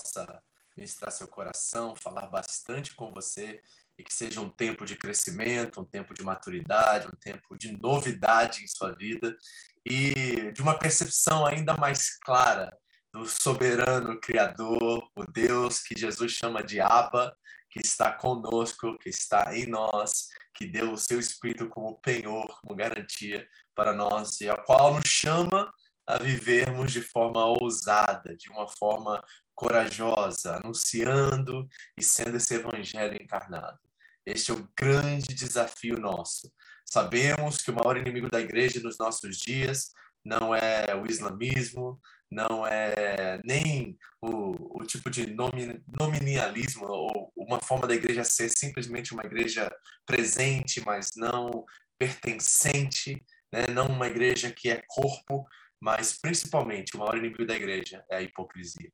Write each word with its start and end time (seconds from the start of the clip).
possa 0.00 0.42
ministrar 0.76 1.12
seu 1.12 1.28
coração, 1.28 1.94
falar 1.94 2.26
bastante 2.26 2.94
com 2.94 3.12
você 3.12 3.60
e 3.98 4.02
que 4.02 4.12
seja 4.12 4.40
um 4.40 4.48
tempo 4.48 4.86
de 4.86 4.96
crescimento, 4.96 5.80
um 5.80 5.84
tempo 5.84 6.14
de 6.14 6.22
maturidade, 6.22 7.06
um 7.06 7.18
tempo 7.20 7.56
de 7.56 7.72
novidade 7.72 8.64
em 8.64 8.68
sua 8.68 8.92
vida 8.94 9.36
e 9.84 10.50
de 10.52 10.62
uma 10.62 10.78
percepção 10.78 11.44
ainda 11.44 11.76
mais 11.76 12.18
clara 12.18 12.74
do 13.12 13.26
soberano 13.26 14.18
Criador, 14.20 15.06
o 15.14 15.24
Deus 15.30 15.80
que 15.80 15.98
Jesus 15.98 16.32
chama 16.32 16.62
de 16.62 16.80
Abba, 16.80 17.36
que 17.68 17.80
está 17.80 18.12
conosco, 18.12 18.96
que 18.98 19.08
está 19.08 19.56
em 19.56 19.66
nós, 19.66 20.28
que 20.54 20.66
deu 20.66 20.92
o 20.92 20.98
seu 20.98 21.18
Espírito 21.18 21.68
como 21.68 22.00
penhor, 22.00 22.46
como 22.60 22.74
garantia 22.74 23.46
para 23.74 23.92
nós, 23.92 24.40
e 24.40 24.48
a 24.48 24.56
qual 24.56 24.94
nos 24.94 25.08
chama 25.08 25.72
a 26.06 26.18
vivermos 26.18 26.92
de 26.92 27.00
forma 27.00 27.44
ousada, 27.44 28.36
de 28.36 28.50
uma 28.50 28.68
forma 28.68 29.22
corajosa, 29.60 30.56
anunciando 30.56 31.68
e 31.94 32.02
sendo 32.02 32.38
esse 32.38 32.54
evangelho 32.54 33.22
encarnado. 33.22 33.78
Este 34.24 34.52
é 34.52 34.54
o 34.54 34.66
grande 34.74 35.34
desafio 35.34 35.98
nosso. 35.98 36.50
Sabemos 36.86 37.58
que 37.58 37.70
o 37.70 37.74
maior 37.74 37.98
inimigo 37.98 38.30
da 38.30 38.40
igreja 38.40 38.80
nos 38.80 38.96
nossos 38.96 39.36
dias 39.36 39.92
não 40.24 40.54
é 40.54 40.94
o 40.96 41.06
islamismo, 41.06 42.00
não 42.30 42.66
é 42.66 43.38
nem 43.44 43.98
o, 44.22 44.80
o 44.80 44.86
tipo 44.86 45.10
de 45.10 45.26
nomin, 45.26 45.78
nominalismo 46.00 46.86
ou 46.86 47.30
uma 47.36 47.60
forma 47.60 47.86
da 47.86 47.94
igreja 47.94 48.24
ser 48.24 48.48
simplesmente 48.48 49.12
uma 49.12 49.26
igreja 49.26 49.70
presente, 50.06 50.82
mas 50.86 51.10
não 51.16 51.66
pertencente, 51.98 53.22
né? 53.52 53.66
não 53.66 53.88
uma 53.88 54.06
igreja 54.06 54.50
que 54.50 54.70
é 54.70 54.82
corpo, 54.88 55.46
mas 55.78 56.18
principalmente 56.18 56.96
o 56.96 57.00
maior 57.00 57.18
inimigo 57.18 57.44
da 57.44 57.56
igreja 57.56 58.02
é 58.10 58.16
a 58.16 58.22
hipocrisia. 58.22 58.90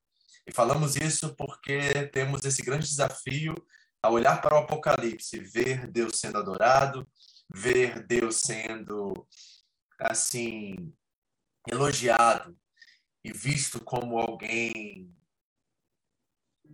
E 0.46 0.52
falamos 0.52 0.96
isso 0.96 1.34
porque 1.34 2.06
temos 2.08 2.44
esse 2.44 2.62
grande 2.62 2.86
desafio 2.86 3.54
a 4.00 4.08
olhar 4.08 4.40
para 4.40 4.54
o 4.54 4.58
Apocalipse, 4.58 5.40
ver 5.40 5.90
Deus 5.90 6.20
sendo 6.20 6.38
adorado, 6.38 7.06
ver 7.52 8.06
Deus 8.06 8.36
sendo 8.36 9.26
assim 9.98 10.94
elogiado, 11.68 12.56
e 13.24 13.32
visto 13.32 13.82
como 13.82 14.18
alguém 14.18 15.12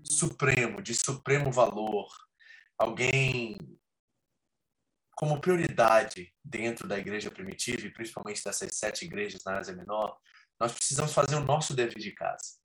supremo, 0.05 0.83
de 0.83 0.95
supremo 0.95 1.51
valor, 1.51 2.09
alguém 2.77 3.57
como 5.15 5.41
prioridade 5.41 6.35
dentro 6.45 6.87
da 6.87 6.99
igreja 6.99 7.31
primitiva, 7.31 7.87
e 7.87 7.93
principalmente 7.93 8.45
dessas 8.45 8.77
sete 8.77 9.05
igrejas 9.05 9.43
na 9.45 9.59
Ásia 9.59 9.75
Menor, 9.75 10.19
nós 10.61 10.73
precisamos 10.73 11.15
fazer 11.15 11.37
o 11.37 11.45
nosso 11.45 11.75
dever 11.75 11.99
de 11.99 12.13
casa. 12.13 12.62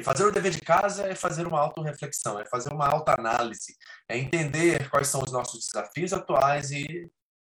E 0.00 0.02
fazer 0.02 0.24
o 0.24 0.32
dever 0.32 0.50
de 0.50 0.60
casa 0.60 1.06
é 1.06 1.14
fazer 1.14 1.46
uma 1.46 1.60
autorreflexão, 1.60 2.40
é 2.40 2.46
fazer 2.46 2.72
uma 2.72 2.88
autoanálise, 2.88 3.76
é 4.08 4.16
entender 4.16 4.88
quais 4.88 5.08
são 5.08 5.22
os 5.22 5.30
nossos 5.30 5.66
desafios 5.66 6.14
atuais 6.14 6.70
e 6.70 7.10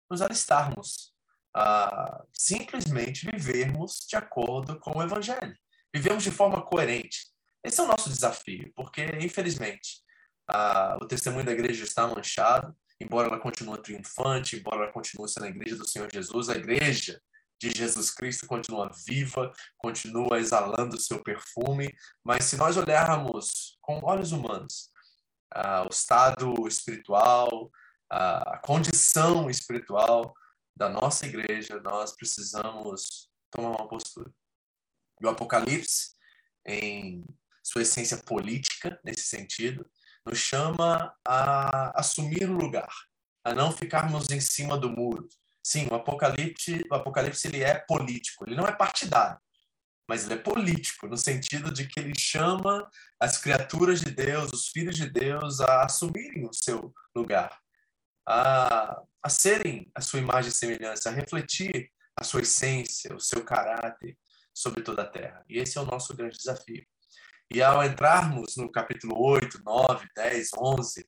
nos 0.09 0.21
alistarmos 0.21 1.13
a 1.53 2.23
simplesmente 2.31 3.29
vivermos 3.29 4.05
de 4.07 4.15
acordo 4.15 4.79
com 4.79 4.97
o 4.97 5.03
Evangelho 5.03 5.55
vivemos 5.93 6.23
de 6.23 6.31
forma 6.31 6.61
coerente. 6.61 7.27
Esse 7.63 7.79
é 7.79 7.83
o 7.83 7.87
nosso 7.87 8.09
desafio, 8.09 8.71
porque, 8.75 9.03
infelizmente, 9.19 10.01
a, 10.47 10.97
o 11.01 11.05
testemunho 11.05 11.45
da 11.45 11.51
igreja 11.51 11.83
está 11.83 12.07
manchado, 12.07 12.73
embora 12.99 13.27
ela 13.27 13.39
continue 13.39 13.81
triunfante, 13.81 14.55
embora 14.55 14.83
ela 14.83 14.93
continue 14.93 15.27
sendo 15.27 15.47
a 15.47 15.49
igreja 15.49 15.75
do 15.75 15.87
Senhor 15.87 16.09
Jesus, 16.11 16.49
a 16.49 16.55
igreja 16.55 17.21
de 17.59 17.71
Jesus 17.71 18.11
Cristo 18.11 18.45
continua 18.45 18.91
viva, 19.05 19.51
continua 19.77 20.39
exalando 20.39 20.95
o 20.95 20.99
seu 20.99 21.23
perfume, 21.23 21.93
mas 22.23 22.45
se 22.45 22.57
nós 22.57 22.77
olharmos 22.77 23.77
com 23.81 23.99
olhos 24.03 24.31
humanos 24.31 24.91
o 25.85 25.91
estado 25.91 26.67
espiritual, 26.67 27.71
a 28.09 28.59
condição 28.59 29.49
espiritual 29.49 30.33
da 30.75 30.87
nossa 30.87 31.25
igreja, 31.25 31.79
nós 31.81 32.15
precisamos 32.15 33.29
tomar 33.49 33.69
uma 33.69 33.87
postura. 33.87 34.31
E 35.19 35.25
o 35.25 35.29
Apocalipse, 35.29 36.11
em 36.65 37.25
sua 37.63 37.81
essência 37.81 38.17
política, 38.17 38.99
nesse 39.03 39.25
sentido, 39.25 39.89
nos 40.25 40.37
chama 40.37 41.15
a 41.25 41.99
assumir 41.99 42.49
o 42.49 42.57
lugar, 42.57 42.93
a 43.43 43.53
não 43.53 43.71
ficarmos 43.71 44.29
em 44.29 44.39
cima 44.39 44.77
do 44.77 44.89
muro. 44.89 45.27
Sim, 45.67 45.85
o 45.91 45.95
Apocalipse, 45.95 46.81
o 46.89 46.95
Apocalipse 46.95 47.45
ele 47.45 47.61
é 47.61 47.77
político, 47.77 48.45
ele 48.47 48.55
não 48.55 48.65
é 48.65 48.71
partidário, 48.71 49.37
mas 50.07 50.23
ele 50.23 50.35
é 50.35 50.37
político, 50.37 51.07
no 51.07 51.17
sentido 51.17 51.73
de 51.73 51.85
que 51.85 51.99
ele 51.99 52.17
chama 52.17 52.89
as 53.19 53.37
criaturas 53.37 53.99
de 53.99 54.09
Deus, 54.09 54.53
os 54.53 54.69
filhos 54.69 54.95
de 54.95 55.09
Deus, 55.09 55.59
a 55.59 55.83
assumirem 55.83 56.47
o 56.47 56.53
seu 56.53 56.93
lugar, 57.13 57.59
a, 58.25 59.03
a 59.21 59.27
serem 59.27 59.91
a 59.93 59.99
sua 59.99 60.19
imagem 60.19 60.51
e 60.51 60.55
semelhança, 60.55 61.09
a 61.09 61.11
refletir 61.13 61.91
a 62.15 62.23
sua 62.23 62.43
essência, 62.43 63.13
o 63.13 63.19
seu 63.19 63.43
caráter, 63.43 64.17
sobre 64.53 64.81
toda 64.81 65.01
a 65.01 65.09
terra. 65.09 65.43
E 65.49 65.59
esse 65.59 65.77
é 65.77 65.81
o 65.81 65.85
nosso 65.85 66.15
grande 66.15 66.37
desafio. 66.37 66.87
E 67.51 67.61
ao 67.61 67.83
entrarmos 67.83 68.55
no 68.55 68.71
capítulo 68.71 69.19
8, 69.19 69.61
9, 69.65 70.07
10, 70.15 70.49
11, 70.57 71.05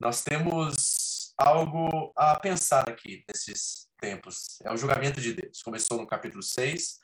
nós 0.00 0.22
temos 0.22 1.34
algo 1.36 2.14
a 2.16 2.38
pensar 2.38 2.88
aqui 2.88 3.24
nesses 3.28 3.89
tempos. 4.00 4.58
É 4.64 4.72
o 4.72 4.76
julgamento 4.76 5.20
de 5.20 5.34
Deus. 5.34 5.62
Começou 5.62 5.98
no 5.98 6.06
capítulo 6.06 6.42
6, 6.42 6.98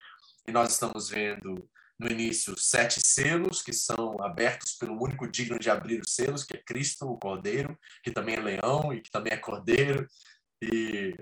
e 0.49 0.53
nós 0.53 0.73
estamos 0.73 1.09
vendo 1.09 1.69
no 1.99 2.11
início 2.11 2.59
sete 2.59 3.01
selos 3.01 3.63
que 3.63 3.73
são 3.73 4.17
abertos 4.23 4.75
pelo 4.75 5.03
único 5.03 5.27
digno 5.27 5.59
de 5.59 5.71
abrir 5.71 6.01
os 6.01 6.15
selos, 6.15 6.45
que 6.45 6.57
é 6.57 6.63
Cristo, 6.63 7.07
o 7.07 7.19
Cordeiro, 7.19 7.79
que 8.03 8.11
também 8.11 8.37
é 8.37 8.41
leão 8.41 8.93
e 8.93 9.01
que 9.01 9.11
também 9.11 9.33
é 9.33 9.37
cordeiro. 9.37 10.07
E 10.63 11.15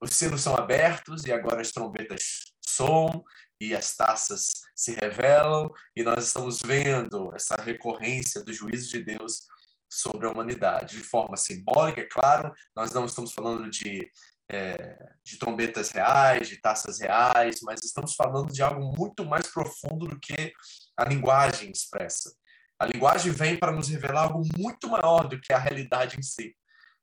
os 0.00 0.14
selos 0.14 0.42
são 0.42 0.54
abertos 0.54 1.24
e 1.24 1.32
agora 1.32 1.60
as 1.60 1.72
trombetas 1.72 2.52
soam 2.60 3.24
e 3.60 3.74
as 3.74 3.94
taças 3.94 4.62
se 4.74 4.94
revelam, 4.94 5.70
e 5.94 6.02
nós 6.02 6.28
estamos 6.28 6.62
vendo 6.62 7.30
essa 7.34 7.54
recorrência 7.56 8.42
do 8.42 8.52
juízo 8.52 8.88
de 8.88 9.04
Deus 9.04 9.46
sobre 9.86 10.26
a 10.26 10.30
humanidade, 10.30 10.96
de 10.96 11.02
forma 11.02 11.36
simbólica, 11.36 12.00
é 12.00 12.06
claro, 12.06 12.54
nós 12.74 12.92
não 12.92 13.04
estamos 13.04 13.32
falando 13.32 13.68
de, 13.68 14.10
é, 14.50 14.96
de 15.24 15.38
trombetas 15.38 15.90
reais, 15.90 16.48
de 16.48 16.60
taças 16.60 16.98
reais, 16.98 17.60
mas 17.62 17.80
estamos 17.84 18.14
falando 18.14 18.52
de 18.52 18.62
algo 18.62 18.92
muito 18.98 19.24
mais 19.24 19.46
profundo 19.46 20.08
do 20.08 20.18
que 20.18 20.52
a 20.96 21.04
linguagem 21.04 21.70
expressa. 21.70 22.34
A 22.78 22.86
linguagem 22.86 23.30
vem 23.30 23.56
para 23.56 23.72
nos 23.72 23.88
revelar 23.88 24.24
algo 24.24 24.42
muito 24.56 24.88
maior 24.88 25.28
do 25.28 25.40
que 25.40 25.52
a 25.52 25.58
realidade 25.58 26.18
em 26.18 26.22
si. 26.22 26.56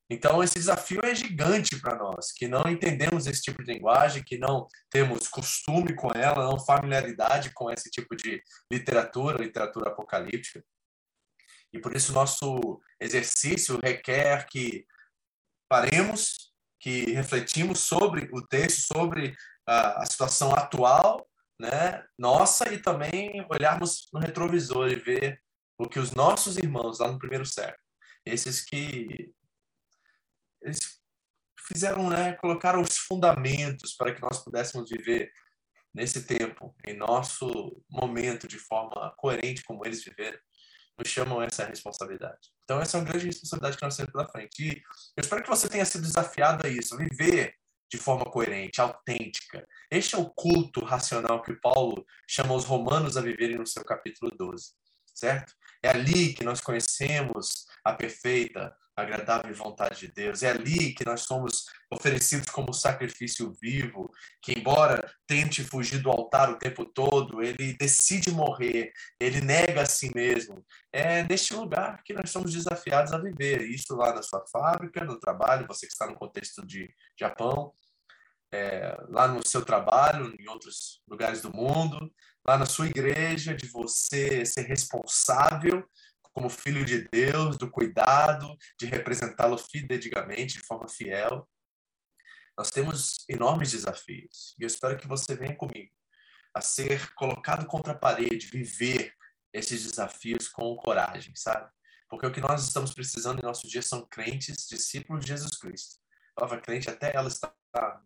Então, 0.10 0.42
esse 0.42 0.56
desafio 0.56 1.02
é 1.04 1.14
gigante 1.14 1.80
para 1.80 1.96
nós, 1.96 2.32
que 2.32 2.48
não 2.48 2.64
entendemos 2.70 3.28
esse 3.28 3.42
tipo 3.42 3.64
de 3.64 3.74
linguagem, 3.74 4.24
que 4.24 4.38
não 4.38 4.68
temos 4.90 5.28
costume 5.28 5.94
com 5.96 6.10
ela, 6.14 6.50
não 6.50 6.60
familiaridade 6.60 7.52
com 7.54 7.70
esse 7.72 7.90
tipo 7.90 8.16
de 8.16 8.42
literatura, 8.72 9.44
literatura 9.44 9.90
apocalíptica. 9.90 10.64
E 11.74 11.80
por 11.80 11.96
isso, 11.96 12.14
nosso 12.14 12.82
exercício 13.00 13.80
requer 13.84 14.48
que 14.48 14.86
paremos, 15.70 16.54
que 16.80 17.12
refletimos 17.12 17.80
sobre 17.80 18.30
o 18.34 18.42
texto, 18.46 18.94
sobre 18.94 19.36
a, 19.66 20.06
situação 20.06 20.54
atual, 20.54 21.28
né, 21.60 22.06
nossa, 22.18 22.72
e 22.72 22.80
também 22.80 23.46
olharmos 23.50 24.08
no 24.14 24.20
retrovisor 24.20 24.90
e 24.90 24.96
ver 24.96 25.42
o 25.78 25.88
que 25.88 26.00
os 26.00 26.12
nossos 26.12 26.58
irmãos 26.58 27.00
lá 27.00 27.12
no 27.12 27.20
primeiro 27.20 27.46
século, 27.46 27.84
esses 28.26 28.64
que 28.64 29.34
eles 30.62 31.00
fizeram, 31.68 32.10
né, 32.10 32.34
colocaram 32.34 32.82
os 32.82 32.98
fundamentos 32.98 33.94
para 33.96 34.14
que 34.14 34.22
nós 34.22 34.44
pudéssemos 34.44 34.90
viver 34.90 35.32
nesse 35.94 36.26
tempo, 36.26 36.76
em 36.86 36.96
nosso 36.96 37.84
momento, 37.90 38.48
de 38.48 38.60
forma 38.60 39.14
coerente 39.18 39.64
como 39.64 39.86
eles 39.86 40.04
viveram, 40.04 40.38
nos 40.98 41.08
chamam 41.08 41.42
essa 41.42 41.66
responsabilidade. 41.66 42.50
Então, 42.64 42.82
essa 42.82 42.98
é 42.98 43.00
uma 43.00 43.08
grande 43.08 43.26
responsabilidade 43.26 43.78
que 43.78 43.84
nós 43.84 43.96
temos 43.96 44.12
pela 44.12 44.28
frente. 44.28 44.64
E 44.64 44.84
eu 45.16 45.22
espero 45.22 45.44
que 45.44 45.50
você 45.50 45.70
tenha 45.70 45.86
sido 45.86 46.02
desafiado 46.02 46.66
a 46.66 46.70
isso, 46.70 46.98
viver 46.98 47.54
de 47.90 47.98
forma 47.98 48.26
coerente, 48.26 48.82
autêntica. 48.82 49.66
Este 49.90 50.16
é 50.16 50.18
o 50.18 50.30
culto 50.30 50.84
racional 50.84 51.42
que 51.42 51.54
Paulo 51.54 52.06
chama 52.28 52.54
os 52.54 52.66
romanos 52.66 53.16
a 53.16 53.22
viverem 53.22 53.58
no 53.58 53.66
seu 53.66 53.84
capítulo 53.84 54.32
12, 54.38 54.74
certo? 55.14 55.54
É 55.82 55.90
ali 55.90 56.34
que 56.34 56.44
nós 56.44 56.60
conhecemos 56.60 57.66
a 57.84 57.94
perfeita, 57.94 58.76
agradável 58.98 59.54
vontade 59.56 60.00
de 60.00 60.08
Deus. 60.08 60.42
É 60.42 60.50
ali 60.50 60.92
que 60.94 61.06
nós 61.06 61.22
somos 61.22 61.66
oferecidos 61.92 62.50
como 62.50 62.74
sacrifício 62.74 63.54
vivo, 63.62 64.12
que 64.42 64.54
embora 64.54 65.10
tente 65.28 65.64
fugir 65.64 66.00
do 66.00 66.10
altar 66.10 66.50
o 66.50 66.58
tempo 66.58 66.84
todo, 66.84 67.44
ele 67.44 67.78
decide 67.78 68.32
morrer, 68.32 68.92
ele 69.20 69.40
nega 69.40 69.84
a 69.84 69.86
si 69.86 70.12
mesmo. 70.16 70.66
É 70.92 71.22
neste 71.24 71.54
lugar 71.54 72.02
que 72.04 72.14
nós 72.14 72.32
somos 72.32 72.52
desafiados 72.52 73.14
a 73.14 73.20
viver. 73.20 73.62
Isso 73.62 73.96
lá 73.96 74.14
na 74.14 74.24
sua 74.24 74.44
fábrica, 74.52 75.06
no 75.06 75.20
trabalho, 75.20 75.68
você 75.68 75.86
que 75.86 75.94
está 75.94 76.08
no 76.08 76.16
contexto 76.16 76.66
de 76.66 76.90
Japão, 77.18 77.72
é, 78.52 78.98
lá 79.10 79.28
no 79.28 79.46
seu 79.46 79.64
trabalho, 79.64 80.34
em 80.40 80.50
outros 80.50 81.02
lugares 81.08 81.42
do 81.42 81.54
mundo, 81.54 82.12
lá 82.48 82.58
na 82.58 82.66
sua 82.66 82.88
igreja, 82.88 83.54
de 83.54 83.68
você 83.68 84.44
ser 84.44 84.62
responsável 84.62 85.88
como 86.38 86.52
filho 86.52 86.86
de 86.86 87.08
Deus, 87.10 87.58
do 87.58 87.68
cuidado, 87.68 88.56
de 88.80 88.86
representá-lo 88.86 89.58
fidedigamente, 89.58 90.60
de 90.60 90.64
forma 90.64 90.88
fiel. 90.88 91.50
Nós 92.56 92.70
temos 92.70 93.26
enormes 93.28 93.72
desafios 93.72 94.54
e 94.60 94.62
eu 94.62 94.68
espero 94.68 94.98
que 94.98 95.08
você 95.08 95.36
venha 95.36 95.56
comigo 95.56 95.92
a 96.54 96.62
ser 96.62 97.12
colocado 97.16 97.66
contra 97.66 97.94
a 97.94 97.98
parede, 97.98 98.52
viver 98.52 99.16
esses 99.52 99.84
desafios 99.84 100.48
com 100.48 100.76
coragem, 100.76 101.36
sabe? 101.36 101.72
Porque 102.08 102.28
o 102.28 102.32
que 102.32 102.40
nós 102.40 102.68
estamos 102.68 102.94
precisando 102.94 103.40
em 103.40 103.44
nossos 103.44 103.72
dias 103.72 103.88
são 103.88 104.06
crentes, 104.08 104.68
discípulos 104.68 105.26
de 105.26 105.30
Jesus 105.30 105.58
Cristo. 105.58 105.96
A 106.36 106.42
palavra 106.42 106.62
crente, 106.62 106.88
até 106.88 107.16
ela 107.16 107.30
está 107.30 107.52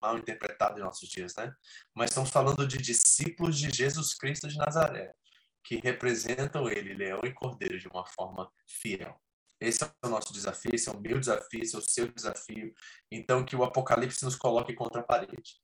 mal 0.02 0.18
interpretada 0.18 0.80
em 0.80 0.84
nossos 0.84 1.10
dias, 1.10 1.36
né? 1.36 1.54
Mas 1.94 2.12
estamos 2.12 2.30
falando 2.30 2.66
de 2.66 2.78
discípulos 2.78 3.60
de 3.60 3.70
Jesus 3.70 4.14
Cristo 4.14 4.48
de 4.48 4.58
Nazaré, 4.58 5.14
que 5.64 5.78
representam 5.78 6.70
ele, 6.70 6.94
leão 6.94 7.22
e 7.24 7.34
cordeiro, 7.34 7.80
de 7.80 7.88
uma 7.88 8.06
forma 8.06 8.52
fiel. 8.68 9.20
Esse 9.60 9.84
é 9.84 9.92
o 10.04 10.10
nosso 10.10 10.34
desafio, 10.34 10.74
esse 10.74 10.90
é 10.90 10.92
o 10.92 11.00
meu 11.00 11.20
desafio, 11.20 11.62
esse 11.62 11.76
é 11.76 11.80
o 11.80 11.84
seu 11.84 12.08
desafio. 12.12 12.74
Então, 13.12 13.46
que 13.46 13.56
o 13.56 13.64
Apocalipse 13.64 14.26
nos 14.26 14.36
coloque 14.36 14.74
contra 14.74 15.02
a 15.02 15.04
parede 15.04 15.62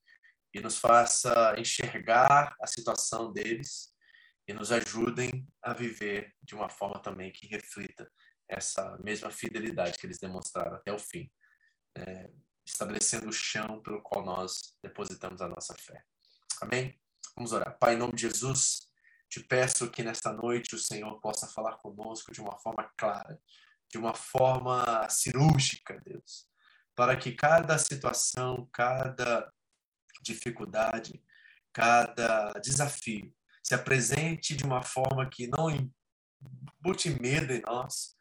e 0.54 0.60
nos 0.60 0.78
faça 0.78 1.56
enxergar 1.58 2.56
a 2.62 2.68
situação 2.68 3.34
deles 3.34 3.94
e 4.48 4.54
nos 4.54 4.72
ajudem 4.72 5.48
a 5.62 5.74
viver 5.74 6.34
de 6.42 6.56
uma 6.56 6.70
forma 6.70 7.02
também 7.02 7.32
que 7.32 7.48
reflita 7.48 8.10
essa 8.48 8.98
mesma 9.04 9.30
fidelidade 9.30 9.98
que 9.98 10.06
eles 10.06 10.20
demonstraram 10.20 10.78
até 10.78 10.94
o 10.94 11.00
fim, 11.00 11.30
é, 11.98 12.30
estabelecendo 12.66 13.28
o 13.28 13.34
chão 13.34 13.82
pelo 13.82 14.02
qual 14.02 14.24
nós 14.24 14.76
depositamos 14.82 15.42
a 15.42 15.50
nossa 15.50 15.74
fé. 15.76 16.02
Amém? 16.62 16.98
Vamos 17.36 17.52
orar. 17.52 17.78
Pai, 17.78 17.96
em 17.96 17.98
nome 17.98 18.14
de 18.14 18.22
Jesus, 18.22 18.87
te 19.30 19.42
peço 19.42 19.90
que 19.90 20.04
nesta 20.04 20.32
noite 20.32 20.76
o 20.76 20.80
Senhor 20.80 21.20
possa 21.20 21.48
falar 21.48 21.78
conosco 21.78 22.32
de 22.32 22.42
uma 22.42 22.58
forma 22.58 22.90
clara, 22.98 23.40
de 23.90 23.98
uma 23.98 24.14
forma 24.14 25.08
cirúrgica, 25.10 26.00
Deus, 26.04 26.48
para 26.96 27.16
que 27.16 27.32
cada 27.32 27.78
situação, 27.78 28.68
cada 28.72 29.52
dificuldade, 30.22 31.22
cada 31.74 32.54
desafio 32.54 33.34
se 33.62 33.76
apresente 33.76 34.56
de 34.56 34.64
uma 34.64 34.82
forma 34.82 35.30
que 35.30 35.48
não 35.48 35.70
embute 35.70 37.10
medo 37.22 37.54
em 37.54 37.62
nós, 37.62 38.16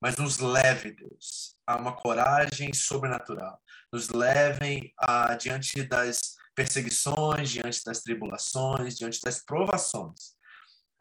mas 0.00 0.16
nos 0.16 0.38
leve, 0.38 0.92
Deus, 0.92 1.56
a 1.66 1.76
uma 1.76 1.94
coragem 1.94 2.72
sobrenatural. 2.72 3.60
Nos 3.92 4.08
levem 4.08 4.92
a, 4.96 5.34
diante 5.36 5.82
das 5.84 6.36
perseguições, 6.54 7.50
diante 7.50 7.84
das 7.84 8.00
tribulações, 8.00 8.96
diante 8.96 9.20
das 9.22 9.44
provações, 9.44 10.34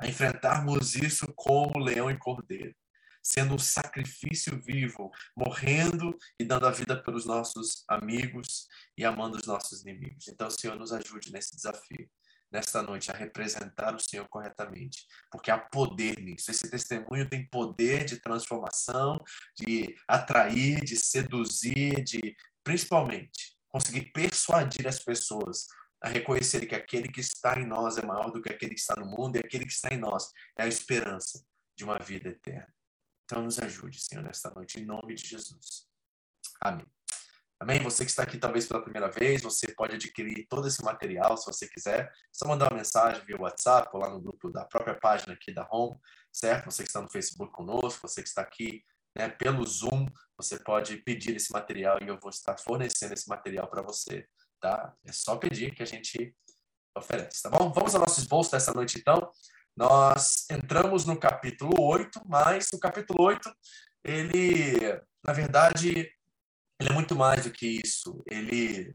a 0.02 0.08
enfrentarmos 0.08 0.96
isso 0.96 1.32
como 1.36 1.78
leão 1.78 2.10
e 2.10 2.18
cordeiro, 2.18 2.76
sendo 3.24 3.54
um 3.54 3.60
sacrifício 3.60 4.60
vivo, 4.60 5.12
morrendo 5.38 6.18
e 6.40 6.44
dando 6.44 6.66
a 6.66 6.72
vida 6.72 7.02
pelos 7.02 7.26
nossos 7.26 7.84
amigos 7.88 8.68
e 8.98 9.06
amando 9.06 9.38
os 9.38 9.46
nossos 9.46 9.82
inimigos. 9.82 10.28
Então, 10.28 10.50
Senhor, 10.50 10.76
nos 10.76 10.92
ajude 10.92 11.32
nesse 11.32 11.56
desafio 11.56 12.10
nesta 12.52 12.82
noite 12.82 13.10
a 13.10 13.16
representar 13.16 13.96
o 13.96 14.00
Senhor 14.00 14.28
corretamente, 14.28 15.06
porque 15.32 15.50
há 15.50 15.58
poder 15.58 16.20
nisso. 16.20 16.52
Esse 16.52 16.70
testemunho 16.70 17.30
tem 17.30 17.48
poder 17.48 18.04
de 18.04 18.20
transformação, 18.20 19.24
de 19.58 19.96
atrair, 20.08 20.84
de 20.84 20.98
seduzir, 20.98 22.04
de 22.04 22.36
principalmente 22.64 23.56
conseguir 23.70 24.12
persuadir 24.12 24.86
as 24.86 25.00
pessoas 25.00 25.68
a 26.02 26.10
reconhecer 26.10 26.66
que 26.66 26.76
aquele 26.76 27.08
que 27.08 27.20
está 27.20 27.60
em 27.60 27.66
nós 27.66 27.98
é 27.98 28.06
maior 28.06 28.32
do 28.32 28.42
que 28.42 28.52
aquele 28.52 28.74
que 28.74 28.82
está 28.82 28.96
no 28.96 29.06
mundo 29.06 29.36
e 29.36 29.40
aquele 29.40 29.66
que 29.66 29.72
está 29.72 29.94
em 29.94 29.98
nós 29.98 30.32
é 30.58 30.64
a 30.64 30.68
esperança 30.68 31.46
de 31.78 31.84
uma 31.84 32.00
vida 32.00 32.30
eterna. 32.30 32.74
Então 33.26 33.44
nos 33.44 33.60
ajude, 33.60 34.02
Senhor, 34.02 34.24
nesta 34.24 34.50
noite, 34.50 34.80
em 34.80 34.86
nome 34.86 35.14
de 35.14 35.28
Jesus. 35.28 35.88
Amém. 36.60 36.86
Amém? 37.60 37.80
Você 37.84 38.04
que 38.04 38.10
está 38.10 38.24
aqui 38.24 38.40
talvez 38.40 38.68
pela 38.68 38.82
primeira 38.82 39.10
vez, 39.12 39.44
você 39.44 39.72
pode 39.74 39.96
adquirir 39.96 40.48
todo 40.50 40.68
esse 40.68 40.84
material 40.84 41.38
se 41.38 41.46
você 41.46 41.68
quiser. 41.68 42.06
É 42.06 42.12
só 42.32 42.48
mandar 42.48 42.72
uma 42.72 42.78
mensagem 42.78 43.24
via 43.24 43.40
WhatsApp 43.40 43.88
ou 43.94 44.02
lá 44.02 44.10
no 44.10 44.20
grupo 44.20 44.50
da 44.50 44.66
própria 44.66 44.96
página 44.96 45.34
aqui 45.34 45.54
da 45.54 45.68
Home, 45.72 46.00
certo? 46.34 46.66
Você 46.66 46.82
que 46.82 46.90
está 46.90 47.00
no 47.00 47.12
Facebook 47.12 47.52
conosco, 47.52 48.08
você 48.08 48.24
que 48.24 48.28
está 48.28 48.42
aqui 48.42 48.84
né, 49.16 49.30
pelo 49.30 49.64
Zoom, 49.66 50.08
você 50.36 50.58
pode 50.58 50.98
pedir 50.98 51.36
esse 51.36 51.52
material 51.52 52.00
e 52.02 52.08
eu 52.08 52.20
vou 52.20 52.32
estar 52.32 52.58
fornecendo 52.58 53.14
esse 53.14 53.30
material 53.30 53.70
para 53.70 53.84
você, 53.84 54.28
tá? 54.62 54.94
É 55.04 55.12
só 55.12 55.36
pedir 55.36 55.74
que 55.74 55.84
a 55.84 55.86
gente 55.86 56.34
oferece, 56.96 57.42
tá 57.42 57.50
bom? 57.50 57.72
Vamos 57.72 57.96
ao 57.96 58.02
nosso 58.02 58.20
esboço 58.20 58.52
dessa 58.52 58.74
noite 58.74 59.00
então. 59.00 59.30
Nós 59.76 60.46
entramos 60.50 61.06
no 61.06 61.18
capítulo 61.18 61.82
8, 61.82 62.22
mas 62.26 62.70
o 62.74 62.80
capítulo 62.80 63.24
8, 63.24 63.50
ele, 64.04 65.02
na 65.26 65.34
verdade, 65.34 66.10
ele 66.80 66.90
é 66.90 66.94
muito 66.94 67.16
mais 67.16 67.46
do 67.46 67.52
que 67.52 67.82
isso. 67.84 68.22
Ele 68.30 68.94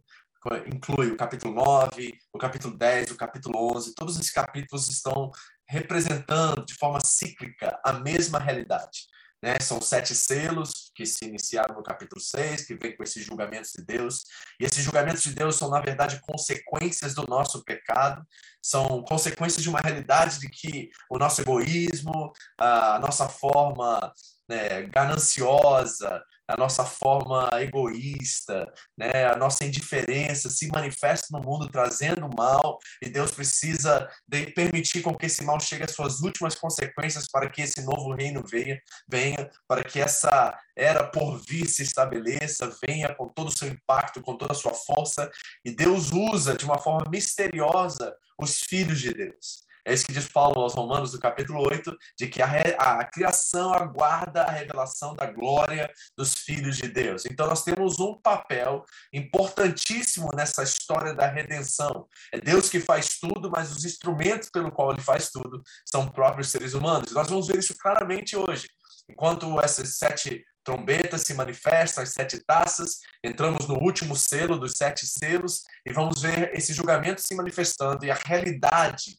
inclui 0.72 1.10
o 1.10 1.16
capítulo 1.16 1.54
9, 1.54 2.16
o 2.32 2.38
capítulo 2.38 2.76
10, 2.76 3.10
o 3.10 3.16
capítulo 3.16 3.74
11. 3.76 3.94
Todos 3.94 4.16
esses 4.16 4.30
capítulos 4.30 4.88
estão 4.88 5.30
representando 5.68 6.64
de 6.64 6.74
forma 6.74 7.00
cíclica 7.04 7.80
a 7.84 7.94
mesma 7.94 8.38
realidade. 8.38 9.06
Né? 9.46 9.60
São 9.60 9.80
sete 9.80 10.12
selos 10.12 10.90
que 10.92 11.06
se 11.06 11.24
iniciaram 11.24 11.76
no 11.76 11.82
capítulo 11.84 12.20
6, 12.20 12.66
que 12.66 12.74
vem 12.74 12.96
com 12.96 13.04
esses 13.04 13.24
julgamentos 13.24 13.70
de 13.70 13.84
Deus. 13.84 14.24
E 14.58 14.64
esses 14.64 14.82
julgamentos 14.82 15.22
de 15.22 15.32
Deus 15.32 15.54
são, 15.54 15.70
na 15.70 15.78
verdade, 15.78 16.20
consequências 16.22 17.14
do 17.14 17.24
nosso 17.28 17.62
pecado, 17.62 18.26
são 18.60 19.04
consequências 19.04 19.62
de 19.62 19.68
uma 19.68 19.78
realidade 19.78 20.40
de 20.40 20.48
que 20.48 20.90
o 21.08 21.16
nosso 21.16 21.42
egoísmo, 21.42 22.32
a 22.58 22.98
nossa 22.98 23.28
forma 23.28 24.12
né, 24.48 24.82
gananciosa, 24.82 26.24
a 26.48 26.56
nossa 26.56 26.84
forma 26.84 27.48
egoísta, 27.60 28.72
né, 28.96 29.26
a 29.26 29.36
nossa 29.36 29.64
indiferença 29.64 30.48
se 30.48 30.68
manifesta 30.68 31.28
no 31.30 31.40
mundo 31.40 31.68
trazendo 31.68 32.28
mal, 32.36 32.78
e 33.02 33.08
Deus 33.08 33.30
precisa 33.30 34.08
de 34.26 34.46
permitir 34.52 35.02
com 35.02 35.14
que 35.14 35.26
esse 35.26 35.44
mal 35.44 35.58
chegue 35.58 35.84
às 35.84 35.92
suas 35.92 36.20
últimas 36.20 36.54
consequências 36.54 37.26
para 37.28 37.50
que 37.50 37.62
esse 37.62 37.82
novo 37.82 38.14
reino 38.14 38.42
venha, 38.46 38.80
venha 39.08 39.50
para 39.66 39.82
que 39.82 40.00
essa 40.00 40.56
era 40.76 41.04
por 41.04 41.40
vir 41.48 41.66
se 41.66 41.82
estabeleça, 41.82 42.70
venha 42.86 43.14
com 43.14 43.28
todo 43.28 43.48
o 43.48 43.56
seu 43.56 43.68
impacto, 43.68 44.22
com 44.22 44.36
toda 44.36 44.52
a 44.52 44.56
sua 44.56 44.74
força, 44.74 45.30
e 45.64 45.70
Deus 45.70 46.12
usa 46.12 46.54
de 46.54 46.64
uma 46.64 46.78
forma 46.78 47.10
misteriosa 47.10 48.16
os 48.38 48.60
filhos 48.60 49.00
de 49.00 49.12
Deus. 49.12 49.65
É 49.86 49.94
isso 49.94 50.04
que 50.04 50.12
diz 50.12 50.26
Paulo 50.26 50.60
aos 50.60 50.74
Romanos, 50.74 51.12
no 51.12 51.20
capítulo 51.20 51.60
8, 51.60 51.96
de 52.18 52.26
que 52.26 52.42
a, 52.42 52.48
a 52.76 53.04
criação 53.04 53.72
aguarda 53.72 54.42
a 54.42 54.50
revelação 54.50 55.14
da 55.14 55.26
glória 55.26 55.88
dos 56.16 56.34
filhos 56.34 56.76
de 56.76 56.88
Deus. 56.88 57.24
Então, 57.24 57.46
nós 57.46 57.62
temos 57.62 58.00
um 58.00 58.20
papel 58.20 58.84
importantíssimo 59.12 60.30
nessa 60.34 60.64
história 60.64 61.14
da 61.14 61.28
redenção. 61.28 62.08
É 62.32 62.40
Deus 62.40 62.68
que 62.68 62.80
faz 62.80 63.20
tudo, 63.20 63.48
mas 63.48 63.70
os 63.70 63.84
instrumentos 63.84 64.50
pelo 64.50 64.72
qual 64.72 64.90
ele 64.90 65.00
faz 65.00 65.30
tudo 65.30 65.62
são 65.88 66.08
próprios 66.08 66.50
seres 66.50 66.74
humanos. 66.74 67.12
Nós 67.12 67.28
vamos 67.28 67.46
ver 67.46 67.60
isso 67.60 67.76
claramente 67.78 68.36
hoje. 68.36 68.66
Enquanto 69.08 69.60
essas 69.60 69.98
sete 69.98 70.44
trombetas 70.64 71.22
se 71.22 71.32
manifestam, 71.32 72.02
as 72.02 72.10
sete 72.10 72.40
taças, 72.44 72.98
entramos 73.22 73.68
no 73.68 73.76
último 73.76 74.16
selo 74.16 74.58
dos 74.58 74.72
sete 74.72 75.06
selos 75.06 75.62
e 75.86 75.92
vamos 75.92 76.22
ver 76.22 76.50
esse 76.54 76.72
julgamento 76.72 77.22
se 77.22 77.36
manifestando 77.36 78.04
e 78.04 78.10
a 78.10 78.16
realidade 78.16 79.16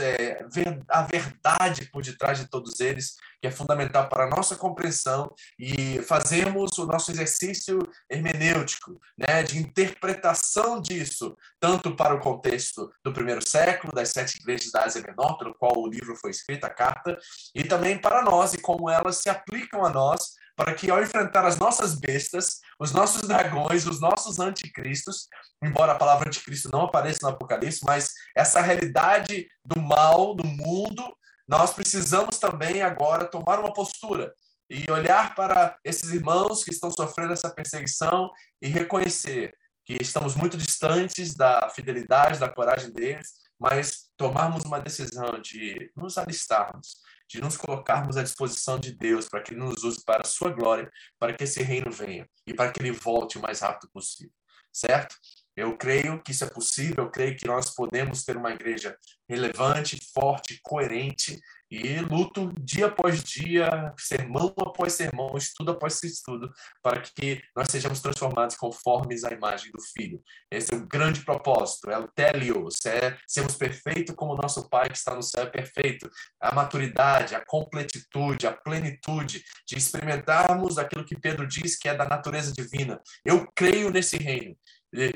é, 0.00 0.44
a 0.88 1.02
verdade 1.02 1.88
por 1.90 2.02
detrás 2.02 2.38
de 2.38 2.48
todos 2.48 2.80
eles, 2.80 3.16
que 3.40 3.46
é 3.46 3.50
fundamental 3.50 4.08
para 4.08 4.24
a 4.24 4.28
nossa 4.28 4.56
compreensão 4.56 5.32
e 5.58 6.02
fazemos 6.02 6.76
o 6.78 6.86
nosso 6.86 7.10
exercício 7.10 7.78
hermenêutico, 8.10 9.00
né, 9.16 9.42
de 9.42 9.58
interpretação 9.58 10.80
disso, 10.80 11.36
tanto 11.60 11.94
para 11.94 12.14
o 12.14 12.20
contexto 12.20 12.90
do 13.04 13.12
primeiro 13.12 13.46
século, 13.46 13.92
das 13.92 14.10
sete 14.10 14.38
igrejas 14.38 14.72
da 14.72 14.84
Ásia 14.84 15.02
Menor, 15.02 15.38
pelo 15.38 15.54
qual 15.54 15.72
o 15.76 15.88
livro 15.88 16.16
foi 16.16 16.30
escrito, 16.30 16.64
a 16.64 16.70
carta, 16.70 17.16
e 17.54 17.64
também 17.64 18.00
para 18.00 18.22
nós 18.22 18.54
e 18.54 18.60
como 18.60 18.90
elas 18.90 19.18
se 19.18 19.28
aplicam 19.28 19.84
a 19.84 19.90
nós 19.90 20.38
para 20.58 20.74
que 20.74 20.90
ao 20.90 21.00
enfrentar 21.00 21.44
as 21.46 21.56
nossas 21.56 21.94
bestas, 21.94 22.58
os 22.80 22.90
nossos 22.90 23.22
dragões, 23.28 23.86
os 23.86 24.00
nossos 24.00 24.40
anticristos, 24.40 25.28
embora 25.62 25.92
a 25.92 25.94
palavra 25.94 26.26
anticristo 26.26 26.68
não 26.72 26.82
apareça 26.82 27.20
no 27.22 27.28
Apocalipse, 27.28 27.84
mas 27.84 28.12
essa 28.36 28.60
realidade 28.60 29.48
do 29.64 29.80
mal 29.80 30.34
do 30.34 30.44
mundo, 30.44 31.16
nós 31.46 31.72
precisamos 31.72 32.38
também 32.38 32.82
agora 32.82 33.24
tomar 33.26 33.60
uma 33.60 33.72
postura 33.72 34.34
e 34.68 34.84
olhar 34.90 35.36
para 35.36 35.78
esses 35.84 36.12
irmãos 36.12 36.64
que 36.64 36.72
estão 36.72 36.90
sofrendo 36.90 37.32
essa 37.32 37.54
perseguição 37.54 38.28
e 38.60 38.66
reconhecer 38.66 39.54
que 39.86 39.96
estamos 40.02 40.34
muito 40.34 40.58
distantes 40.58 41.36
da 41.36 41.70
fidelidade, 41.70 42.40
da 42.40 42.48
coragem 42.48 42.90
deles, 42.90 43.28
mas 43.60 44.08
tomarmos 44.16 44.64
uma 44.64 44.80
decisão 44.80 45.40
de 45.40 45.92
nos 45.96 46.18
alistarmos 46.18 46.96
de 47.28 47.40
nos 47.40 47.56
colocarmos 47.56 48.16
à 48.16 48.22
disposição 48.22 48.78
de 48.78 48.92
Deus 48.92 49.28
para 49.28 49.42
que 49.42 49.52
Ele 49.52 49.60
nos 49.60 49.84
use 49.84 50.04
para 50.04 50.22
a 50.22 50.28
sua 50.28 50.50
glória, 50.50 50.90
para 51.18 51.32
que 51.32 51.44
esse 51.44 51.62
reino 51.62 51.90
venha 51.90 52.28
e 52.46 52.54
para 52.54 52.72
que 52.72 52.80
ele 52.80 52.92
volte 52.92 53.38
o 53.38 53.42
mais 53.42 53.60
rápido 53.60 53.90
possível, 53.90 54.32
certo? 54.72 55.16
Eu 55.54 55.76
creio 55.76 56.22
que 56.22 56.30
isso 56.30 56.44
é 56.44 56.48
possível, 56.48 57.04
eu 57.04 57.10
creio 57.10 57.36
que 57.36 57.46
nós 57.46 57.74
podemos 57.74 58.24
ter 58.24 58.36
uma 58.36 58.52
igreja 58.52 58.96
relevante, 59.28 60.00
forte, 60.14 60.60
coerente 60.62 61.38
e 61.70 62.00
luto 62.00 62.52
dia 62.60 62.86
após 62.86 63.22
dia, 63.22 63.92
sermão 63.98 64.54
após 64.58 64.94
sermão, 64.94 65.36
estudo 65.36 65.72
após 65.72 66.02
estudo, 66.02 66.50
para 66.82 67.00
que 67.00 67.42
nós 67.54 67.68
sejamos 67.68 68.00
transformados 68.00 68.56
conformes 68.56 69.24
à 69.24 69.30
imagem 69.30 69.70
do 69.72 69.80
Filho. 69.80 70.22
Esse 70.50 70.72
é 70.72 70.76
o 70.76 70.86
grande 70.86 71.24
propósito, 71.24 71.90
é 71.90 71.98
o 71.98 72.08
telios, 72.08 72.84
é 72.86 73.16
sermos 73.26 73.54
perfeitos 73.54 74.14
como 74.14 74.34
nosso 74.34 74.68
Pai 74.68 74.88
que 74.88 74.96
está 74.96 75.14
no 75.14 75.22
céu 75.22 75.44
é 75.44 75.46
perfeito. 75.46 76.10
A 76.40 76.54
maturidade, 76.54 77.34
a 77.34 77.44
completitude, 77.44 78.46
a 78.46 78.52
plenitude 78.52 79.44
de 79.66 79.76
experimentarmos 79.76 80.78
aquilo 80.78 81.04
que 81.04 81.18
Pedro 81.18 81.46
diz 81.46 81.78
que 81.78 81.88
é 81.88 81.94
da 81.94 82.04
natureza 82.04 82.52
divina. 82.52 83.00
Eu 83.24 83.46
creio 83.54 83.90
nesse 83.90 84.16
reino. 84.16 84.56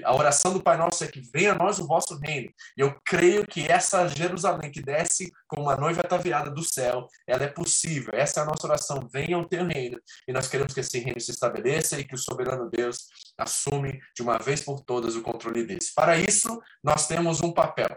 A 0.05 0.15
oração 0.15 0.53
do 0.53 0.63
Pai 0.63 0.77
Nosso 0.77 1.03
é 1.03 1.07
que 1.07 1.23
venha 1.33 1.53
a 1.53 1.55
nós 1.55 1.79
o 1.79 1.87
vosso 1.87 2.19
reino. 2.19 2.53
Eu 2.77 2.95
creio 3.05 3.47
que 3.47 3.67
essa 3.67 4.07
Jerusalém 4.07 4.71
que 4.71 4.83
desce 4.83 5.33
como 5.49 5.63
uma 5.63 5.77
noiva 5.77 6.01
ataviada 6.01 6.51
do 6.51 6.63
céu, 6.63 7.07
ela 7.27 7.45
é 7.45 7.49
possível. 7.49 8.13
Essa 8.15 8.41
é 8.41 8.43
a 8.43 8.47
nossa 8.47 8.67
oração. 8.67 9.09
Venha 9.11 9.39
o 9.39 9.49
teu 9.49 9.67
reino. 9.67 9.99
E 10.29 10.33
nós 10.33 10.49
queremos 10.49 10.75
que 10.75 10.81
esse 10.81 10.99
reino 10.99 11.21
se 11.21 11.31
estabeleça 11.31 11.99
e 11.99 12.05
que 12.05 12.15
o 12.15 12.19
soberano 12.19 12.69
Deus 12.71 13.07
assume 13.39 13.99
de 14.15 14.23
uma 14.23 14.39
vez 14.39 14.63
por 14.63 14.81
todas 14.81 15.17
o 15.17 15.23
controle 15.23 15.65
desse. 15.65 15.95
Para 15.95 16.17
isso, 16.17 16.61
nós 16.83 17.07
temos 17.07 17.41
um 17.41 17.53
papel. 17.53 17.97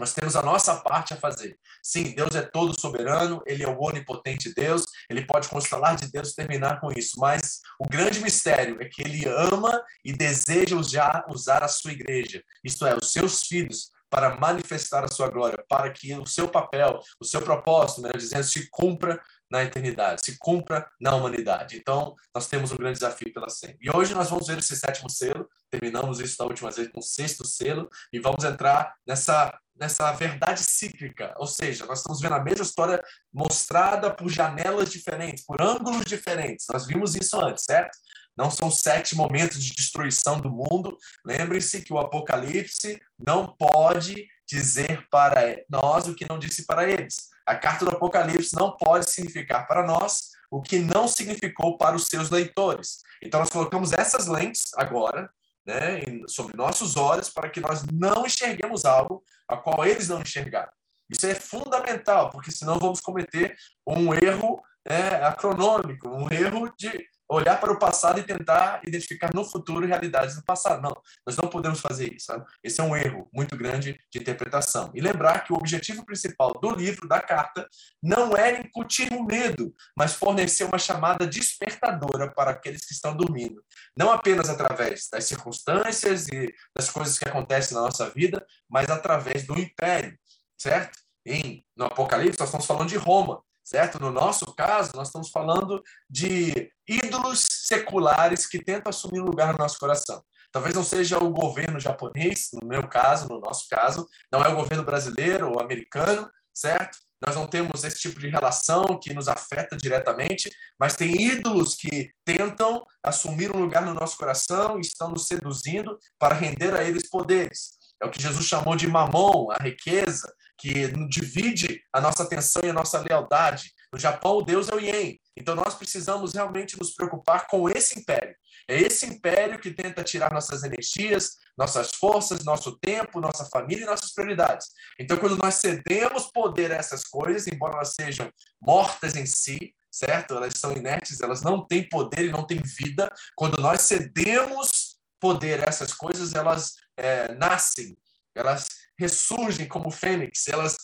Nós 0.00 0.14
temos 0.14 0.34
a 0.34 0.42
nossa 0.42 0.76
parte 0.76 1.12
a 1.12 1.16
fazer. 1.16 1.58
Sim, 1.82 2.14
Deus 2.14 2.34
é 2.34 2.40
todo 2.40 2.78
soberano, 2.80 3.42
ele 3.46 3.62
é 3.62 3.68
o 3.68 3.78
onipotente 3.78 4.54
Deus, 4.54 4.84
ele 5.08 5.26
pode 5.26 5.48
constelar 5.48 5.94
de 5.94 6.10
Deus 6.10 6.32
terminar 6.32 6.80
com 6.80 6.90
isso, 6.90 7.20
mas 7.20 7.60
o 7.78 7.86
grande 7.86 8.20
mistério 8.20 8.80
é 8.80 8.86
que 8.86 9.02
ele 9.02 9.28
ama 9.28 9.84
e 10.04 10.12
deseja 10.12 10.74
usar, 10.74 11.26
usar 11.28 11.62
a 11.62 11.68
sua 11.68 11.92
igreja, 11.92 12.42
isto 12.64 12.86
é, 12.86 12.96
os 12.96 13.12
seus 13.12 13.44
filhos, 13.44 13.90
para 14.10 14.36
manifestar 14.36 15.04
a 15.04 15.08
sua 15.08 15.28
glória, 15.28 15.64
para 15.68 15.88
que 15.90 16.12
o 16.14 16.26
seu 16.26 16.48
papel, 16.48 17.00
o 17.20 17.24
seu 17.24 17.40
propósito, 17.40 18.02
melhor 18.02 18.16
dizendo, 18.16 18.42
se 18.42 18.68
cumpra 18.68 19.22
na 19.48 19.62
eternidade, 19.62 20.24
se 20.24 20.36
cumpra 20.38 20.88
na 21.00 21.14
humanidade. 21.14 21.76
Então, 21.76 22.14
nós 22.34 22.48
temos 22.48 22.72
um 22.72 22.76
grande 22.76 22.94
desafio 22.94 23.32
pela 23.32 23.48
sempre. 23.48 23.78
E 23.80 23.96
hoje 23.96 24.12
nós 24.12 24.28
vamos 24.28 24.48
ver 24.48 24.58
esse 24.58 24.76
sétimo 24.76 25.08
selo, 25.08 25.48
terminamos 25.70 26.18
isso 26.18 26.36
da 26.36 26.44
última 26.44 26.70
vez 26.70 26.88
com 26.88 26.98
o 26.98 27.02
sexto 27.02 27.46
selo, 27.46 27.88
e 28.12 28.18
vamos 28.18 28.44
entrar 28.44 28.94
nessa, 29.06 29.56
nessa 29.80 30.12
verdade 30.12 30.62
cíclica, 30.62 31.34
ou 31.38 31.46
seja, 31.46 31.86
nós 31.86 32.00
estamos 32.00 32.20
vendo 32.20 32.34
a 32.34 32.44
mesma 32.44 32.64
história 32.64 33.02
mostrada 33.32 34.14
por 34.14 34.28
janelas 34.28 34.90
diferentes, 34.90 35.44
por 35.44 35.62
ângulos 35.62 36.04
diferentes. 36.04 36.66
Nós 36.70 36.86
vimos 36.86 37.14
isso 37.14 37.40
antes, 37.40 37.64
certo? 37.64 37.96
Não 38.36 38.50
são 38.50 38.70
sete 38.70 39.16
momentos 39.16 39.62
de 39.62 39.72
destruição 39.72 40.38
do 40.38 40.50
mundo. 40.50 40.96
Lembre-se 41.24 41.80
que 41.80 41.92
o 41.92 41.98
Apocalipse 41.98 43.00
não 43.18 43.56
pode 43.56 44.26
dizer 44.46 45.06
para 45.10 45.56
nós 45.68 46.06
o 46.06 46.14
que 46.14 46.28
não 46.28 46.38
disse 46.38 46.66
para 46.66 46.88
eles. 46.88 47.30
A 47.46 47.56
carta 47.56 47.84
do 47.86 47.90
Apocalipse 47.90 48.54
não 48.54 48.76
pode 48.76 49.10
significar 49.10 49.66
para 49.66 49.86
nós 49.86 50.30
o 50.50 50.60
que 50.60 50.78
não 50.78 51.08
significou 51.08 51.78
para 51.78 51.96
os 51.96 52.06
seus 52.06 52.28
leitores. 52.28 52.98
Então, 53.22 53.40
nós 53.40 53.50
colocamos 53.50 53.92
essas 53.92 54.26
lentes 54.26 54.72
agora 54.76 55.30
né, 55.70 56.00
sobre 56.26 56.56
nossos 56.56 56.96
olhos 56.96 57.28
para 57.28 57.48
que 57.48 57.60
nós 57.60 57.84
não 57.92 58.26
enxerguemos 58.26 58.84
algo 58.84 59.22
a 59.48 59.56
qual 59.56 59.84
eles 59.84 60.08
não 60.08 60.20
enxergaram. 60.20 60.72
Isso 61.08 61.26
é 61.26 61.34
fundamental, 61.34 62.30
porque 62.30 62.50
senão 62.50 62.78
vamos 62.78 63.00
cometer 63.00 63.56
um 63.86 64.12
erro 64.14 64.60
é, 64.84 65.16
acronômico, 65.24 66.08
um 66.08 66.30
erro 66.30 66.72
de 66.76 67.06
olhar 67.30 67.60
para 67.60 67.72
o 67.72 67.78
passado 67.78 68.18
e 68.18 68.24
tentar 68.24 68.80
identificar 68.84 69.32
no 69.32 69.44
futuro 69.44 69.86
realidades 69.86 70.34
do 70.34 70.42
passado. 70.42 70.82
Não, 70.82 70.92
nós 71.24 71.36
não 71.36 71.48
podemos 71.48 71.80
fazer 71.80 72.12
isso. 72.12 72.26
Sabe? 72.26 72.44
Esse 72.62 72.80
é 72.80 72.84
um 72.84 72.96
erro 72.96 73.28
muito 73.32 73.56
grande 73.56 73.98
de 74.12 74.18
interpretação. 74.18 74.90
E 74.94 75.00
lembrar 75.00 75.44
que 75.44 75.52
o 75.52 75.56
objetivo 75.56 76.04
principal 76.04 76.52
do 76.60 76.70
livro, 76.70 77.06
da 77.06 77.20
carta, 77.20 77.68
não 78.02 78.36
era 78.36 78.60
incutir 78.60 79.12
o 79.12 79.24
medo, 79.24 79.72
mas 79.96 80.14
fornecer 80.14 80.64
uma 80.64 80.78
chamada 80.78 81.26
despertadora 81.26 82.32
para 82.34 82.50
aqueles 82.50 82.84
que 82.84 82.92
estão 82.92 83.16
dormindo. 83.16 83.62
Não 83.96 84.10
apenas 84.10 84.50
através 84.50 85.08
das 85.10 85.24
circunstâncias 85.24 86.26
e 86.28 86.52
das 86.76 86.90
coisas 86.90 87.18
que 87.18 87.28
acontecem 87.28 87.76
na 87.76 87.82
nossa 87.82 88.10
vida, 88.10 88.44
mas 88.68 88.90
através 88.90 89.46
do 89.46 89.58
império, 89.58 90.18
certo? 90.58 90.98
Em, 91.24 91.64
no 91.76 91.84
Apocalipse, 91.84 92.40
nós 92.40 92.48
estamos 92.48 92.66
falando 92.66 92.88
de 92.88 92.96
Roma 92.96 93.42
certo? 93.70 94.00
No 94.00 94.10
nosso 94.10 94.46
caso, 94.52 94.90
nós 94.96 95.08
estamos 95.08 95.30
falando 95.30 95.80
de 96.08 96.72
ídolos 96.88 97.46
seculares 97.48 98.44
que 98.44 98.62
tentam 98.62 98.90
assumir 98.90 99.20
um 99.20 99.26
lugar 99.26 99.52
no 99.52 99.58
nosso 99.58 99.78
coração. 99.78 100.20
Talvez 100.50 100.74
não 100.74 100.82
seja 100.82 101.22
o 101.22 101.30
governo 101.30 101.78
japonês, 101.78 102.48
no 102.60 102.66
meu 102.66 102.88
caso, 102.88 103.28
no 103.28 103.38
nosso 103.38 103.68
caso, 103.68 104.08
não 104.32 104.42
é 104.42 104.48
o 104.48 104.56
governo 104.56 104.82
brasileiro 104.82 105.52
ou 105.52 105.60
americano, 105.60 106.28
certo? 106.52 106.98
Nós 107.24 107.36
não 107.36 107.46
temos 107.46 107.84
esse 107.84 108.00
tipo 108.00 108.18
de 108.18 108.28
relação 108.28 108.98
que 109.00 109.14
nos 109.14 109.28
afeta 109.28 109.76
diretamente, 109.76 110.50
mas 110.76 110.96
tem 110.96 111.14
ídolos 111.22 111.76
que 111.76 112.10
tentam 112.24 112.84
assumir 113.04 113.54
um 113.54 113.60
lugar 113.60 113.86
no 113.86 113.94
nosso 113.94 114.16
coração 114.16 114.78
e 114.78 114.80
estão 114.80 115.10
nos 115.10 115.28
seduzindo 115.28 115.96
para 116.18 116.34
render 116.34 116.74
a 116.74 116.82
eles 116.82 117.08
poderes. 117.08 117.78
É 118.02 118.06
o 118.06 118.10
que 118.10 118.20
Jesus 118.20 118.46
chamou 118.46 118.74
de 118.74 118.88
mamon, 118.88 119.52
a 119.52 119.62
riqueza, 119.62 120.32
que 120.60 120.88
divide 121.08 121.82
a 121.92 122.00
nossa 122.00 122.22
atenção 122.22 122.62
e 122.64 122.68
a 122.68 122.72
nossa 122.72 123.00
lealdade. 123.00 123.72
No 123.92 123.98
Japão, 123.98 124.36
o 124.36 124.42
deus 124.42 124.68
é 124.68 124.74
o 124.74 124.78
ien. 124.78 125.18
Então, 125.36 125.54
nós 125.54 125.74
precisamos 125.74 126.34
realmente 126.34 126.78
nos 126.78 126.94
preocupar 126.94 127.46
com 127.46 127.68
esse 127.68 127.98
império. 127.98 128.36
É 128.68 128.78
esse 128.78 129.06
império 129.06 129.58
que 129.58 129.70
tenta 129.70 130.04
tirar 130.04 130.32
nossas 130.32 130.62
energias, 130.62 131.38
nossas 131.56 131.92
forças, 131.92 132.44
nosso 132.44 132.78
tempo, 132.78 133.20
nossa 133.20 133.46
família 133.46 133.84
e 133.84 133.86
nossas 133.86 134.12
prioridades. 134.12 134.68
Então, 134.98 135.16
quando 135.16 135.36
nós 135.36 135.54
cedemos 135.54 136.26
poder 136.26 136.70
a 136.72 136.76
essas 136.76 137.02
coisas, 137.04 137.48
embora 137.48 137.76
elas 137.76 137.94
sejam 137.94 138.30
mortas 138.60 139.16
em 139.16 139.26
si, 139.26 139.74
certo? 139.90 140.34
Elas 140.34 140.54
são 140.56 140.72
inertes, 140.72 141.20
elas 141.20 141.42
não 141.42 141.66
têm 141.66 141.88
poder 141.88 142.26
e 142.26 142.30
não 142.30 142.46
têm 142.46 142.60
vida. 142.62 143.10
Quando 143.34 143.60
nós 143.60 143.80
cedemos 143.80 144.98
poder 145.18 145.60
a 145.60 145.68
essas 145.68 145.92
coisas, 145.92 146.34
elas 146.34 146.74
é, 146.96 147.34
nascem, 147.34 147.96
elas 148.34 148.68
ressurgem 148.98 149.66
como 149.66 149.90
fênix, 149.90 150.46
elas 150.48 150.76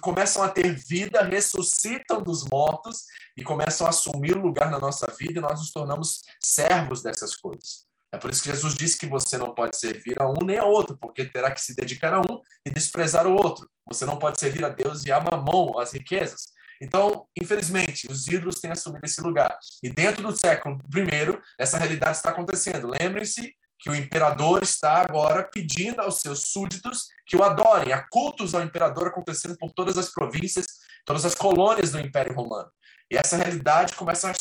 começam 0.00 0.42
a 0.42 0.48
ter 0.48 0.74
vida, 0.74 1.22
ressuscitam 1.22 2.20
dos 2.20 2.44
mortos 2.44 3.04
e 3.36 3.44
começam 3.44 3.86
a 3.86 3.90
assumir 3.90 4.36
o 4.36 4.42
lugar 4.42 4.70
na 4.70 4.78
nossa 4.78 5.06
vida 5.18 5.38
e 5.38 5.42
nós 5.42 5.60
nos 5.60 5.70
tornamos 5.70 6.22
servos 6.42 7.02
dessas 7.02 7.36
coisas. 7.36 7.88
É 8.12 8.18
por 8.18 8.30
isso 8.30 8.42
que 8.42 8.50
Jesus 8.50 8.74
disse 8.74 8.98
que 8.98 9.06
você 9.06 9.38
não 9.38 9.54
pode 9.54 9.76
servir 9.76 10.20
a 10.20 10.28
um 10.28 10.44
nem 10.44 10.58
a 10.58 10.64
outro, 10.64 10.98
porque 10.98 11.24
terá 11.24 11.50
que 11.52 11.60
se 11.60 11.76
dedicar 11.76 12.12
a 12.12 12.20
um 12.20 12.40
e 12.66 12.70
desprezar 12.70 13.26
o 13.26 13.34
outro. 13.34 13.70
Você 13.86 14.04
não 14.04 14.18
pode 14.18 14.40
servir 14.40 14.64
a 14.64 14.68
Deus 14.68 15.04
e 15.04 15.12
a 15.12 15.20
mamão, 15.20 15.78
as 15.78 15.92
riquezas. 15.92 16.48
Então, 16.82 17.26
infelizmente, 17.40 18.10
os 18.10 18.26
ídolos 18.26 18.58
têm 18.58 18.72
assumido 18.72 19.04
esse 19.04 19.20
lugar. 19.20 19.56
E 19.82 19.90
dentro 19.90 20.22
do 20.22 20.36
século 20.36 20.80
I, 20.92 21.38
essa 21.58 21.78
realidade 21.78 22.16
está 22.16 22.30
acontecendo. 22.30 22.90
Lembre-se 23.00 23.54
que 23.80 23.88
o 23.88 23.94
imperador 23.94 24.62
está 24.62 25.00
agora 25.00 25.42
pedindo 25.42 26.00
aos 26.00 26.20
seus 26.20 26.50
súditos 26.50 27.08
que 27.26 27.36
o 27.36 27.42
adorem. 27.42 27.92
Há 27.92 28.06
cultos 28.08 28.54
ao 28.54 28.62
imperador 28.62 29.08
acontecendo 29.08 29.56
por 29.56 29.72
todas 29.72 29.96
as 29.96 30.10
províncias, 30.10 30.66
todas 31.04 31.24
as 31.24 31.34
colônias 31.34 31.90
do 31.90 31.98
Império 31.98 32.34
Romano. 32.34 32.70
E 33.10 33.16
essa 33.16 33.36
realidade 33.36 33.94
começa 33.94 34.30
a, 34.30 34.34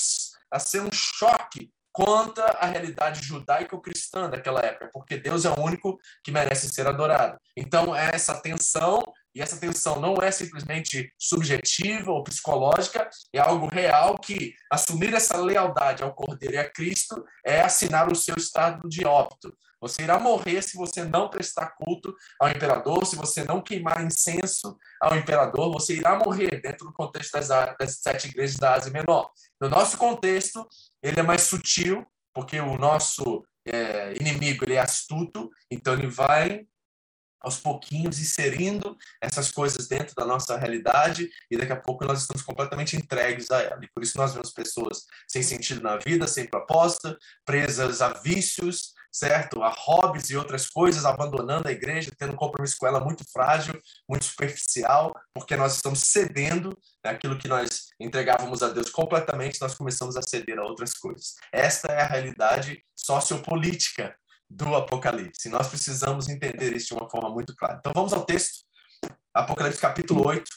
a 0.51 0.59
ser 0.59 0.81
um 0.81 0.91
choque 0.91 1.71
quanto 1.91 2.39
à 2.41 2.65
realidade 2.65 3.25
judaico-cristã 3.25 4.29
daquela 4.29 4.59
época, 4.61 4.89
porque 4.93 5.17
Deus 5.17 5.45
é 5.45 5.49
o 5.49 5.59
único 5.59 5.97
que 6.23 6.31
merece 6.31 6.69
ser 6.69 6.85
adorado. 6.87 7.37
Então, 7.57 7.95
é 7.95 8.11
essa 8.13 8.39
tensão 8.39 9.01
e 9.33 9.41
essa 9.41 9.57
tensão 9.57 9.99
não 9.99 10.15
é 10.21 10.31
simplesmente 10.31 11.13
subjetiva 11.17 12.11
ou 12.11 12.23
psicológica, 12.23 13.09
é 13.33 13.39
algo 13.39 13.67
real 13.67 14.17
que 14.17 14.53
assumir 14.71 15.13
essa 15.13 15.37
lealdade 15.37 16.03
ao 16.03 16.13
Cordeiro 16.13 16.55
e 16.55 16.57
a 16.57 16.69
Cristo 16.69 17.23
é 17.45 17.61
assinar 17.61 18.11
o 18.11 18.15
seu 18.15 18.35
estado 18.35 18.87
de 18.89 19.05
óbito. 19.05 19.55
Você 19.81 20.03
irá 20.03 20.19
morrer 20.19 20.61
se 20.61 20.75
você 20.75 21.05
não 21.05 21.29
prestar 21.29 21.73
culto 21.77 22.13
ao 22.39 22.49
imperador, 22.49 23.05
se 23.05 23.15
você 23.15 23.43
não 23.43 23.61
queimar 23.61 24.03
incenso 24.05 24.77
ao 25.01 25.15
imperador, 25.15 25.71
você 25.71 25.95
irá 25.95 26.17
morrer 26.17 26.61
dentro 26.61 26.85
do 26.85 26.93
contexto 26.93 27.31
das, 27.31 27.47
das 27.47 27.99
sete 28.01 28.27
igrejas 28.27 28.57
da 28.57 28.73
Ásia 28.73 28.91
Menor. 28.91 29.31
No 29.59 29.69
nosso 29.69 29.97
contexto, 29.97 30.67
ele 31.01 31.19
é 31.19 31.23
mais 31.23 31.43
sutil, 31.43 32.05
porque 32.33 32.59
o 32.59 32.77
nosso 32.77 33.43
é, 33.65 34.13
inimigo 34.19 34.65
ele 34.65 34.73
é 34.73 34.79
astuto, 34.79 35.49
então 35.71 35.93
ele 35.93 36.07
vai 36.07 36.65
aos 37.41 37.59
pouquinhos 37.59 38.19
inserindo 38.19 38.97
essas 39.21 39.51
coisas 39.51 39.87
dentro 39.87 40.13
da 40.15 40.25
nossa 40.25 40.57
realidade 40.57 41.29
e 41.49 41.57
daqui 41.57 41.71
a 41.71 41.79
pouco 41.79 42.05
nós 42.05 42.21
estamos 42.21 42.43
completamente 42.43 42.95
entregues 42.95 43.49
a 43.51 43.61
ela. 43.61 43.79
E 43.83 43.89
por 43.93 44.03
isso 44.03 44.17
nós 44.17 44.33
vemos 44.33 44.51
pessoas 44.51 45.05
sem 45.27 45.41
sentido 45.41 45.81
na 45.81 45.97
vida, 45.97 46.27
sem 46.27 46.45
proposta, 46.45 47.17
presas 47.45 48.01
a 48.01 48.09
vícios, 48.09 48.93
certo? 49.11 49.63
A 49.63 49.69
hobbies 49.69 50.29
e 50.29 50.37
outras 50.37 50.67
coisas, 50.69 51.05
abandonando 51.05 51.67
a 51.67 51.71
igreja, 51.71 52.11
tendo 52.17 52.33
um 52.33 52.37
compromisso 52.37 52.75
com 52.77 52.87
ela 52.87 52.99
muito 52.99 53.23
frágil, 53.31 53.79
muito 54.07 54.25
superficial, 54.25 55.13
porque 55.33 55.55
nós 55.55 55.75
estamos 55.75 55.99
cedendo 55.99 56.77
né, 57.03 57.11
aquilo 57.11 57.37
que 57.37 57.47
nós 57.47 57.87
entregávamos 57.99 58.61
a 58.61 58.69
Deus 58.69 58.89
completamente, 58.89 59.61
nós 59.61 59.75
começamos 59.75 60.15
a 60.15 60.21
ceder 60.21 60.59
a 60.59 60.63
outras 60.63 60.93
coisas. 60.93 61.35
Esta 61.51 61.87
é 61.91 62.01
a 62.01 62.07
realidade 62.07 62.83
sociopolítica 62.95 64.15
do 64.49 64.75
Apocalipse. 64.75 65.49
Nós 65.49 65.67
precisamos 65.67 66.27
entender 66.27 66.75
isso 66.75 66.87
de 66.87 66.93
uma 66.93 67.09
forma 67.09 67.29
muito 67.29 67.55
clara. 67.55 67.77
Então 67.79 67.91
vamos 67.93 68.13
ao 68.13 68.25
texto. 68.25 68.65
Apocalipse 69.33 69.79
capítulo 69.79 70.25
8. 70.27 70.49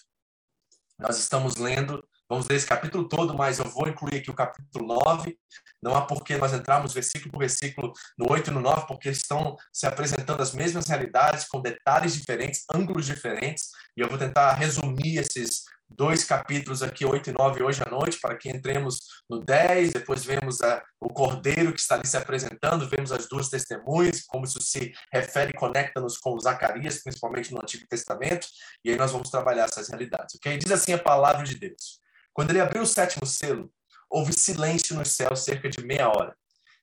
Nós 0.98 1.18
estamos 1.18 1.56
lendo 1.56 2.02
Vamos 2.32 2.48
ler 2.48 2.56
esse 2.56 2.66
capítulo 2.66 3.06
todo, 3.06 3.34
mas 3.34 3.58
eu 3.58 3.66
vou 3.66 3.86
incluir 3.86 4.16
aqui 4.16 4.30
o 4.30 4.34
capítulo 4.34 4.86
9. 5.04 5.38
Não 5.82 5.94
há 5.94 6.00
por 6.00 6.24
que 6.24 6.34
nós 6.38 6.54
entrarmos 6.54 6.94
versículo 6.94 7.30
por 7.30 7.40
versículo 7.40 7.92
no 8.16 8.32
8 8.32 8.48
e 8.50 8.54
no 8.54 8.60
9, 8.62 8.86
porque 8.86 9.10
estão 9.10 9.54
se 9.70 9.86
apresentando 9.86 10.40
as 10.40 10.54
mesmas 10.54 10.88
realidades, 10.88 11.46
com 11.46 11.60
detalhes 11.60 12.14
diferentes, 12.14 12.64
ângulos 12.72 13.04
diferentes. 13.04 13.68
E 13.94 14.00
eu 14.00 14.08
vou 14.08 14.16
tentar 14.16 14.54
resumir 14.54 15.18
esses 15.18 15.64
dois 15.96 16.24
capítulos 16.24 16.82
aqui, 16.82 17.04
8 17.04 17.30
e 17.30 17.32
9, 17.32 17.62
hoje 17.62 17.82
à 17.84 17.90
noite, 17.90 18.18
para 18.20 18.36
que 18.36 18.48
entremos 18.48 18.98
no 19.28 19.40
10, 19.40 19.92
depois 19.92 20.24
vemos 20.24 20.60
a, 20.62 20.82
o 21.00 21.08
cordeiro 21.08 21.72
que 21.72 21.80
está 21.80 21.94
ali 21.94 22.06
se 22.06 22.16
apresentando, 22.16 22.88
vemos 22.88 23.12
as 23.12 23.28
duas 23.28 23.48
testemunhas, 23.48 24.22
como 24.22 24.44
isso 24.44 24.60
se 24.60 24.92
refere 25.12 25.50
e 25.50 25.58
conecta-nos 25.58 26.18
com 26.18 26.38
Zacarias, 26.38 27.02
principalmente 27.02 27.52
no 27.52 27.60
Antigo 27.60 27.86
Testamento, 27.88 28.46
e 28.84 28.90
aí 28.90 28.96
nós 28.96 29.12
vamos 29.12 29.30
trabalhar 29.30 29.64
essas 29.64 29.88
realidades, 29.88 30.36
ok? 30.36 30.58
Diz 30.58 30.70
assim 30.70 30.92
a 30.92 30.98
palavra 30.98 31.44
de 31.44 31.56
Deus. 31.58 32.00
Quando 32.32 32.50
ele 32.50 32.60
abriu 32.60 32.82
o 32.82 32.86
sétimo 32.86 33.26
selo, 33.26 33.70
houve 34.08 34.32
silêncio 34.32 34.96
no 34.96 35.04
céu 35.04 35.34
cerca 35.36 35.68
de 35.68 35.84
meia 35.84 36.08
hora. 36.08 36.34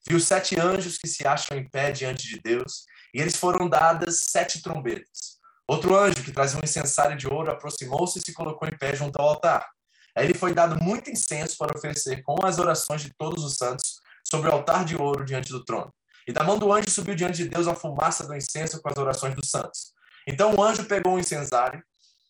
Viu 0.07 0.19
sete 0.19 0.59
anjos 0.59 0.97
que 0.97 1.07
se 1.07 1.27
acham 1.27 1.57
em 1.57 1.67
pé 1.69 1.91
diante 1.91 2.27
de 2.27 2.39
Deus, 2.39 2.85
e 3.13 3.21
eles 3.21 3.35
foram 3.35 3.67
dadas 3.67 4.21
sete 4.21 4.61
trombetas. 4.61 5.38
Outro 5.69 5.95
anjo, 5.95 6.23
que 6.23 6.31
trazia 6.31 6.57
um 6.59 6.63
incensário 6.63 7.15
de 7.15 7.27
ouro, 7.27 7.51
aproximou-se 7.51 8.17
e 8.17 8.21
se 8.23 8.33
colocou 8.33 8.67
em 8.67 8.75
pé 8.75 8.95
junto 8.95 9.21
ao 9.21 9.29
altar. 9.29 9.69
Aí 10.15 10.25
lhe 10.25 10.33
foi 10.33 10.51
dado 10.51 10.83
muito 10.83 11.11
incenso 11.11 11.55
para 11.59 11.77
oferecer 11.77 12.23
com 12.23 12.43
as 12.43 12.57
orações 12.57 13.03
de 13.03 13.13
todos 13.15 13.43
os 13.43 13.55
santos 13.55 14.01
sobre 14.23 14.49
o 14.49 14.51
altar 14.51 14.83
de 14.83 14.95
ouro 14.95 15.23
diante 15.23 15.51
do 15.51 15.63
trono. 15.63 15.93
E 16.27 16.33
da 16.33 16.43
mão 16.43 16.57
do 16.57 16.73
anjo 16.73 16.89
subiu 16.89 17.13
diante 17.13 17.43
de 17.43 17.49
Deus 17.49 17.67
a 17.67 17.75
fumaça 17.75 18.25
do 18.25 18.35
incenso 18.35 18.81
com 18.81 18.89
as 18.89 18.97
orações 18.97 19.35
dos 19.35 19.47
santos. 19.47 19.93
Então 20.27 20.55
o 20.55 20.63
anjo 20.63 20.85
pegou 20.85 21.13
o 21.13 21.19
incensário, 21.19 21.83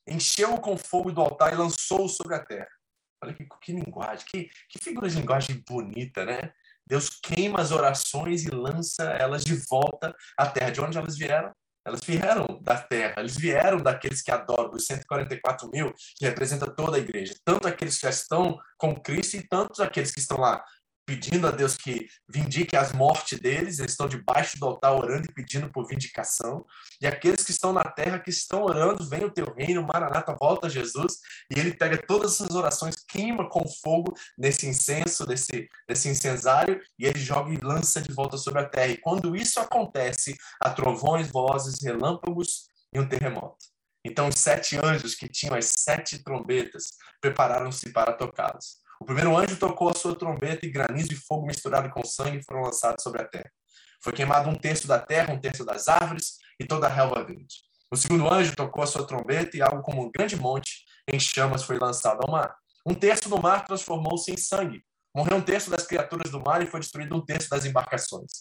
encheu-o 0.06 0.60
com 0.60 0.78
fogo 0.78 1.10
do 1.10 1.22
altar 1.22 1.54
e 1.54 1.56
lançou-o 1.56 2.10
sobre 2.10 2.36
a 2.36 2.44
terra. 2.44 2.68
Olha 3.24 3.34
que, 3.34 3.48
que 3.62 3.72
linguagem, 3.72 4.26
que, 4.30 4.50
que 4.68 4.80
figura 4.80 5.08
de 5.08 5.16
linguagem 5.16 5.64
bonita, 5.66 6.26
né? 6.26 6.52
Deus 6.86 7.10
queima 7.10 7.62
as 7.62 7.72
orações 7.72 8.44
e 8.44 8.50
lança 8.50 9.04
elas 9.04 9.46
de 9.46 9.56
volta 9.56 10.14
à 10.38 10.46
terra. 10.46 10.72
De 10.72 10.82
onde 10.82 10.98
elas 10.98 11.18
vieram? 11.18 11.54
Elas 11.86 12.02
vieram 12.06 12.60
da 12.62 12.78
terra, 12.78 13.16
eles 13.20 13.38
vieram 13.38 13.78
daqueles 13.78 14.22
que 14.22 14.32
adoram, 14.32 14.70
dos 14.70 14.86
144 14.86 15.70
mil, 15.70 15.94
que 16.18 16.26
representa 16.26 16.70
toda 16.70 16.98
a 16.98 17.00
igreja. 17.00 17.36
Tanto 17.44 17.68
aqueles 17.68 17.96
que 17.96 18.04
já 18.04 18.10
estão 18.10 18.58
com 18.78 18.96
Cristo 18.96 19.38
e 19.38 19.48
tantos 19.48 19.80
aqueles 19.80 20.12
que 20.12 20.20
estão 20.20 20.38
lá 20.38 20.64
pedindo 21.10 21.48
a 21.48 21.52
Deus 21.52 21.76
que 21.76 22.08
vindique 22.28 22.76
as 22.76 22.94
mortes 22.94 23.40
deles, 23.40 23.80
eles 23.80 23.94
estão 23.94 24.08
debaixo 24.08 24.60
do 24.60 24.68
altar 24.68 24.94
orando 24.94 25.26
e 25.28 25.34
pedindo 25.34 25.68
por 25.72 25.88
vindicação. 25.88 26.64
E 27.02 27.08
aqueles 27.08 27.44
que 27.44 27.50
estão 27.50 27.74
na 27.74 27.84
terra, 27.84 28.20
que 28.20 28.30
estão 28.30 28.62
orando, 28.62 29.04
vem 29.10 29.26
o 29.26 29.32
teu 29.32 29.52
reino, 29.56 29.82
Maranata, 29.82 30.38
volta 30.40 30.70
Jesus, 30.70 31.14
e 31.50 31.60
ele 31.60 31.74
pega 31.74 31.98
todas 31.98 32.36
essas 32.36 32.54
orações, 32.54 32.96
queima 33.08 33.50
com 33.50 33.68
fogo 33.68 34.14
nesse 34.38 34.68
incenso, 34.68 35.26
desse, 35.26 35.68
incensário, 35.90 36.80
e 37.00 37.08
ele 37.08 37.20
joga 37.20 37.52
e 37.52 37.58
lança 37.58 38.00
de 38.00 38.14
volta 38.14 38.38
sobre 38.38 38.62
a 38.62 38.70
terra. 38.70 38.92
E 38.92 38.98
quando 38.98 39.36
isso 39.36 39.60
acontece, 39.60 40.38
há 40.62 40.70
trovões, 40.70 41.32
vozes, 41.32 41.82
relâmpagos 41.82 42.68
e 42.94 43.00
um 43.00 43.10
terremoto. 43.10 43.66
Então 44.06 44.28
os 44.28 44.36
sete 44.36 44.78
anjos 44.78 45.16
que 45.16 45.28
tinham 45.28 45.56
as 45.56 45.72
sete 45.76 46.24
trombetas 46.24 46.92
prepararam-se 47.20 47.92
para 47.92 48.14
tocá-las. 48.14 48.88
O 49.00 49.06
primeiro 49.06 49.38
anjo 49.38 49.56
tocou 49.58 49.90
a 49.90 49.94
sua 49.94 50.14
trombeta 50.14 50.66
e 50.66 50.70
granizo 50.70 51.14
e 51.14 51.16
fogo 51.16 51.48
misturado 51.48 51.90
com 51.90 52.04
sangue 52.04 52.44
foram 52.44 52.64
lançados 52.64 53.02
sobre 53.02 53.22
a 53.22 53.26
terra. 53.26 53.50
Foi 54.04 54.12
queimado 54.12 54.50
um 54.50 54.56
terço 54.56 54.88
da 54.88 55.00
terra, 55.00 55.34
um 55.34 55.40
terço 55.40 55.64
das 55.64 55.88
árvores 55.88 56.38
e 56.60 56.66
toda 56.66 56.88
a 56.88 56.90
relva 56.90 57.24
verde. 57.24 57.56
O 57.92 57.96
segundo 57.96 58.32
anjo 58.32 58.56
tocou 58.56 58.84
a 58.84 58.88
sua 58.88 59.08
trombeta 59.08 59.56
e 59.56 59.62
algo 59.62 59.82
como 59.82 60.04
um 60.04 60.12
grande 60.12 60.36
monte 60.36 60.84
em 61.08 61.20
chamas 61.20 61.64
foi 61.64 61.80
lançado 61.80 62.20
ao 62.22 62.32
mar. 62.32 62.56
Um 62.86 62.94
terço 62.94 63.30
do 63.30 63.42
mar 63.42 63.66
transformou-se 63.66 64.32
em 64.32 64.38
sangue. 64.38 64.84
Morreu 65.16 65.38
um 65.38 65.42
terço 65.42 65.72
das 65.72 65.88
criaturas 65.88 66.32
do 66.32 66.42
mar 66.42 66.62
e 66.62 66.68
foi 66.68 66.80
destruído 66.82 67.16
um 67.16 67.26
terço 67.26 67.50
das 67.50 67.66
embarcações. 67.66 68.32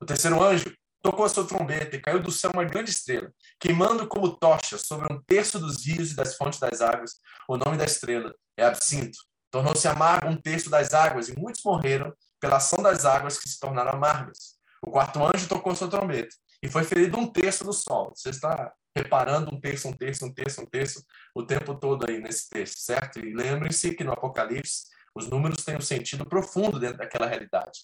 O 0.00 0.06
terceiro 0.06 0.42
anjo 0.42 0.74
tocou 1.02 1.24
a 1.24 1.28
sua 1.28 1.46
trombeta 1.46 1.94
e 1.94 2.00
caiu 2.00 2.20
do 2.20 2.32
céu 2.32 2.50
uma 2.52 2.64
grande 2.64 2.90
estrela, 2.90 3.30
queimando 3.60 4.08
como 4.08 4.36
tocha 4.36 4.76
sobre 4.76 5.12
um 5.12 5.20
terço 5.22 5.58
dos 5.58 5.86
rios 5.86 6.12
e 6.12 6.16
das 6.16 6.36
fontes 6.36 6.58
das 6.58 6.80
águas. 6.80 7.12
O 7.48 7.56
nome 7.56 7.76
da 7.76 7.84
estrela 7.84 8.34
é 8.56 8.64
Absinto. 8.64 9.18
Tornou-se 9.56 9.88
amargo 9.88 10.28
um 10.28 10.36
terço 10.36 10.68
das 10.68 10.92
águas, 10.92 11.30
e 11.30 11.38
muitos 11.40 11.62
morreram 11.64 12.12
pela 12.38 12.58
ação 12.58 12.82
das 12.82 13.06
águas 13.06 13.38
que 13.38 13.48
se 13.48 13.58
tornaram 13.58 13.92
amargas. 13.92 14.56
O 14.86 14.90
quarto 14.90 15.24
anjo 15.24 15.48
tocou 15.48 15.74
sua 15.74 15.88
trombeta, 15.88 16.36
e 16.62 16.68
foi 16.68 16.84
ferido 16.84 17.16
um 17.16 17.26
terço 17.26 17.64
do 17.64 17.72
sol. 17.72 18.12
Você 18.14 18.28
está 18.28 18.70
reparando 18.94 19.54
um 19.54 19.58
terço, 19.58 19.88
um 19.88 19.94
terço, 19.94 20.26
um 20.26 20.34
terço, 20.34 20.60
um 20.60 20.66
terço, 20.66 21.02
o 21.34 21.42
tempo 21.42 21.74
todo 21.74 22.04
aí 22.06 22.20
nesse 22.20 22.50
texto, 22.50 22.80
certo? 22.80 23.18
E 23.18 23.32
lembrem-se 23.32 23.94
que 23.94 24.04
no 24.04 24.12
Apocalipse 24.12 24.88
os 25.14 25.26
números 25.26 25.64
têm 25.64 25.78
um 25.78 25.80
sentido 25.80 26.26
profundo 26.26 26.78
dentro 26.78 26.98
daquela 26.98 27.26
realidade. 27.26 27.80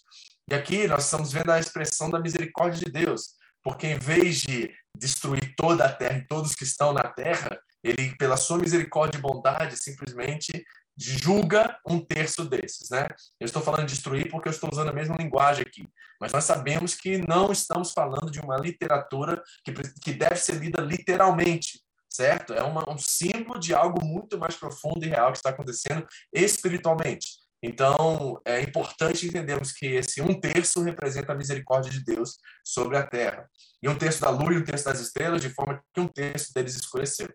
E 0.50 0.54
aqui 0.54 0.86
nós 0.86 1.04
estamos 1.04 1.32
vendo 1.32 1.52
a 1.52 1.58
expressão 1.58 2.10
da 2.10 2.20
misericórdia 2.20 2.84
de 2.84 2.92
Deus, 2.92 3.30
porque 3.64 3.86
em 3.86 3.98
vez 3.98 4.42
de 4.42 4.70
destruir 4.94 5.54
toda 5.56 5.86
a 5.86 5.92
terra 5.92 6.18
e 6.18 6.26
todos 6.26 6.54
que 6.54 6.64
estão 6.64 6.92
na 6.92 7.04
terra, 7.04 7.58
ele, 7.82 8.14
pela 8.16 8.36
sua 8.36 8.58
misericórdia 8.58 9.16
e 9.16 9.22
bondade, 9.22 9.76
simplesmente 9.78 10.64
julga 10.96 11.78
um 11.86 11.98
terço 11.98 12.44
desses, 12.44 12.90
né? 12.90 13.06
Eu 13.40 13.46
estou 13.46 13.62
falando 13.62 13.86
de 13.86 13.94
destruir 13.94 14.30
porque 14.30 14.48
eu 14.48 14.52
estou 14.52 14.70
usando 14.72 14.90
a 14.90 14.92
mesma 14.92 15.16
linguagem 15.16 15.62
aqui, 15.66 15.88
mas 16.20 16.32
nós 16.32 16.44
sabemos 16.44 16.94
que 16.94 17.18
não 17.26 17.50
estamos 17.50 17.92
falando 17.92 18.30
de 18.30 18.40
uma 18.40 18.56
literatura 18.56 19.42
que, 19.64 19.72
que 20.02 20.12
deve 20.12 20.36
ser 20.36 20.56
lida 20.56 20.80
literalmente, 20.80 21.80
certo? 22.10 22.52
É 22.52 22.62
uma, 22.62 22.88
um 22.90 22.98
símbolo 22.98 23.58
de 23.58 23.74
algo 23.74 24.04
muito 24.04 24.38
mais 24.38 24.54
profundo 24.56 25.04
e 25.04 25.08
real 25.08 25.32
que 25.32 25.38
está 25.38 25.50
acontecendo 25.50 26.06
espiritualmente. 26.32 27.42
Então, 27.64 28.40
é 28.44 28.60
importante 28.60 29.26
entendermos 29.26 29.70
que 29.72 29.86
esse 29.86 30.20
um 30.20 30.38
terço 30.38 30.82
representa 30.82 31.32
a 31.32 31.36
misericórdia 31.36 31.92
de 31.92 32.04
Deus 32.04 32.36
sobre 32.64 32.96
a 32.96 33.06
terra. 33.06 33.48
E 33.80 33.88
um 33.88 33.96
terço 33.96 34.20
da 34.20 34.30
lua 34.30 34.52
e 34.52 34.58
um 34.58 34.64
terço 34.64 34.84
das 34.84 34.98
estrelas, 35.00 35.40
de 35.40 35.48
forma 35.50 35.80
que 35.94 36.00
um 36.00 36.08
terço 36.08 36.52
deles 36.52 36.74
escureceu 36.74 37.32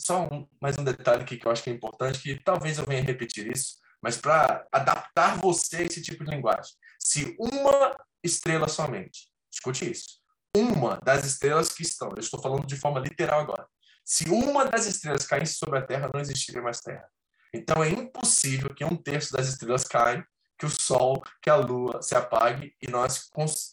só 0.00 0.26
um, 0.32 0.46
mais 0.60 0.78
um 0.78 0.84
detalhe 0.84 1.22
aqui 1.22 1.36
que 1.36 1.46
eu 1.46 1.52
acho 1.52 1.62
que 1.62 1.70
é 1.70 1.72
importante, 1.72 2.20
que 2.20 2.42
talvez 2.42 2.78
eu 2.78 2.86
venha 2.86 3.02
repetir 3.02 3.50
isso, 3.52 3.76
mas 4.02 4.16
para 4.16 4.66
adaptar 4.72 5.36
você 5.38 5.78
a 5.78 5.82
esse 5.82 6.00
tipo 6.00 6.24
de 6.24 6.30
linguagem. 6.30 6.72
Se 6.98 7.36
uma 7.38 7.96
estrela 8.24 8.66
somente, 8.66 9.28
escute 9.52 9.90
isso, 9.90 10.20
uma 10.56 10.96
das 11.04 11.24
estrelas 11.24 11.70
que 11.70 11.82
estão, 11.82 12.08
eu 12.10 12.20
estou 12.20 12.40
falando 12.40 12.66
de 12.66 12.76
forma 12.76 12.98
literal 12.98 13.40
agora, 13.40 13.66
se 14.04 14.28
uma 14.30 14.64
das 14.64 14.86
estrelas 14.86 15.26
caísse 15.26 15.54
sobre 15.54 15.78
a 15.78 15.82
Terra, 15.82 16.10
não 16.12 16.20
existiria 16.20 16.62
mais 16.62 16.80
Terra. 16.80 17.06
Então 17.52 17.84
é 17.84 17.90
impossível 17.90 18.74
que 18.74 18.84
um 18.84 18.96
terço 18.96 19.32
das 19.32 19.48
estrelas 19.48 19.84
caia, 19.84 20.26
que 20.58 20.66
o 20.66 20.70
Sol, 20.70 21.22
que 21.42 21.48
a 21.48 21.56
Lua 21.56 22.02
se 22.02 22.14
apague 22.14 22.74
e 22.80 22.88
nós 22.88 23.28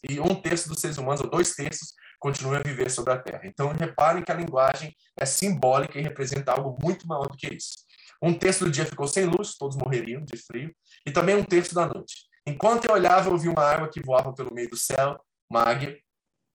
e 0.09 0.19
um 0.19 0.35
terço 0.35 0.69
dos 0.69 0.79
seres 0.79 0.97
humanos 0.97 1.21
ou 1.21 1.29
dois 1.29 1.53
terços 1.53 1.93
continue 2.19 2.57
a 2.57 2.63
viver 2.63 2.89
sobre 2.89 3.13
a 3.13 3.17
Terra. 3.17 3.41
Então, 3.43 3.69
reparem 3.69 4.23
que 4.23 4.31
a 4.31 4.35
linguagem 4.35 4.95
é 5.19 5.25
simbólica 5.25 5.99
e 5.99 6.01
representa 6.01 6.51
algo 6.51 6.77
muito 6.81 7.07
maior 7.07 7.27
do 7.27 7.37
que 7.37 7.47
isso. 7.53 7.85
Um 8.21 8.33
terço 8.33 8.65
do 8.65 8.71
dia 8.71 8.85
ficou 8.85 9.07
sem 9.07 9.25
luz, 9.25 9.55
todos 9.55 9.77
morreriam 9.77 10.23
de 10.23 10.37
frio, 10.37 10.73
e 11.05 11.11
também 11.11 11.35
um 11.35 11.43
terço 11.43 11.75
da 11.75 11.85
noite. 11.85 12.27
Enquanto 12.45 12.85
eu 12.85 12.93
olhava, 12.93 13.29
eu 13.29 13.37
vi 13.37 13.49
uma 13.49 13.63
água 13.63 13.89
que 13.89 14.01
voava 14.01 14.33
pelo 14.33 14.53
meio 14.53 14.69
do 14.69 14.77
céu, 14.77 15.19
uma 15.49 15.63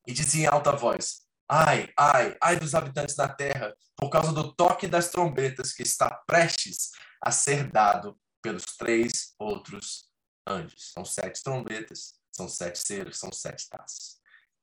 e 0.07 0.13
dizia 0.13 0.45
em 0.45 0.47
alta 0.47 0.73
voz: 0.73 1.23
Ai, 1.49 1.89
ai, 1.99 2.37
ai 2.41 2.57
dos 2.59 2.75
habitantes 2.75 3.15
da 3.15 3.29
terra, 3.29 3.75
por 3.97 4.11
causa 4.11 4.33
do 4.33 4.53
toque 4.55 4.87
das 4.87 5.11
trombetas 5.11 5.73
que 5.73 5.83
está 5.83 6.11
prestes 6.27 6.91
a 7.21 7.31
ser 7.31 7.71
dado 7.71 8.19
pelos 8.43 8.65
três 8.77 9.35
outros 9.39 10.11
anjos. 10.47 10.91
São 10.93 11.05
sete 11.05 11.43
trombetas, 11.43 12.15
são 12.33 12.49
sete 12.49 12.79
selos, 12.79 13.19
são 13.19 13.31
sete 13.31 13.69
taças. 13.69 14.21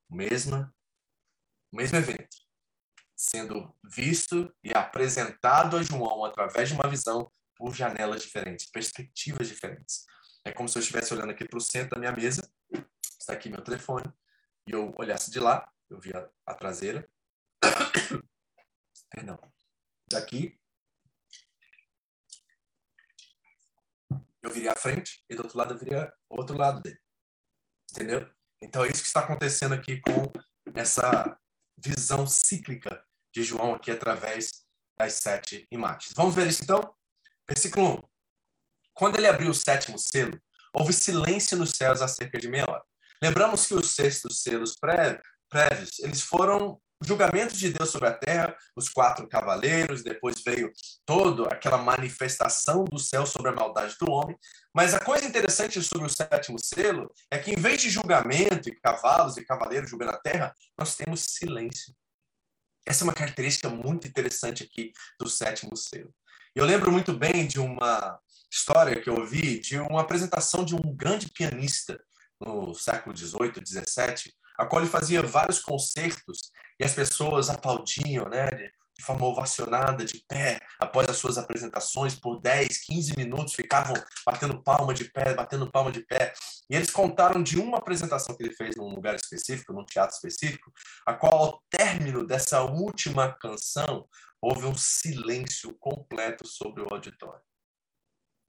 Mesma 0.10 0.74
o 1.72 1.78
mesmo 1.78 1.98
evento, 1.98 2.38
sendo 3.16 3.76
visto 3.84 4.54
e 4.64 4.74
apresentado 4.74 5.78
a 5.78 5.84
João 5.84 6.24
através 6.26 6.70
de 6.70 6.76
uma 6.76 6.90
visão 6.90 7.32
por 7.56 7.76
janelas 7.76 8.22
diferentes, 8.22 8.70
perspectivas 8.72 9.48
diferentes. 9.48 10.06
É 10.46 10.52
como 10.52 10.70
se 10.70 10.78
eu 10.78 10.82
estivesse 10.82 11.14
olhando 11.14 11.32
aqui 11.32 11.48
para 11.48 11.58
o 11.58 11.62
centro 11.62 11.92
da 11.92 12.00
minha 12.00 12.12
mesa, 12.12 12.50
está 13.20 13.34
aqui 13.34 13.50
meu 13.50 13.62
telefone, 13.62 14.06
e 14.66 14.72
eu 14.72 14.94
olhasse 14.98 15.30
de 15.30 15.40
lá, 15.40 15.70
eu 15.90 16.00
via 16.00 16.30
a 16.46 16.54
traseira, 16.54 17.08
perdão, 19.12 19.38
daqui, 20.10 20.58
eu 24.42 24.50
viria 24.50 24.72
à 24.72 24.76
frente, 24.76 25.24
e 25.30 25.36
do 25.36 25.44
outro 25.44 25.58
lado 25.58 25.74
eu 25.74 25.78
viria 25.78 26.14
o 26.30 26.38
outro 26.38 26.58
lado 26.58 26.82
dele. 26.82 27.00
Entendeu? 27.92 28.30
Então 28.62 28.86
é 28.86 28.88
isso 28.88 29.02
que 29.02 29.08
está 29.08 29.20
acontecendo 29.20 29.74
aqui 29.74 30.00
com 30.02 30.32
essa 30.74 31.38
visão 31.84 32.28
cíclica 32.28 33.04
de 33.34 33.44
João 33.44 33.74
aqui 33.74 33.92
através 33.92 34.64
das 34.98 35.14
sete 35.14 35.68
imagens. 35.72 36.14
Vamos 36.16 36.36
ver 36.36 36.48
isso 36.48 36.64
então? 36.64 36.94
Versículo 37.48 37.96
1. 37.96 38.10
Quando 38.94 39.18
ele 39.18 39.28
abriu 39.28 39.50
o 39.50 39.56
sétimo 39.56 39.98
selo, 39.98 40.40
houve 40.74 40.94
silêncio 40.94 41.58
nos 41.58 41.72
céus 41.72 42.02
há 42.02 42.08
cerca 42.08 42.38
de 42.38 42.48
meia 42.48 42.66
hora. 42.70 42.84
Lembramos 43.22 43.66
que 43.66 43.74
os 43.74 43.92
sextos 43.92 44.42
selos 44.42 44.76
prévios, 44.76 46.00
eles 46.00 46.22
foram 46.22 46.82
julgamentos 47.02 47.58
de 47.58 47.72
Deus 47.72 47.90
sobre 47.90 48.10
a 48.10 48.14
terra, 48.14 48.56
os 48.76 48.90
quatro 48.90 49.28
cavaleiros, 49.28 50.04
depois 50.04 50.42
veio 50.42 50.72
toda 51.06 51.48
aquela 51.48 51.78
manifestação 51.78 52.84
do 52.84 53.00
céu 53.00 53.26
sobre 53.26 53.50
a 53.50 53.56
maldade 53.56 53.96
do 54.00 54.12
homem. 54.12 54.38
Mas 54.74 54.94
a 54.94 55.00
coisa 55.00 55.26
interessante 55.26 55.82
sobre 55.82 56.08
o 56.08 56.10
sétimo 56.10 56.60
selo 56.60 57.12
é 57.32 57.38
que, 57.40 57.52
em 57.52 57.56
vez 57.56 57.82
de 57.82 57.90
julgamento 57.90 58.70
e 58.70 58.76
cavalos 58.80 59.38
e 59.38 59.46
cavaleiros 59.46 59.90
julgando 59.90 60.12
a 60.12 60.20
terra, 60.20 60.54
nós 60.78 60.96
temos 60.96 61.22
silêncio. 61.22 61.96
Essa 62.86 63.04
é 63.04 63.06
uma 63.06 63.14
característica 63.14 63.70
muito 63.70 64.08
interessante 64.08 64.64
aqui 64.64 64.92
do 65.20 65.30
sétimo 65.30 65.76
selo. 65.76 66.14
Eu 66.56 66.66
lembro 66.66 66.92
muito 66.92 67.14
bem 67.14 67.48
de 67.48 67.60
uma 67.60 68.20
história 68.52 69.00
que 69.00 69.10
eu 69.10 69.16
ouvi 69.16 69.60
de 69.60 69.78
uma 69.78 70.02
apresentação 70.02 70.66
de 70.66 70.76
um 70.76 70.96
grande 70.96 71.30
pianista 71.32 72.02
no 72.40 72.74
século 72.74 73.16
XVIII, 73.16 73.54
XVII, 73.66 74.34
a 74.60 74.66
qual 74.66 74.82
ele 74.82 74.92
fazia 74.92 75.24
vários 75.24 75.60
concertos 75.60 76.52
e 76.78 76.84
as 76.84 76.94
pessoas 76.94 77.50
aplaudiam, 77.50 78.26
né, 78.26 78.46
de 78.98 79.06
forma 79.06 79.26
ovacionada, 79.26 80.04
de 80.04 80.22
pé, 80.28 80.60
após 80.78 81.08
as 81.08 81.16
suas 81.16 81.38
apresentações, 81.38 82.16
por 82.16 82.42
10, 82.42 82.80
15 82.80 83.16
minutos, 83.16 83.54
ficavam 83.54 83.96
batendo 84.26 84.62
palma 84.62 84.94
de 84.94 85.06
pé, 85.06 85.34
batendo 85.34 85.72
palma 85.72 85.90
de 85.90 86.02
pé. 86.02 86.34
E 86.70 86.76
eles 86.76 86.92
contaram 86.92 87.42
de 87.42 87.58
uma 87.58 87.78
apresentação 87.78 88.36
que 88.36 88.44
ele 88.44 88.54
fez 88.54 88.76
num 88.76 88.90
lugar 88.90 89.16
específico, 89.16 89.72
num 89.72 89.86
teatro 89.86 90.14
específico, 90.14 90.74
a 91.06 91.14
qual, 91.14 91.34
ao 91.34 91.64
término 91.70 92.28
dessa 92.28 92.62
última 92.62 93.32
canção, 93.32 94.06
houve 94.42 94.66
um 94.66 94.76
silêncio 94.76 95.74
completo 95.80 96.46
sobre 96.46 96.84
o 96.84 96.88
auditório. 96.92 97.42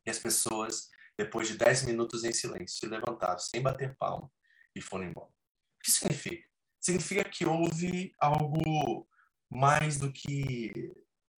E 0.05 0.11
as 0.11 0.18
pessoas, 0.18 0.88
depois 1.16 1.46
de 1.46 1.57
10 1.57 1.85
minutos 1.85 2.25
em 2.25 2.33
silêncio, 2.33 2.77
se 2.77 2.87
levantaram 2.87 3.38
sem 3.38 3.62
bater 3.62 3.96
palma 3.96 4.29
e 4.75 4.81
foram 4.81 5.05
embora. 5.05 5.39
O 5.80 5.82
que 5.82 5.90
significa? 5.90 6.46
Significa 6.78 7.24
que 7.24 7.46
houve 7.46 8.12
algo 8.20 9.08
mais 9.50 9.98
do 9.98 10.12
que 10.12 10.92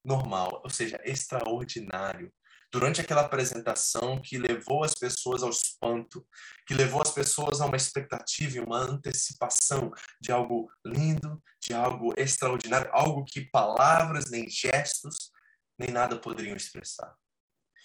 normal, 0.05 0.61
ou 0.65 0.71
seja, 0.71 1.01
extraordinário. 1.05 2.33
Durante 2.73 3.01
aquela 3.01 3.21
apresentação 3.21 4.21
que 4.21 4.39
levou 4.39 4.83
as 4.83 4.95
pessoas 4.95 5.43
ao 5.43 5.51
espanto, 5.51 6.27
que 6.67 6.75
levou 6.75 7.03
as 7.03 7.13
pessoas 7.13 7.61
a 7.61 7.67
uma 7.67 7.77
expectativa 7.77 8.57
e 8.57 8.61
uma 8.61 8.79
antecipação 8.79 9.93
de 10.21 10.33
algo 10.33 10.71
lindo, 10.85 11.41
de 11.61 11.75
algo 11.75 12.15
extraordinário, 12.17 12.91
algo 12.93 13.25
que 13.25 13.49
palavras, 13.51 14.31
nem 14.31 14.49
gestos, 14.49 15.31
nem 15.79 15.91
nada 15.91 16.19
poderiam 16.19 16.57
expressar. 16.57 17.15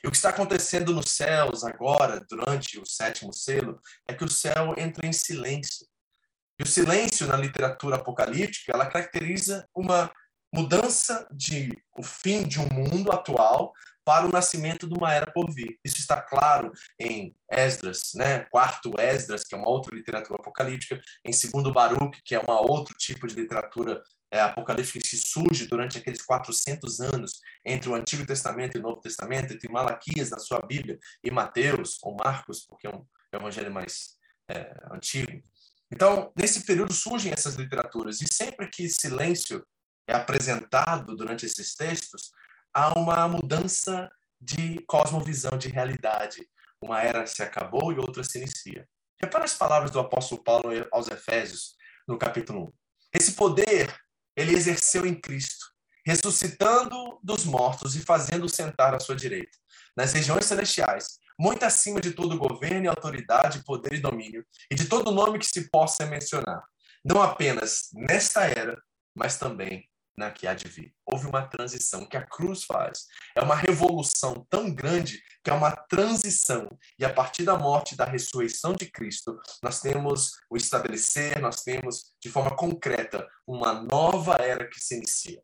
E 0.04 0.08
o 0.08 0.12
que 0.12 0.18
está 0.18 0.30
acontecendo 0.30 0.94
nos 0.94 1.12
céus 1.12 1.64
agora, 1.64 2.26
durante 2.30 2.80
o 2.80 2.86
sétimo 2.86 3.34
selo, 3.34 3.82
é 4.08 4.14
que 4.14 4.24
o 4.24 4.30
céu 4.30 4.74
entra 4.78 5.06
em 5.06 5.14
silêncio. 5.14 5.86
E 6.60 6.64
o 6.64 6.68
silêncio 6.68 7.28
na 7.28 7.38
literatura 7.38 7.98
apocalíptica, 7.98 8.72
ela 8.74 8.86
caracteriza 8.86 9.68
uma 9.76 10.12
mudança 10.54 11.28
de 11.32 11.72
o 11.96 12.04
fim 12.04 12.48
de 12.48 12.60
um 12.60 12.68
mundo 12.72 13.12
atual 13.12 13.74
para 14.08 14.26
o 14.26 14.32
nascimento 14.32 14.88
de 14.88 14.94
uma 14.94 15.14
era 15.14 15.30
por 15.30 15.54
vir. 15.54 15.78
Isso 15.84 15.98
está 15.98 16.22
claro 16.22 16.72
em 16.98 17.36
Esdras, 17.52 18.12
né? 18.16 18.40
Quarto 18.50 18.94
Esdras, 18.98 19.44
que 19.44 19.54
é 19.54 19.58
uma 19.58 19.70
outra 19.70 19.94
literatura 19.94 20.40
apocalíptica, 20.40 21.02
em 21.26 21.34
Segundo 21.34 21.74
Baruch, 21.74 22.22
que 22.24 22.34
é 22.34 22.40
uma 22.40 22.62
outro 22.62 22.96
tipo 22.98 23.28
de 23.28 23.36
literatura 23.36 24.02
é, 24.32 24.40
apocalíptica 24.40 25.00
que 25.00 25.18
surge 25.18 25.68
durante 25.68 25.98
aqueles 25.98 26.22
400 26.22 27.02
anos 27.02 27.42
entre 27.66 27.90
o 27.90 27.96
Antigo 27.96 28.26
Testamento 28.26 28.78
e 28.78 28.80
o 28.80 28.84
Novo 28.84 29.02
Testamento, 29.02 29.54
entre 29.54 29.70
Malaquias 29.70 30.30
na 30.30 30.40
sua 30.40 30.62
Bíblia 30.62 30.98
e 31.22 31.30
Mateus 31.30 31.98
ou 32.02 32.16
Marcos, 32.16 32.66
porque 32.66 32.88
é 32.88 32.90
um 32.90 33.06
evangelho 33.34 33.74
mais 33.74 34.16
é, 34.50 34.74
antigo. 34.90 35.42
Então, 35.92 36.32
nesse 36.36 36.62
período 36.66 36.94
surgem 36.94 37.32
essas 37.32 37.56
literaturas, 37.56 38.22
e 38.22 38.26
sempre 38.32 38.68
que 38.68 38.90
silêncio 38.90 39.66
é 40.08 40.14
apresentado 40.14 41.16
durante 41.16 41.46
esses 41.46 41.76
textos, 41.76 42.32
há 42.74 42.98
uma 42.98 43.28
mudança 43.28 44.10
de 44.40 44.82
cosmovisão, 44.86 45.58
de 45.58 45.70
realidade. 45.70 46.48
Uma 46.82 47.02
era 47.02 47.26
se 47.26 47.42
acabou 47.42 47.92
e 47.92 47.98
outra 47.98 48.24
se 48.24 48.38
inicia. 48.38 48.88
Repara 49.20 49.46
as 49.46 49.56
palavras 49.56 49.90
do 49.90 50.00
apóstolo 50.00 50.44
Paulo 50.44 50.70
aos 50.92 51.08
Efésios, 51.08 51.76
no 52.08 52.18
capítulo 52.18 52.66
1. 52.66 52.74
Esse 53.16 53.32
poder 53.34 53.94
ele 54.36 54.56
exerceu 54.56 55.06
em 55.06 55.20
Cristo, 55.20 55.66
ressuscitando 56.06 57.20
dos 57.24 57.44
mortos 57.44 57.96
e 57.96 58.00
fazendo 58.00 58.48
sentar 58.48 58.94
à 58.94 59.00
sua 59.00 59.16
direita, 59.16 59.58
nas 59.96 60.14
regiões 60.14 60.46
celestiais, 60.46 61.18
muito 61.40 61.64
acima 61.64 62.02
de 62.02 62.12
todo 62.12 62.38
governo 62.38 62.90
autoridade, 62.90 63.64
poder 63.64 63.94
e 63.94 64.00
domínio, 64.00 64.46
e 64.72 64.76
de 64.76 64.86
todo 64.86 65.12
nome 65.12 65.40
que 65.40 65.46
se 65.46 65.70
possa 65.70 66.06
mencionar, 66.06 66.64
não 67.04 67.22
apenas 67.22 67.90
nesta 67.94 68.46
era, 68.46 68.82
mas 69.16 69.38
também 69.38 69.88
na 70.18 70.32
que 70.32 70.48
há 70.48 70.54
de 70.54 70.68
vir. 70.68 70.94
Houve 71.06 71.28
uma 71.28 71.48
transição 71.48 72.06
que 72.06 72.18
a 72.18 72.26
cruz 72.26 72.64
faz. 72.64 73.06
É 73.36 73.42
uma 73.42 73.56
revolução 73.56 74.46
tão 74.50 74.74
grande 74.74 75.22
que 75.44 75.52
é 75.52 75.54
uma 75.54 75.72
transição. 75.72 76.68
E 76.98 77.06
a 77.06 77.14
partir 77.14 77.44
da 77.44 77.58
morte 77.58 77.94
e 77.94 77.98
da 77.98 78.06
ressurreição 78.06 78.74
de 78.74 78.90
Cristo, 78.90 79.40
nós 79.62 79.80
temos 79.80 80.32
o 80.50 80.58
estabelecer, 80.58 81.40
nós 81.40 81.62
temos 81.62 82.16
de 82.20 82.30
forma 82.30 82.56
concreta 82.56 83.28
uma 83.46 83.74
nova 83.74 84.38
era 84.42 84.68
que 84.68 84.80
se 84.80 84.96
inicia. 84.96 85.42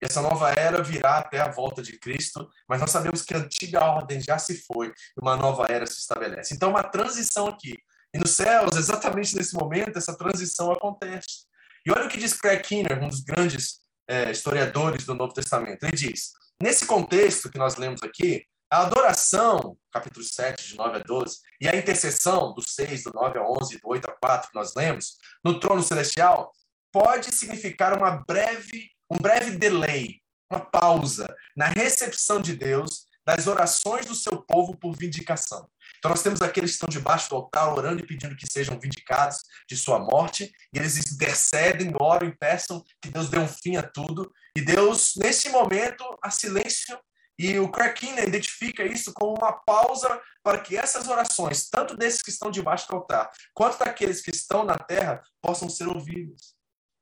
Essa 0.00 0.20
nova 0.20 0.50
era 0.50 0.82
virá 0.82 1.18
até 1.18 1.40
a 1.40 1.50
volta 1.50 1.82
de 1.82 1.98
Cristo, 1.98 2.48
mas 2.68 2.80
nós 2.80 2.90
sabemos 2.90 3.22
que 3.22 3.34
a 3.34 3.38
antiga 3.38 3.84
ordem 3.84 4.20
já 4.20 4.38
se 4.38 4.62
foi 4.64 4.88
e 4.88 5.20
uma 5.20 5.36
nova 5.36 5.66
era 5.70 5.86
se 5.86 5.98
estabelece. 5.98 6.54
Então, 6.54 6.70
uma 6.70 6.82
transição 6.82 7.46
aqui. 7.46 7.78
E 8.14 8.18
nos 8.18 8.30
céus, 8.30 8.76
exatamente 8.76 9.34
nesse 9.34 9.54
momento, 9.54 9.96
essa 9.96 10.16
transição 10.16 10.70
acontece. 10.72 11.46
E 11.84 11.90
olha 11.90 12.06
o 12.06 12.08
que 12.08 12.18
diz 12.18 12.34
Craig 12.34 12.62
Kinner, 12.62 13.02
um 13.02 13.08
dos 13.08 13.20
grandes 13.20 13.80
é, 14.08 14.30
historiadores 14.30 15.04
do 15.04 15.14
Novo 15.14 15.32
Testamento. 15.32 15.84
Ele 15.84 15.96
diz: 15.96 16.32
nesse 16.60 16.86
contexto 16.86 17.50
que 17.50 17.58
nós 17.58 17.76
lemos 17.76 18.02
aqui, 18.02 18.44
a 18.70 18.82
adoração, 18.82 19.76
capítulo 19.92 20.24
7, 20.24 20.70
de 20.70 20.76
9 20.76 20.96
a 20.96 21.02
12, 21.02 21.38
e 21.60 21.68
a 21.68 21.76
intercessão, 21.76 22.52
do 22.52 22.68
6, 22.68 23.04
do 23.04 23.12
9 23.14 23.38
a 23.38 23.42
11, 23.42 23.78
do 23.78 23.88
8 23.88 24.10
a 24.10 24.12
4, 24.12 24.50
que 24.50 24.56
nós 24.56 24.74
lemos, 24.74 25.18
no 25.44 25.60
trono 25.60 25.82
celestial, 25.82 26.50
pode 26.92 27.32
significar 27.32 27.96
uma 27.96 28.24
breve, 28.26 28.90
um 29.10 29.16
breve 29.16 29.56
delay, 29.56 30.20
uma 30.50 30.60
pausa 30.60 31.34
na 31.56 31.66
recepção 31.66 32.40
de 32.40 32.54
Deus 32.54 33.06
das 33.24 33.46
orações 33.48 34.06
do 34.06 34.14
seu 34.14 34.40
povo 34.42 34.76
por 34.76 34.96
vindicação. 34.96 35.68
Então 35.98 36.10
nós 36.10 36.22
temos 36.22 36.40
aqueles 36.40 36.70
que 36.70 36.74
estão 36.74 36.88
debaixo 36.88 37.28
do 37.28 37.36
altar 37.36 37.72
orando 37.74 38.00
e 38.00 38.06
pedindo 38.06 38.36
que 38.36 38.50
sejam 38.50 38.78
vindicados 38.78 39.38
de 39.68 39.76
sua 39.76 39.98
morte, 39.98 40.52
e 40.72 40.78
eles 40.78 40.96
intercedem, 40.96 41.92
oram 42.00 42.28
e 42.28 42.36
peçam 42.36 42.84
que 43.02 43.10
Deus 43.10 43.28
dê 43.28 43.38
um 43.38 43.48
fim 43.48 43.76
a 43.76 43.82
tudo. 43.82 44.30
E 44.56 44.60
Deus, 44.60 45.14
nesse 45.16 45.48
momento, 45.48 46.04
há 46.22 46.30
silêncio, 46.30 46.96
e 47.38 47.58
o 47.58 47.70
Crackina 47.70 48.22
identifica 48.22 48.84
isso 48.84 49.12
como 49.12 49.36
uma 49.36 49.52
pausa 49.52 50.20
para 50.42 50.60
que 50.60 50.76
essas 50.76 51.08
orações, 51.08 51.68
tanto 51.68 51.96
desses 51.96 52.22
que 52.22 52.30
estão 52.30 52.50
debaixo 52.50 52.88
do 52.88 52.96
altar, 52.96 53.30
quanto 53.52 53.78
daqueles 53.78 54.22
que 54.22 54.30
estão 54.30 54.64
na 54.64 54.78
terra, 54.78 55.20
possam 55.42 55.68
ser 55.68 55.88
ouvidas 55.88 56.55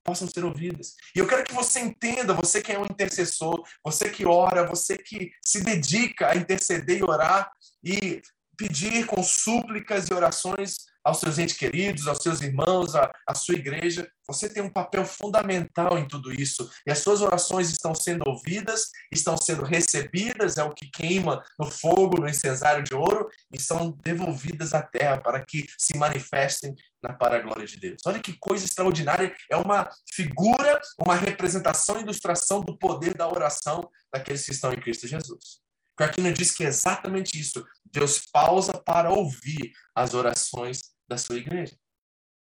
possam 0.04 0.28
ser 0.28 0.44
ouvidas. 0.44 0.94
E 1.16 1.18
eu 1.18 1.26
quero 1.26 1.44
que 1.44 1.54
você 1.54 1.80
entenda, 1.80 2.34
você 2.34 2.60
que 2.60 2.72
é 2.72 2.78
um 2.78 2.84
intercessor, 2.84 3.64
você 3.82 4.10
que 4.10 4.26
ora, 4.26 4.66
você 4.66 4.98
que 4.98 5.32
se 5.44 5.62
dedica 5.62 6.30
a 6.30 6.36
interceder 6.36 6.98
e 6.98 7.02
orar 7.02 7.50
e 7.82 8.20
pedir 8.56 9.06
com 9.06 9.22
súplicas 9.22 10.08
e 10.08 10.14
orações 10.14 10.76
aos 11.04 11.20
seus 11.20 11.38
entes 11.38 11.56
queridos, 11.56 12.08
aos 12.08 12.18
seus 12.18 12.40
irmãos, 12.40 12.94
à, 12.94 13.12
à 13.26 13.34
sua 13.34 13.54
igreja. 13.54 14.08
Você 14.26 14.48
tem 14.48 14.62
um 14.62 14.70
papel 14.70 15.04
fundamental 15.04 15.98
em 15.98 16.08
tudo 16.08 16.32
isso. 16.32 16.70
E 16.86 16.90
as 16.90 17.00
suas 17.00 17.20
orações 17.20 17.70
estão 17.70 17.94
sendo 17.94 18.22
ouvidas, 18.26 18.90
estão 19.12 19.36
sendo 19.36 19.62
recebidas, 19.62 20.56
é 20.56 20.64
o 20.64 20.72
que 20.72 20.90
queima 20.90 21.44
no 21.58 21.70
fogo, 21.70 22.20
no 22.20 22.28
incensário 22.28 22.82
de 22.82 22.94
ouro, 22.94 23.28
e 23.52 23.60
são 23.60 23.90
devolvidas 24.02 24.72
à 24.72 24.82
terra 24.82 25.18
para 25.18 25.44
que 25.44 25.66
se 25.78 25.96
manifestem 25.98 26.74
na 27.02 27.12
para 27.12 27.36
a 27.36 27.40
glória 27.40 27.66
de 27.66 27.78
Deus. 27.78 28.00
Olha 28.06 28.18
que 28.18 28.38
coisa 28.38 28.64
extraordinária. 28.64 29.34
É 29.50 29.56
uma 29.56 29.90
figura, 30.10 30.80
uma 30.98 31.14
representação, 31.14 32.00
ilustração 32.00 32.62
do 32.62 32.78
poder 32.78 33.14
da 33.14 33.28
oração 33.28 33.88
daqueles 34.10 34.44
que 34.46 34.52
estão 34.52 34.72
em 34.72 34.80
Cristo 34.80 35.06
Jesus. 35.06 35.62
Aquino 36.02 36.32
diz 36.32 36.50
que 36.50 36.64
é 36.64 36.68
exatamente 36.68 37.38
isso. 37.38 37.64
Deus 37.84 38.18
pausa 38.32 38.72
para 38.72 39.10
ouvir 39.10 39.72
as 39.94 40.14
orações 40.14 40.93
da 41.08 41.18
sua 41.18 41.36
igreja. 41.36 41.76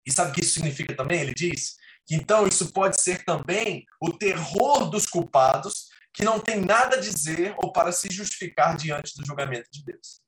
E 0.07 0.13
sabe 0.13 0.31
o 0.31 0.35
que 0.35 0.41
isso 0.41 0.55
significa 0.55 0.95
também? 0.95 1.21
Ele 1.21 1.35
diz 1.35 1.77
que 2.07 2.15
então 2.15 2.47
isso 2.47 2.73
pode 2.73 3.01
ser 3.01 3.25
também 3.25 3.87
o 4.01 4.13
terror 4.13 4.91
dos 4.91 5.07
culpados 5.07 5.89
que 6.13 6.25
não 6.25 6.39
tem 6.39 6.61
nada 6.61 6.97
a 6.97 7.01
dizer 7.01 7.55
ou 7.59 7.73
para 7.73 7.91
se 7.91 8.09
justificar 8.11 8.77
diante 8.77 9.15
do 9.17 9.27
julgamento 9.27 9.69
de 9.73 9.83
Deus. 9.83 10.23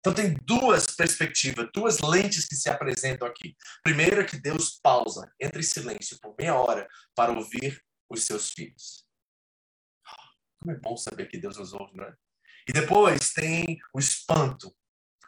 Então 0.00 0.12
tem 0.12 0.34
duas 0.44 0.86
perspectivas, 0.86 1.68
duas 1.72 2.00
lentes 2.00 2.46
que 2.46 2.56
se 2.56 2.68
apresentam 2.68 3.26
aqui. 3.26 3.56
Primeiro 3.82 4.20
é 4.20 4.24
que 4.24 4.36
Deus 4.36 4.78
pausa, 4.82 5.32
entra 5.40 5.60
em 5.60 5.64
silêncio 5.64 6.18
por 6.20 6.34
meia 6.38 6.56
hora 6.56 6.88
para 7.14 7.32
ouvir 7.32 7.80
os 8.10 8.24
seus 8.24 8.50
filhos. 8.50 9.06
Como 10.60 10.76
é 10.76 10.78
bom 10.78 10.96
saber 10.96 11.26
que 11.26 11.38
Deus 11.38 11.56
nos 11.56 11.72
ouve, 11.72 11.96
não 11.96 12.04
é? 12.04 12.14
E 12.68 12.72
depois 12.72 13.32
tem 13.32 13.78
o 13.92 13.98
espanto, 13.98 14.72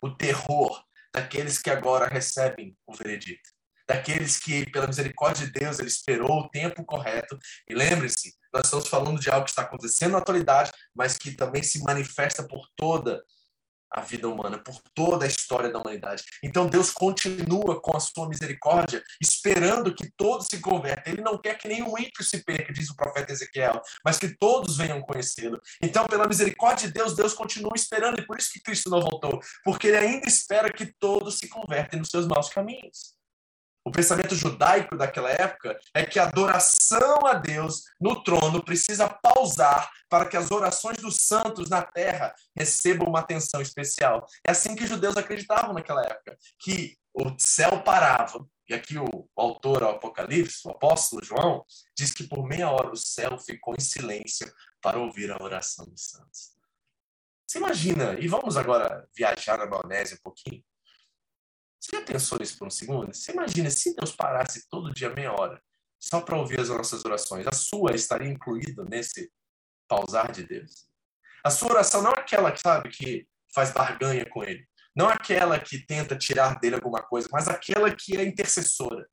o 0.02 0.10
terror 0.10 0.84
daqueles 1.14 1.58
que 1.58 1.70
agora 1.70 2.08
recebem 2.08 2.76
o 2.86 2.92
veredito. 2.92 3.48
daqueles 3.86 4.38
que, 4.38 4.64
pela 4.70 4.86
misericórdia 4.86 5.46
de 5.46 5.52
Deus, 5.52 5.78
ele 5.78 5.88
esperou 5.88 6.40
o 6.40 6.48
tempo 6.48 6.82
correto. 6.86 7.38
E 7.68 7.74
lembre-se, 7.74 8.34
nós 8.50 8.64
estamos 8.64 8.88
falando 8.88 9.20
de 9.20 9.28
algo 9.28 9.44
que 9.44 9.50
está 9.50 9.60
acontecendo 9.60 10.12
na 10.12 10.18
atualidade, 10.18 10.72
mas 10.94 11.18
que 11.18 11.32
também 11.32 11.62
se 11.62 11.82
manifesta 11.82 12.42
por 12.48 12.66
toda 12.74 13.22
a 13.94 14.00
vida 14.00 14.28
humana, 14.28 14.58
por 14.58 14.80
toda 14.92 15.24
a 15.24 15.28
história 15.28 15.70
da 15.70 15.78
humanidade. 15.78 16.24
Então 16.42 16.66
Deus 16.66 16.90
continua 16.90 17.80
com 17.80 17.96
a 17.96 18.00
sua 18.00 18.28
misericórdia, 18.28 19.02
esperando 19.20 19.94
que 19.94 20.10
todos 20.16 20.48
se 20.48 20.60
convertam. 20.60 21.12
Ele 21.12 21.22
não 21.22 21.38
quer 21.38 21.56
que 21.56 21.68
nenhum 21.68 21.96
ímpio 21.96 22.24
se 22.24 22.42
perca, 22.42 22.72
diz 22.72 22.90
o 22.90 22.96
profeta 22.96 23.32
Ezequiel, 23.32 23.80
mas 24.04 24.18
que 24.18 24.36
todos 24.36 24.76
venham 24.76 25.00
conhecê-lo. 25.00 25.60
Então, 25.80 26.06
pela 26.06 26.26
misericórdia 26.26 26.88
de 26.88 26.94
Deus, 26.94 27.14
Deus 27.14 27.32
continua 27.32 27.72
esperando, 27.76 28.20
e 28.20 28.26
por 28.26 28.36
isso 28.36 28.50
que 28.52 28.60
Cristo 28.60 28.90
não 28.90 29.00
voltou, 29.00 29.38
porque 29.64 29.86
ele 29.86 29.98
ainda 29.98 30.26
espera 30.26 30.72
que 30.72 30.92
todos 30.98 31.38
se 31.38 31.48
convertem 31.48 32.00
nos 32.00 32.08
seus 32.08 32.26
maus 32.26 32.48
caminhos. 32.48 33.14
O 33.84 33.90
pensamento 33.90 34.34
judaico 34.34 34.96
daquela 34.96 35.30
época 35.30 35.78
é 35.92 36.06
que 36.06 36.18
a 36.18 36.24
adoração 36.24 37.26
a 37.26 37.34
Deus 37.34 37.82
no 38.00 38.24
trono 38.24 38.64
precisa 38.64 39.06
pausar 39.08 39.90
para 40.08 40.24
que 40.24 40.38
as 40.38 40.50
orações 40.50 40.96
dos 40.96 41.16
santos 41.16 41.68
na 41.68 41.82
terra 41.82 42.34
recebam 42.56 43.06
uma 43.06 43.20
atenção 43.20 43.60
especial. 43.60 44.26
É 44.46 44.52
assim 44.52 44.74
que 44.74 44.84
os 44.84 44.88
judeus 44.88 45.18
acreditavam 45.18 45.74
naquela 45.74 46.00
época, 46.00 46.34
que 46.58 46.96
o 47.12 47.34
céu 47.38 47.82
parava. 47.82 48.46
E 48.66 48.72
aqui 48.72 48.96
o 48.96 49.28
autor 49.36 49.82
ao 49.82 49.96
Apocalipse, 49.96 50.66
o 50.66 50.70
apóstolo 50.70 51.22
João, 51.22 51.62
diz 51.94 52.14
que 52.14 52.24
por 52.24 52.42
meia 52.46 52.70
hora 52.70 52.90
o 52.90 52.96
céu 52.96 53.38
ficou 53.38 53.74
em 53.78 53.82
silêncio 53.82 54.50
para 54.80 54.98
ouvir 54.98 55.30
a 55.30 55.42
oração 55.42 55.84
dos 55.84 56.06
santos. 56.06 56.54
Você 57.46 57.58
imagina, 57.58 58.18
e 58.18 58.26
vamos 58.26 58.56
agora 58.56 59.06
viajar 59.14 59.58
na 59.58 59.66
maionese 59.66 60.14
um 60.14 60.22
pouquinho. 60.22 60.64
Você 61.84 61.98
já 61.98 62.02
pensou 62.02 62.38
nisso 62.38 62.56
por 62.56 62.66
um 62.66 62.70
segundo? 62.70 63.12
Você 63.12 63.32
imagina 63.32 63.68
se 63.68 63.94
Deus 63.94 64.12
parasse 64.12 64.66
todo 64.70 64.94
dia 64.94 65.10
meia 65.10 65.32
hora 65.32 65.60
só 66.00 66.22
para 66.22 66.38
ouvir 66.38 66.58
as 66.58 66.70
nossas 66.70 67.04
orações? 67.04 67.46
A 67.46 67.52
sua 67.52 67.94
estaria 67.94 68.30
incluída 68.30 68.86
nesse 68.88 69.30
pausar 69.86 70.32
de 70.32 70.44
Deus? 70.44 70.86
A 71.44 71.50
sua 71.50 71.72
oração 71.72 72.00
não 72.00 72.10
é 72.12 72.20
aquela, 72.20 72.56
sabe, 72.56 72.88
que 72.88 73.28
faz 73.54 73.70
barganha 73.70 74.24
com 74.24 74.42
Ele. 74.42 74.66
Não 74.96 75.10
é 75.10 75.12
aquela 75.12 75.60
que 75.60 75.84
tenta 75.84 76.16
tirar 76.16 76.58
dele 76.58 76.76
alguma 76.76 77.02
coisa, 77.02 77.28
mas 77.30 77.48
aquela 77.48 77.94
que 77.94 78.16
é 78.16 78.24
intercessora. 78.24 79.06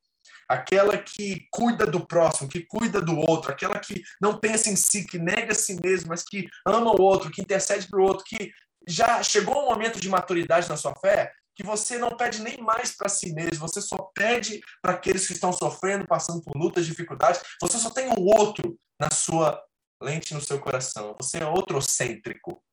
Aquela 0.47 0.97
que 0.97 1.47
cuida 1.51 1.86
do 1.86 2.07
próximo, 2.07 2.47
que 2.47 2.62
cuida 2.62 3.01
do 3.01 3.17
outro, 3.17 3.51
aquela 3.51 3.79
que 3.79 4.01
não 4.21 4.39
pensa 4.39 4.69
em 4.69 4.77
si, 4.77 5.05
que 5.05 5.19
nega 5.19 5.51
a 5.51 5.55
si 5.55 5.77
mesmo, 5.84 6.07
mas 6.07 6.23
que 6.23 6.47
ama 6.65 6.91
o 6.91 7.01
outro, 7.01 7.31
que 7.31 7.41
intercede 7.41 7.89
para 7.89 7.99
o 7.99 8.03
outro, 8.03 8.23
que 8.23 8.49
já 8.88 9.22
chegou 9.24 9.63
um 9.63 9.70
momento 9.70 10.00
de 10.00 10.10
maturidade 10.10 10.67
na 10.70 10.78
sua 10.78 10.96
fé 10.96 11.34
que 11.54 11.63
você 11.63 11.98
não 11.98 12.15
pede 12.15 12.41
nem 12.41 12.58
mais 12.58 12.96
para 12.96 13.10
si 13.10 13.34
mesmo, 13.34 13.67
você 13.67 13.82
só 13.82 13.98
pede 14.15 14.62
para 14.82 14.94
aqueles 14.94 15.28
que 15.28 15.34
estão 15.34 15.52
sofrendo, 15.52 16.08
passando 16.08 16.41
por 16.41 16.56
lutas, 16.56 16.86
dificuldades. 16.86 17.41
Você 17.62 17.78
só 17.78 17.89
tem 17.89 18.08
o 18.08 18.22
outro 18.22 18.80
na 19.00 19.12
sua 19.12 19.63
lente, 20.02 20.34
no 20.34 20.41
seu 20.41 20.60
coração. 20.60 21.15
Você 21.22 21.39
é 21.39 21.46
outrocêntrico. 21.46 22.63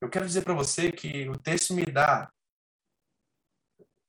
Eu 0.00 0.10
quero 0.10 0.26
dizer 0.26 0.42
para 0.42 0.52
você 0.52 0.92
que 0.92 1.28
o 1.28 1.38
texto 1.38 1.72
me 1.72 1.86
dá 1.86 2.30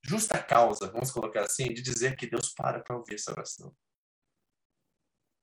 justa 0.03 0.41
causa, 0.41 0.91
vamos 0.91 1.11
colocar 1.11 1.41
assim, 1.41 1.73
de 1.73 1.81
dizer 1.81 2.15
que 2.15 2.29
Deus 2.29 2.53
para 2.53 2.81
para 2.81 2.95
ouvir 2.95 3.15
essa 3.15 3.31
oração. 3.31 3.75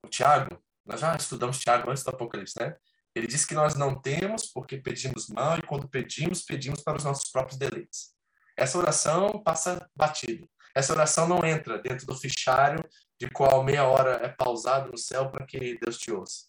O 0.03 0.09
Tiago, 0.09 0.63
nós 0.85 0.99
já 0.99 1.15
estudamos 1.15 1.59
Tiago 1.59 1.89
antes 1.89 2.03
do 2.03 2.09
Apocalipse, 2.09 2.59
né? 2.59 2.75
Ele 3.15 3.27
diz 3.27 3.45
que 3.45 3.55
nós 3.55 3.75
não 3.75 3.99
temos 3.99 4.47
porque 4.47 4.77
pedimos 4.77 5.27
mal 5.29 5.57
e 5.57 5.61
quando 5.61 5.87
pedimos, 5.87 6.43
pedimos 6.43 6.83
para 6.83 6.97
os 6.97 7.03
nossos 7.03 7.31
próprios 7.31 7.57
deleites. 7.57 8.13
Essa 8.57 8.77
oração 8.77 9.41
passa 9.41 9.89
batido. 9.95 10.47
Essa 10.75 10.91
oração 10.91 11.27
não 11.27 11.45
entra 11.45 11.79
dentro 11.79 12.05
do 12.05 12.15
fichário 12.15 12.83
de 13.19 13.29
qual 13.29 13.63
meia 13.63 13.85
hora 13.85 14.19
é 14.23 14.27
pausado 14.27 14.91
no 14.91 14.97
céu 14.97 15.29
para 15.31 15.45
que 15.45 15.77
Deus 15.79 15.97
te 15.97 16.11
ouça. 16.11 16.47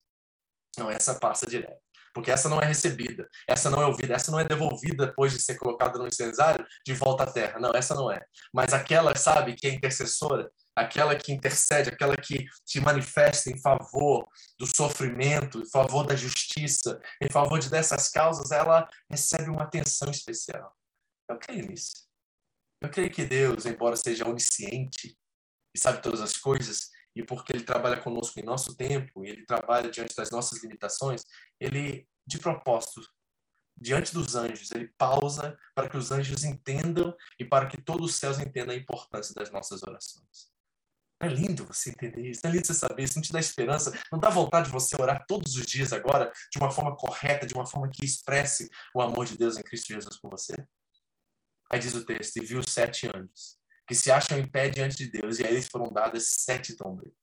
Não, 0.76 0.90
essa 0.90 1.14
passa 1.14 1.46
direto. 1.46 1.80
Porque 2.12 2.30
essa 2.30 2.48
não 2.48 2.58
é 2.60 2.64
recebida, 2.64 3.28
essa 3.46 3.68
não 3.68 3.82
é 3.82 3.86
ouvida, 3.86 4.14
essa 4.14 4.30
não 4.30 4.40
é 4.40 4.44
devolvida 4.44 5.06
depois 5.06 5.32
de 5.32 5.40
ser 5.40 5.56
colocada 5.56 5.98
no 5.98 6.08
incensário 6.08 6.66
de 6.84 6.94
volta 6.94 7.24
à 7.24 7.26
terra. 7.30 7.60
Não, 7.60 7.70
essa 7.74 7.94
não 7.94 8.10
é. 8.10 8.24
Mas 8.52 8.72
aquela, 8.72 9.14
sabe, 9.14 9.54
que 9.54 9.66
é 9.66 9.70
intercessora, 9.70 10.50
aquela 10.76 11.16
que 11.16 11.32
intercede, 11.32 11.88
aquela 11.88 12.16
que 12.16 12.46
se 12.64 12.78
manifesta 12.80 13.50
em 13.50 13.58
favor 13.58 14.28
do 14.58 14.66
sofrimento, 14.66 15.62
em 15.62 15.70
favor 15.70 16.06
da 16.06 16.14
justiça, 16.14 17.00
em 17.20 17.30
favor 17.30 17.58
de 17.58 17.70
dessas 17.70 18.10
causas, 18.10 18.50
ela 18.50 18.86
recebe 19.10 19.48
uma 19.48 19.62
atenção 19.62 20.10
especial. 20.10 20.76
Eu 21.28 21.38
creio 21.38 21.66
nisso. 21.66 22.06
Eu 22.82 22.90
creio 22.90 23.10
que 23.10 23.24
Deus, 23.24 23.64
embora 23.64 23.96
seja 23.96 24.28
onisciente 24.28 25.18
e 25.74 25.78
sabe 25.78 26.02
todas 26.02 26.20
as 26.20 26.36
coisas, 26.36 26.90
e 27.14 27.24
porque 27.24 27.54
Ele 27.54 27.64
trabalha 27.64 28.00
conosco 28.00 28.38
em 28.38 28.44
nosso 28.44 28.76
tempo, 28.76 29.24
e 29.24 29.30
Ele 29.30 29.46
trabalha 29.46 29.90
diante 29.90 30.14
das 30.14 30.30
nossas 30.30 30.62
limitações, 30.62 31.22
Ele, 31.58 32.06
de 32.26 32.38
propósito, 32.38 33.00
diante 33.74 34.12
dos 34.12 34.34
anjos, 34.34 34.70
Ele 34.72 34.92
pausa 34.98 35.58
para 35.74 35.88
que 35.88 35.96
os 35.96 36.12
anjos 36.12 36.44
entendam 36.44 37.16
e 37.38 37.44
para 37.46 37.66
que 37.66 37.80
todos 37.80 38.10
os 38.10 38.16
céus 38.16 38.38
entendam 38.38 38.74
a 38.74 38.78
importância 38.78 39.34
das 39.34 39.50
nossas 39.50 39.82
orações. 39.82 40.55
É 41.20 41.28
lindo 41.28 41.64
você 41.64 41.90
entender 41.90 42.28
isso, 42.28 42.46
é 42.46 42.50
lindo 42.50 42.66
você 42.66 42.74
saber 42.74 43.04
isso, 43.04 43.14
não 43.16 43.22
te 43.22 43.32
dá 43.32 43.40
esperança, 43.40 43.98
não 44.12 44.18
dá 44.18 44.28
vontade 44.28 44.66
de 44.66 44.72
você 44.72 45.00
orar 45.00 45.24
todos 45.26 45.56
os 45.56 45.64
dias 45.64 45.92
agora 45.92 46.30
de 46.52 46.58
uma 46.58 46.70
forma 46.70 46.94
correta, 46.94 47.46
de 47.46 47.54
uma 47.54 47.66
forma 47.66 47.88
que 47.90 48.04
expresse 48.04 48.68
o 48.94 49.00
amor 49.00 49.24
de 49.24 49.38
Deus 49.38 49.56
em 49.56 49.62
Cristo 49.62 49.94
Jesus 49.94 50.20
por 50.20 50.30
você? 50.30 50.54
Aí 51.72 51.78
diz 51.78 51.94
o 51.94 52.04
texto, 52.04 52.36
e 52.36 52.44
viu 52.44 52.62
sete 52.62 53.08
anjos, 53.08 53.58
que 53.88 53.94
se 53.94 54.10
acham 54.10 54.38
em 54.38 54.46
pé 54.46 54.68
diante 54.68 54.96
de 54.98 55.10
Deus, 55.10 55.38
e 55.38 55.46
a 55.46 55.50
eles 55.50 55.68
foram 55.68 55.90
dadas 55.90 56.28
sete 56.28 56.76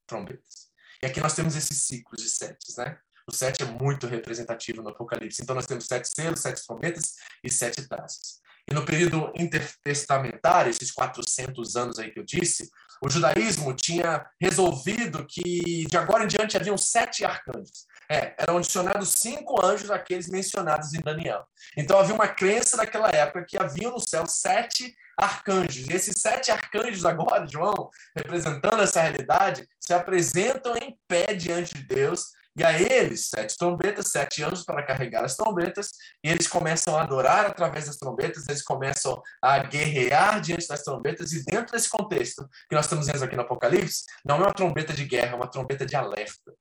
trombetas. 0.08 0.71
E 1.01 1.06
aqui 1.06 1.19
nós 1.21 1.34
temos 1.34 1.56
esses 1.56 1.86
ciclos 1.86 2.21
de 2.21 2.29
sete, 2.29 2.75
né? 2.77 2.97
O 3.27 3.32
sete 3.32 3.63
é 3.63 3.65
muito 3.65 4.08
representativo 4.08 4.82
no 4.82 4.89
Apocalipse. 4.89 5.41
Então 5.41 5.56
nós 5.56 5.65
temos 5.65 5.86
sete 5.86 6.10
selos, 6.10 6.41
sete 6.41 6.65
trombetas 6.65 7.15
e 7.43 7.49
sete 7.49 7.88
taças. 7.88 8.41
E 8.69 8.73
no 8.73 8.86
período 8.86 9.32
intertestamentário, 9.36 10.69
esses 10.69 10.91
400 10.91 11.75
anos 11.75 11.99
aí 11.99 12.12
que 12.12 12.19
eu 12.19 12.23
disse, 12.23 12.69
o 13.03 13.09
judaísmo 13.09 13.73
tinha 13.73 14.25
resolvido 14.39 15.25
que 15.27 15.85
de 15.87 15.97
agora 15.97 16.23
em 16.23 16.27
diante 16.27 16.55
haviam 16.55 16.77
sete 16.77 17.25
arcanjos. 17.25 17.85
É, 18.09 18.33
eram 18.37 18.57
adicionados 18.57 19.15
cinco 19.17 19.63
anjos 19.65 19.91
àqueles 19.91 20.29
mencionados 20.29 20.93
em 20.93 21.01
Daniel. 21.01 21.43
Então 21.77 21.99
havia 21.99 22.15
uma 22.15 22.27
crença 22.27 22.77
naquela 22.77 23.09
época 23.09 23.45
que 23.47 23.57
havia 23.57 23.89
no 23.89 23.99
céu 23.99 24.25
sete 24.25 24.95
arcanjos. 25.17 25.87
E 25.89 25.93
esses 25.93 26.21
sete 26.21 26.49
arcanjos 26.49 27.05
agora, 27.05 27.45
João, 27.45 27.89
representando 28.15 28.81
essa 28.81 29.01
realidade, 29.01 29.67
se 29.79 29.93
apresentam 29.93 30.75
em 30.77 30.97
pé 31.07 31.33
diante 31.33 31.73
de 31.73 31.83
Deus 31.83 32.27
e 32.55 32.63
a 32.63 32.79
eles, 32.79 33.29
sete 33.29 33.57
trombetas, 33.57 34.09
sete 34.09 34.43
anjos 34.43 34.63
para 34.63 34.83
carregar 34.83 35.23
as 35.23 35.35
trombetas, 35.35 35.91
e 36.23 36.29
eles 36.29 36.47
começam 36.47 36.97
a 36.97 37.01
adorar 37.01 37.45
através 37.45 37.85
das 37.85 37.97
trombetas, 37.97 38.47
eles 38.47 38.61
começam 38.61 39.21
a 39.41 39.59
guerrear 39.59 40.39
diante 40.39 40.67
das 40.67 40.83
trombetas, 40.83 41.33
e 41.33 41.43
dentro 41.43 41.73
desse 41.73 41.89
contexto 41.89 42.47
que 42.69 42.75
nós 42.75 42.85
estamos 42.85 43.07
vendo 43.07 43.23
aqui 43.23 43.35
no 43.35 43.41
Apocalipse, 43.41 44.03
não 44.23 44.37
é 44.37 44.39
uma 44.39 44.53
trombeta 44.53 44.93
de 44.93 45.05
guerra, 45.05 45.33
é 45.33 45.35
uma 45.35 45.49
trombeta 45.49 45.85
de 45.85 45.95
alerta 45.95 46.53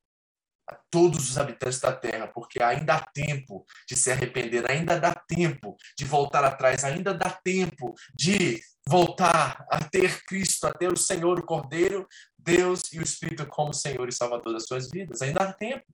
a 0.67 0.77
todos 0.89 1.29
os 1.29 1.37
habitantes 1.37 1.79
da 1.79 1.91
terra, 1.91 2.27
porque 2.27 2.61
ainda 2.63 2.95
há 2.95 3.01
tempo 3.13 3.65
de 3.87 3.95
se 3.95 4.11
arrepender, 4.11 4.69
ainda 4.69 4.99
dá 4.99 5.13
tempo 5.13 5.75
de 5.97 6.05
voltar 6.05 6.43
atrás, 6.43 6.83
ainda 6.83 7.13
dá 7.13 7.29
tempo 7.29 7.93
de 8.15 8.61
voltar 8.87 9.65
a 9.69 9.79
ter 9.79 10.23
Cristo, 10.25 10.67
a 10.67 10.71
ter 10.71 10.91
o 10.91 10.97
Senhor, 10.97 11.39
o 11.39 11.45
Cordeiro, 11.45 12.07
Deus 12.43 12.81
e 12.91 12.99
o 12.99 13.03
Espírito 13.03 13.45
como 13.47 13.73
Senhor 13.73 14.07
e 14.07 14.11
Salvador 14.11 14.53
das 14.53 14.65
suas 14.65 14.89
vidas. 14.89 15.21
Ainda 15.21 15.43
há 15.43 15.53
tempo. 15.53 15.85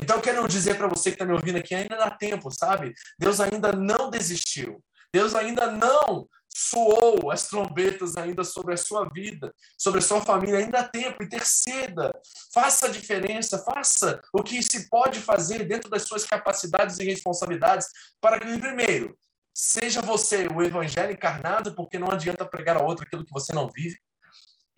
Então, 0.00 0.16
eu 0.16 0.22
quero 0.22 0.46
dizer 0.48 0.76
para 0.76 0.88
você 0.88 1.10
que 1.10 1.16
está 1.16 1.26
me 1.26 1.32
ouvindo 1.32 1.56
aqui, 1.56 1.74
ainda 1.74 1.96
dá 1.96 2.10
tempo, 2.10 2.50
sabe? 2.50 2.94
Deus 3.18 3.40
ainda 3.40 3.72
não 3.72 4.08
desistiu. 4.08 4.82
Deus 5.12 5.34
ainda 5.34 5.70
não 5.70 6.28
soou 6.52 7.30
as 7.30 7.48
trombetas 7.48 8.16
ainda 8.16 8.44
sobre 8.44 8.74
a 8.74 8.76
sua 8.76 9.08
vida, 9.08 9.54
sobre 9.78 9.98
a 9.98 10.02
sua 10.02 10.20
família. 10.20 10.58
Ainda 10.58 10.80
há 10.80 10.88
tempo, 10.88 11.22
interceda, 11.22 12.12
faça 12.52 12.86
a 12.86 12.90
diferença, 12.90 13.58
faça 13.58 14.20
o 14.32 14.42
que 14.42 14.62
se 14.62 14.88
pode 14.88 15.20
fazer 15.20 15.64
dentro 15.66 15.90
das 15.90 16.02
suas 16.02 16.24
capacidades 16.24 16.98
e 16.98 17.04
responsabilidades 17.04 17.88
para 18.20 18.38
que, 18.38 18.58
primeiro, 18.58 19.16
seja 19.54 20.00
você 20.00 20.46
o 20.48 20.62
evangelho 20.62 21.12
encarnado, 21.12 21.74
porque 21.74 21.98
não 21.98 22.10
adianta 22.10 22.44
pregar 22.44 22.76
a 22.76 22.82
outro 22.82 23.04
aquilo 23.04 23.24
que 23.24 23.32
você 23.32 23.52
não 23.52 23.68
vive. 23.68 23.98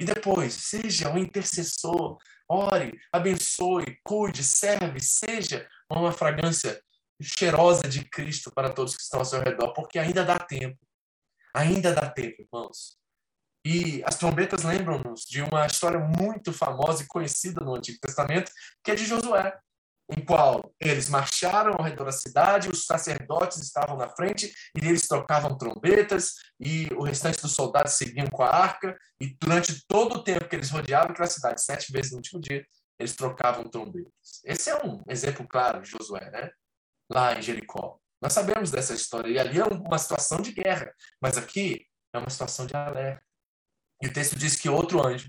E 0.02 0.04
depois, 0.04 0.54
seja 0.54 1.10
um 1.10 1.16
intercessor, 1.16 2.18
ore, 2.48 2.98
abençoe, 3.12 4.00
cuide, 4.02 4.42
serve, 4.42 4.98
seja 4.98 5.68
uma 5.88 6.10
fragrância 6.10 6.82
cheirosa 7.22 7.88
de 7.88 8.04
Cristo 8.06 8.50
para 8.52 8.72
todos 8.72 8.96
que 8.96 9.02
estão 9.04 9.20
ao 9.20 9.24
seu 9.24 9.40
redor, 9.40 9.72
porque 9.72 10.00
ainda 10.00 10.24
dá 10.24 10.40
tempo. 10.40 10.76
Ainda 11.54 11.94
dá 11.94 12.10
tempo, 12.10 12.42
irmãos. 12.42 12.98
E 13.64 14.02
as 14.04 14.16
trombetas 14.16 14.64
lembram-nos 14.64 15.20
de 15.20 15.40
uma 15.40 15.64
história 15.66 16.00
muito 16.00 16.52
famosa 16.52 17.04
e 17.04 17.06
conhecida 17.06 17.64
no 17.64 17.76
Antigo 17.76 18.00
Testamento, 18.00 18.50
que 18.82 18.90
é 18.90 18.96
de 18.96 19.06
Josué. 19.06 19.56
Em 20.16 20.24
qual 20.24 20.72
eles 20.78 21.08
marcharam 21.08 21.72
ao 21.72 21.82
redor 21.82 22.04
da 22.04 22.12
cidade, 22.12 22.68
os 22.68 22.84
sacerdotes 22.84 23.58
estavam 23.58 23.96
na 23.96 24.08
frente 24.08 24.52
e 24.76 24.86
eles 24.86 25.08
tocavam 25.08 25.56
trombetas 25.56 26.34
e 26.60 26.88
o 26.94 27.02
restante 27.02 27.40
dos 27.40 27.52
soldados 27.52 27.94
seguiam 27.94 28.26
com 28.28 28.42
a 28.42 28.50
arca 28.50 28.96
e 29.20 29.34
durante 29.40 29.84
todo 29.86 30.16
o 30.16 30.24
tempo 30.24 30.48
que 30.48 30.56
eles 30.56 30.70
rodeavam 30.70 31.12
aquela 31.12 31.28
cidade, 31.28 31.62
sete 31.62 31.92
vezes 31.92 32.12
no 32.12 32.18
último 32.18 32.40
dia, 32.40 32.64
eles 32.98 33.16
trocavam 33.16 33.64
trombetas. 33.64 34.40
Esse 34.44 34.70
é 34.70 34.76
um 34.84 35.02
exemplo 35.08 35.46
claro 35.48 35.82
de 35.82 35.90
Josué, 35.90 36.30
né? 36.30 36.50
Lá 37.10 37.34
em 37.34 37.42
Jericó. 37.42 37.98
Nós 38.20 38.32
sabemos 38.32 38.70
dessa 38.70 38.94
história 38.94 39.28
e 39.28 39.38
ali 39.38 39.58
é 39.58 39.64
uma 39.64 39.98
situação 39.98 40.40
de 40.40 40.52
guerra, 40.52 40.92
mas 41.20 41.36
aqui 41.36 41.86
é 42.12 42.18
uma 42.18 42.30
situação 42.30 42.66
de 42.66 42.76
alerta. 42.76 43.22
E 44.00 44.06
o 44.06 44.12
texto 44.12 44.36
diz 44.36 44.56
que 44.56 44.68
outro 44.68 45.04
anjo 45.04 45.28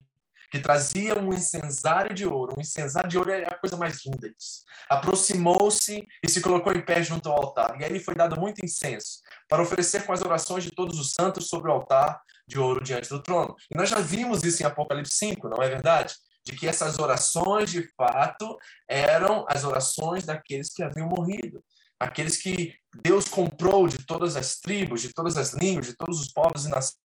que 0.53 0.59
trazia 0.59 1.17
um 1.17 1.33
incensário 1.33 2.13
de 2.13 2.27
ouro. 2.27 2.53
Um 2.55 2.61
incensário 2.61 3.09
de 3.09 3.17
ouro 3.17 3.31
é 3.31 3.43
a 3.43 3.57
coisa 3.57 3.75
mais 3.75 4.05
linda 4.05 4.29
disso. 4.29 4.61
Aproximou-se 4.87 6.07
e 6.21 6.29
se 6.29 6.41
colocou 6.41 6.71
em 6.71 6.85
pé 6.85 7.01
junto 7.01 7.27
ao 7.27 7.37
altar. 7.37 7.81
E 7.81 7.83
aí 7.83 7.99
foi 7.99 8.13
dado 8.13 8.39
muito 8.39 8.63
incenso 8.63 9.21
para 9.49 9.63
oferecer 9.63 10.05
com 10.05 10.13
as 10.13 10.21
orações 10.21 10.63
de 10.63 10.69
todos 10.69 10.99
os 10.99 11.13
santos 11.13 11.49
sobre 11.49 11.71
o 11.71 11.73
altar 11.73 12.21
de 12.47 12.59
ouro 12.59 12.83
diante 12.83 13.09
do 13.09 13.19
trono. 13.19 13.55
E 13.71 13.75
nós 13.75 13.89
já 13.89 13.99
vimos 13.99 14.43
isso 14.43 14.61
em 14.61 14.65
Apocalipse 14.67 15.15
5, 15.15 15.49
não 15.49 15.57
é 15.57 15.67
verdade? 15.67 16.13
De 16.45 16.55
que 16.55 16.67
essas 16.67 16.99
orações, 16.99 17.71
de 17.71 17.91
fato, 17.97 18.55
eram 18.87 19.47
as 19.49 19.63
orações 19.63 20.23
daqueles 20.23 20.71
que 20.71 20.83
haviam 20.83 21.09
morrido 21.09 21.63
aqueles 21.99 22.35
que 22.35 22.75
Deus 23.01 23.29
comprou 23.29 23.87
de 23.87 23.97
todas 24.05 24.35
as 24.35 24.59
tribos, 24.59 25.01
de 25.01 25.13
todas 25.13 25.37
as 25.37 25.53
línguas, 25.53 25.85
de 25.87 25.95
todos 25.95 26.19
os 26.19 26.27
povos 26.33 26.65
e 26.65 26.69
nações 26.69 27.02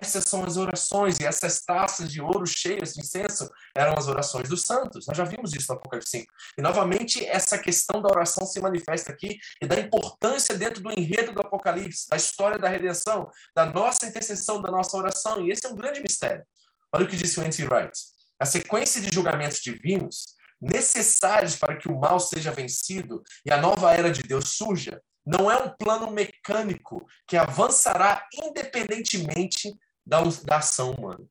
essas 0.00 0.24
são 0.24 0.44
as 0.44 0.56
orações, 0.56 1.18
e 1.18 1.24
essas 1.24 1.62
taças 1.62 2.10
de 2.10 2.20
ouro 2.20 2.46
cheias 2.46 2.94
de 2.94 3.00
incenso 3.00 3.50
eram 3.74 3.94
as 3.96 4.06
orações 4.06 4.48
dos 4.48 4.62
santos. 4.62 5.06
Nós 5.06 5.16
já 5.16 5.24
vimos 5.24 5.52
isso 5.52 5.72
no 5.72 5.78
Apocalipse 5.78 6.10
5. 6.10 6.32
E, 6.58 6.62
novamente, 6.62 7.24
essa 7.26 7.58
questão 7.58 8.00
da 8.00 8.08
oração 8.08 8.46
se 8.46 8.60
manifesta 8.60 9.12
aqui 9.12 9.38
e 9.60 9.66
da 9.66 9.78
importância 9.78 10.56
dentro 10.56 10.82
do 10.82 10.90
enredo 10.90 11.32
do 11.32 11.40
Apocalipse, 11.40 12.08
da 12.08 12.16
história 12.16 12.58
da 12.58 12.68
redenção, 12.68 13.28
da 13.54 13.66
nossa 13.66 14.06
intercessão, 14.06 14.60
da 14.60 14.70
nossa 14.70 14.96
oração. 14.96 15.44
E 15.44 15.50
esse 15.50 15.66
é 15.66 15.68
um 15.68 15.76
grande 15.76 16.00
mistério. 16.00 16.44
Olha 16.92 17.04
o 17.04 17.08
que 17.08 17.16
disse 17.16 17.40
o 17.40 17.42
N.T. 17.42 17.64
Wright. 17.64 17.98
A 18.38 18.44
sequência 18.44 19.00
de 19.00 19.12
julgamentos 19.12 19.60
divinos 19.60 20.36
necessários 20.60 21.56
para 21.56 21.76
que 21.76 21.88
o 21.88 21.98
mal 21.98 22.20
seja 22.20 22.52
vencido 22.52 23.22
e 23.44 23.52
a 23.52 23.56
nova 23.56 23.92
era 23.92 24.12
de 24.12 24.22
Deus 24.22 24.50
surja 24.50 25.00
não 25.24 25.50
é 25.50 25.56
um 25.56 25.70
plano 25.70 26.10
mecânico 26.10 27.06
que 27.26 27.36
avançará 27.36 28.28
independentemente 28.34 29.72
da, 30.04 30.20
da 30.44 30.56
ação 30.56 30.92
humana. 30.92 31.24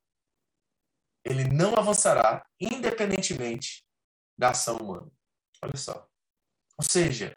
Ele 1.24 1.44
não 1.44 1.76
avançará 1.76 2.44
independentemente 2.58 3.84
da 4.36 4.50
ação 4.50 4.76
humana. 4.78 5.10
Olha 5.62 5.76
só. 5.76 6.06
Ou 6.78 6.84
seja, 6.84 7.36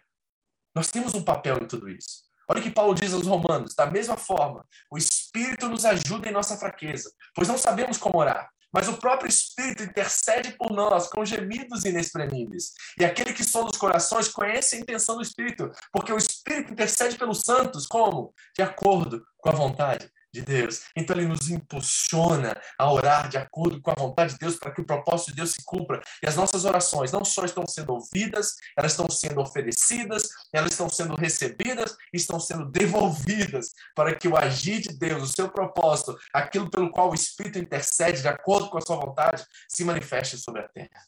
nós 0.73 0.89
temos 0.89 1.13
um 1.13 1.23
papel 1.23 1.57
em 1.61 1.67
tudo 1.67 1.89
isso. 1.89 2.25
Olha 2.47 2.59
o 2.59 2.63
que 2.63 2.71
Paulo 2.71 2.95
diz 2.95 3.13
aos 3.13 3.27
Romanos: 3.27 3.75
da 3.75 3.85
mesma 3.85 4.17
forma, 4.17 4.67
o 4.91 4.97
Espírito 4.97 5.67
nos 5.67 5.85
ajuda 5.85 6.29
em 6.29 6.31
nossa 6.31 6.57
fraqueza, 6.57 7.11
pois 7.33 7.47
não 7.47 7.57
sabemos 7.57 7.97
como 7.97 8.17
orar 8.17 8.49
mas 8.75 8.89
o 8.89 8.97
próprio 8.97 9.29
Espírito 9.29 9.83
intercede 9.83 10.51
por 10.57 10.69
nós 10.71 11.07
com 11.07 11.23
gemidos 11.23 11.85
inexprimíveis. 11.85 12.73
E 12.99 13.05
aquele 13.05 13.31
que 13.31 13.41
sonda 13.41 13.71
os 13.71 13.77
corações 13.77 14.27
conhece 14.27 14.75
a 14.75 14.79
intenção 14.79 15.15
do 15.15 15.21
Espírito, 15.21 15.71
porque 15.93 16.11
o 16.11 16.17
Espírito 16.17 16.73
intercede 16.73 17.17
pelos 17.17 17.39
santos, 17.39 17.87
como? 17.87 18.33
De 18.53 18.61
acordo 18.61 19.25
com 19.37 19.47
a 19.49 19.53
vontade 19.53 20.11
de 20.35 20.41
Deus. 20.41 20.81
Então 20.95 21.15
ele 21.15 21.27
nos 21.27 21.49
impulsiona 21.49 22.55
a 22.77 22.91
orar 22.91 23.29
de 23.29 23.37
acordo 23.37 23.81
com 23.81 23.91
a 23.91 23.95
vontade 23.95 24.33
de 24.33 24.39
Deus 24.39 24.57
para 24.57 24.71
que 24.71 24.81
o 24.81 24.85
propósito 24.85 25.29
de 25.29 25.37
Deus 25.37 25.51
se 25.51 25.63
cumpra. 25.65 26.01
E 26.21 26.27
as 26.27 26.35
nossas 26.35 26.65
orações 26.65 27.11
não 27.11 27.23
só 27.23 27.45
estão 27.45 27.65
sendo 27.65 27.93
ouvidas, 27.93 28.55
elas 28.77 28.91
estão 28.91 29.09
sendo 29.09 29.41
oferecidas, 29.41 30.29
elas 30.53 30.71
estão 30.71 30.89
sendo 30.89 31.15
recebidas 31.15 31.95
estão 32.13 32.39
sendo 32.39 32.65
devolvidas 32.71 33.73
para 33.95 34.15
que 34.15 34.27
o 34.27 34.37
agir 34.37 34.81
de 34.81 34.97
Deus, 34.97 35.23
o 35.23 35.33
seu 35.33 35.49
propósito, 35.49 36.17
aquilo 36.33 36.69
pelo 36.69 36.91
qual 36.91 37.11
o 37.11 37.15
Espírito 37.15 37.59
intercede 37.59 38.21
de 38.21 38.27
acordo 38.27 38.69
com 38.69 38.77
a 38.77 38.81
sua 38.81 38.97
vontade, 38.97 39.45
se 39.69 39.83
manifeste 39.83 40.37
sobre 40.37 40.61
a 40.61 40.67
terra. 40.67 41.05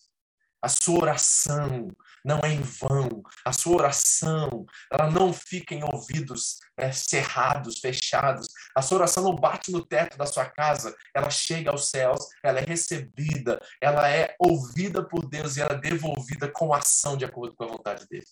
A 0.61 0.69
sua 0.69 1.01
oração 1.01 1.91
não 2.27 2.41
é 2.43 2.49
em 2.49 2.61
vão. 2.61 3.23
A 3.45 3.53
sua 3.53 3.77
oração, 3.77 4.65
ela 4.91 5.09
não 5.09 5.31
fica 5.31 5.73
em 5.73 5.81
ouvidos 5.81 6.59
é, 6.75 6.91
cerrados, 6.91 7.79
fechados. 7.79 8.47
A 8.75 8.81
sua 8.81 8.97
oração 8.97 9.23
não 9.23 9.33
bate 9.33 9.71
no 9.71 9.83
teto 9.83 10.17
da 10.17 10.25
sua 10.25 10.45
casa, 10.45 10.93
ela 11.15 11.29
chega 11.29 11.71
aos 11.71 11.89
céus, 11.89 12.19
ela 12.43 12.59
é 12.59 12.65
recebida, 12.65 13.61
ela 13.81 14.09
é 14.09 14.35
ouvida 14.37 15.01
por 15.01 15.25
Deus 15.25 15.55
e 15.55 15.61
ela 15.61 15.73
é 15.73 15.79
devolvida 15.79 16.51
com 16.51 16.73
ação 16.73 17.15
de 17.15 17.23
acordo 17.23 17.55
com 17.55 17.63
a 17.63 17.67
vontade 17.67 18.05
dele. 18.09 18.25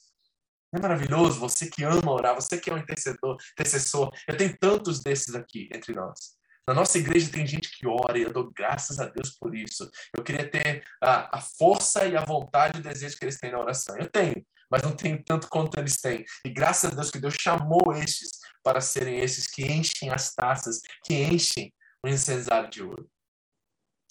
Não 0.74 0.80
é 0.80 0.82
maravilhoso? 0.82 1.40
Você 1.40 1.70
que 1.70 1.86
ama 1.86 2.12
orar, 2.12 2.36
você 2.36 2.60
que 2.60 2.70
é 2.70 2.74
um 2.74 2.78
intercessor, 2.78 3.38
intercessor. 3.54 4.12
Eu 4.28 4.36
tenho 4.36 4.58
tantos 4.58 5.02
desses 5.02 5.34
aqui 5.34 5.70
entre 5.72 5.94
nós. 5.94 6.35
Na 6.68 6.74
nossa 6.74 6.98
igreja 6.98 7.32
tem 7.32 7.46
gente 7.46 7.70
que 7.78 7.88
ora 7.88 8.18
e 8.18 8.24
eu 8.24 8.34
dou 8.34 8.52
graças 8.52 9.00
a 9.00 9.06
Deus 9.06 9.32
por 9.32 9.56
isso. 9.56 9.90
Eu 10.16 10.24
queria 10.24 10.50
ter 10.50 10.84
a, 11.02 11.38
a 11.38 11.42
força 11.42 12.08
e 12.08 12.18
a 12.18 12.26
vontade 12.26 12.78
e 12.78 12.82
o 12.82 12.84
desejo 12.84 13.18
que 13.18 13.26
eles 13.26 13.38
têm 13.38 13.52
na 13.52 13.60
oração. 13.60 13.96
Eu 13.98 14.10
tenho, 14.10 14.44
mas 14.70 14.82
não 14.82 14.96
tenho 14.96 15.24
tanto 15.24 15.48
quanto 15.48 15.80
eles 15.80 16.02
têm. 16.02 16.26
E 16.44 16.50
graças 16.50 16.92
a 16.92 16.96
Deus 16.96 17.12
que 17.12 17.20
Deus 17.20 17.36
chamou 17.40 17.94
estes 17.94 18.40
para 18.64 18.82
serem 18.82 19.20
esses 19.20 19.46
que 19.46 19.64
enchem 19.64 20.10
as 20.10 20.34
taças, 20.34 20.82
que 21.04 21.14
enchem 21.14 21.72
o 22.04 22.08
incensário 22.08 22.70
de 22.70 22.82
ouro. 22.82 23.08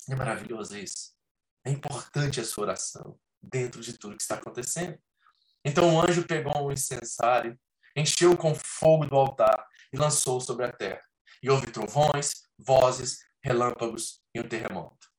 É 0.08 0.14
maravilhoso 0.14 0.76
isso. 0.78 1.12
É 1.64 1.70
importante 1.70 2.40
a 2.40 2.44
sua 2.44 2.64
oração 2.64 3.18
dentro 3.42 3.80
de 3.80 3.98
tudo 3.98 4.16
que 4.16 4.22
está 4.22 4.36
acontecendo. 4.36 4.96
Então 5.64 5.94
o 5.94 6.00
anjo 6.00 6.24
pegou 6.26 6.66
o 6.66 6.72
incensário, 6.72 7.58
encheu 7.96 8.36
com 8.36 8.54
fogo 8.54 9.06
do 9.06 9.16
altar 9.16 9.66
e 9.92 9.96
lançou 9.96 10.40
sobre 10.40 10.66
a 10.66 10.72
terra. 10.72 11.02
E 11.44 11.50
houve 11.50 11.66
trovões, 11.66 12.32
vozes, 12.58 13.18
relâmpagos 13.44 14.22
e 14.34 14.40
um 14.40 14.48
terremoto. 14.48 15.10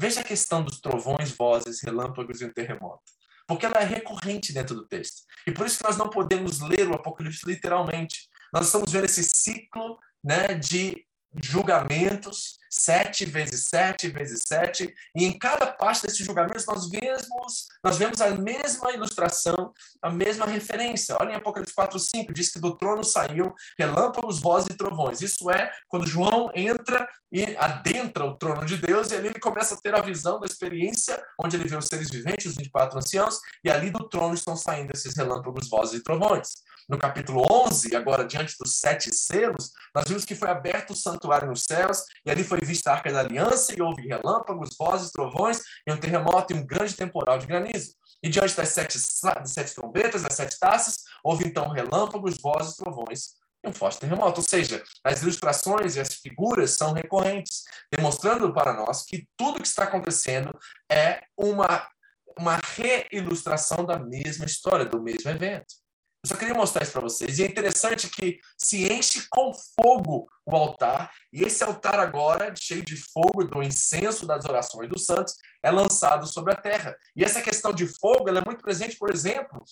Veja 0.00 0.22
a 0.22 0.24
questão 0.24 0.64
dos 0.64 0.80
trovões, 0.80 1.30
vozes, 1.32 1.82
relâmpagos 1.82 2.40
e 2.40 2.46
um 2.46 2.52
terremoto. 2.54 3.02
Porque 3.46 3.66
ela 3.66 3.76
é 3.76 3.84
recorrente 3.84 4.54
dentro 4.54 4.74
do 4.74 4.88
texto. 4.88 5.24
E 5.46 5.52
por 5.52 5.66
isso 5.66 5.76
que 5.76 5.84
nós 5.84 5.98
não 5.98 6.08
podemos 6.08 6.60
ler 6.60 6.88
o 6.88 6.94
Apocalipse 6.94 7.44
literalmente. 7.46 8.30
Nós 8.50 8.64
estamos 8.64 8.90
vendo 8.90 9.04
esse 9.04 9.22
ciclo 9.24 9.98
né, 10.24 10.54
de 10.54 11.06
julgamentos, 11.42 12.56
sete 12.76 13.24
vezes 13.24 13.66
sete 13.68 14.08
vezes 14.08 14.42
sete, 14.46 14.92
e 15.14 15.24
em 15.24 15.38
cada 15.38 15.66
parte 15.66 16.02
desses 16.02 16.18
julgamentos 16.18 16.66
nós 16.66 16.88
vemos, 16.88 17.66
nós 17.82 17.96
vemos 17.96 18.20
a 18.20 18.30
mesma 18.30 18.92
ilustração, 18.92 19.72
a 20.02 20.10
mesma 20.10 20.46
referência. 20.46 21.16
Olha 21.20 21.32
em 21.32 21.36
Apocalipse 21.36 21.74
4, 21.74 21.98
5, 21.98 22.32
diz 22.32 22.50
que 22.50 22.58
do 22.58 22.76
trono 22.76 23.04
saiu 23.04 23.54
relâmpagos, 23.78 24.40
vozes 24.40 24.70
e 24.70 24.76
trovões. 24.76 25.20
Isso 25.20 25.50
é 25.50 25.70
quando 25.88 26.06
João 26.06 26.50
entra 26.54 27.08
e 27.30 27.56
adentra 27.56 28.24
o 28.24 28.36
trono 28.36 28.64
de 28.64 28.76
Deus, 28.76 29.10
e 29.10 29.16
ali 29.16 29.28
ele 29.28 29.40
começa 29.40 29.74
a 29.74 29.80
ter 29.80 29.94
a 29.94 30.00
visão 30.00 30.40
da 30.40 30.46
experiência, 30.46 31.20
onde 31.40 31.56
ele 31.56 31.68
vê 31.68 31.76
os 31.76 31.86
seres 31.86 32.10
viventes, 32.10 32.46
os 32.46 32.56
24 32.56 32.98
anciãos, 32.98 33.38
e 33.64 33.70
ali 33.70 33.90
do 33.90 34.08
trono 34.08 34.34
estão 34.34 34.56
saindo 34.56 34.92
esses 34.92 35.16
relâmpagos, 35.16 35.68
vozes 35.68 36.00
e 36.00 36.02
trovões 36.02 36.48
no 36.88 36.98
capítulo 36.98 37.42
11, 37.50 37.96
agora 37.96 38.26
diante 38.26 38.54
dos 38.58 38.78
sete 38.78 39.14
selos, 39.14 39.72
nós 39.94 40.04
vimos 40.06 40.24
que 40.24 40.34
foi 40.34 40.48
aberto 40.50 40.90
o 40.90 40.96
santuário 40.96 41.48
nos 41.48 41.64
céus, 41.64 42.04
e 42.24 42.30
ali 42.30 42.44
foi 42.44 42.60
vista 42.64 42.90
a 42.90 42.94
arca 42.94 43.12
da 43.12 43.20
aliança, 43.20 43.74
e 43.76 43.82
houve 43.82 44.06
relâmpagos, 44.06 44.70
vozes, 44.78 45.10
trovões, 45.10 45.60
e 45.86 45.92
um 45.92 45.96
terremoto 45.96 46.52
e 46.52 46.56
um 46.56 46.66
grande 46.66 46.94
temporal 46.94 47.38
de 47.38 47.46
granizo. 47.46 47.94
E 48.22 48.28
diante 48.28 48.56
das 48.56 48.70
sete, 48.70 48.98
das 49.22 49.50
sete 49.50 49.74
trombetas, 49.74 50.22
das 50.22 50.34
sete 50.34 50.58
taças, 50.58 50.96
houve 51.22 51.46
então 51.46 51.68
relâmpagos, 51.68 52.38
vozes, 52.40 52.76
trovões 52.76 53.34
e 53.64 53.68
um 53.68 53.72
forte 53.72 54.00
terremoto. 54.00 54.40
Ou 54.40 54.46
seja, 54.46 54.82
as 55.02 55.22
ilustrações 55.22 55.96
e 55.96 56.00
as 56.00 56.14
figuras 56.14 56.72
são 56.72 56.92
recorrentes, 56.92 57.64
demonstrando 57.90 58.52
para 58.52 58.72
nós 58.72 59.04
que 59.04 59.26
tudo 59.36 59.60
que 59.60 59.68
está 59.68 59.84
acontecendo 59.84 60.56
é 60.90 61.22
uma, 61.36 61.86
uma 62.38 62.60
reilustração 62.76 63.84
da 63.84 63.98
mesma 63.98 64.44
história, 64.44 64.84
do 64.84 65.02
mesmo 65.02 65.30
evento. 65.30 65.83
Eu 66.24 66.28
só 66.28 66.36
queria 66.36 66.54
mostrar 66.54 66.82
isso 66.82 66.92
para 66.92 67.02
vocês. 67.02 67.38
E 67.38 67.42
é 67.42 67.46
interessante 67.46 68.08
que 68.08 68.40
se 68.56 68.90
enche 68.90 69.26
com 69.28 69.52
fogo 69.52 70.26
o 70.46 70.56
altar, 70.56 71.12
e 71.30 71.42
esse 71.42 71.62
altar 71.62 72.00
agora, 72.00 72.54
cheio 72.56 72.82
de 72.82 72.96
fogo 72.96 73.44
do 73.44 73.62
incenso 73.62 74.26
das 74.26 74.46
orações 74.46 74.88
dos 74.88 75.04
santos, 75.04 75.34
é 75.62 75.70
lançado 75.70 76.26
sobre 76.26 76.54
a 76.54 76.56
terra. 76.56 76.96
E 77.14 77.22
essa 77.22 77.42
questão 77.42 77.74
de 77.74 77.86
fogo 77.86 78.26
ela 78.26 78.38
é 78.38 78.44
muito 78.44 78.62
presente, 78.62 78.96
por 78.96 79.10
exemplo, 79.10 79.62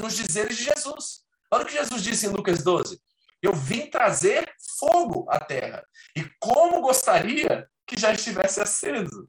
nos 0.00 0.14
dizeres 0.14 0.56
de 0.56 0.64
Jesus. 0.64 1.24
Olha 1.50 1.64
o 1.64 1.66
que 1.66 1.72
Jesus 1.72 2.00
disse 2.00 2.26
em 2.26 2.30
Lucas 2.30 2.62
12. 2.62 3.00
Eu 3.42 3.52
vim 3.52 3.90
trazer 3.90 4.48
fogo 4.78 5.26
à 5.28 5.40
terra. 5.40 5.84
E 6.14 6.24
como 6.38 6.80
gostaria 6.80 7.68
que 7.84 7.98
já 7.98 8.12
estivesse 8.12 8.60
aceso. 8.60 9.28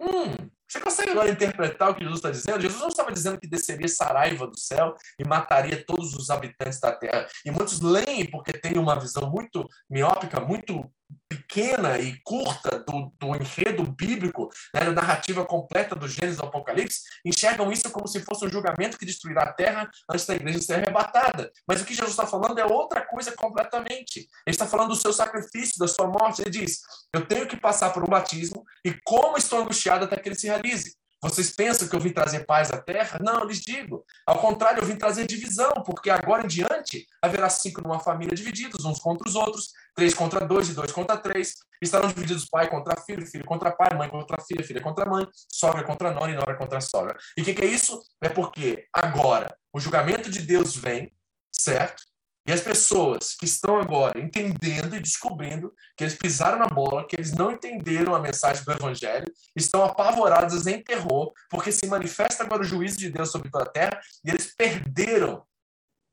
Hum, 0.00 0.50
você 0.68 0.80
consegue 0.80 1.10
agora 1.10 1.30
interpretar 1.30 1.90
o 1.90 1.94
que 1.94 2.02
Jesus 2.02 2.18
está 2.18 2.30
dizendo? 2.30 2.60
Jesus 2.60 2.80
não 2.80 2.88
estava 2.88 3.12
dizendo 3.12 3.38
que 3.38 3.46
desceria 3.46 3.88
saraiva 3.88 4.46
do 4.46 4.58
céu 4.58 4.94
e 5.18 5.26
mataria 5.26 5.84
todos 5.84 6.14
os 6.14 6.30
habitantes 6.30 6.80
da 6.80 6.92
terra. 6.92 7.26
E 7.44 7.50
muitos 7.50 7.80
leem 7.80 8.30
porque 8.30 8.52
têm 8.52 8.78
uma 8.78 8.98
visão 8.98 9.30
muito 9.30 9.68
miópica, 9.88 10.40
muito 10.40 10.90
pequena 11.36 11.98
e 11.98 12.18
curta 12.22 12.78
do, 12.78 13.12
do 13.18 13.34
enredo 13.34 13.84
bíblico, 13.84 14.48
né, 14.72 14.80
da 14.80 14.92
narrativa 14.92 15.44
completa 15.44 15.94
do 15.94 16.08
Gênesis 16.08 16.38
do 16.38 16.46
Apocalipse, 16.46 17.00
enxergam 17.24 17.70
isso 17.72 17.90
como 17.90 18.06
se 18.06 18.20
fosse 18.20 18.46
um 18.46 18.50
julgamento 18.50 18.98
que 18.98 19.04
destruirá 19.04 19.42
a 19.42 19.52
terra 19.52 19.90
antes 20.10 20.26
da 20.26 20.34
igreja 20.34 20.60
ser 20.60 20.74
arrebatada. 20.74 21.50
Mas 21.66 21.80
o 21.80 21.84
que 21.84 21.94
Jesus 21.94 22.12
está 22.12 22.26
falando 22.26 22.58
é 22.58 22.64
outra 22.64 23.04
coisa 23.06 23.32
completamente. 23.32 24.20
Ele 24.20 24.28
está 24.46 24.66
falando 24.66 24.88
do 24.88 24.96
seu 24.96 25.12
sacrifício, 25.12 25.78
da 25.78 25.88
sua 25.88 26.06
morte. 26.06 26.42
Ele 26.42 26.50
diz: 26.50 26.80
Eu 27.12 27.26
tenho 27.26 27.46
que 27.46 27.56
passar 27.56 27.92
por 27.92 28.02
um 28.02 28.08
batismo 28.08 28.64
e 28.84 28.94
como 29.04 29.36
estou 29.36 29.60
angustiado 29.60 30.04
até 30.04 30.16
que 30.16 30.28
ele 30.28 30.36
se 30.36 30.46
realize. 30.46 30.96
Vocês 31.24 31.50
pensam 31.50 31.88
que 31.88 31.96
eu 31.96 32.00
vim 32.00 32.12
trazer 32.12 32.44
paz 32.44 32.70
à 32.70 32.76
terra? 32.76 33.18
Não, 33.22 33.40
eu 33.40 33.46
lhes 33.46 33.60
digo. 33.60 34.04
Ao 34.26 34.38
contrário, 34.38 34.82
eu 34.82 34.86
vim 34.86 34.94
trazer 34.94 35.26
divisão, 35.26 35.72
porque 35.86 36.10
agora 36.10 36.44
em 36.44 36.46
diante 36.46 37.06
haverá 37.22 37.48
cinco 37.48 37.80
numa 37.80 37.98
família 37.98 38.36
divididos, 38.36 38.84
uns 38.84 39.00
contra 39.00 39.26
os 39.26 39.34
outros, 39.34 39.70
três 39.94 40.12
contra 40.12 40.46
dois 40.46 40.68
e 40.68 40.74
dois 40.74 40.92
contra 40.92 41.16
três. 41.16 41.54
Estarão 41.80 42.08
divididos 42.08 42.44
pai 42.44 42.68
contra 42.68 43.00
filho, 43.00 43.26
filho 43.26 43.46
contra 43.46 43.72
pai, 43.72 43.96
mãe 43.96 44.10
contra 44.10 44.36
filha, 44.42 44.62
filha 44.62 44.82
contra 44.82 45.06
mãe, 45.06 45.26
sogra 45.50 45.82
contra 45.82 46.10
nora 46.10 46.30
e 46.30 46.34
nora 46.34 46.58
contra 46.58 46.78
sogra. 46.82 47.16
E 47.38 47.40
o 47.40 47.44
que, 47.44 47.54
que 47.54 47.64
é 47.64 47.68
isso? 47.68 48.02
É 48.22 48.28
porque 48.28 48.86
agora 48.92 49.56
o 49.72 49.80
julgamento 49.80 50.30
de 50.30 50.42
Deus 50.42 50.76
vem, 50.76 51.10
certo? 51.50 52.02
E 52.46 52.52
as 52.52 52.60
pessoas 52.60 53.34
que 53.34 53.46
estão 53.46 53.78
agora 53.78 54.20
entendendo 54.20 54.94
e 54.94 55.00
descobrindo 55.00 55.74
que 55.96 56.04
eles 56.04 56.14
pisaram 56.14 56.58
na 56.58 56.66
bola, 56.66 57.06
que 57.06 57.16
eles 57.16 57.32
não 57.32 57.50
entenderam 57.50 58.14
a 58.14 58.20
mensagem 58.20 58.62
do 58.62 58.72
Evangelho, 58.72 59.32
estão 59.56 59.82
apavoradas 59.82 60.66
em 60.66 60.82
terror, 60.82 61.32
porque 61.48 61.72
se 61.72 61.86
manifesta 61.86 62.44
agora 62.44 62.60
o 62.60 62.64
juízo 62.64 62.98
de 62.98 63.10
Deus 63.10 63.30
sobre 63.30 63.50
toda 63.50 63.64
a 63.64 63.72
terra 63.72 63.98
e 64.22 64.30
eles 64.30 64.54
perderam 64.54 65.46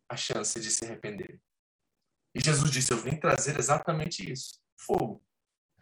a 0.10 0.16
chance 0.16 0.58
de 0.60 0.72
se 0.72 0.86
arrependerem. 0.86 1.40
E 2.34 2.42
Jesus 2.42 2.72
disse: 2.72 2.92
Eu 2.92 2.98
vim 2.98 3.18
trazer 3.18 3.60
exatamente 3.60 4.32
isso: 4.32 4.60
fogo. 4.78 5.22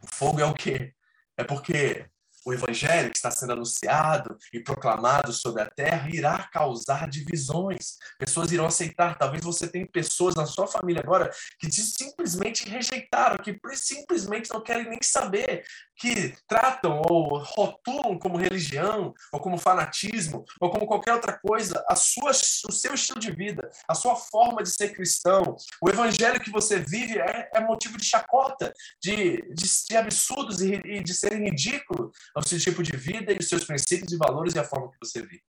O 0.02 0.08
fogo 0.08 0.39
é 0.39 0.45
o 0.45 0.54
quê? 0.54 0.95
É 1.38 1.43
porque 1.43 2.10
o 2.50 2.54
evangelho 2.54 3.12
que 3.12 3.18
está 3.18 3.30
sendo 3.30 3.54
anunciado 3.54 4.36
e 4.52 4.60
proclamado 4.60 5.32
sobre 5.32 5.62
a 5.62 5.70
terra 5.70 6.10
irá 6.12 6.50
causar 6.52 7.08
divisões. 7.08 7.97
Pessoas 8.18 8.52
irão 8.52 8.66
aceitar. 8.66 9.18
Talvez 9.18 9.43
você 9.43 9.68
tenha 9.68 9.86
pessoas 9.88 10.34
na 10.34 10.45
sua 10.45 10.68
família 10.68 11.02
agora 11.02 11.30
que 11.60 11.72
simplesmente 11.72 12.68
rejeitaram, 12.68 13.38
que 13.38 13.58
simplesmente 13.76 14.50
não 14.52 14.62
querem 14.62 14.89
nem 14.89 15.00
saber, 15.02 15.64
que 15.95 16.34
tratam 16.47 17.02
ou 17.08 17.38
rotulam 17.38 18.18
como 18.18 18.38
religião, 18.38 19.14
ou 19.32 19.39
como 19.39 19.58
fanatismo, 19.58 20.43
ou 20.60 20.72
como 20.72 20.88
qualquer 20.88 21.14
outra 21.14 21.38
coisa, 21.38 21.84
a 21.88 21.95
sua, 21.95 22.32
o 22.32 22.72
seu 22.72 22.93
estilo 22.95 23.20
de 23.20 23.32
vida, 23.32 23.70
a 23.88 23.93
sua 23.93 24.16
forma 24.16 24.64
de 24.64 24.70
ser 24.70 24.93
cristão. 24.93 25.56
O 25.82 25.89
evangelho 25.89 26.39
que 26.39 26.50
você 26.50 26.80
vive 26.80 27.20
é, 27.20 27.50
é 27.54 27.60
motivo 27.60 27.97
de 27.97 28.06
chacota, 28.06 28.74
de, 29.02 29.43
de, 29.54 29.66
de 29.88 29.97
absurdos 29.97 30.62
e, 30.62 30.74
e 30.86 31.04
de 31.04 31.14
ser 31.14 31.34
ridículo 31.34 32.12
ao 32.40 32.48
seu 32.48 32.58
tipo 32.58 32.82
de 32.82 32.96
vida 32.96 33.34
e 33.34 33.38
os 33.38 33.50
seus 33.50 33.66
princípios 33.66 34.14
e 34.14 34.18
valores 34.18 34.56
e 34.56 34.60
a 34.60 34.64
forma 34.64 34.90
que 34.90 34.98
você 35.06 35.22
vive. 35.22 35.44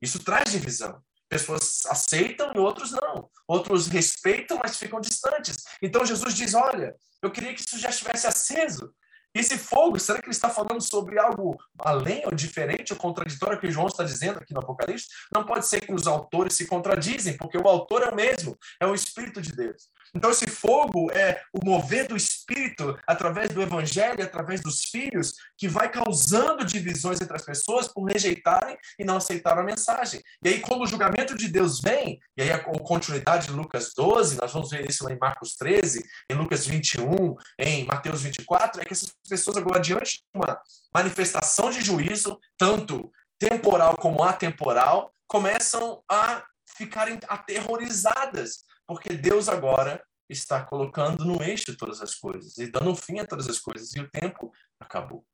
Isso 0.00 0.18
traz 0.18 0.50
divisão. 0.50 1.00
Pessoas 1.28 1.86
aceitam 1.86 2.52
e 2.54 2.58
outros 2.58 2.90
não. 2.90 3.30
Outros 3.46 3.86
respeitam, 3.86 4.58
mas 4.60 4.76
ficam 4.76 5.00
distantes. 5.00 5.64
Então 5.80 6.04
Jesus 6.04 6.34
diz: 6.34 6.52
Olha, 6.52 6.96
eu 7.22 7.30
queria 7.30 7.54
que 7.54 7.60
isso 7.60 7.78
já 7.78 7.90
estivesse 7.90 8.26
aceso. 8.26 8.92
Esse 9.34 9.56
fogo, 9.56 9.98
será 9.98 10.18
que 10.18 10.26
ele 10.26 10.34
está 10.34 10.50
falando 10.50 10.82
sobre 10.82 11.18
algo 11.18 11.56
além 11.78 12.22
ou 12.26 12.34
diferente 12.34 12.92
ou 12.92 12.98
contraditório 12.98 13.58
que 13.58 13.70
João 13.70 13.86
está 13.86 14.04
dizendo 14.04 14.40
aqui 14.40 14.52
no 14.52 14.60
Apocalipse? 14.60 15.06
Não 15.32 15.46
pode 15.46 15.66
ser 15.66 15.80
que 15.80 15.94
os 15.94 16.06
autores 16.06 16.54
se 16.54 16.66
contradizem, 16.66 17.38
porque 17.38 17.56
o 17.56 17.66
autor 17.66 18.02
é 18.02 18.10
o 18.10 18.14
mesmo, 18.14 18.58
é 18.78 18.86
o 18.86 18.94
Espírito 18.94 19.40
de 19.40 19.52
Deus. 19.52 19.88
Então, 20.14 20.30
esse 20.30 20.46
fogo 20.46 21.10
é 21.10 21.42
o 21.52 21.64
mover 21.64 22.06
do 22.06 22.16
Espírito 22.16 22.98
através 23.06 23.48
do 23.50 23.62
Evangelho, 23.62 24.22
através 24.22 24.60
dos 24.60 24.84
filhos, 24.84 25.34
que 25.56 25.66
vai 25.66 25.90
causando 25.90 26.64
divisões 26.64 27.20
entre 27.20 27.34
as 27.34 27.44
pessoas 27.44 27.88
por 27.88 28.04
rejeitarem 28.04 28.76
e 28.98 29.04
não 29.04 29.16
aceitarem 29.16 29.62
a 29.62 29.66
mensagem. 29.66 30.22
E 30.44 30.48
aí, 30.48 30.60
quando 30.60 30.82
o 30.82 30.86
julgamento 30.86 31.36
de 31.36 31.48
Deus 31.48 31.80
vem, 31.80 32.20
e 32.36 32.42
aí 32.42 32.50
a 32.50 32.58
continuidade 32.58 33.46
de 33.46 33.52
Lucas 33.52 33.92
12, 33.96 34.36
nós 34.38 34.52
vamos 34.52 34.70
ver 34.70 34.88
isso 34.88 35.08
em 35.08 35.18
Marcos 35.18 35.56
13, 35.56 36.04
em 36.30 36.34
Lucas 36.34 36.66
21, 36.66 37.34
em 37.58 37.86
Mateus 37.86 38.22
24, 38.22 38.82
é 38.82 38.84
que 38.84 38.92
essas 38.92 39.14
pessoas 39.28 39.56
agora, 39.56 39.80
diante 39.80 40.18
de 40.18 40.38
uma 40.38 40.60
manifestação 40.94 41.70
de 41.70 41.80
juízo, 41.80 42.38
tanto 42.58 43.10
temporal 43.38 43.96
como 43.96 44.22
atemporal, 44.22 45.12
começam 45.26 46.02
a 46.08 46.44
ficarem 46.84 47.18
aterrorizadas 47.28 48.64
porque 48.86 49.14
Deus 49.14 49.48
agora 49.48 50.02
está 50.28 50.62
colocando 50.64 51.24
no 51.24 51.42
eixo 51.42 51.76
todas 51.76 52.00
as 52.00 52.14
coisas 52.14 52.56
e 52.58 52.70
dando 52.70 52.94
fim 52.94 53.18
a 53.18 53.26
todas 53.26 53.48
as 53.48 53.58
coisas, 53.58 53.94
e 53.94 54.00
o 54.00 54.10
tempo 54.10 54.52
acabou. 54.80 55.24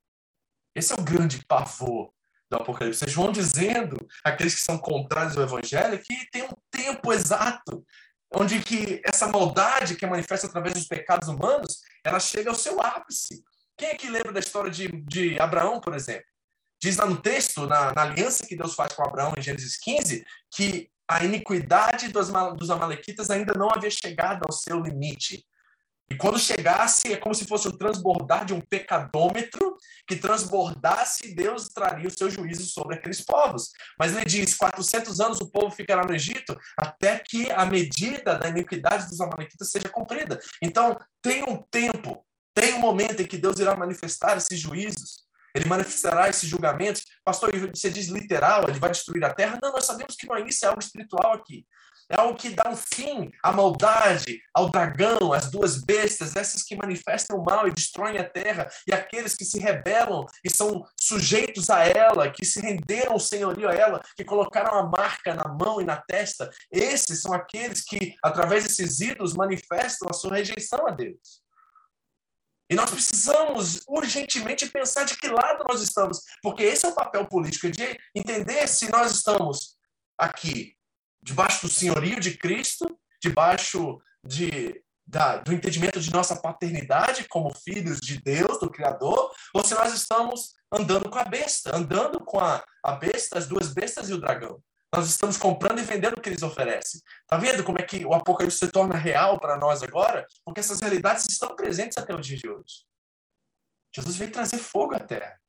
Esse 0.75 0.93
é 0.93 0.95
o 0.95 1.03
grande 1.03 1.43
pavor 1.45 2.13
do 2.49 2.57
Apocalipse. 2.57 3.07
João 3.07 3.31
dizendo 3.31 3.97
àqueles 4.23 4.55
que 4.55 4.61
são 4.61 4.77
contrários 4.77 5.37
ao 5.37 5.43
Evangelho 5.43 6.01
que 6.01 6.29
tem 6.31 6.43
um 6.43 6.53
tempo 6.71 7.13
exato 7.13 7.85
onde 8.31 8.61
que 8.61 9.01
essa 9.03 9.27
maldade 9.27 9.95
que 9.95 10.05
é 10.05 10.09
manifesta 10.09 10.47
através 10.47 10.75
dos 10.75 10.87
pecados 10.87 11.27
humanos, 11.27 11.81
ela 12.03 12.19
chega 12.19 12.49
ao 12.49 12.55
seu 12.55 12.79
ápice. 12.79 13.43
Quem 13.75 13.89
é 13.89 13.95
que 13.95 14.09
lembra 14.09 14.31
da 14.31 14.39
história 14.39 14.69
de, 14.69 14.87
de 14.87 15.39
Abraão, 15.39 15.81
por 15.81 15.95
exemplo? 15.95 16.25
Diz 16.79 16.97
lá 16.97 17.07
no 17.07 17.19
texto, 17.19 17.65
na, 17.65 17.91
na 17.91 18.03
aliança 18.03 18.45
que 18.45 18.55
Deus 18.55 18.75
faz 18.75 18.93
com 18.93 19.03
Abraão 19.03 19.33
em 19.35 19.41
Gênesis 19.41 19.77
15, 19.79 20.23
que 20.51 20.91
a 21.09 21.23
iniquidade 21.23 22.09
dos, 22.09 22.29
dos 22.55 22.69
Amalequitas 22.69 23.31
ainda 23.31 23.53
não 23.55 23.69
havia 23.69 23.89
chegado 23.89 24.43
ao 24.45 24.51
seu 24.51 24.79
limite. 24.79 25.43
E 26.11 26.15
quando 26.15 26.39
chegasse, 26.39 27.13
é 27.13 27.17
como 27.17 27.35
se 27.35 27.45
fosse 27.45 27.67
o 27.67 27.77
transbordar 27.77 28.43
de 28.43 28.53
um 28.53 28.61
pecadômetro 28.61 29.75
que 30.07 30.15
transbordasse 30.15 31.35
Deus 31.35 31.69
traria 31.69 32.07
o 32.07 32.11
seu 32.11 32.29
juízo 32.29 32.65
sobre 32.65 32.95
aqueles 32.95 33.21
povos. 33.21 33.69
Mas 33.97 34.15
ele 34.15 34.25
diz: 34.25 34.55
400 34.55 35.19
anos 35.19 35.39
o 35.39 35.49
povo 35.49 35.69
ficará 35.69 36.03
no 36.03 36.13
Egito 36.13 36.57
até 36.77 37.19
que 37.19 37.51
a 37.51 37.65
medida 37.65 38.35
da 38.35 38.49
iniquidade 38.49 39.07
dos 39.07 39.21
Amalequitas 39.21 39.69
seja 39.69 39.89
cumprida. 39.89 40.39
Então, 40.63 40.97
tem 41.21 41.43
um 41.43 41.61
tempo, 41.69 42.25
tem 42.55 42.73
um 42.73 42.79
momento 42.79 43.21
em 43.21 43.27
que 43.27 43.37
Deus 43.37 43.59
irá 43.59 43.75
manifestar 43.75 44.37
esses 44.37 44.59
juízos. 44.59 45.28
Ele 45.55 45.67
manifestará 45.67 46.29
esses 46.29 46.47
julgamentos. 46.47 47.03
Pastor, 47.23 47.51
você 47.73 47.89
diz 47.89 48.07
literal, 48.07 48.65
ele 48.67 48.79
vai 48.79 48.91
destruir 48.91 49.23
a 49.23 49.33
terra? 49.33 49.59
Não, 49.61 49.71
nós 49.71 49.85
sabemos 49.85 50.15
que 50.15 50.31
é 50.31 50.47
isso, 50.47 50.65
é 50.65 50.67
algo 50.67 50.81
espiritual 50.81 51.33
aqui. 51.33 51.65
É 52.11 52.19
algo 52.19 52.35
que 52.35 52.49
dá 52.49 52.67
um 52.67 52.75
fim 52.75 53.29
à 53.43 53.51
maldade, 53.51 54.41
ao 54.51 54.71
dragão, 54.71 55.31
às 55.31 55.51
duas 55.51 55.79
bestas, 55.79 56.35
essas 56.35 56.63
que 56.63 56.75
manifestam 56.75 57.37
o 57.37 57.45
mal 57.45 57.67
e 57.67 57.71
destroem 57.71 58.17
a 58.17 58.27
terra, 58.27 58.67
e 58.87 58.93
aqueles 58.93 59.35
que 59.35 59.45
se 59.45 59.59
rebelam 59.59 60.25
e 60.43 60.49
são 60.49 60.83
sujeitos 60.99 61.69
a 61.69 61.85
ela, 61.85 62.31
que 62.31 62.43
se 62.43 62.61
renderam 62.61 63.15
o 63.15 63.19
senhorio 63.19 63.69
a 63.69 63.75
ela, 63.75 64.01
que 64.15 64.25
colocaram 64.25 64.73
a 64.79 64.89
marca 64.89 65.35
na 65.35 65.47
mão 65.47 65.79
e 65.79 65.85
na 65.85 65.97
testa. 65.97 66.49
Esses 66.71 67.21
são 67.21 67.31
aqueles 67.31 67.83
que, 67.83 68.15
através 68.23 68.63
desses 68.63 68.99
ídolos, 68.99 69.35
manifestam 69.35 70.09
a 70.09 70.13
sua 70.13 70.35
rejeição 70.35 70.87
a 70.87 70.91
Deus. 70.91 71.43
E 72.69 72.75
nós 72.75 72.91
precisamos 72.91 73.81
urgentemente 73.87 74.69
pensar 74.69 75.03
de 75.03 75.17
que 75.17 75.27
lado 75.27 75.65
nós 75.67 75.81
estamos, 75.81 76.21
porque 76.41 76.63
esse 76.63 76.85
é 76.85 76.89
o 76.89 76.95
papel 76.95 77.25
político 77.25 77.69
de 77.71 77.97
entender 78.15 78.67
se 78.67 78.91
nós 78.91 79.11
estamos 79.11 79.75
aqui 80.17 80.75
debaixo 81.21 81.65
do 81.65 81.73
senhorio 81.73 82.19
de 82.19 82.37
Cristo, 82.37 82.85
debaixo 83.21 83.99
de, 84.23 84.83
da, 85.05 85.37
do 85.37 85.51
entendimento 85.51 85.99
de 85.99 86.11
nossa 86.11 86.35
paternidade 86.35 87.27
como 87.27 87.53
filhos 87.53 87.99
de 87.99 88.21
Deus, 88.21 88.59
do 88.59 88.69
Criador, 88.69 89.31
ou 89.53 89.63
se 89.63 89.73
nós 89.73 89.91
estamos 89.93 90.53
andando 90.71 91.09
com 91.09 91.17
a 91.17 91.25
besta, 91.25 91.75
andando 91.75 92.19
com 92.23 92.39
a, 92.39 92.63
a 92.83 92.91
besta, 92.93 93.39
as 93.39 93.47
duas 93.47 93.73
bestas 93.73 94.09
e 94.09 94.13
o 94.13 94.21
dragão. 94.21 94.61
Nós 94.91 95.07
estamos 95.07 95.37
comprando 95.37 95.79
e 95.79 95.83
vendendo 95.83 96.17
o 96.17 96.21
que 96.21 96.29
eles 96.29 96.41
oferecem. 96.41 96.99
Tá 97.27 97.37
vendo 97.37 97.63
como 97.63 97.79
é 97.79 97.83
que 97.83 98.03
o 98.05 98.13
Apocalipse 98.13 98.57
se 98.57 98.71
torna 98.71 98.95
real 98.95 99.39
para 99.39 99.57
nós 99.57 99.83
agora? 99.83 100.25
Porque 100.43 100.59
essas 100.59 100.79
realidades 100.79 101.27
estão 101.29 101.55
presentes 101.55 101.97
até 101.97 102.13
o 102.13 102.19
dia 102.19 102.37
de 102.37 102.49
hoje. 102.49 102.85
Jesus 103.95 104.15
veio 104.15 104.31
trazer 104.31 104.57
fogo 104.57 104.95
à 104.95 104.99
terra. 104.99 105.39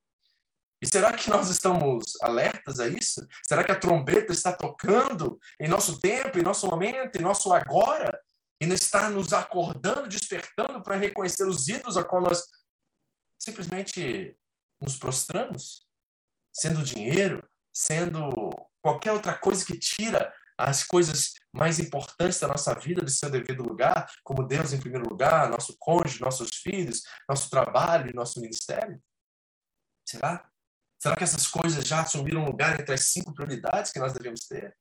E 0.82 0.86
será 0.86 1.12
que 1.12 1.28
nós 1.28 1.50
estamos 1.50 2.20
alertas 2.22 2.80
a 2.80 2.88
isso? 2.88 3.26
Será 3.46 3.62
que 3.62 3.72
a 3.72 3.78
trombeta 3.78 4.32
está 4.32 4.52
tocando 4.52 5.38
em 5.58 5.68
nosso 5.68 6.00
tempo, 6.00 6.38
em 6.38 6.42
nosso 6.42 6.66
momento, 6.66 7.16
em 7.16 7.22
nosso 7.22 7.52
agora? 7.52 8.18
E 8.60 8.66
não 8.66 8.74
está 8.74 9.08
nos 9.08 9.32
acordando, 9.32 10.08
despertando 10.08 10.82
para 10.82 10.96
reconhecer 10.96 11.44
os 11.44 11.68
ídolos 11.68 11.96
a 11.96 12.04
qual 12.04 12.22
nós 12.22 12.42
simplesmente 13.38 14.36
nos 14.80 14.98
prostramos? 14.98 15.86
Sendo 16.52 16.82
dinheiro, 16.82 17.46
sendo 17.72 18.50
qualquer 18.82 19.12
outra 19.12 19.36
coisa 19.36 19.64
que 19.64 19.78
tira 19.78 20.32
as 20.56 20.84
coisas 20.84 21.34
mais 21.52 21.78
importantes 21.78 22.38
da 22.38 22.48
nossa 22.48 22.74
vida 22.74 23.00
do 23.00 23.10
seu 23.10 23.30
devido 23.30 23.62
lugar, 23.62 24.10
como 24.22 24.46
Deus 24.46 24.72
em 24.72 24.80
primeiro 24.80 25.08
lugar, 25.08 25.48
nosso 25.48 25.76
cônjuge, 25.78 26.20
nossos 26.20 26.50
filhos, 26.62 27.02
nosso 27.28 27.48
trabalho, 27.48 28.14
nosso 28.14 28.40
ministério? 28.40 29.02
Será? 30.06 30.48
Será 31.00 31.16
que 31.16 31.24
essas 31.24 31.46
coisas 31.46 31.84
já 31.84 32.02
assumiram 32.02 32.44
lugar 32.44 32.78
entre 32.78 32.94
as 32.94 33.04
cinco 33.04 33.32
prioridades 33.34 33.90
que 33.90 33.98
nós 33.98 34.12
devemos 34.12 34.40
ter? 34.40 34.76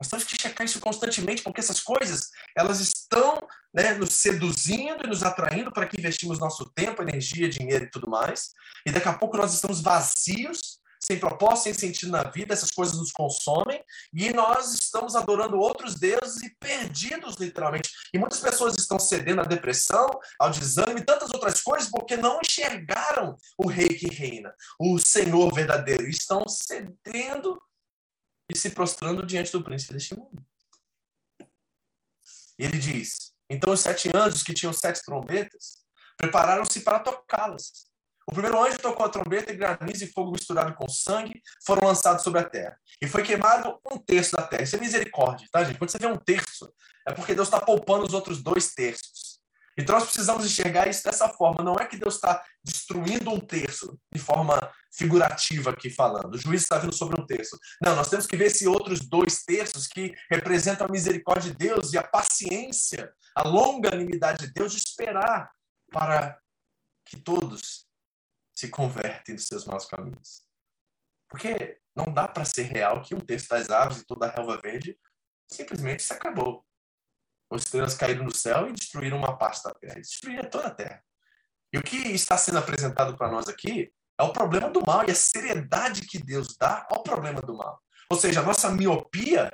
Nós 0.00 0.08
temos 0.08 0.24
que 0.24 0.40
checar 0.40 0.64
isso 0.64 0.80
constantemente, 0.80 1.42
porque 1.42 1.60
essas 1.60 1.80
coisas, 1.80 2.30
elas 2.56 2.80
estão 2.80 3.46
né, 3.74 3.92
nos 3.92 4.14
seduzindo 4.14 5.04
e 5.04 5.06
nos 5.06 5.22
atraindo 5.22 5.70
para 5.70 5.86
que 5.86 6.00
investimos 6.00 6.38
nosso 6.38 6.70
tempo, 6.70 7.02
energia, 7.02 7.50
dinheiro 7.50 7.84
e 7.84 7.90
tudo 7.90 8.08
mais. 8.08 8.52
E 8.86 8.92
daqui 8.92 9.08
a 9.08 9.18
pouco 9.18 9.36
nós 9.36 9.52
estamos 9.52 9.82
vazios, 9.82 10.69
sem 11.00 11.18
propósito, 11.18 11.64
sem 11.64 11.74
sentido 11.74 12.12
na 12.12 12.24
vida, 12.24 12.52
essas 12.52 12.70
coisas 12.70 12.96
nos 12.98 13.10
consomem 13.10 13.82
e 14.12 14.32
nós 14.32 14.74
estamos 14.74 15.16
adorando 15.16 15.58
outros 15.58 15.94
deuses 15.94 16.42
e 16.42 16.54
perdidos, 16.56 17.36
literalmente. 17.36 17.90
E 18.12 18.18
muitas 18.18 18.40
pessoas 18.40 18.76
estão 18.76 18.98
cedendo 18.98 19.40
à 19.40 19.44
depressão, 19.44 20.08
ao 20.38 20.50
desânimo 20.50 20.98
e 20.98 21.04
tantas 21.04 21.30
outras 21.32 21.62
coisas 21.62 21.88
porque 21.90 22.16
não 22.16 22.38
enxergaram 22.44 23.36
o 23.56 23.66
rei 23.66 23.88
que 23.88 24.08
reina, 24.08 24.54
o 24.78 24.98
Senhor 24.98 25.52
verdadeiro. 25.54 26.06
E 26.06 26.10
estão 26.10 26.46
cedendo 26.46 27.60
e 28.52 28.56
se 28.56 28.70
prostrando 28.70 29.24
diante 29.24 29.52
do 29.52 29.64
príncipe 29.64 29.94
deste 29.94 30.14
mundo. 30.14 30.44
Ele 32.58 32.78
diz: 32.78 33.32
Então 33.48 33.72
os 33.72 33.80
sete 33.80 34.10
anjos 34.14 34.42
que 34.42 34.52
tinham 34.52 34.72
sete 34.72 35.02
trombetas 35.02 35.78
prepararam-se 36.18 36.80
para 36.80 37.00
tocá-las. 37.00 37.89
O 38.26 38.32
primeiro 38.32 38.62
anjo 38.62 38.78
tocou 38.78 39.06
a 39.06 39.08
trombeta 39.08 39.52
e 39.52 39.56
granizo 39.56 40.04
e 40.04 40.12
fogo 40.12 40.30
misturado 40.30 40.74
com 40.74 40.88
sangue 40.88 41.40
foram 41.64 41.88
lançados 41.88 42.22
sobre 42.22 42.40
a 42.40 42.44
terra. 42.44 42.76
E 43.00 43.06
foi 43.06 43.22
queimado 43.22 43.78
um 43.90 43.98
terço 43.98 44.36
da 44.36 44.42
terra. 44.42 44.62
Isso 44.62 44.76
é 44.76 44.80
misericórdia, 44.80 45.48
tá, 45.50 45.64
gente? 45.64 45.78
Quando 45.78 45.90
você 45.90 45.98
vê 45.98 46.06
um 46.06 46.16
terço, 46.16 46.72
é 47.06 47.12
porque 47.12 47.34
Deus 47.34 47.48
está 47.48 47.60
poupando 47.60 48.06
os 48.06 48.14
outros 48.14 48.42
dois 48.42 48.72
terços. 48.74 49.30
Então 49.76 49.94
nós 49.94 50.04
precisamos 50.04 50.44
enxergar 50.44 50.88
isso 50.88 51.02
dessa 51.04 51.28
forma. 51.28 51.64
Não 51.64 51.74
é 51.74 51.86
que 51.86 51.96
Deus 51.96 52.16
está 52.16 52.42
destruindo 52.62 53.30
um 53.30 53.40
terço 53.40 53.98
de 54.12 54.20
forma 54.20 54.58
figurativa 54.92 55.70
aqui 55.70 55.88
falando. 55.88 56.34
O 56.34 56.38
juiz 56.38 56.62
está 56.62 56.78
vindo 56.78 56.94
sobre 56.94 57.20
um 57.20 57.26
terço. 57.26 57.58
Não, 57.82 57.96
nós 57.96 58.08
temos 58.08 58.26
que 58.26 58.36
ver 58.36 58.46
esses 58.46 58.66
outros 58.66 59.00
dois 59.00 59.42
terços 59.44 59.86
que 59.86 60.14
representam 60.30 60.86
a 60.86 60.90
misericórdia 60.90 61.50
de 61.50 61.56
Deus 61.56 61.92
e 61.92 61.98
a 61.98 62.02
paciência, 62.02 63.10
a 63.34 63.48
longanimidade 63.48 64.46
de 64.46 64.52
Deus 64.52 64.72
de 64.72 64.78
esperar 64.78 65.50
para 65.90 66.38
que 67.06 67.16
todos 67.16 67.86
se 68.60 68.68
convertem 68.68 69.34
dos 69.34 69.46
seus 69.46 69.64
maus 69.64 69.86
caminhos. 69.86 70.42
Porque 71.28 71.80
não 71.96 72.12
dá 72.12 72.28
para 72.28 72.44
ser 72.44 72.64
real 72.64 73.02
que 73.02 73.14
um 73.14 73.20
terço 73.20 73.48
das 73.48 73.70
aves 73.70 74.00
e 74.00 74.06
toda 74.06 74.26
a 74.26 74.30
relva 74.30 74.60
verde 74.60 74.98
simplesmente 75.50 76.02
se 76.02 76.12
acabou. 76.12 76.64
Os 77.50 77.62
estrelas 77.62 77.94
caíram 77.94 78.24
no 78.24 78.34
céu 78.34 78.68
e 78.68 78.72
destruíram 78.72 79.16
uma 79.16 79.36
parte 79.36 79.62
da 79.64 79.74
terra, 79.74 79.94
destruíram 79.94 80.48
toda 80.48 80.68
a 80.68 80.74
terra. 80.74 81.02
E 81.72 81.78
o 81.78 81.82
que 81.82 81.96
está 82.12 82.36
sendo 82.36 82.58
apresentado 82.58 83.16
para 83.16 83.30
nós 83.30 83.48
aqui 83.48 83.92
é 84.18 84.22
o 84.22 84.32
problema 84.32 84.70
do 84.70 84.84
mal 84.86 85.04
e 85.06 85.10
a 85.10 85.14
seriedade 85.14 86.02
que 86.02 86.18
Deus 86.18 86.56
dá 86.56 86.86
ao 86.90 87.02
problema 87.02 87.40
do 87.40 87.56
mal. 87.56 87.82
Ou 88.10 88.18
seja, 88.18 88.40
a 88.40 88.44
nossa 88.44 88.70
miopia 88.70 89.52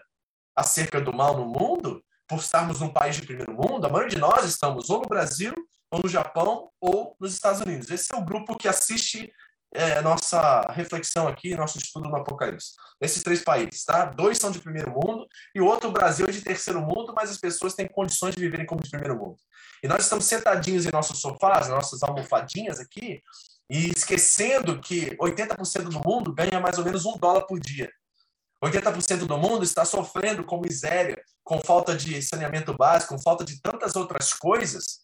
acerca 0.54 1.00
do 1.00 1.12
mal 1.12 1.36
no 1.36 1.46
mundo, 1.46 2.04
por 2.28 2.38
estarmos 2.38 2.80
num 2.80 2.92
país 2.92 3.16
de 3.16 3.26
primeiro 3.26 3.52
mundo, 3.52 3.86
a 3.86 3.90
maioria 3.90 4.14
de 4.14 4.20
nós 4.20 4.44
estamos 4.44 4.90
ou 4.90 5.00
no 5.00 5.08
Brasil, 5.08 5.54
ou 5.90 6.00
no 6.02 6.08
Japão, 6.08 6.70
ou 6.80 7.16
nos 7.20 7.32
Estados 7.32 7.60
Unidos. 7.60 7.90
Esse 7.90 8.12
é 8.14 8.16
o 8.16 8.24
grupo 8.24 8.56
que 8.56 8.68
assiste 8.68 9.32
é, 9.72 10.00
nossa 10.00 10.62
reflexão 10.72 11.28
aqui, 11.28 11.54
nosso 11.54 11.78
estudo 11.78 12.08
no 12.08 12.16
Apocalipse. 12.16 12.72
Esses 13.00 13.22
três 13.22 13.42
países, 13.42 13.84
tá? 13.84 14.06
Dois 14.06 14.38
são 14.38 14.50
de 14.50 14.58
primeiro 14.58 14.90
mundo 14.90 15.26
e 15.54 15.60
o 15.60 15.66
outro, 15.66 15.90
o 15.90 15.92
Brasil, 15.92 16.26
é 16.26 16.32
de 16.32 16.40
terceiro 16.40 16.80
mundo, 16.80 17.12
mas 17.14 17.30
as 17.30 17.38
pessoas 17.38 17.74
têm 17.74 17.86
condições 17.86 18.34
de 18.34 18.40
viverem 18.40 18.66
como 18.66 18.82
de 18.82 18.90
primeiro 18.90 19.16
mundo. 19.16 19.36
E 19.82 19.88
nós 19.88 20.02
estamos 20.02 20.24
sentadinhos 20.24 20.86
em 20.86 20.90
nossos 20.92 21.20
sofás, 21.20 21.68
nossas 21.68 22.02
almofadinhas 22.02 22.80
aqui, 22.80 23.22
e 23.68 23.90
esquecendo 23.90 24.80
que 24.80 25.16
80% 25.16 25.88
do 25.88 26.00
mundo 26.08 26.32
ganha 26.32 26.60
mais 26.60 26.78
ou 26.78 26.84
menos 26.84 27.04
um 27.04 27.16
dólar 27.18 27.42
por 27.42 27.60
dia. 27.60 27.90
80% 28.64 29.26
do 29.26 29.38
mundo 29.38 29.64
está 29.64 29.84
sofrendo 29.84 30.44
com 30.44 30.60
miséria, 30.60 31.22
com 31.44 31.60
falta 31.60 31.94
de 31.94 32.20
saneamento 32.22 32.74
básico, 32.74 33.14
com 33.14 33.22
falta 33.22 33.44
de 33.44 33.60
tantas 33.60 33.96
outras 33.96 34.32
coisas. 34.32 35.00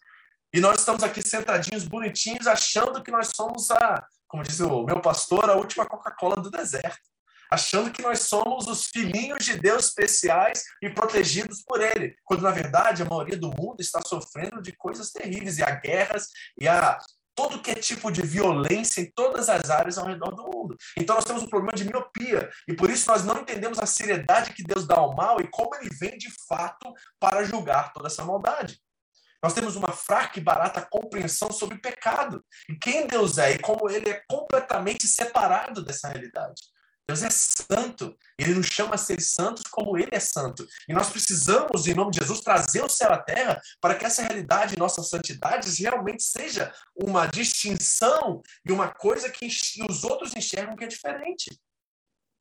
E 0.55 0.61
nós 0.61 0.81
estamos 0.81 1.03
aqui 1.03 1.23
sentadinhos, 1.23 1.85
bonitinhos, 1.85 2.47
achando 2.47 3.03
que 3.03 3.11
nós 3.11 3.31
somos 3.35 3.71
a 3.71 4.07
como 4.33 4.43
diz 4.43 4.61
o 4.61 4.83
meu 4.85 4.99
pastor, 4.99 5.51
a 5.51 5.57
última 5.57 5.85
Coca-Cola 5.85 6.37
do 6.37 6.51
deserto, 6.51 7.03
achando 7.51 7.91
que 7.91 8.01
nós 8.01 8.21
somos 8.21 8.67
os 8.67 8.87
filhinhos 8.87 9.45
de 9.45 9.59
Deus 9.59 9.89
especiais 9.89 10.65
e 10.81 10.89
protegidos 10.89 11.63
por 11.63 11.83
Ele, 11.83 12.17
quando 12.25 12.41
na 12.41 12.51
verdade 12.51 13.03
a 13.03 13.05
maioria 13.05 13.37
do 13.37 13.51
mundo 13.51 13.77
está 13.81 14.01
sofrendo 14.01 14.63
de 14.63 14.73
coisas 14.73 15.11
terríveis 15.11 15.59
e 15.59 15.63
há 15.63 15.71
guerras 15.73 16.29
e 16.59 16.67
há 16.67 16.99
todo 17.35 17.61
que 17.61 17.70
é 17.70 17.74
tipo 17.74 18.11
de 18.11 18.22
violência 18.22 19.01
em 19.01 19.11
todas 19.14 19.49
as 19.49 19.70
áreas 19.70 19.99
ao 19.99 20.07
redor 20.07 20.35
do 20.35 20.43
mundo. 20.45 20.76
Então 20.97 21.16
nós 21.16 21.24
temos 21.24 21.43
um 21.43 21.49
problema 21.49 21.72
de 21.72 21.85
miopia 21.85 22.51
e 22.68 22.74
por 22.74 22.91
isso 22.91 23.09
nós 23.11 23.24
não 23.24 23.39
entendemos 23.39 23.78
a 23.78 23.87
seriedade 23.87 24.53
que 24.53 24.62
Deus 24.62 24.87
dá 24.87 24.97
ao 24.97 25.14
mal 25.14 25.41
e 25.41 25.49
como 25.49 25.74
ele 25.74 25.91
vem 25.99 26.16
de 26.18 26.28
fato 26.47 26.93
para 27.18 27.45
julgar 27.45 27.93
toda 27.93 28.09
essa 28.09 28.24
maldade. 28.24 28.78
Nós 29.43 29.55
temos 29.55 29.74
uma 29.74 29.91
fraca 29.91 30.39
e 30.39 30.43
barata 30.43 30.87
compreensão 30.89 31.51
sobre 31.51 31.78
pecado 31.78 32.45
e 32.68 32.76
quem 32.76 33.07
Deus 33.07 33.39
é 33.39 33.53
e 33.53 33.59
como 33.59 33.91
ele 33.91 34.09
é 34.09 34.22
completamente 34.28 35.07
separado 35.09 35.85
dessa 35.85 36.09
realidade. 36.09 36.62
Deus 37.09 37.22
é 37.24 37.30
santo, 37.30 38.16
ele 38.43 38.55
nos 38.55 38.66
chama 38.66 38.95
a 38.95 38.99
ser 38.99 39.20
santos 39.20 39.64
como 39.70 39.97
ele 39.97 40.11
é 40.12 40.20
santo. 40.20 40.66
E 40.88 40.93
nós 40.93 41.11
precisamos, 41.11 41.86
em 41.86 41.95
nome 41.95 42.11
de 42.11 42.20
Jesus, 42.20 42.40
trazer 42.40 42.82
o 42.82 42.88
céu 42.88 43.12
à 43.12 43.18
terra 43.18 43.61
para 43.80 43.95
que 43.95 44.05
essa 44.05 44.22
realidade, 44.22 44.78
nossa 44.78 45.03
santidade, 45.03 45.70
realmente 45.82 46.22
seja 46.22 46.72
uma 46.95 47.26
distinção 47.26 48.43
e 48.64 48.72
uma 48.72 48.88
coisa 48.88 49.30
que 49.30 49.47
os 49.88 50.05
outros 50.05 50.34
enxergam 50.36 50.76
que 50.76 50.84
é 50.84 50.88
diferente. 50.88 51.59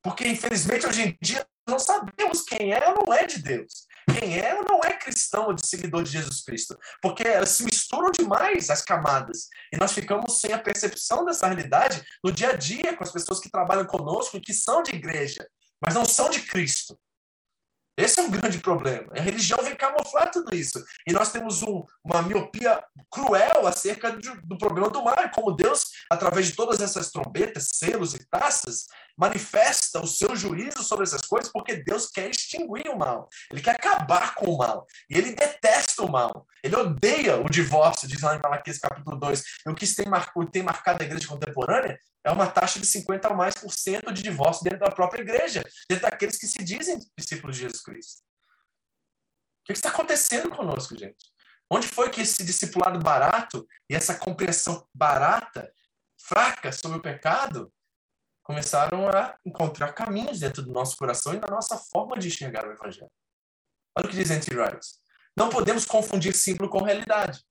Porque, 0.04 0.28
infelizmente, 0.28 0.88
hoje 0.88 1.02
em 1.04 1.18
dia, 1.22 1.46
não 1.68 1.78
sabemos 1.78 2.42
quem 2.42 2.74
é 2.74 2.90
ou 2.90 3.06
não 3.06 3.14
é 3.14 3.26
de 3.26 3.40
Deus 3.40 3.86
quem 4.20 4.40
é 4.40 4.56
ou 4.56 4.64
não 4.64 4.80
é 4.84 4.94
cristão 4.94 5.48
ou 5.48 5.54
de 5.54 5.66
seguidor 5.66 6.04
de 6.04 6.12
Jesus 6.12 6.44
Cristo. 6.44 6.78
Porque 7.02 7.24
elas 7.24 7.50
se 7.50 7.64
misturam 7.64 8.12
demais 8.12 8.70
as 8.70 8.82
camadas. 8.82 9.48
E 9.72 9.78
nós 9.78 9.92
ficamos 9.94 10.40
sem 10.40 10.54
a 10.54 10.60
percepção 10.60 11.26
dessa 11.26 11.48
realidade 11.48 12.04
no 12.24 12.32
dia 12.32 12.52
a 12.52 12.56
dia 12.56 12.96
com 12.96 13.04
as 13.04 13.12
pessoas 13.12 13.40
que 13.40 13.50
trabalham 13.50 13.86
conosco 13.86 14.38
e 14.38 14.42
que 14.42 14.54
são 14.54 14.84
de 14.84 14.96
igreja, 14.96 15.48
mas 15.82 15.94
não 15.94 16.06
são 16.06 16.30
de 16.30 16.42
Cristo. 16.42 16.98
Esse 17.98 18.20
é 18.20 18.24
um 18.24 18.32
grande 18.32 18.58
problema. 18.60 19.12
A 19.16 19.22
religião 19.22 19.62
vem 19.64 19.76
camuflar 19.76 20.32
tudo 20.32 20.56
isso. 20.56 20.84
E 21.08 21.12
nós 21.12 21.32
temos 21.32 21.62
um, 21.62 21.84
uma 22.04 22.22
miopia 22.22 22.82
cruel 23.12 23.68
acerca 23.68 24.12
de, 24.18 24.30
do 24.42 24.58
problema 24.58 24.90
do 24.90 25.04
mal. 25.04 25.16
Como 25.34 25.56
Deus, 25.56 25.88
através 26.10 26.48
de 26.48 26.56
todas 26.56 26.82
essas 26.82 27.12
trombetas, 27.12 27.70
selos 27.74 28.14
e 28.14 28.26
taças, 28.30 28.86
manifesta 29.18 30.00
o 30.00 30.08
seu 30.08 30.36
juízo 30.36 30.84
sobre 30.84 31.04
essas 31.04 31.22
coisas, 31.22 31.52
porque 31.52 31.78
Deus 31.84 32.08
quer 32.08 32.30
extinguir 32.30 32.90
o 32.90 32.98
mal. 32.98 33.30
Ele 33.52 33.62
quer 33.62 33.76
acabar 33.76 34.36
com 34.36 34.48
o 34.48 34.58
mal. 34.58 34.86
E 35.10 35.18
ele 35.18 35.34
detesta 35.34 36.04
o 36.04 36.12
mal. 36.12 36.46
Ele 36.64 36.76
odeia 36.76 37.40
o 37.40 37.50
divórcio, 37.50 38.08
diz 38.08 38.22
lá 38.22 38.36
em 38.36 38.42
Malaquias 38.42 38.78
capítulo 38.78 39.18
2. 39.18 39.44
E 39.66 39.70
o 39.70 39.76
que 39.76 39.88
tem, 39.96 40.08
mar, 40.08 40.32
tem 40.52 40.64
marcado 40.64 41.04
a 41.04 41.06
igreja 41.06 41.28
contemporânea 41.28 42.00
é 42.24 42.32
uma 42.32 42.48
taxa 42.48 42.80
de 42.80 42.86
50 42.86 43.30
ou 43.30 43.36
mais 43.36 43.56
por 43.56 43.74
cento 43.74 44.12
de 44.14 44.22
divórcio 44.22 44.64
dentro 44.64 44.80
da 44.80 44.92
própria 44.92 45.22
igreja, 45.22 45.64
dentro 45.90 46.10
daqueles 46.10 46.38
que 46.38 46.48
se 46.48 46.64
dizem 46.64 47.00
discípulos 47.18 47.56
de 47.56 47.64
Jesus 47.64 47.82
Cristo. 47.82 48.22
O 49.62 49.66
que 49.66 49.74
está 49.74 49.90
acontecendo 49.90 50.50
conosco, 50.50 50.98
gente? 50.98 51.32
Onde 51.70 51.88
foi 51.88 52.10
que 52.10 52.22
esse 52.22 52.44
discipulado 52.44 53.00
barato 53.00 53.66
e 53.90 53.96
essa 53.96 54.16
compreensão 54.16 54.86
barata, 54.94 55.72
fraca 56.20 56.72
sobre 56.72 56.98
o 56.98 57.02
pecado, 57.02 57.72
começaram 58.52 59.08
a 59.08 59.34
encontrar 59.46 59.94
caminhos 59.94 60.42
dentro 60.42 60.62
do 60.62 60.74
nosso 60.74 60.98
coração 60.98 61.34
e 61.34 61.40
da 61.40 61.48
nossa 61.48 61.78
forma 61.78 62.20
de 62.20 62.28
enxergar 62.28 62.68
o 62.68 62.74
Evangelho? 62.74 63.10
Olha 63.98 64.06
o 64.06 64.10
que 64.10 64.16
diz 64.16 64.30
N.T. 64.30 64.54
Wright. 64.54 64.86
Não 65.38 65.50
podemos 65.50 65.86
confundir 65.86 66.36
símbolo 66.36 66.70
com 66.70 66.84
realidade. 66.84 67.42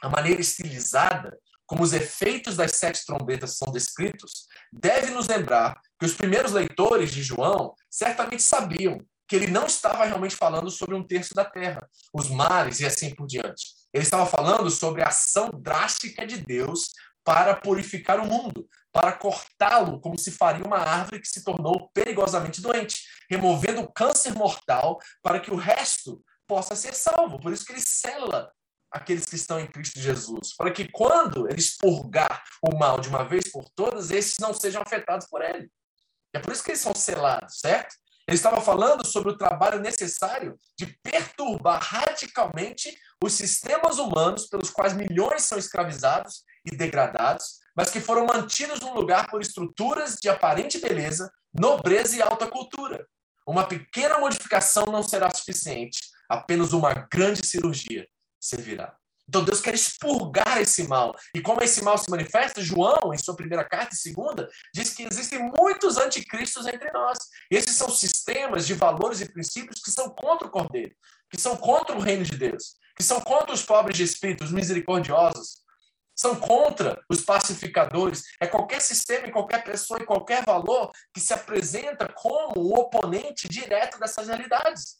A 0.00 0.08
maneira 0.08 0.40
estilizada 0.40 1.36
como 1.66 1.82
os 1.82 1.92
efeitos 1.92 2.54
das 2.54 2.76
sete 2.76 3.04
trombetas 3.04 3.56
são 3.56 3.72
descritos, 3.72 4.46
deve 4.72 5.10
nos 5.10 5.26
lembrar 5.26 5.80
que 5.98 6.06
os 6.06 6.14
primeiros 6.14 6.52
leitores 6.52 7.10
de 7.10 7.24
João 7.24 7.74
certamente 7.90 8.44
sabiam 8.44 9.00
que 9.26 9.34
ele 9.34 9.48
não 9.48 9.66
estava 9.66 10.04
realmente 10.04 10.36
falando 10.36 10.70
sobre 10.70 10.94
um 10.94 11.04
terço 11.04 11.34
da 11.34 11.44
terra, 11.44 11.84
os 12.14 12.30
mares 12.30 12.78
e 12.78 12.86
assim 12.86 13.12
por 13.12 13.26
diante. 13.26 13.66
Ele 13.92 14.04
estava 14.04 14.24
falando 14.26 14.70
sobre 14.70 15.02
a 15.02 15.08
ação 15.08 15.50
drástica 15.60 16.24
de 16.24 16.36
Deus 16.36 16.92
para 17.24 17.56
purificar 17.56 18.20
o 18.20 18.26
mundo, 18.26 18.68
para 18.96 19.12
cortá-lo 19.12 20.00
como 20.00 20.18
se 20.18 20.30
faria 20.30 20.64
uma 20.64 20.78
árvore 20.78 21.20
que 21.20 21.28
se 21.28 21.44
tornou 21.44 21.90
perigosamente 21.92 22.62
doente, 22.62 23.02
removendo 23.28 23.82
o 23.82 23.92
câncer 23.92 24.32
mortal 24.32 24.98
para 25.22 25.38
que 25.38 25.50
o 25.50 25.54
resto 25.54 26.24
possa 26.46 26.74
ser 26.74 26.94
salvo. 26.94 27.38
Por 27.38 27.52
isso 27.52 27.66
que 27.66 27.72
ele 27.72 27.82
sela 27.82 28.50
aqueles 28.90 29.26
que 29.26 29.36
estão 29.36 29.60
em 29.60 29.66
Cristo 29.66 30.00
Jesus, 30.00 30.56
para 30.56 30.70
que 30.70 30.90
quando 30.90 31.46
ele 31.46 31.60
expurgar 31.60 32.42
o 32.62 32.74
mal 32.74 32.98
de 32.98 33.10
uma 33.10 33.22
vez 33.22 33.52
por 33.52 33.68
todas, 33.76 34.10
esses 34.10 34.38
não 34.40 34.54
sejam 34.54 34.80
afetados 34.80 35.26
por 35.28 35.42
ele. 35.42 35.70
É 36.32 36.38
por 36.38 36.54
isso 36.54 36.64
que 36.64 36.70
eles 36.70 36.80
são 36.80 36.94
selados, 36.94 37.58
certo? 37.58 37.94
Ele 38.26 38.36
estava 38.38 38.62
falando 38.62 39.06
sobre 39.06 39.30
o 39.30 39.36
trabalho 39.36 39.78
necessário 39.78 40.56
de 40.74 40.86
perturbar 41.02 41.82
radicalmente 41.82 42.98
os 43.22 43.34
sistemas 43.34 43.98
humanos 43.98 44.46
pelos 44.46 44.70
quais 44.70 44.94
milhões 44.94 45.42
são 45.42 45.58
escravizados 45.58 46.44
e 46.64 46.74
degradados, 46.74 47.65
mas 47.76 47.90
que 47.90 48.00
foram 48.00 48.24
mantidos 48.24 48.80
num 48.80 48.94
lugar 48.94 49.28
por 49.28 49.42
estruturas 49.42 50.16
de 50.16 50.28
aparente 50.28 50.78
beleza, 50.78 51.30
nobreza 51.52 52.16
e 52.16 52.22
alta 52.22 52.46
cultura. 52.46 53.06
uma 53.46 53.64
pequena 53.64 54.18
modificação 54.18 54.86
não 54.86 55.04
será 55.04 55.30
suficiente. 55.32 56.00
Apenas 56.28 56.72
uma 56.72 56.92
grande 56.92 57.46
cirurgia 57.46 58.08
servirá. 58.40 58.96
Então 59.28 59.44
Deus 59.44 59.60
quer 59.60 59.74
expurgar 59.74 60.60
esse 60.60 60.84
mal. 60.88 61.14
E 61.34 61.40
como 61.40 61.62
esse 61.62 61.82
mal 61.82 61.98
se 61.98 62.10
manifesta, 62.10 62.60
João, 62.60 63.12
em 63.12 63.18
sua 63.18 63.36
primeira 63.36 63.64
carta 63.64 63.94
e 63.94 63.98
segunda, 63.98 64.48
diz 64.74 64.94
que 64.94 65.04
existem 65.04 65.38
muitos 65.56 65.96
anticristos 65.96 66.66
entre 66.66 66.90
nós. 66.92 67.18
E 67.50 67.56
esses 67.56 67.76
são 67.76 67.88
sistemas 67.88 68.66
de 68.66 68.74
valores 68.74 69.20
e 69.20 69.30
princípios 69.30 69.80
que 69.80 69.90
são 69.90 70.10
contra 70.10 70.48
o 70.48 70.50
Cordeiro, 70.50 70.94
que 71.30 71.40
são 71.40 71.56
contra 71.56 71.96
o 71.96 72.00
reino 72.00 72.24
de 72.24 72.36
Deus, 72.36 72.76
que 72.96 73.02
são 73.02 73.20
contra 73.20 73.52
os 73.52 73.62
pobres 73.62 73.96
de 73.96 74.04
espírito, 74.04 74.44
os 74.44 74.52
misericordiosos, 74.52 75.65
são 76.16 76.34
contra 76.34 77.04
os 77.10 77.22
pacificadores. 77.22 78.24
É 78.40 78.46
qualquer 78.46 78.80
sistema, 78.80 79.30
qualquer 79.30 79.62
pessoa 79.62 80.00
e 80.00 80.06
qualquer 80.06 80.44
valor 80.44 80.90
que 81.12 81.20
se 81.20 81.34
apresenta 81.34 82.10
como 82.12 82.54
o 82.56 82.78
oponente 82.78 83.46
direto 83.48 83.98
dessas 84.00 84.28
realidades. 84.28 84.96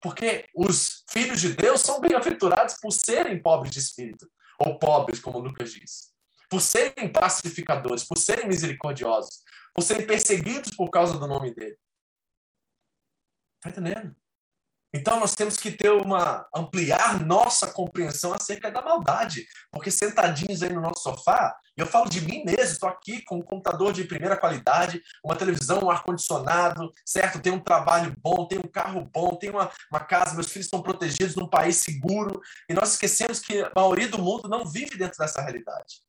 Porque 0.00 0.46
os 0.54 1.04
filhos 1.10 1.40
de 1.40 1.54
Deus 1.54 1.80
são 1.80 2.00
bem-aventurados 2.00 2.74
por 2.80 2.90
serem 2.90 3.40
pobres 3.40 3.72
de 3.72 3.78
espírito, 3.78 4.28
ou 4.58 4.78
pobres, 4.78 5.20
como 5.20 5.38
Lucas 5.38 5.72
diz, 5.72 6.12
por 6.50 6.60
serem 6.60 7.12
pacificadores, 7.12 8.04
por 8.04 8.18
serem 8.18 8.48
misericordiosos, 8.48 9.42
por 9.74 9.82
serem 9.82 10.06
perseguidos 10.06 10.74
por 10.76 10.90
causa 10.90 11.18
do 11.18 11.26
nome 11.26 11.54
dele. 11.54 11.78
Está 13.56 13.70
entendendo? 13.70 14.14
Então 14.94 15.20
nós 15.20 15.34
temos 15.34 15.56
que 15.56 15.70
ter 15.70 15.90
uma 15.90 16.46
ampliar 16.54 17.24
nossa 17.24 17.66
compreensão 17.66 18.32
acerca 18.32 18.70
da 18.70 18.80
maldade, 18.80 19.46
porque 19.70 19.90
sentadinhos 19.90 20.62
aí 20.62 20.72
no 20.72 20.80
nosso 20.80 21.02
sofá, 21.02 21.54
eu 21.76 21.86
falo 21.86 22.08
de 22.08 22.20
mim 22.22 22.42
mesmo, 22.44 22.72
estou 22.72 22.88
aqui 22.88 23.22
com 23.22 23.36
um 23.36 23.42
computador 23.42 23.92
de 23.92 24.04
primeira 24.04 24.36
qualidade, 24.36 25.00
uma 25.24 25.36
televisão, 25.36 25.80
um 25.84 25.90
ar 25.90 26.02
condicionado, 26.02 26.92
certo? 27.04 27.40
Tenho 27.40 27.56
um 27.56 27.62
trabalho 27.62 28.14
bom, 28.18 28.48
tenho 28.48 28.62
um 28.64 28.70
carro 28.70 29.08
bom, 29.12 29.36
tenho 29.36 29.52
uma, 29.52 29.70
uma 29.92 30.00
casa, 30.00 30.34
meus 30.34 30.48
filhos 30.48 30.66
estão 30.66 30.82
protegidos 30.82 31.36
num 31.36 31.48
país 31.48 31.76
seguro, 31.76 32.40
e 32.68 32.74
nós 32.74 32.92
esquecemos 32.94 33.38
que 33.38 33.60
a 33.60 33.70
maioria 33.76 34.08
do 34.08 34.18
mundo 34.18 34.48
não 34.48 34.64
vive 34.64 34.96
dentro 34.96 35.18
dessa 35.18 35.40
realidade. 35.40 36.07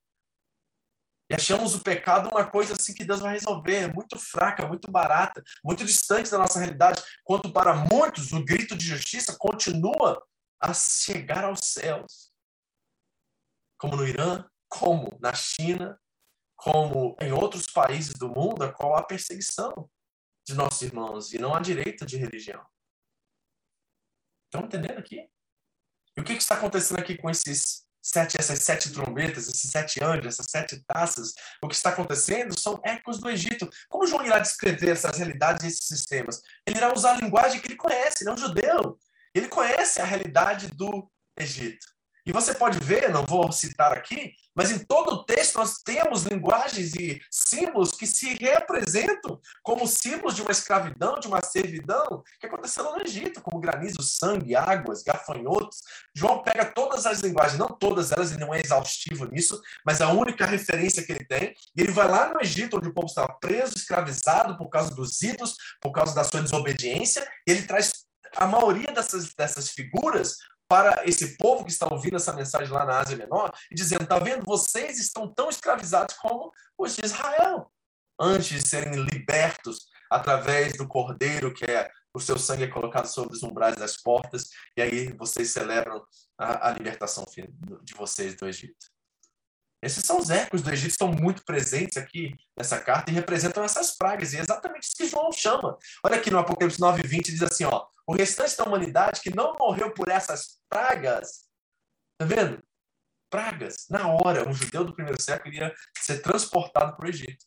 E 1.30 1.36
achamos 1.36 1.76
o 1.76 1.84
pecado 1.84 2.30
uma 2.30 2.50
coisa 2.50 2.74
assim 2.74 2.94
que 2.94 3.06
Deus 3.06 3.20
vai 3.20 3.34
resolver, 3.34 3.94
muito 3.94 4.18
fraca, 4.18 4.68
muito 4.68 4.90
barata, 4.90 5.44
muito 5.64 5.86
distante 5.86 6.32
da 6.32 6.40
nossa 6.40 6.58
realidade, 6.58 7.04
quanto 7.24 7.54
para 7.54 7.76
muitos 7.76 8.32
o 8.32 8.44
grito 8.44 8.76
de 8.76 8.86
justiça 8.86 9.38
continua 9.38 10.26
a 10.60 10.74
chegar 10.74 11.44
aos 11.44 11.60
céus. 11.60 12.34
Como 13.78 13.96
no 13.96 14.08
Irã, 14.08 14.44
como 14.68 15.18
na 15.22 15.34
China, 15.34 16.00
como 16.56 17.16
em 17.22 17.32
outros 17.32 17.68
países 17.68 18.14
do 18.14 18.28
mundo, 18.28 18.64
a 18.64 18.74
qual 18.74 18.96
há 18.96 19.04
perseguição 19.04 19.90
de 20.48 20.56
nossos 20.56 20.82
irmãos 20.82 21.32
e 21.32 21.38
não 21.38 21.54
há 21.54 21.60
direito 21.60 22.06
de 22.06 22.18
religião. 22.18 22.66
Estão 24.46 24.66
entendendo 24.66 24.98
aqui? 24.98 25.30
E 26.18 26.22
o 26.22 26.24
que 26.24 26.34
está 26.34 26.56
acontecendo 26.56 27.00
aqui 27.00 27.16
com 27.16 27.30
esses 27.30 27.88
sete, 28.12 28.38
essas 28.40 28.60
sete 28.60 28.92
trombetas, 28.92 29.48
esses 29.48 29.70
sete 29.70 30.04
anjos, 30.04 30.26
essas 30.28 30.48
sete 30.50 30.84
taças, 30.88 31.34
o 31.62 31.68
que 31.68 31.76
está 31.76 31.90
acontecendo 31.90 32.58
são 32.60 32.80
ecos 32.84 33.20
do 33.20 33.30
Egito. 33.30 33.70
Como 33.88 34.08
João 34.08 34.26
irá 34.26 34.40
descrever 34.40 34.92
essas 34.92 35.18
realidades 35.18 35.64
e 35.64 35.68
esses 35.68 35.86
sistemas? 35.86 36.42
Ele 36.66 36.78
irá 36.78 36.94
usar 36.94 37.14
a 37.14 37.22
linguagem 37.22 37.60
que 37.60 37.68
ele 37.68 37.76
conhece, 37.76 38.24
ele 38.24 38.32
é 38.32 38.34
um 38.34 38.38
judeu. 38.38 38.98
Ele 39.34 39.48
conhece 39.48 40.02
a 40.02 40.06
realidade 40.06 40.68
do 40.70 41.10
Egito. 41.38 41.86
E 42.30 42.32
você 42.32 42.54
pode 42.54 42.78
ver, 42.78 43.10
não 43.10 43.26
vou 43.26 43.52
citar 43.52 43.92
aqui, 43.92 44.34
mas 44.54 44.70
em 44.70 44.78
todo 44.78 45.14
o 45.14 45.26
texto 45.26 45.56
nós 45.56 45.80
temos 45.84 46.26
linguagens 46.26 46.94
e 46.94 47.20
símbolos 47.32 47.90
que 47.90 48.06
se 48.06 48.36
representam 48.36 49.42
como 49.64 49.88
símbolos 49.88 50.36
de 50.36 50.44
uma 50.44 50.52
escravidão, 50.52 51.20
de 51.20 51.28
uma 51.28 51.42
servidão 51.42 52.22
que 52.40 52.46
aconteceu 52.46 52.84
no 52.84 53.02
Egito, 53.02 53.42
como 53.42 53.60
granizo, 53.60 54.04
sangue, 54.04 54.56
águas, 54.56 55.02
gafanhotos. 55.02 55.80
João 56.14 56.44
pega 56.44 56.66
todas 56.66 57.08
as 57.08 57.22
linguagens, 57.22 57.58
não 57.58 57.68
todas 57.68 58.12
elas, 58.12 58.30
ele 58.30 58.42
não 58.42 58.54
é 58.54 58.62
exaustivo 58.62 59.26
nisso, 59.26 59.60
mas 59.84 60.00
a 60.00 60.12
única 60.12 60.46
referência 60.46 61.02
que 61.02 61.12
ele 61.12 61.26
tem, 61.26 61.56
e 61.76 61.82
ele 61.82 61.92
vai 61.92 62.08
lá 62.08 62.32
no 62.32 62.40
Egito, 62.40 62.78
onde 62.78 62.90
o 62.90 62.94
povo 62.94 63.08
estava 63.08 63.34
preso, 63.42 63.74
escravizado 63.76 64.56
por 64.56 64.70
causa 64.70 64.94
dos 64.94 65.20
ídolos, 65.24 65.56
por 65.82 65.92
causa 65.92 66.14
da 66.14 66.24
sua 66.24 66.44
desobediência, 66.44 67.28
e 67.48 67.52
ele 67.54 67.64
traz 67.64 67.92
a 68.38 68.46
maioria 68.46 68.92
dessas, 68.92 69.34
dessas 69.34 69.72
figuras 69.72 70.38
para 70.70 71.04
esse 71.06 71.36
povo 71.36 71.66
que 71.66 71.72
está 71.72 71.92
ouvindo 71.92 72.16
essa 72.16 72.32
mensagem 72.32 72.72
lá 72.72 72.86
na 72.86 73.00
Ásia 73.00 73.18
Menor 73.18 73.52
e 73.72 73.76
dizendo: 73.76 74.04
está 74.04 74.20
vendo, 74.20 74.46
vocês 74.46 75.00
estão 75.00 75.28
tão 75.28 75.50
escravizados 75.50 76.16
como 76.16 76.52
os 76.78 76.96
de 76.96 77.04
Israel, 77.04 77.72
antes 78.20 78.48
de 78.48 78.68
serem 78.70 78.94
libertos 79.04 79.88
através 80.10 80.78
do 80.78 80.88
cordeiro, 80.88 81.54
que 81.54 81.66
é 81.66 81.92
o 82.14 82.20
seu 82.20 82.38
sangue 82.38 82.64
é 82.64 82.68
colocado 82.68 83.06
sobre 83.06 83.36
os 83.36 83.44
umbrais 83.44 83.76
das 83.76 83.98
portas, 83.98 84.50
e 84.76 84.82
aí 84.82 85.14
vocês 85.14 85.52
celebram 85.52 86.04
a, 86.38 86.70
a 86.70 86.72
libertação 86.72 87.24
de 87.84 87.94
vocês 87.94 88.36
do 88.36 88.48
Egito. 88.48 88.88
Esses 89.82 90.04
são 90.04 90.20
os 90.20 90.30
ecos 90.30 90.62
do 90.62 90.72
Egito, 90.72 90.92
estão 90.92 91.12
muito 91.12 91.44
presentes 91.46 91.98
aqui 91.98 92.36
nessa 92.58 92.80
carta 92.80 93.10
e 93.10 93.14
representam 93.14 93.64
essas 93.64 93.96
pragas. 93.96 94.34
E 94.34 94.38
é 94.38 94.42
exatamente 94.42 94.84
isso 94.84 94.96
que 94.98 95.08
João 95.08 95.32
chama. 95.32 95.78
Olha 96.04 96.18
aqui 96.18 96.30
no 96.30 96.40
Apocalipse 96.40 96.80
9, 96.82 97.02
20, 97.04 97.32
diz 97.32 97.44
assim: 97.44 97.64
ó, 97.64 97.86
o 98.10 98.16
restante 98.16 98.58
da 98.58 98.64
humanidade 98.64 99.22
que 99.22 99.36
não 99.36 99.56
morreu 99.56 99.94
por 99.94 100.10
essas 100.10 100.60
pragas, 100.68 101.44
tá 102.18 102.26
vendo? 102.26 102.60
Pragas. 103.30 103.86
Na 103.88 104.08
hora, 104.08 104.50
um 104.50 104.52
judeu 104.52 104.84
do 104.84 104.96
primeiro 104.96 105.22
século 105.22 105.54
iria 105.54 105.72
ser 105.96 106.20
transportado 106.20 106.98
para 106.98 107.06
o 107.06 107.08
Egito. 107.08 107.46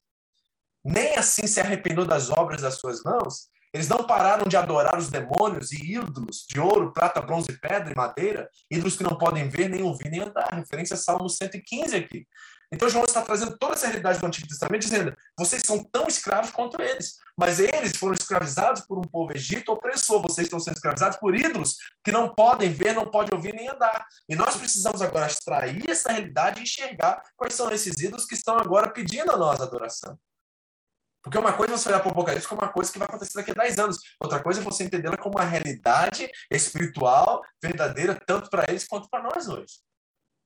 Nem 0.85 1.17
assim 1.17 1.49
se 1.49 1.59
arrependeu 1.59 2.05
das 2.05 2.31
obras 2.31 2.63
das 2.63 2.79
suas 2.79 3.03
mãos, 3.03 3.51
eles 3.75 3.89
não 3.89 4.07
pararam 4.07 4.47
de 4.47 4.57
adorar 4.57 4.97
os 4.97 5.09
demônios 5.09 5.73
e 5.73 5.95
ídolos 5.95 6.47
de 6.49 6.61
ouro, 6.61 6.93
prata, 6.93 7.21
bronze, 7.21 7.59
pedra 7.59 7.91
e 7.91 7.97
madeira, 7.97 8.49
ídolos 8.71 8.97
que 8.97 9.03
não 9.03 9.19
podem 9.19 9.49
ver, 9.49 9.69
nem 9.69 9.83
ouvir, 9.83 10.11
nem 10.11 10.21
andar. 10.21 10.55
Referência 10.55 10.95
a 10.95 10.99
Salmo 10.99 11.29
115 11.29 11.97
aqui. 11.97 12.25
Então 12.73 12.89
João 12.89 13.05
está 13.05 13.21
trazendo 13.21 13.57
toda 13.59 13.75
essa 13.75 13.87
realidade 13.87 14.19
do 14.19 14.27
Antigo 14.27 14.49
Testamento, 14.49 14.81
dizendo: 14.81 15.15
vocês 15.39 15.63
são 15.63 15.85
tão 15.85 16.07
escravos 16.07 16.51
quanto 16.51 16.81
eles, 16.81 17.19
mas 17.37 17.61
eles 17.61 17.95
foram 17.97 18.15
escravizados 18.15 18.83
por 18.87 18.99
um 18.99 19.03
povo 19.03 19.37
egito 19.37 19.71
opressor. 19.71 20.23
Vocês 20.23 20.47
estão 20.47 20.59
sendo 20.59 20.77
escravizados 20.77 21.19
por 21.19 21.37
ídolos 21.37 21.77
que 22.03 22.11
não 22.11 22.35
podem 22.35 22.73
ver, 22.73 22.95
não 22.95 23.11
podem 23.11 23.37
ouvir 23.37 23.55
nem 23.55 23.69
andar. 23.69 24.07
E 24.27 24.35
nós 24.35 24.57
precisamos 24.57 25.03
agora 25.03 25.27
extrair 25.27 25.89
essa 25.91 26.11
realidade 26.11 26.61
e 26.61 26.63
enxergar 26.63 27.23
quais 27.37 27.53
são 27.53 27.71
esses 27.71 27.99
ídolos 28.01 28.25
que 28.25 28.35
estão 28.35 28.57
agora 28.57 28.91
pedindo 28.91 29.31
a 29.31 29.37
nós 29.37 29.61
adoração. 29.61 30.19
Porque 31.23 31.39
uma 31.39 31.53
coisa 31.53 31.75
é 31.75 31.77
você 31.77 31.89
olhar 31.91 32.01
para 32.01 32.09
o 32.09 32.13
Apocalipse 32.13 32.49
como 32.49 32.63
uma 32.63 32.73
coisa 32.73 32.91
que 32.91 32.99
vai 32.99 33.07
acontecer 33.07 33.35
daqui 33.35 33.53
a 33.53 33.55
10 33.55 33.79
anos. 33.79 33.99
Outra 34.19 34.43
coisa 34.43 34.61
é 34.61 34.65
você 34.65 34.85
entendê-la 34.85 35.17
como 35.17 35.37
uma 35.37 35.45
realidade 35.45 36.29
espiritual 36.51 37.43
verdadeira, 37.63 38.19
tanto 38.27 38.51
para 38.51 38.65
eles 38.69 38.87
quanto 38.89 39.09
para 39.09 39.23
nós 39.23 39.47
hoje. 39.47 39.75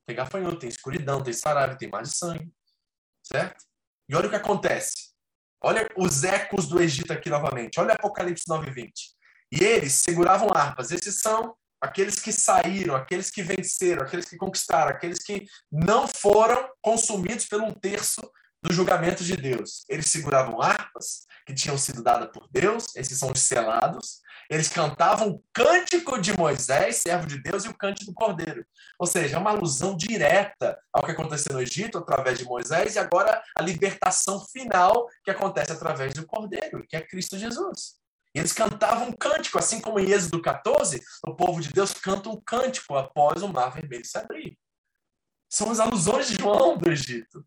Tem 0.07 0.15
gafanhoto, 0.15 0.61
tem 0.61 0.69
escuridão, 0.69 1.23
tem 1.23 1.33
sarave, 1.33 1.77
tem 1.77 1.91
mar 1.91 2.03
de 2.03 2.17
sangue. 2.17 2.53
Certo? 3.23 3.65
E 4.09 4.15
olha 4.15 4.29
o 4.29 4.31
que 4.31 4.37
acontece. 4.37 5.11
Olha 5.61 5.89
os 5.97 6.23
ecos 6.23 6.69
do 6.69 6.81
Egito 6.81 7.13
aqui 7.13 7.29
novamente. 7.29 7.81
Olha 7.81 7.95
Apocalipse 7.95 8.45
9:20. 8.49 8.93
E 9.51 9.65
eles 9.65 9.95
seguravam 9.95 10.49
harpas. 10.55 10.93
Esses 10.93 11.21
são 11.21 11.57
aqueles 11.81 12.21
que 12.21 12.33
saíram, 12.33 12.95
aqueles 12.95 13.31
que 13.31 13.43
venceram, 13.43 14.03
aqueles 14.03 14.27
que 14.27 14.37
conquistaram, 14.37 14.91
aqueles 14.91 15.19
que 15.19 15.47
não 15.71 16.07
foram 16.07 16.69
consumidos 16.81 17.47
pelo 17.47 17.65
um 17.65 17.73
terço 17.73 18.21
do 18.63 18.73
julgamento 18.73 19.23
de 19.25 19.37
Deus. 19.37 19.85
Eles 19.89 20.07
seguravam 20.07 20.61
harpas 20.61 21.27
que 21.47 21.55
tinham 21.55 21.79
sido 21.79 22.03
dadas 22.03 22.31
por 22.33 22.49
Deus, 22.51 22.95
esses 22.97 23.19
são 23.19 23.31
os 23.31 23.41
selados. 23.41 24.21
Eles 24.51 24.69
cantavam 24.69 25.29
o 25.29 25.45
cântico 25.53 26.21
de 26.21 26.37
Moisés, 26.37 26.97
servo 26.97 27.27
de 27.27 27.43
Deus, 27.43 27.65
e 27.65 27.69
o 27.69 27.75
cântico 27.75 28.11
do 28.11 28.15
Cordeiro. 28.15 28.65
Ou 28.99 29.07
seja, 29.07 29.37
é 29.37 29.39
uma 29.39 29.51
alusão 29.51 29.97
direta 29.97 30.79
ao 30.93 31.05
que 31.05 31.11
aconteceu 31.11 31.55
no 31.55 31.61
Egito 31.61 31.99
através 31.99 32.39
de 32.39 32.45
Moisés 32.45 32.95
e 32.95 32.99
agora 32.99 33.43
a 33.57 33.63
libertação 33.63 34.45
final 34.47 35.07
que 35.25 35.31
acontece 35.31 35.73
através 35.73 36.15
do 36.15 36.27
Cordeiro, 36.27 36.85
que 36.89 36.97
é 36.97 37.01
Cristo 37.01 37.39
Jesus. 37.39 37.97
Eles 38.35 38.53
cantavam 38.53 39.09
um 39.09 39.13
cântico, 39.13 39.59
assim 39.59 39.81
como 39.81 39.99
em 39.99 40.11
Êxodo 40.11 40.43
14, 40.43 41.03
o 41.27 41.35
povo 41.35 41.61
de 41.61 41.73
Deus 41.73 41.95
canta 41.95 42.29
um 42.29 42.41
cântico 42.41 42.95
após 42.95 43.43
o 43.43 43.49
mar 43.49 43.71
vermelho 43.71 44.05
se 44.05 44.19
abrir. 44.19 44.59
São 45.49 45.71
as 45.71 45.81
alusões 45.81 46.29
de 46.29 46.35
João 46.35 46.77
do 46.77 46.91
Egito. 46.91 47.45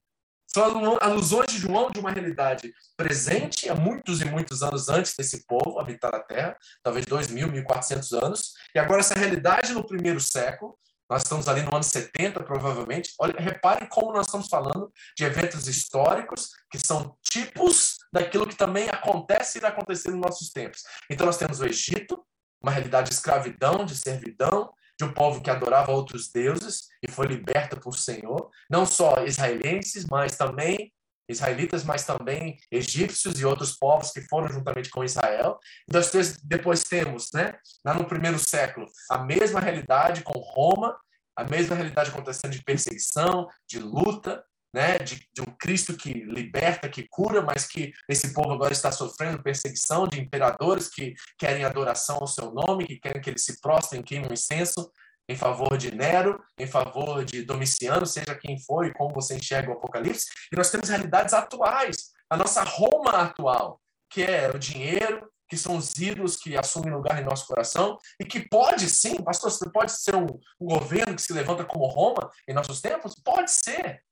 São 0.52 0.98
alusões 1.00 1.48
de 1.52 1.60
João 1.60 1.92
de 1.92 2.00
uma 2.00 2.12
realidade 2.12 2.74
presente 2.98 3.70
há 3.70 3.76
muitos 3.76 4.20
e 4.20 4.26
muitos 4.26 4.64
anos 4.64 4.90
antes 4.90 5.16
desse 5.16 5.46
povo 5.46 5.80
habitar 5.80 6.14
a 6.14 6.20
Terra, 6.20 6.58
talvez 6.82 7.06
2.000, 7.06 7.64
1.400 7.66 8.24
anos, 8.24 8.54
e 8.74 8.80
agora 8.80 9.00
essa 9.00 9.14
realidade 9.14 9.74
no 9.74 9.86
primeiro 9.86 10.20
século, 10.20 10.78
nós 11.10 11.24
estamos 11.24 11.48
ali 11.48 11.64
no 11.64 11.74
ano 11.74 11.84
70, 11.84 12.44
provavelmente. 12.44 13.14
Olha, 13.20 13.34
reparem 13.40 13.88
como 13.90 14.14
nós 14.14 14.28
estamos 14.28 14.48
falando 14.48 14.92
de 15.18 15.24
eventos 15.24 15.68
históricos 15.68 16.50
que 16.70 16.78
são 16.78 17.18
tipos 17.24 17.98
daquilo 18.14 18.46
que 18.46 18.56
também 18.56 18.88
acontece 18.90 19.58
e 19.58 19.60
irá 19.60 19.70
acontecer 19.70 20.12
nos 20.12 20.22
nossos 20.22 20.52
tempos. 20.52 20.84
Então, 21.10 21.26
nós 21.26 21.38
temos 21.38 21.60
o 21.60 21.66
Egito, 21.66 22.24
uma 22.62 22.72
realidade 22.72 23.10
de 23.10 23.16
escravidão, 23.16 23.86
de 23.86 23.98
servidão, 23.98 24.72
de 25.00 25.06
um 25.06 25.14
povo 25.14 25.42
que 25.42 25.50
adorava 25.50 25.94
outros 25.94 26.30
deuses 26.30 26.90
e 27.02 27.10
foi 27.10 27.26
liberta 27.26 27.78
por 27.78 27.98
Senhor, 27.98 28.52
não 28.70 28.86
só 28.86 29.24
israelenses, 29.26 30.06
mas 30.06 30.36
também 30.36 30.92
israelitas, 31.30 31.84
mas 31.84 32.06
também 32.06 32.58
egípcios 32.72 33.40
e 33.40 33.46
outros 33.46 33.78
povos 33.78 34.12
que 34.12 34.22
foram 34.22 34.50
juntamente 34.50 34.90
com 34.90 35.04
Israel. 35.04 35.60
Nós 35.92 36.12
depois 36.44 36.84
temos, 36.84 37.30
né, 37.34 37.54
lá 37.86 37.94
no 37.94 38.06
primeiro 38.06 38.40
século, 38.40 38.88
a 39.10 39.20
mesma 39.20 39.60
realidade 39.60 40.24
com 40.24 40.38
Roma, 40.40 40.98
a 41.36 41.44
mesma 41.44 41.76
realidade 41.76 42.10
acontecendo 42.10 42.52
de 42.52 42.64
perseguição, 42.64 43.48
de 43.70 43.80
luta, 43.80 44.44
né, 44.74 44.98
de, 45.00 45.28
de, 45.34 45.42
um 45.42 45.52
Cristo 45.58 45.96
que 45.96 46.14
liberta, 46.14 46.90
que 46.90 47.08
cura, 47.08 47.42
mas 47.42 47.66
que 47.66 47.92
esse 48.08 48.34
povo 48.34 48.52
agora 48.52 48.72
está 48.72 48.92
sofrendo 48.92 49.42
perseguição 49.42 50.08
de 50.08 50.20
imperadores 50.20 50.90
que 50.90 51.14
querem 51.38 51.64
adoração 51.64 52.18
ao 52.18 52.28
seu 52.28 52.52
nome, 52.52 52.86
que 52.86 53.00
querem 53.00 53.22
que 53.22 53.30
eles 53.30 53.44
se 53.44 53.60
prostrem, 53.60 54.04
queimem 54.04 54.30
um 54.30 54.34
incenso 54.34 54.92
em 55.28 55.36
favor 55.36 55.78
de 55.78 55.94
Nero, 55.94 56.44
em 56.58 56.66
favor 56.66 57.24
de 57.24 57.44
Domiciano, 57.44 58.06
seja 58.06 58.36
quem 58.36 58.60
for 58.60 58.86
e 58.86 58.94
como 58.94 59.14
você 59.14 59.36
enxerga 59.36 59.70
o 59.70 59.74
Apocalipse. 59.74 60.28
E 60.52 60.56
nós 60.56 60.72
temos 60.72 60.90
realidades 60.90 61.34
atuais, 61.34 62.12
a 62.30 62.36
nossa 62.36 62.64
Roma 62.64 63.12
atual, 63.12 63.80
que 64.10 64.24
é 64.24 64.50
o 64.50 64.58
dinheiro, 64.58 65.30
que 65.48 65.58
são 65.58 65.78
os 65.78 65.96
ídolos 65.98 66.36
que 66.36 66.56
assumem 66.56 66.94
lugar 66.94 67.20
em 67.20 67.26
nosso 67.26 67.48
coração 67.48 67.98
e 68.20 68.26
que 68.26 68.48
pode 68.48 68.88
sim, 68.88 69.16
pastor, 69.16 69.52
pode 69.72 69.92
ser 69.92 70.16
um, 70.16 70.28
um 70.60 70.68
governo 70.68 71.16
que 71.16 71.22
se 71.22 71.34
levanta 71.34 71.66
como 71.66 71.88
Roma 71.88 72.30
em 72.48 72.54
nossos 72.54 72.82
tempos? 72.82 73.16
Pode 73.24 73.52
ser. 73.52 74.04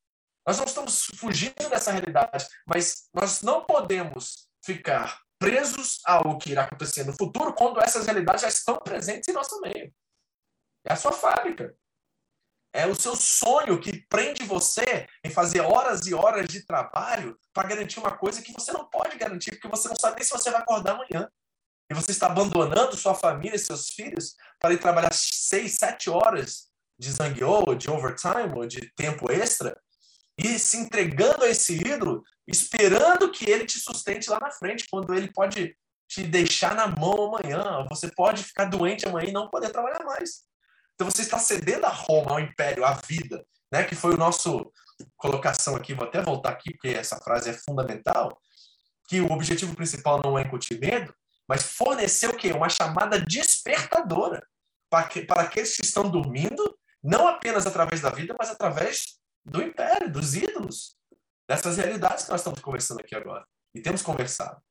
Nós 0.47 0.57
não 0.57 0.63
estamos 0.63 1.07
fugindo 1.17 1.69
dessa 1.69 1.91
realidade, 1.91 2.47
mas 2.65 3.09
nós 3.13 3.41
não 3.41 3.65
podemos 3.65 4.47
ficar 4.63 5.21
presos 5.37 5.99
ao 6.05 6.37
que 6.37 6.51
irá 6.51 6.63
acontecer 6.63 7.03
no 7.03 7.11
futuro 7.11 7.53
quando 7.53 7.81
essas 7.81 8.05
realidades 8.05 8.43
já 8.43 8.47
estão 8.47 8.77
presentes 8.77 9.27
em 9.27 9.33
nosso 9.33 9.59
meio. 9.59 9.93
É 10.85 10.93
a 10.93 10.95
sua 10.95 11.11
fábrica. 11.11 11.75
É 12.73 12.87
o 12.87 12.95
seu 12.95 13.15
sonho 13.15 13.79
que 13.79 14.05
prende 14.07 14.43
você 14.43 15.07
em 15.23 15.29
fazer 15.29 15.61
horas 15.61 16.07
e 16.07 16.13
horas 16.13 16.47
de 16.47 16.65
trabalho 16.65 17.37
para 17.53 17.67
garantir 17.67 17.99
uma 17.99 18.15
coisa 18.15 18.41
que 18.41 18.53
você 18.53 18.71
não 18.71 18.89
pode 18.89 19.17
garantir, 19.17 19.51
porque 19.51 19.67
você 19.67 19.89
não 19.89 19.95
sabe 19.95 20.15
nem 20.15 20.23
se 20.23 20.31
você 20.31 20.49
vai 20.49 20.61
acordar 20.61 20.93
amanhã. 20.93 21.29
E 21.89 21.93
você 21.93 22.11
está 22.11 22.27
abandonando 22.27 22.95
sua 22.95 23.15
família 23.15 23.55
e 23.55 23.59
seus 23.59 23.89
filhos 23.89 24.35
para 24.59 24.73
ir 24.73 24.79
trabalhar 24.79 25.13
seis, 25.13 25.73
sete 25.73 26.09
horas 26.09 26.67
de 26.99 27.11
zangueou, 27.11 27.75
de 27.75 27.89
overtime, 27.89 28.53
ou 28.55 28.65
de 28.65 28.91
tempo 28.93 29.31
extra, 29.31 29.79
e 30.37 30.59
se 30.59 30.77
entregando 30.77 31.43
a 31.43 31.49
esse 31.49 31.75
ídolo, 31.75 32.23
esperando 32.47 33.31
que 33.31 33.49
ele 33.49 33.65
te 33.65 33.79
sustente 33.79 34.29
lá 34.29 34.39
na 34.39 34.51
frente, 34.51 34.85
quando 34.89 35.13
ele 35.13 35.31
pode 35.31 35.75
te 36.07 36.23
deixar 36.23 36.75
na 36.75 36.87
mão 36.87 37.33
amanhã. 37.35 37.85
Você 37.89 38.09
pode 38.09 38.43
ficar 38.43 38.65
doente 38.65 39.07
amanhã 39.07 39.29
e 39.29 39.33
não 39.33 39.49
poder 39.49 39.69
trabalhar 39.71 40.03
mais. 40.05 40.43
Então 40.95 41.09
você 41.09 41.21
está 41.21 41.37
cedendo 41.37 41.85
a 41.85 41.89
Roma, 41.89 42.31
ao 42.31 42.39
império, 42.39 42.85
à 42.85 42.93
vida, 42.93 43.45
né? 43.71 43.83
Que 43.83 43.95
foi 43.95 44.13
o 44.13 44.17
nosso 44.17 44.71
colocação 45.15 45.75
aqui. 45.75 45.93
Vou 45.93 46.07
até 46.07 46.21
voltar 46.21 46.49
aqui 46.49 46.71
porque 46.71 46.89
essa 46.89 47.17
frase 47.17 47.49
é 47.49 47.53
fundamental. 47.53 48.39
Que 49.07 49.21
o 49.21 49.31
objetivo 49.31 49.75
principal 49.75 50.21
não 50.23 50.37
é 50.37 50.43
incutir 50.43 50.79
medo, 50.79 51.13
mas 51.47 51.63
fornecer 51.63 52.29
o 52.29 52.35
quê? 52.35 52.51
Uma 52.51 52.69
chamada 52.69 53.19
despertadora 53.21 54.45
para, 54.89 55.07
que, 55.07 55.21
para 55.21 55.41
aqueles 55.41 55.75
que 55.75 55.85
estão 55.85 56.09
dormindo, 56.09 56.77
não 57.03 57.27
apenas 57.27 57.67
através 57.67 58.01
da 58.01 58.09
vida, 58.09 58.35
mas 58.37 58.49
através 58.49 59.17
do 59.47 59.61
império, 59.61 60.11
dos 60.11 60.35
ídolos, 60.35 60.95
dessas 61.47 61.77
realidades 61.77 62.25
que 62.25 62.31
nós 62.31 62.41
estamos 62.41 62.59
conversando 62.59 62.99
aqui 62.99 63.15
agora. 63.15 63.45
E 63.73 63.81
temos 63.81 64.01
conversado. 64.01 64.61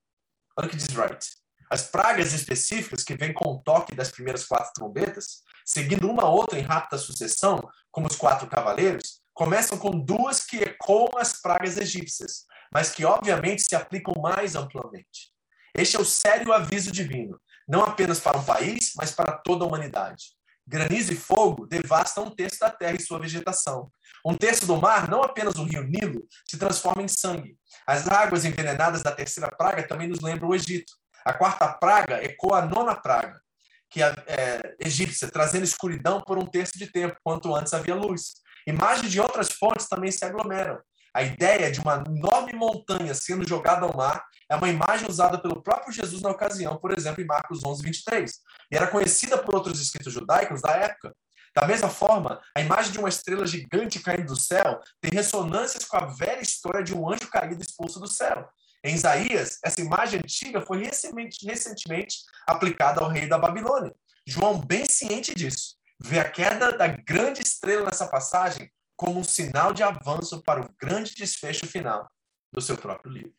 Olha 0.56 0.68
o 0.68 0.70
que 0.70 0.76
diz 0.76 0.94
Wright. 0.94 1.26
As 1.70 1.88
pragas 1.88 2.32
específicas 2.32 3.02
que 3.02 3.16
vêm 3.16 3.32
com 3.32 3.54
o 3.54 3.62
toque 3.62 3.94
das 3.94 4.10
primeiras 4.10 4.44
quatro 4.44 4.72
trombetas, 4.74 5.42
seguindo 5.64 6.08
uma 6.08 6.24
a 6.24 6.28
outra 6.28 6.58
em 6.58 6.62
rápida 6.62 6.98
sucessão, 6.98 7.60
como 7.90 8.06
os 8.06 8.16
quatro 8.16 8.46
cavaleiros, 8.46 9.20
começam 9.34 9.78
com 9.78 9.90
duas 9.90 10.44
que 10.44 10.58
ecoam 10.58 11.18
as 11.18 11.40
pragas 11.40 11.76
egípcias, 11.76 12.44
mas 12.72 12.90
que 12.90 13.04
obviamente 13.04 13.62
se 13.62 13.74
aplicam 13.74 14.14
mais 14.20 14.54
amplamente. 14.54 15.32
Este 15.74 15.96
é 15.96 16.00
o 16.00 16.04
sério 16.04 16.52
aviso 16.52 16.92
divino, 16.92 17.40
não 17.66 17.82
apenas 17.82 18.20
para 18.20 18.38
um 18.38 18.44
país, 18.44 18.92
mas 18.96 19.12
para 19.12 19.32
toda 19.38 19.64
a 19.64 19.68
humanidade. 19.68 20.35
Granizo 20.68 21.12
e 21.12 21.16
fogo 21.16 21.66
devastam 21.66 22.24
um 22.24 22.30
terço 22.30 22.58
da 22.58 22.70
terra 22.70 22.96
e 22.96 23.02
sua 23.02 23.20
vegetação. 23.20 23.90
Um 24.24 24.34
terço 24.34 24.66
do 24.66 24.76
mar, 24.76 25.08
não 25.08 25.22
apenas 25.22 25.54
o 25.54 25.64
rio 25.64 25.84
Nilo, 25.84 26.26
se 26.48 26.58
transforma 26.58 27.02
em 27.02 27.08
sangue. 27.08 27.56
As 27.86 28.08
águas 28.08 28.44
envenenadas 28.44 29.02
da 29.02 29.12
terceira 29.12 29.48
praga 29.48 29.86
também 29.86 30.08
nos 30.08 30.20
lembram 30.20 30.48
o 30.48 30.54
Egito. 30.54 30.92
A 31.24 31.32
quarta 31.32 31.68
praga 31.68 32.22
ecoa 32.24 32.58
a 32.58 32.66
nona 32.66 32.94
praga, 32.96 33.40
que 33.88 34.02
é, 34.02 34.14
é 34.26 34.76
egípcia, 34.80 35.30
trazendo 35.30 35.64
escuridão 35.64 36.20
por 36.20 36.36
um 36.38 36.46
terço 36.46 36.76
de 36.76 36.90
tempo, 36.90 37.16
quanto 37.22 37.54
antes 37.54 37.72
havia 37.72 37.94
luz. 37.94 38.34
Imagens 38.66 39.12
de 39.12 39.20
outras 39.20 39.52
fontes 39.52 39.88
também 39.88 40.10
se 40.10 40.24
aglomeram. 40.24 40.80
A 41.16 41.22
ideia 41.22 41.72
de 41.72 41.80
uma 41.80 42.04
enorme 42.06 42.52
montanha 42.52 43.14
sendo 43.14 43.48
jogada 43.48 43.86
ao 43.86 43.96
mar 43.96 44.22
é 44.50 44.54
uma 44.54 44.68
imagem 44.68 45.08
usada 45.08 45.38
pelo 45.38 45.62
próprio 45.62 45.90
Jesus 45.90 46.20
na 46.20 46.28
ocasião, 46.28 46.76
por 46.76 46.92
exemplo, 46.92 47.22
em 47.22 47.26
Marcos 47.26 47.64
11, 47.64 47.82
23. 47.82 48.34
E 48.70 48.76
era 48.76 48.86
conhecida 48.86 49.38
por 49.38 49.54
outros 49.54 49.80
escritos 49.80 50.12
judaicos 50.12 50.60
da 50.60 50.72
época. 50.72 51.16
Da 51.54 51.66
mesma 51.66 51.88
forma, 51.88 52.38
a 52.54 52.60
imagem 52.60 52.92
de 52.92 52.98
uma 52.98 53.08
estrela 53.08 53.46
gigante 53.46 53.98
caindo 53.98 54.26
do 54.26 54.38
céu 54.38 54.78
tem 55.00 55.10
ressonâncias 55.10 55.86
com 55.86 55.96
a 55.96 56.04
velha 56.04 56.42
história 56.42 56.84
de 56.84 56.94
um 56.94 57.10
anjo 57.10 57.30
caído 57.30 57.62
expulso 57.62 57.98
do 57.98 58.06
céu. 58.06 58.46
Em 58.84 58.94
Isaías, 58.94 59.58
essa 59.64 59.80
imagem 59.80 60.20
antiga 60.20 60.60
foi 60.60 60.84
recentemente, 60.84 61.46
recentemente 61.46 62.18
aplicada 62.46 63.00
ao 63.00 63.08
rei 63.08 63.26
da 63.26 63.38
Babilônia. 63.38 63.94
João, 64.26 64.58
bem 64.58 64.84
ciente 64.84 65.34
disso, 65.34 65.76
vê 65.98 66.18
a 66.18 66.28
queda 66.28 66.76
da 66.76 66.88
grande 66.88 67.40
estrela 67.40 67.86
nessa 67.86 68.06
passagem 68.06 68.70
como 68.96 69.20
um 69.20 69.24
sinal 69.24 69.72
de 69.72 69.82
avanço 69.82 70.42
para 70.42 70.60
o 70.60 70.74
grande 70.80 71.14
desfecho 71.14 71.66
final 71.66 72.10
do 72.52 72.60
seu 72.60 72.76
próprio 72.76 73.12
livro. 73.12 73.34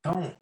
Então, 0.00 0.36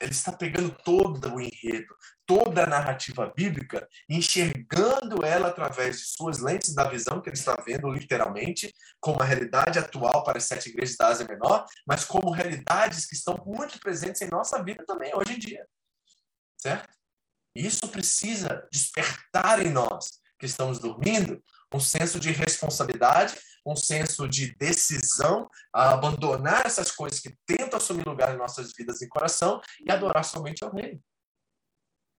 ele 0.00 0.12
está 0.12 0.32
pegando 0.32 0.70
todo 0.84 1.34
o 1.34 1.40
enredo, 1.40 1.94
toda 2.26 2.64
a 2.64 2.66
narrativa 2.66 3.32
bíblica, 3.34 3.88
enxergando 4.08 5.24
ela 5.24 5.48
através 5.48 5.98
de 5.98 6.06
suas 6.06 6.38
lentes 6.38 6.74
da 6.74 6.88
visão, 6.88 7.20
que 7.20 7.28
ele 7.28 7.36
está 7.36 7.54
vendo 7.66 7.88
literalmente, 7.88 8.74
como 9.00 9.22
a 9.22 9.24
realidade 9.24 9.78
atual 9.78 10.22
para 10.22 10.38
as 10.38 10.44
sete 10.44 10.68
igrejas 10.68 10.96
da 10.96 11.08
Ásia 11.08 11.26
Menor, 11.26 11.64
mas 11.86 12.04
como 12.04 12.30
realidades 12.30 13.06
que 13.06 13.14
estão 13.14 13.42
muito 13.46 13.78
presentes 13.80 14.20
em 14.22 14.28
nossa 14.28 14.62
vida 14.62 14.84
também 14.86 15.12
hoje 15.14 15.34
em 15.34 15.38
dia. 15.38 15.66
Certo? 16.58 16.88
Isso 17.54 17.88
precisa 17.88 18.68
despertar 18.70 19.64
em 19.64 19.70
nós 19.70 20.20
que 20.38 20.44
estamos 20.44 20.78
dormindo 20.78 21.42
um 21.72 21.80
senso 21.80 22.20
de 22.20 22.30
responsabilidade, 22.30 23.36
um 23.66 23.74
senso 23.74 24.28
de 24.28 24.54
decisão 24.56 25.50
a 25.72 25.92
abandonar 25.92 26.66
essas 26.66 26.90
coisas 26.92 27.18
que 27.18 27.36
tentam 27.44 27.78
assumir 27.78 28.06
lugar 28.06 28.34
em 28.34 28.38
nossas 28.38 28.72
vidas 28.72 29.02
e 29.02 29.08
coração 29.08 29.60
e 29.84 29.90
adorar 29.90 30.24
somente 30.24 30.62
ao 30.62 30.72
Rei. 30.72 31.00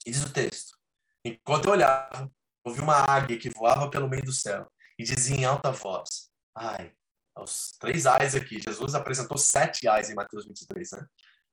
Diz 0.05 0.23
o 0.23 0.31
texto: 0.31 0.77
Enquanto 1.23 1.65
eu 1.65 1.71
olhava, 1.71 2.29
ouvi 2.63 2.81
uma 2.81 2.97
águia 2.97 3.37
que 3.37 3.49
voava 3.49 3.89
pelo 3.89 4.09
meio 4.09 4.23
do 4.23 4.33
céu 4.33 4.69
e 4.99 5.03
dizia 5.03 5.37
em 5.37 5.45
alta 5.45 5.71
voz: 5.71 6.29
Ai, 6.55 6.91
os 7.37 7.77
três 7.79 8.05
ais 8.05 8.35
aqui. 8.35 8.61
Jesus 8.61 8.95
apresentou 8.95 9.37
sete 9.37 9.87
ais 9.87 10.09
em 10.09 10.15
Mateus 10.15 10.45
23, 10.45 10.91
né? 10.91 11.05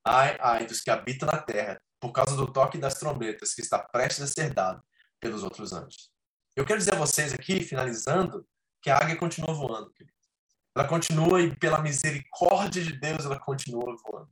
Ai, 0.03 0.37
ai 0.39 0.65
dos 0.65 0.81
que 0.81 0.89
habitam 0.89 1.27
na 1.27 1.41
terra, 1.41 1.81
por 1.99 2.11
causa 2.11 2.35
do 2.35 2.51
toque 2.51 2.77
das 2.77 2.95
trombetas 2.95 3.53
que 3.53 3.61
está 3.61 3.79
prestes 3.79 4.23
a 4.23 4.27
ser 4.27 4.53
dado 4.53 4.83
pelos 5.19 5.43
outros 5.43 5.73
anjos. 5.73 6.14
Eu 6.55 6.65
quero 6.65 6.79
dizer 6.79 6.93
a 6.93 6.97
vocês 6.97 7.33
aqui, 7.33 7.61
finalizando, 7.61 8.47
que 8.81 8.89
a 8.89 8.97
águia 8.97 9.17
continua 9.17 9.53
voando. 9.53 9.93
Ela 10.73 10.87
continua 10.87 11.41
e 11.41 11.53
pela 11.53 11.81
misericórdia 11.81 12.81
de 12.81 12.93
Deus 12.97 13.25
ela 13.25 13.37
continua 13.37 13.93
voando. 14.03 14.29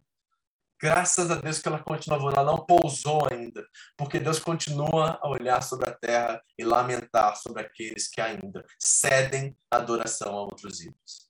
Graças 0.82 1.30
a 1.32 1.36
Deus 1.36 1.60
que 1.60 1.68
ela 1.68 1.84
continua 1.84 2.18
voando, 2.18 2.38
ela 2.38 2.52
não 2.52 2.66
pousou 2.66 3.28
ainda, 3.30 3.68
porque 3.98 4.20
Deus 4.20 4.40
continua 4.40 5.20
a 5.22 5.28
olhar 5.28 5.62
sobre 5.64 5.90
a 5.90 5.94
terra 5.94 6.42
e 6.58 6.64
lamentar 6.64 7.36
sobre 7.36 7.62
aqueles 7.62 8.08
que 8.08 8.22
ainda 8.22 8.66
cedem 8.80 9.58
a 9.70 9.78
adoração 9.78 10.34
a 10.34 10.42
outros 10.42 10.80
ídolos. 10.80 11.30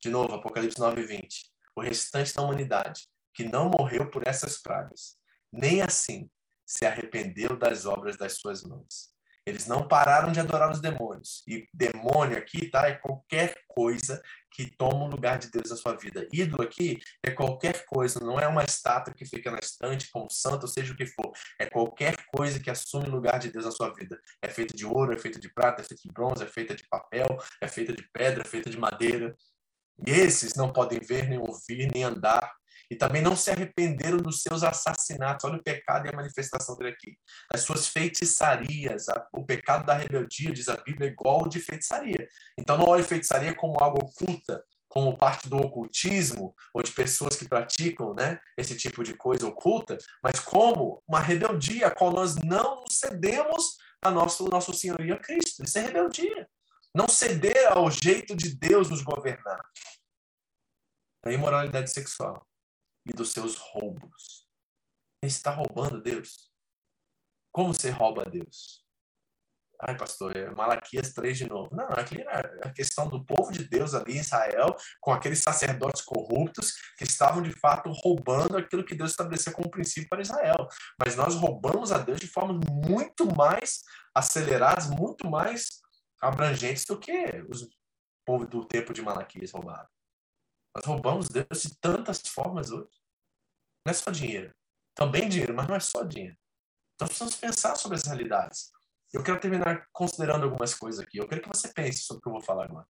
De 0.00 0.08
novo, 0.08 0.34
Apocalipse 0.34 0.78
9:20. 0.78 1.50
O 1.74 1.80
restante 1.80 2.32
da 2.34 2.42
humanidade 2.42 3.08
que 3.34 3.44
não 3.44 3.68
morreu 3.68 4.08
por 4.10 4.26
essas 4.26 4.58
pragas, 4.58 5.16
nem 5.52 5.82
assim 5.82 6.30
se 6.66 6.84
arrependeu 6.86 7.56
das 7.56 7.86
obras 7.86 8.16
das 8.16 8.34
suas 8.34 8.62
mãos. 8.62 9.17
Eles 9.48 9.66
não 9.66 9.88
pararam 9.88 10.30
de 10.30 10.40
adorar 10.40 10.70
os 10.70 10.80
demônios. 10.80 11.42
E 11.48 11.66
demônio 11.72 12.36
aqui, 12.36 12.68
tá? 12.68 12.86
É 12.86 12.94
qualquer 12.94 13.54
coisa 13.66 14.22
que 14.50 14.70
toma 14.76 15.04
o 15.04 15.08
lugar 15.08 15.38
de 15.38 15.50
Deus 15.50 15.70
na 15.70 15.76
sua 15.76 15.96
vida. 15.96 16.28
Ídolo 16.32 16.62
aqui 16.62 16.98
é 17.24 17.30
qualquer 17.30 17.86
coisa, 17.86 18.20
não 18.20 18.38
é 18.38 18.46
uma 18.46 18.62
estátua 18.62 19.14
que 19.14 19.24
fica 19.24 19.50
na 19.50 19.58
estante 19.58 20.10
como 20.10 20.30
santo, 20.30 20.68
seja 20.68 20.92
o 20.92 20.96
que 20.96 21.06
for. 21.06 21.32
É 21.58 21.64
qualquer 21.64 22.14
coisa 22.26 22.60
que 22.60 22.68
assume 22.68 23.08
o 23.08 23.12
lugar 23.12 23.38
de 23.38 23.50
Deus 23.50 23.64
na 23.64 23.70
sua 23.70 23.94
vida. 23.94 24.20
É 24.42 24.48
feita 24.48 24.76
de 24.76 24.84
ouro, 24.84 25.14
é 25.14 25.18
feita 25.18 25.40
de 25.40 25.48
prata, 25.52 25.80
é 25.80 25.84
feita 25.84 26.02
de 26.02 26.12
bronze, 26.12 26.42
é 26.42 26.46
feita 26.46 26.74
de 26.74 26.86
papel, 26.88 27.26
é 27.60 27.68
feita 27.68 27.92
de 27.94 28.06
pedra, 28.12 28.42
é 28.42 28.48
feita 28.48 28.68
de 28.68 28.76
madeira. 28.76 29.34
E 30.06 30.10
esses 30.10 30.54
não 30.54 30.72
podem 30.72 31.00
ver, 31.00 31.26
nem 31.26 31.38
ouvir, 31.38 31.90
nem 31.92 32.04
andar 32.04 32.57
e 32.90 32.96
também 32.96 33.20
não 33.20 33.36
se 33.36 33.50
arrependeram 33.50 34.18
dos 34.18 34.42
seus 34.42 34.62
assassinatos. 34.62 35.44
Olha 35.44 35.58
o 35.58 35.62
pecado 35.62 36.06
e 36.06 36.08
a 36.08 36.16
manifestação 36.16 36.76
dele 36.76 36.90
aqui. 36.90 37.18
As 37.52 37.60
suas 37.60 37.86
feitiçarias, 37.88 39.06
o 39.32 39.44
pecado 39.44 39.84
da 39.84 39.94
rebeldia, 39.94 40.52
diz 40.52 40.68
a 40.68 40.76
Bíblia, 40.76 41.08
é 41.08 41.12
igual 41.12 41.40
ao 41.40 41.48
de 41.48 41.60
feitiçaria. 41.60 42.28
Então 42.58 42.78
não 42.78 42.86
olhe 42.86 43.02
feitiçaria 43.02 43.54
como 43.54 43.82
algo 43.82 43.98
oculta, 43.98 44.64
como 44.88 45.18
parte 45.18 45.48
do 45.48 45.58
ocultismo 45.58 46.54
ou 46.72 46.82
de 46.82 46.90
pessoas 46.92 47.36
que 47.36 47.46
praticam 47.46 48.14
né, 48.14 48.40
esse 48.56 48.74
tipo 48.74 49.04
de 49.04 49.14
coisa 49.14 49.46
oculta, 49.46 49.98
mas 50.22 50.40
como 50.40 51.02
uma 51.06 51.20
rebeldia 51.20 51.88
a 51.88 51.94
qual 51.94 52.10
nós 52.10 52.36
não 52.36 52.86
cedemos 52.88 53.76
a 54.02 54.10
nosso, 54.10 54.48
nosso 54.48 54.72
a 54.72 55.18
Cristo. 55.18 55.62
Isso 55.62 55.78
é 55.78 55.82
rebeldia. 55.82 56.48
Não 56.94 57.06
ceder 57.06 57.70
ao 57.70 57.90
jeito 57.90 58.34
de 58.34 58.56
Deus 58.56 58.88
nos 58.88 59.02
governar. 59.02 59.60
Da 61.22 61.32
imoralidade 61.32 61.90
sexual 61.90 62.48
e 63.08 63.12
dos 63.12 63.32
seus 63.32 63.56
roubos. 63.56 64.46
Você 65.20 65.26
está 65.26 65.50
roubando 65.50 66.02
Deus? 66.02 66.50
Como 67.52 67.74
você 67.74 67.90
rouba 67.90 68.24
Deus? 68.24 68.86
Ai, 69.80 69.96
pastor, 69.96 70.36
é 70.36 70.50
Malaquias 70.50 71.12
3 71.12 71.38
de 71.38 71.48
novo. 71.48 71.74
Não, 71.74 71.86
aqui 71.90 72.20
é 72.20 72.66
a 72.68 72.72
questão 72.72 73.08
do 73.08 73.24
povo 73.24 73.52
de 73.52 73.62
Deus 73.68 73.94
ali 73.94 74.16
em 74.16 74.20
Israel, 74.20 74.76
com 75.00 75.12
aqueles 75.12 75.40
sacerdotes 75.40 76.02
corruptos 76.02 76.72
que 76.96 77.04
estavam 77.04 77.40
de 77.40 77.52
fato 77.52 77.90
roubando 77.92 78.56
aquilo 78.56 78.84
que 78.84 78.96
Deus 78.96 79.12
estabeleceu 79.12 79.52
como 79.52 79.70
princípio 79.70 80.08
para 80.08 80.22
Israel. 80.22 80.66
Mas 81.04 81.14
nós 81.14 81.36
roubamos 81.36 81.92
a 81.92 81.98
Deus 81.98 82.18
de 82.18 82.26
formas 82.26 82.58
muito 82.68 83.24
mais 83.36 83.82
aceleradas, 84.14 84.90
muito 84.90 85.30
mais 85.30 85.80
abrangentes 86.20 86.84
do 86.84 86.98
que 86.98 87.12
os 87.48 87.68
povo 88.28 88.46
do 88.46 88.62
tempo 88.66 88.92
de 88.92 89.00
Malaquias 89.00 89.52
roubaram. 89.52 89.88
Nós 90.78 90.84
roubamos 90.86 91.28
Deus 91.28 91.62
de 91.62 91.76
tantas 91.80 92.20
formas 92.20 92.70
hoje. 92.70 93.02
Não 93.84 93.90
é 93.90 93.92
só 93.92 94.12
dinheiro. 94.12 94.54
Também 94.94 95.28
dinheiro, 95.28 95.52
mas 95.52 95.66
não 95.66 95.74
é 95.74 95.80
só 95.80 96.04
dinheiro. 96.04 96.36
Então 96.94 97.08
precisamos 97.08 97.36
pensar 97.36 97.74
sobre 97.74 97.96
as 97.96 98.04
realidades. 98.04 98.70
Eu 99.12 99.24
quero 99.24 99.40
terminar 99.40 99.88
considerando 99.92 100.44
algumas 100.44 100.74
coisas 100.74 101.00
aqui. 101.00 101.18
Eu 101.18 101.26
quero 101.26 101.42
que 101.42 101.48
você 101.48 101.72
pense 101.72 102.00
sobre 102.00 102.18
o 102.18 102.22
que 102.22 102.28
eu 102.28 102.32
vou 102.32 102.42
falar 102.42 102.66
agora. 102.66 102.86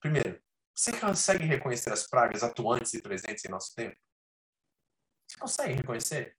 Primeiro, 0.00 0.42
você 0.74 0.92
consegue 0.98 1.44
reconhecer 1.44 1.90
as 1.90 2.06
pragas 2.06 2.42
atuantes 2.42 2.92
e 2.92 3.00
presentes 3.00 3.44
em 3.44 3.48
nosso 3.48 3.74
tempo? 3.74 3.96
Você 5.26 5.38
consegue 5.38 5.74
reconhecer? 5.74 6.36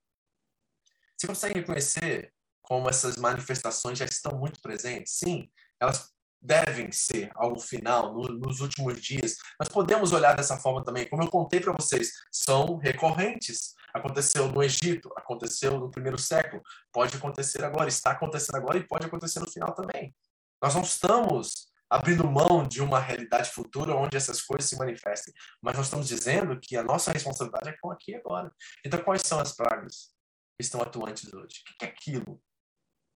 Você 1.16 1.26
consegue 1.26 1.58
reconhecer 1.58 2.32
como 2.60 2.88
essas 2.88 3.16
manifestações 3.16 3.98
já 3.98 4.04
estão 4.04 4.38
muito 4.38 4.60
presentes? 4.60 5.14
Sim, 5.14 5.50
elas 5.80 6.14
devem 6.42 6.90
ser 6.90 7.30
algo 7.34 7.60
final 7.60 8.12
no, 8.12 8.22
nos 8.28 8.60
últimos 8.60 9.00
dias. 9.00 9.36
Mas 9.58 9.68
podemos 9.68 10.12
olhar 10.12 10.34
dessa 10.34 10.56
forma 10.56 10.82
também. 10.82 11.08
Como 11.08 11.22
eu 11.22 11.30
contei 11.30 11.60
para 11.60 11.72
vocês, 11.72 12.10
são 12.30 12.76
recorrentes. 12.76 13.74
Aconteceu 13.94 14.48
no 14.48 14.62
Egito, 14.62 15.12
aconteceu 15.16 15.78
no 15.78 15.90
primeiro 15.90 16.18
século, 16.18 16.62
pode 16.90 17.14
acontecer 17.14 17.62
agora, 17.62 17.88
está 17.88 18.12
acontecendo 18.12 18.56
agora 18.56 18.78
e 18.78 18.86
pode 18.86 19.04
acontecer 19.04 19.38
no 19.38 19.50
final 19.50 19.74
também. 19.74 20.14
Nós 20.62 20.74
não 20.74 20.82
estamos 20.82 21.70
abrindo 21.90 22.26
mão 22.26 22.66
de 22.66 22.80
uma 22.80 22.98
realidade 22.98 23.50
futura 23.50 23.94
onde 23.94 24.16
essas 24.16 24.40
coisas 24.40 24.70
se 24.70 24.78
manifestem, 24.78 25.34
mas 25.60 25.76
nós 25.76 25.86
estamos 25.86 26.08
dizendo 26.08 26.58
que 26.58 26.74
a 26.74 26.82
nossa 26.82 27.12
responsabilidade 27.12 27.68
é 27.68 27.76
com 27.82 27.90
aqui 27.90 28.12
e 28.12 28.14
agora. 28.14 28.50
Então, 28.82 29.02
quais 29.02 29.20
são 29.22 29.38
as 29.38 29.54
pragas 29.54 30.08
que 30.58 30.64
estão 30.64 30.80
atuantes 30.80 31.30
hoje? 31.34 31.60
O 31.74 31.78
que 31.78 31.84
é 31.84 31.88
aquilo 31.88 32.40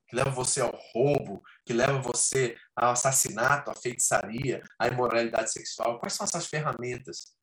que 0.07 0.17
leva 0.17 0.31
você 0.31 0.61
ao 0.61 0.75
roubo, 0.93 1.43
que 1.65 1.73
leva 1.73 2.01
você 2.01 2.57
ao 2.75 2.93
assassinato, 2.93 3.71
à 3.71 3.75
feitiçaria, 3.75 4.63
à 4.79 4.89
imoralidade 4.89 5.53
sexual? 5.53 5.99
Quais 5.99 6.13
são 6.15 6.25
essas 6.25 6.47
ferramentas 6.47 7.37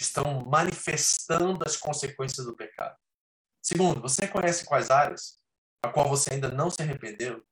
que 0.00 0.04
estão 0.04 0.46
manifestando 0.46 1.62
as 1.62 1.76
consequências 1.76 2.46
do 2.46 2.56
pecado. 2.56 2.96
Segundo, 3.62 4.00
você 4.00 4.22
reconhece 4.22 4.64
quais 4.64 4.90
áreas 4.90 5.38
a 5.84 5.92
qual 5.92 6.08
você 6.08 6.32
ainda 6.32 6.50
não 6.50 6.70
se 6.70 6.80
arrependeu 6.80 7.46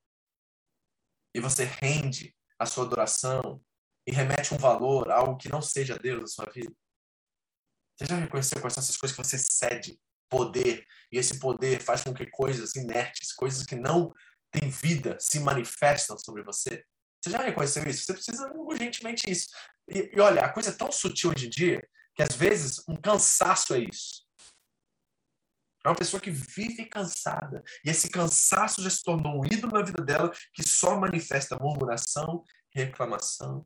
e 1.34 1.40
você 1.40 1.64
rende 1.64 2.34
a 2.58 2.64
sua 2.64 2.86
adoração 2.86 3.62
e 4.06 4.12
remete 4.12 4.54
um 4.54 4.56
valor 4.56 5.10
a 5.10 5.16
algo 5.16 5.36
que 5.36 5.50
não 5.50 5.60
seja 5.60 5.98
Deus 5.98 6.20
na 6.22 6.26
sua 6.26 6.46
vida? 6.50 6.74
Você 7.94 8.06
já 8.06 8.16
reconheceu 8.16 8.62
quais 8.62 8.72
são 8.72 8.82
essas 8.82 8.96
coisas 8.96 9.14
que 9.14 9.22
você 9.22 9.36
cede 9.36 10.00
poder 10.30 10.86
e 11.12 11.18
esse 11.18 11.38
poder 11.38 11.82
faz 11.82 12.02
com 12.02 12.14
que 12.14 12.24
coisas 12.24 12.74
inertes, 12.74 13.30
coisas 13.34 13.66
que 13.66 13.76
não 13.76 14.10
têm 14.50 14.70
vida, 14.70 15.16
se 15.20 15.40
manifestam 15.40 16.16
sobre 16.18 16.42
você? 16.42 16.84
Você 17.22 17.30
já 17.30 17.38
reconheceu 17.38 17.82
isso? 17.88 18.04
Você 18.04 18.12
precisa 18.12 18.52
urgentemente 18.54 19.30
isso. 19.30 19.48
E, 19.88 20.10
e 20.14 20.20
olha, 20.20 20.42
a 20.42 20.52
coisa 20.52 20.70
é 20.70 20.72
tão 20.72 20.90
sutil 20.90 21.30
hoje 21.30 21.46
em 21.46 21.50
dia 21.50 21.88
que 22.14 22.22
às 22.22 22.34
vezes 22.34 22.82
um 22.88 22.96
cansaço 22.96 23.74
é 23.74 23.80
isso. 23.80 24.26
É 25.84 25.88
uma 25.88 25.96
pessoa 25.96 26.20
que 26.20 26.30
vive 26.30 26.86
cansada. 26.86 27.62
E 27.84 27.90
esse 27.90 28.10
cansaço 28.10 28.82
já 28.82 28.90
se 28.90 29.02
tornou 29.02 29.40
um 29.40 29.46
ídolo 29.46 29.72
na 29.72 29.82
vida 29.84 30.02
dela 30.02 30.32
que 30.52 30.62
só 30.66 30.98
manifesta 30.98 31.56
murmuração, 31.60 32.42
reclamação. 32.74 33.64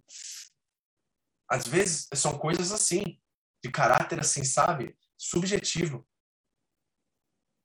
Às 1.48 1.66
vezes 1.66 2.08
são 2.14 2.38
coisas 2.38 2.70
assim, 2.72 3.18
de 3.64 3.70
caráter 3.70 4.20
assim, 4.20 4.44
sabe? 4.44 4.96
Subjetivo. 5.18 6.06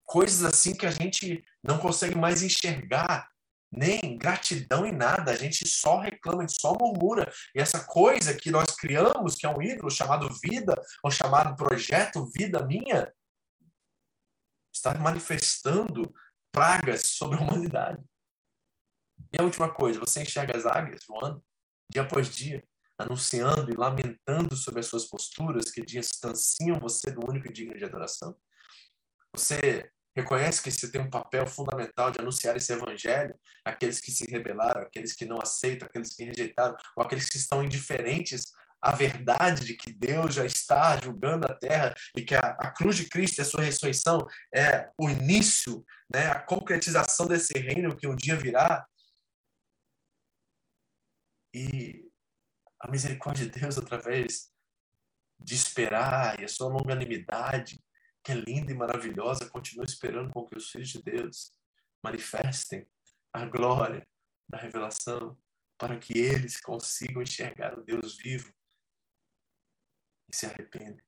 Coisas 0.08 0.44
assim 0.44 0.74
que 0.74 0.88
a 0.88 0.92
gente 0.92 1.44
não 1.62 1.78
consegue 1.78 2.16
mais 2.16 2.42
enxergar 2.42 3.30
nem 3.70 4.18
gratidão 4.18 4.86
em 4.86 4.94
nada, 4.94 5.32
a 5.32 5.36
gente 5.36 5.68
só 5.68 6.00
reclama, 6.00 6.44
a 6.44 6.48
gente 6.48 6.60
só 6.60 6.74
murmura. 6.74 7.32
E 7.54 7.60
essa 7.60 7.84
coisa 7.86 8.34
que 8.34 8.50
nós 8.50 8.76
criamos, 8.76 9.36
que 9.36 9.46
é 9.46 9.50
um 9.50 9.62
ídolo 9.62 9.92
chamado 9.92 10.30
vida, 10.42 10.82
ou 11.04 11.12
chamado 11.12 11.56
projeto 11.56 12.26
Vida 12.34 12.66
Minha, 12.66 13.14
está 14.74 14.94
manifestando 14.94 16.14
pragas 16.52 17.08
sobre 17.08 17.38
a 17.38 17.42
humanidade. 17.42 18.02
E 19.34 19.42
a 19.42 19.44
última 19.44 19.74
coisa, 19.74 20.00
você 20.00 20.22
enxerga 20.22 20.56
as 20.56 20.66
águias 20.66 21.04
voando, 21.06 21.44
dia 21.92 22.04
após 22.04 22.34
dia, 22.34 22.64
anunciando 22.98 23.72
e 23.72 23.76
lamentando 23.76 24.56
sobre 24.56 24.80
as 24.80 24.86
suas 24.86 25.06
posturas 25.06 25.70
que 25.72 25.82
distanciam 25.82 26.80
você 26.80 27.12
do 27.12 27.28
único 27.28 27.48
e 27.48 27.54
digno 27.54 27.78
de 27.78 27.84
adoração? 27.84 28.36
Você 29.36 29.92
reconhece 30.18 30.64
que 30.64 30.72
você 30.72 30.92
tem 30.92 31.00
um 31.00 31.10
papel 31.10 31.46
fundamental 31.46 32.10
de 32.10 32.20
anunciar 32.20 32.58
esse 32.58 32.74
evangelho 32.74 33.36
àqueles 33.64 34.00
que 34.00 34.12
se 34.12 34.30
rebelaram, 34.30 34.82
àqueles 34.82 35.14
que 35.14 35.26
não 35.26 35.38
aceitam, 35.40 35.88
àqueles 35.88 36.16
que 36.16 36.24
rejeitaram, 36.24 36.76
ou 36.96 37.04
àqueles 37.04 37.30
que 37.30 37.38
estão 37.38 37.64
indiferentes 37.64 38.52
à 38.82 38.96
verdade 38.96 39.66
de 39.66 39.76
que 39.76 39.92
Deus 39.94 40.34
já 40.34 40.46
está 40.46 41.00
julgando 41.00 41.46
a 41.46 41.54
terra 41.54 41.94
e 42.16 42.24
que 42.24 42.34
a, 42.34 42.40
a 42.40 42.72
cruz 42.72 42.96
de 42.96 43.08
Cristo 43.08 43.40
e 43.40 43.42
a 43.42 43.46
sua 43.46 43.64
ressurreição 43.64 44.26
é 44.54 44.90
o 44.98 45.08
início, 45.10 45.86
né, 46.12 46.28
a 46.28 46.40
concretização 46.40 47.28
desse 47.28 47.54
reino 47.58 47.96
que 47.96 48.08
um 48.08 48.16
dia 48.16 48.36
virá. 48.36 48.88
E 51.54 52.08
a 52.80 52.90
misericórdia 52.90 53.46
de 53.46 53.60
Deus 53.60 53.78
através 53.78 54.52
de 55.40 55.54
esperar 55.54 56.40
e 56.40 56.46
a 56.46 56.48
sua 56.48 56.70
longanimidade 56.70 57.80
que 58.28 58.34
é 58.34 58.36
linda 58.36 58.74
e 58.74 58.76
maravilhosa, 58.76 59.50
continua 59.50 59.86
esperando 59.86 60.34
com 60.34 60.46
que 60.46 60.58
os 60.58 60.70
filhos 60.70 60.90
de 60.90 61.02
Deus 61.02 61.56
manifestem 62.04 62.86
a 63.32 63.46
glória 63.46 64.06
da 64.50 64.58
revelação, 64.58 65.42
para 65.78 65.98
que 65.98 66.18
eles 66.18 66.60
consigam 66.60 67.22
enxergar 67.22 67.80
o 67.80 67.84
Deus 67.86 68.18
vivo 68.18 68.54
e 70.30 70.36
se 70.36 70.46
arrependem. 70.46 71.02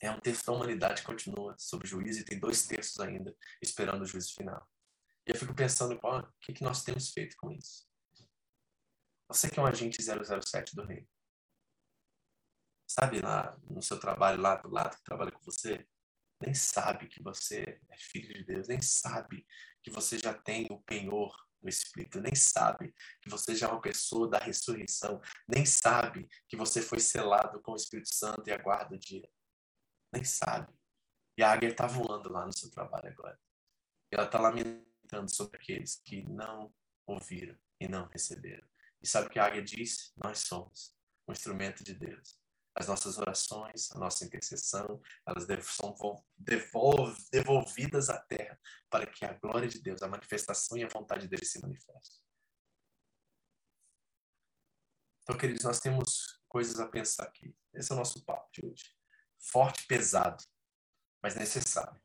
É 0.00 0.08
um 0.12 0.20
texto 0.20 0.46
da 0.46 0.52
humanidade 0.52 1.00
que 1.00 1.06
continua 1.08 1.56
sobre 1.58 1.88
o 1.88 1.90
juízo 1.90 2.20
e 2.20 2.24
tem 2.24 2.38
dois 2.38 2.64
terços 2.68 3.00
ainda 3.00 3.36
esperando 3.60 4.02
o 4.02 4.06
juízo 4.06 4.34
final. 4.34 4.64
E 5.26 5.32
eu 5.32 5.36
fico 5.36 5.52
pensando, 5.52 5.98
o 6.00 6.32
que, 6.42 6.52
que 6.52 6.62
nós 6.62 6.84
temos 6.84 7.10
feito 7.10 7.36
com 7.38 7.50
isso? 7.50 7.88
Você 9.26 9.50
que 9.50 9.58
é 9.58 9.62
um 9.64 9.66
agente 9.66 10.00
007 10.00 10.76
do 10.76 10.84
reino, 10.84 11.08
sabe, 12.86 13.20
lá 13.20 13.56
no 13.68 13.82
seu 13.82 13.98
trabalho, 13.98 14.40
lá 14.40 14.56
do 14.56 14.68
lado 14.68 14.96
que 14.96 15.04
trabalha 15.04 15.32
com 15.32 15.42
você, 15.42 15.86
nem 16.40 16.54
sabe 16.54 17.08
que 17.08 17.22
você 17.22 17.80
é 17.88 17.96
filho 17.96 18.34
de 18.34 18.44
Deus, 18.44 18.68
nem 18.68 18.80
sabe 18.82 19.46
que 19.82 19.90
você 19.90 20.18
já 20.18 20.34
tem 20.34 20.66
o 20.70 20.82
penhor 20.82 21.34
do 21.62 21.68
Espírito, 21.68 22.20
nem 22.20 22.34
sabe 22.34 22.94
que 23.22 23.30
você 23.30 23.54
já 23.54 23.68
é 23.68 23.70
uma 23.70 23.80
pessoa 23.80 24.28
da 24.28 24.38
ressurreição, 24.38 25.20
nem 25.48 25.64
sabe 25.64 26.28
que 26.48 26.56
você 26.56 26.82
foi 26.82 27.00
selado 27.00 27.60
com 27.62 27.72
o 27.72 27.76
Espírito 27.76 28.14
Santo 28.14 28.46
e 28.46 28.52
aguarda 28.52 28.94
o 28.94 28.98
dia. 28.98 29.28
Nem 30.12 30.22
sabe. 30.22 30.72
E 31.36 31.42
a 31.42 31.50
águia 31.50 31.70
está 31.70 31.86
voando 31.86 32.30
lá 32.30 32.44
no 32.44 32.52
seu 32.52 32.70
trabalho 32.70 33.08
agora. 33.08 33.38
Ela 34.12 34.26
está 34.26 34.38
lamentando 34.38 35.34
sobre 35.34 35.56
aqueles 35.56 36.00
que 36.04 36.22
não 36.22 36.72
ouviram 37.06 37.58
e 37.80 37.88
não 37.88 38.06
receberam. 38.06 38.66
E 39.02 39.08
sabe 39.08 39.26
o 39.26 39.30
que 39.30 39.38
a 39.38 39.46
águia 39.46 39.62
diz? 39.62 40.12
Nós 40.16 40.40
somos 40.40 40.94
um 41.26 41.32
instrumento 41.32 41.82
de 41.82 41.94
Deus 41.94 42.43
as 42.74 42.88
nossas 42.88 43.18
orações, 43.18 43.90
a 43.92 43.98
nossa 43.98 44.24
intercessão, 44.24 45.00
elas 45.26 45.46
são 45.64 45.94
devolvidas 47.30 48.10
à 48.10 48.18
terra 48.18 48.58
para 48.90 49.06
que 49.06 49.24
a 49.24 49.32
glória 49.34 49.68
de 49.68 49.80
Deus, 49.80 50.02
a 50.02 50.08
manifestação 50.08 50.76
e 50.76 50.84
a 50.84 50.88
vontade 50.88 51.28
dele 51.28 51.44
se 51.44 51.60
manifestem. 51.60 52.22
Então, 55.22 55.38
queridos, 55.38 55.64
nós 55.64 55.80
temos 55.80 56.40
coisas 56.48 56.78
a 56.78 56.86
pensar 56.86 57.24
aqui. 57.24 57.56
Esse 57.72 57.92
é 57.92 57.94
o 57.94 57.98
nosso 57.98 58.22
papo 58.24 58.50
de 58.52 58.66
hoje. 58.66 58.94
Forte, 59.38 59.86
pesado, 59.86 60.44
mas 61.22 61.34
necessário. 61.34 62.03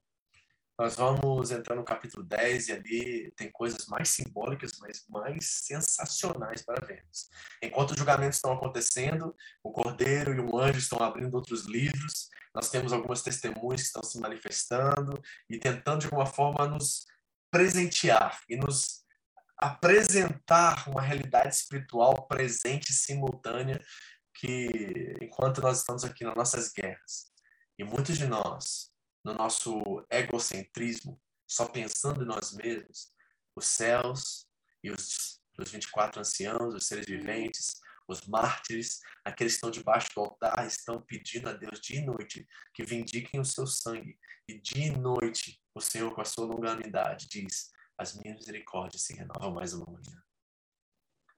Nós 0.79 0.95
vamos 0.95 1.51
entrar 1.51 1.75
no 1.75 1.83
capítulo 1.83 2.23
10 2.23 2.69
e 2.69 2.71
ali 2.71 3.31
tem 3.31 3.51
coisas 3.51 3.85
mais 3.87 4.07
simbólicas, 4.07 4.71
mas 4.79 5.05
mais 5.09 5.45
sensacionais 5.65 6.61
para 6.61 6.85
vermos. 6.85 7.29
Enquanto 7.61 7.91
os 7.91 7.97
julgamentos 7.97 8.37
estão 8.37 8.53
acontecendo, 8.53 9.35
o 9.61 9.73
cordeiro 9.73 10.33
e 10.33 10.39
o 10.39 10.57
anjo 10.57 10.79
estão 10.79 10.99
abrindo 10.99 11.35
outros 11.35 11.65
livros, 11.65 12.29
nós 12.55 12.69
temos 12.69 12.93
algumas 12.93 13.21
testemunhas 13.21 13.81
que 13.81 13.87
estão 13.87 14.03
se 14.03 14.21
manifestando 14.21 15.21
e 15.49 15.59
tentando 15.59 15.99
de 15.99 16.05
alguma 16.05 16.25
forma 16.25 16.65
nos 16.65 17.05
presentear 17.51 18.39
e 18.47 18.55
nos 18.55 19.03
apresentar 19.57 20.87
uma 20.87 21.01
realidade 21.01 21.55
espiritual 21.55 22.25
presente 22.25 22.91
e 22.91 22.93
simultânea 22.93 23.83
que 24.33 25.13
enquanto 25.21 25.61
nós 25.61 25.79
estamos 25.79 26.05
aqui 26.05 26.23
nas 26.23 26.35
nossas 26.35 26.71
guerras 26.71 27.33
e 27.77 27.83
muitos 27.83 28.17
de 28.17 28.25
nós 28.25 28.88
no 29.23 29.33
nosso 29.33 30.05
egocentrismo, 30.09 31.21
só 31.47 31.67
pensando 31.67 32.23
em 32.23 32.27
nós 32.27 32.53
mesmos, 32.53 33.11
os 33.55 33.65
céus 33.65 34.47
e 34.83 34.91
os, 34.91 35.41
os 35.57 35.71
24 35.71 36.21
anciãos, 36.21 36.73
os 36.73 36.87
seres 36.87 37.05
viventes, 37.05 37.81
os 38.07 38.25
mártires, 38.25 38.99
aqueles 39.23 39.53
que 39.53 39.57
estão 39.57 39.71
debaixo 39.71 40.09
do 40.15 40.21
altar, 40.21 40.65
estão 40.65 41.01
pedindo 41.01 41.49
a 41.49 41.53
Deus 41.53 41.79
de 41.79 42.01
noite 42.01 42.47
que 42.73 42.83
vindiquem 42.83 43.39
o 43.39 43.45
seu 43.45 43.67
sangue. 43.67 44.17
E 44.47 44.59
de 44.59 44.91
noite, 44.91 45.61
o 45.75 45.81
Senhor, 45.81 46.13
com 46.13 46.21
a 46.21 46.25
sua 46.25 46.45
longanimidade, 46.45 47.27
diz: 47.29 47.71
As 47.97 48.15
minhas 48.15 48.37
misericórdias 48.37 49.03
se 49.03 49.13
renovam 49.13 49.53
mais 49.53 49.73
uma 49.73 49.85
manhã. 49.85 50.23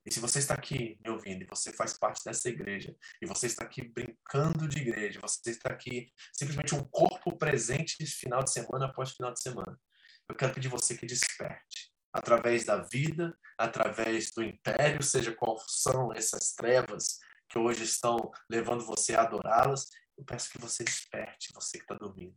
E 0.05 0.11
se 0.11 0.19
você 0.19 0.39
está 0.39 0.55
aqui 0.55 0.97
me 1.03 1.11
ouvindo 1.11 1.43
e 1.43 1.47
você 1.47 1.71
faz 1.71 1.97
parte 1.97 2.23
dessa 2.25 2.49
igreja, 2.49 2.95
e 3.21 3.25
você 3.25 3.45
está 3.45 3.63
aqui 3.63 3.83
brincando 3.83 4.67
de 4.67 4.79
igreja, 4.79 5.19
você 5.21 5.51
está 5.51 5.69
aqui 5.69 6.11
simplesmente 6.33 6.73
um 6.73 6.83
corpo 6.85 7.37
presente 7.37 8.03
final 8.05 8.43
de 8.43 8.51
semana 8.51 8.87
após 8.87 9.11
final 9.11 9.31
de 9.31 9.41
semana, 9.41 9.79
eu 10.27 10.35
quero 10.35 10.53
pedir 10.53 10.69
você 10.69 10.97
que 10.97 11.05
desperte 11.05 11.91
através 12.13 12.65
da 12.65 12.77
vida, 12.77 13.37
através 13.57 14.31
do 14.31 14.43
império, 14.43 15.01
seja 15.03 15.33
qual 15.33 15.57
são 15.67 16.11
essas 16.13 16.53
trevas 16.53 17.19
que 17.49 17.57
hoje 17.57 17.83
estão 17.83 18.31
levando 18.49 18.85
você 18.85 19.13
a 19.13 19.21
adorá-las, 19.21 19.89
eu 20.17 20.23
peço 20.23 20.49
que 20.49 20.57
você 20.57 20.83
desperte, 20.83 21.53
você 21.53 21.77
que 21.77 21.83
está 21.83 21.95
dormindo. 21.95 22.35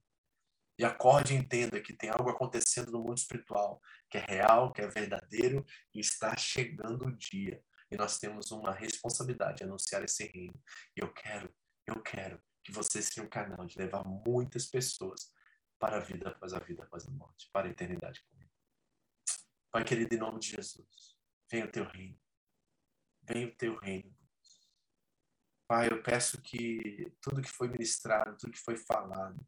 E 0.78 0.84
acorde 0.84 1.34
e 1.34 1.36
entenda 1.36 1.80
que 1.80 1.92
tem 1.92 2.10
algo 2.10 2.30
acontecendo 2.30 2.90
no 2.90 3.00
mundo 3.00 3.18
espiritual, 3.18 3.80
que 4.14 4.18
é 4.18 4.24
real, 4.28 4.72
que 4.72 4.80
é 4.80 4.86
verdadeiro 4.86 5.66
e 5.92 5.98
está 5.98 6.36
chegando 6.36 7.06
o 7.06 7.16
dia. 7.16 7.60
E 7.90 7.96
nós 7.96 8.16
temos 8.16 8.52
uma 8.52 8.72
responsabilidade 8.72 9.58
de 9.58 9.64
anunciar 9.64 10.04
esse 10.04 10.24
reino. 10.28 10.54
E 10.96 11.00
eu 11.00 11.12
quero, 11.12 11.52
eu 11.84 12.00
quero 12.00 12.40
que 12.62 12.70
você 12.70 13.02
seja 13.02 13.26
um 13.26 13.28
canal 13.28 13.66
de 13.66 13.76
levar 13.76 14.04
muitas 14.04 14.66
pessoas 14.66 15.32
para 15.80 15.96
a 15.96 16.00
vida 16.00 16.28
após 16.28 16.54
a 16.54 16.60
vida 16.60 16.84
após 16.84 17.08
a 17.08 17.10
morte, 17.10 17.50
para 17.52 17.66
a 17.66 17.70
eternidade 17.70 18.22
comigo. 18.30 18.52
Pai 19.72 19.84
querido, 19.84 20.14
em 20.14 20.18
nome 20.18 20.38
de 20.38 20.50
Jesus, 20.50 21.16
venha 21.50 21.64
o 21.64 21.72
teu 21.72 21.84
reino. 21.84 22.20
Venha 23.24 23.48
o 23.48 23.56
teu 23.56 23.76
reino. 23.80 24.16
Pai, 25.66 25.88
eu 25.90 26.00
peço 26.04 26.40
que 26.40 27.12
tudo 27.20 27.42
que 27.42 27.50
foi 27.50 27.66
ministrado, 27.66 28.36
tudo 28.36 28.52
que 28.52 28.60
foi 28.60 28.76
falado, 28.76 29.44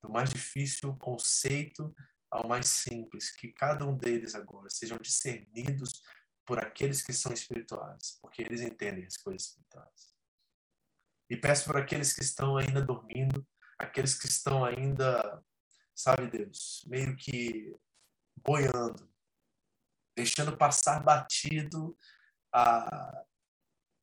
do 0.00 0.08
mais 0.08 0.30
difícil 0.30 0.96
conceito 0.98 1.92
ao 2.34 2.48
mais 2.48 2.66
simples, 2.66 3.30
que 3.30 3.52
cada 3.52 3.86
um 3.86 3.96
deles 3.96 4.34
agora 4.34 4.68
sejam 4.68 4.98
discernidos 4.98 6.02
por 6.44 6.58
aqueles 6.58 7.00
que 7.00 7.12
são 7.12 7.32
espirituais, 7.32 8.18
porque 8.20 8.42
eles 8.42 8.60
entendem 8.60 9.06
as 9.06 9.16
coisas 9.16 9.48
espirituais. 9.48 10.12
E 11.30 11.36
peço 11.36 11.64
por 11.64 11.76
aqueles 11.76 12.12
que 12.12 12.22
estão 12.22 12.56
ainda 12.56 12.82
dormindo, 12.82 13.46
aqueles 13.78 14.18
que 14.18 14.26
estão 14.26 14.64
ainda, 14.64 15.42
sabe 15.94 16.26
Deus, 16.28 16.84
meio 16.88 17.16
que 17.16 17.72
boiando, 18.44 19.08
deixando 20.16 20.56
passar 20.56 21.04
batido 21.04 21.96
a, 22.52 23.24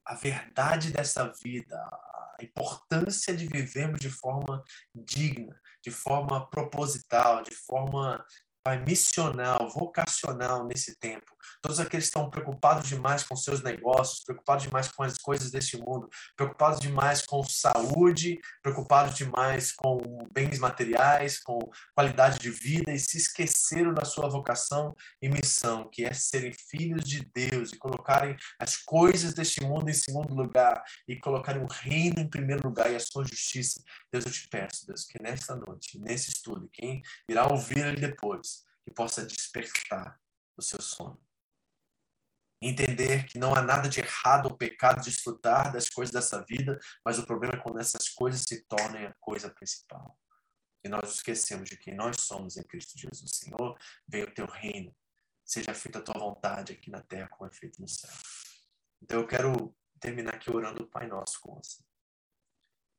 a 0.05 0.15
verdade 0.15 0.89
dessa 0.91 1.29
vida, 1.43 1.77
a 1.77 2.37
importância 2.41 3.35
de 3.35 3.45
vivermos 3.45 3.99
de 3.99 4.09
forma 4.09 4.63
digna, 4.95 5.61
de 5.83 5.91
forma 5.91 6.49
proposital, 6.49 7.43
de 7.43 7.55
forma 7.55 8.23
Pai, 8.63 8.77
missional, 8.85 9.67
vocacional 9.73 10.67
nesse 10.67 10.95
tempo. 10.99 11.35
Todos 11.63 11.79
aqueles 11.79 12.05
que 12.05 12.09
estão 12.09 12.29
preocupados 12.29 12.87
demais 12.87 13.23
com 13.23 13.35
seus 13.35 13.63
negócios, 13.63 14.23
preocupados 14.23 14.65
demais 14.65 14.87
com 14.91 15.01
as 15.01 15.17
coisas 15.17 15.49
deste 15.49 15.77
mundo, 15.77 16.07
preocupados 16.35 16.79
demais 16.79 17.25
com 17.25 17.43
saúde, 17.43 18.39
preocupados 18.61 19.15
demais 19.15 19.71
com 19.71 19.97
bens 20.31 20.59
materiais, 20.59 21.39
com 21.39 21.57
qualidade 21.95 22.37
de 22.37 22.51
vida 22.51 22.91
e 22.91 22.99
se 22.99 23.17
esqueceram 23.17 23.95
da 23.95 24.05
sua 24.05 24.29
vocação 24.29 24.95
e 25.19 25.27
missão, 25.27 25.89
que 25.89 26.05
é 26.05 26.13
serem 26.13 26.53
filhos 26.53 27.03
de 27.03 27.25
Deus 27.33 27.73
e 27.73 27.79
colocarem 27.79 28.37
as 28.59 28.77
coisas 28.77 29.33
deste 29.33 29.63
mundo 29.63 29.89
em 29.89 29.93
segundo 29.93 30.35
lugar 30.35 30.83
e 31.07 31.15
colocarem 31.15 31.63
o 31.63 31.67
reino 31.67 32.19
em 32.19 32.29
primeiro 32.29 32.67
lugar 32.67 32.91
e 32.91 32.95
a 32.95 32.99
sua 32.99 33.25
justiça. 33.25 33.81
Deus, 34.11 34.25
eu 34.25 34.31
te 34.31 34.47
peço, 34.49 34.85
Deus, 34.85 35.05
que 35.05 35.21
nesta 35.21 35.55
noite, 35.55 35.97
nesse 35.99 36.29
estudo, 36.29 36.69
quem 36.69 37.01
irá 37.29 37.47
ouvir 37.47 37.85
ele 37.85 38.01
depois, 38.01 38.65
que 38.83 38.91
possa 38.91 39.25
despertar 39.25 40.19
o 40.57 40.61
seu 40.61 40.81
sono. 40.81 41.19
Entender 42.61 43.25
que 43.25 43.39
não 43.39 43.55
há 43.55 43.61
nada 43.61 43.89
de 43.89 44.01
errado 44.01 44.47
ou 44.47 44.57
pecado 44.57 45.01
desfrutar 45.01 45.71
das 45.71 45.89
coisas 45.89 46.13
dessa 46.13 46.43
vida, 46.45 46.77
mas 47.03 47.17
o 47.17 47.25
problema 47.25 47.55
é 47.55 47.57
quando 47.57 47.79
essas 47.79 48.09
coisas 48.09 48.43
se 48.47 48.63
tornem 48.65 49.05
a 49.05 49.15
coisa 49.19 49.49
principal. 49.49 50.19
E 50.83 50.89
nós 50.89 51.15
esquecemos 51.15 51.69
de 51.69 51.77
quem 51.77 51.95
nós 51.95 52.21
somos 52.21 52.57
em 52.57 52.63
Cristo 52.63 52.99
Jesus. 52.99 53.31
Senhor, 53.31 53.77
venha 54.07 54.25
o 54.25 54.33
teu 54.33 54.45
reino, 54.45 54.95
seja 55.45 55.73
feita 55.73 55.99
a 55.99 56.01
tua 56.01 56.19
vontade 56.19 56.73
aqui 56.73 56.91
na 56.91 57.01
terra 57.01 57.29
como 57.29 57.49
é 57.49 57.53
feito 57.53 57.81
no 57.81 57.87
céu. 57.87 58.11
Então 59.01 59.21
eu 59.21 59.27
quero 59.27 59.75
terminar 59.99 60.35
aqui 60.35 60.51
orando 60.51 60.83
o 60.83 60.87
Pai 60.87 61.07
Nosso 61.07 61.39
com 61.41 61.55
você. 61.55 61.83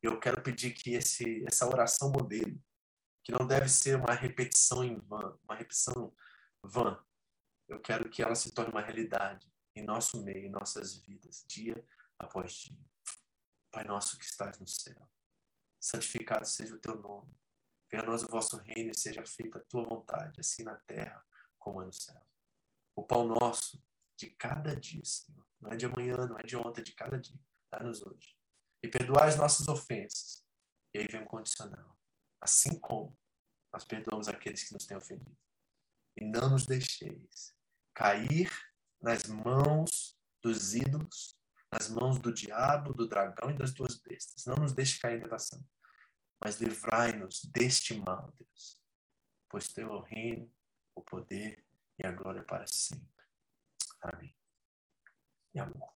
Eu 0.02 0.18
quero 0.18 0.42
pedir 0.42 0.72
que 0.72 0.94
esse, 0.94 1.44
essa 1.46 1.66
oração 1.66 2.10
modelo 2.10 2.60
que 3.22 3.30
não 3.30 3.46
deve 3.46 3.68
ser 3.68 3.96
uma 3.96 4.14
repetição 4.14 4.82
em 4.82 4.96
vão, 4.96 5.38
uma 5.44 5.54
repetição 5.54 6.12
vã. 6.64 7.02
Eu 7.68 7.80
quero 7.80 8.10
que 8.10 8.20
ela 8.20 8.34
se 8.34 8.52
torne 8.52 8.72
uma 8.72 8.82
realidade 8.82 9.50
em 9.76 9.84
nosso 9.84 10.22
meio, 10.22 10.46
em 10.46 10.50
nossas 10.50 10.96
vidas, 10.96 11.44
dia 11.46 11.82
após 12.18 12.52
dia. 12.52 12.78
Pai 13.70 13.84
nosso 13.84 14.18
que 14.18 14.24
estás 14.24 14.58
no 14.58 14.66
céu, 14.66 15.08
santificado 15.80 16.46
seja 16.46 16.74
o 16.74 16.78
teu 16.78 16.96
nome. 16.96 17.32
Venha 17.90 18.02
a 18.02 18.06
nós 18.06 18.22
o 18.22 18.28
vosso 18.28 18.56
reino 18.56 18.90
e 18.90 18.98
seja 18.98 19.24
feita 19.24 19.58
a 19.58 19.62
tua 19.62 19.84
vontade, 19.84 20.40
assim 20.40 20.62
na 20.62 20.76
terra 20.76 21.24
como 21.58 21.80
é 21.80 21.86
no 21.86 21.92
céu. 21.92 22.20
O 22.96 23.02
pão 23.02 23.26
nosso 23.26 23.82
de 24.16 24.30
cada 24.30 24.74
dia, 24.74 25.04
Senhor. 25.04 25.46
Não 25.60 25.70
é 25.70 25.76
de 25.76 25.86
amanhã, 25.86 26.16
não 26.26 26.38
é 26.38 26.42
de 26.42 26.56
ontem, 26.56 26.80
é 26.80 26.84
de 26.84 26.92
cada 26.92 27.18
dia. 27.18 27.38
Dá-nos 27.70 28.02
hoje. 28.02 28.36
E 28.82 28.88
perdoai 28.88 29.28
as 29.28 29.36
nossas 29.36 29.68
ofensas. 29.68 30.44
E 30.94 30.98
aí 30.98 31.06
vem 31.06 31.22
um 31.22 31.26
condicional 31.26 31.92
assim 32.42 32.78
como 32.80 33.16
nós 33.72 33.84
perdoamos 33.84 34.28
aqueles 34.28 34.64
que 34.64 34.74
nos 34.74 34.84
têm 34.84 34.96
ofendido. 34.96 35.38
E 36.16 36.24
não 36.24 36.50
nos 36.50 36.66
deixeis 36.66 37.54
cair 37.94 38.50
nas 39.00 39.24
mãos 39.24 40.18
dos 40.42 40.74
ídolos, 40.74 41.38
nas 41.72 41.88
mãos 41.88 42.18
do 42.18 42.34
diabo, 42.34 42.92
do 42.92 43.08
dragão 43.08 43.50
e 43.50 43.56
das 43.56 43.72
duas 43.72 43.96
bestas. 43.96 44.44
Não 44.44 44.56
nos 44.56 44.72
deixe 44.72 45.00
cair 45.00 45.18
em 45.18 45.22
tentação, 45.22 45.64
mas 46.42 46.60
livrai-nos 46.60 47.42
deste 47.44 47.94
mal, 47.94 48.34
Deus. 48.36 48.78
Pois 49.48 49.68
teu 49.68 49.88
é 49.88 49.92
o 49.92 50.00
reino, 50.00 50.52
o 50.94 51.02
poder 51.02 51.64
e 51.98 52.06
a 52.06 52.12
glória 52.12 52.42
para 52.42 52.66
sempre. 52.66 53.06
Amém. 54.02 54.36
E 55.54 55.60
amor. 55.60 55.94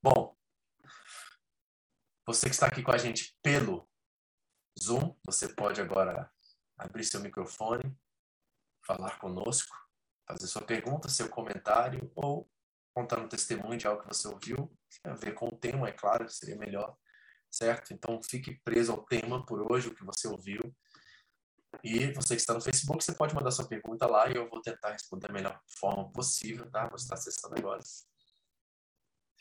Bom, 0.00 0.38
você 2.26 2.46
que 2.46 2.54
está 2.54 2.66
aqui 2.66 2.82
com 2.82 2.92
a 2.92 2.98
gente 2.98 3.36
pelo 3.42 3.88
Zoom, 4.80 5.16
você 5.24 5.48
pode 5.48 5.80
agora 5.80 6.30
abrir 6.78 7.04
seu 7.04 7.20
microfone, 7.20 7.96
falar 8.86 9.18
conosco, 9.18 9.74
fazer 10.26 10.46
sua 10.46 10.62
pergunta, 10.62 11.08
seu 11.08 11.28
comentário 11.28 12.10
ou 12.14 12.48
contar 12.94 13.18
um 13.18 13.28
testemunho 13.28 13.78
de 13.78 13.86
algo 13.86 14.02
que 14.02 14.08
você 14.08 14.28
ouviu, 14.28 14.70
a 15.04 15.14
ver 15.14 15.34
com 15.34 15.48
o 15.48 15.56
tema, 15.56 15.88
é 15.88 15.92
claro 15.92 16.28
seria 16.28 16.56
melhor, 16.56 16.96
certo? 17.50 17.92
Então 17.92 18.20
fique 18.22 18.60
preso 18.62 18.92
ao 18.92 19.04
tema 19.04 19.44
por 19.44 19.72
hoje, 19.72 19.88
o 19.88 19.94
que 19.94 20.04
você 20.04 20.28
ouviu. 20.28 20.60
E 21.82 22.12
você 22.12 22.34
que 22.34 22.40
está 22.40 22.52
no 22.52 22.60
Facebook, 22.60 23.02
você 23.02 23.14
pode 23.14 23.34
mandar 23.34 23.50
sua 23.50 23.66
pergunta 23.66 24.06
lá 24.06 24.28
e 24.28 24.36
eu 24.36 24.48
vou 24.48 24.60
tentar 24.60 24.92
responder 24.92 25.28
da 25.28 25.32
melhor 25.32 25.58
forma 25.66 26.12
possível, 26.12 26.70
tá? 26.70 26.86
Você 26.88 27.04
está 27.04 27.14
acessando 27.14 27.56
agora. 27.56 27.80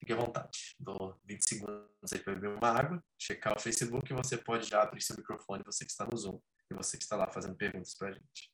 Fique 0.02 0.14
à 0.14 0.16
vontade. 0.16 0.76
Dou 0.80 1.16
20 1.26 1.48
segundos 1.48 2.12
aí 2.12 2.18
para 2.18 2.34
beber 2.34 2.58
uma 2.58 2.70
água, 2.70 3.04
checar 3.20 3.56
o 3.56 3.60
Facebook 3.60 4.12
e 4.12 4.16
você 4.16 4.36
pode 4.36 4.68
já 4.68 4.82
abrir 4.82 5.00
seu 5.00 5.16
microfone, 5.16 5.64
você 5.64 5.86
que 5.86 5.92
está 5.92 6.08
no 6.12 6.18
Zoom 6.18 6.42
e 6.72 6.74
você 6.74 6.98
que 6.98 7.04
está 7.04 7.16
lá 7.16 7.32
fazendo 7.32 7.56
perguntas 7.56 7.94
para 7.94 8.08
a 8.10 8.12
gente. 8.12 8.52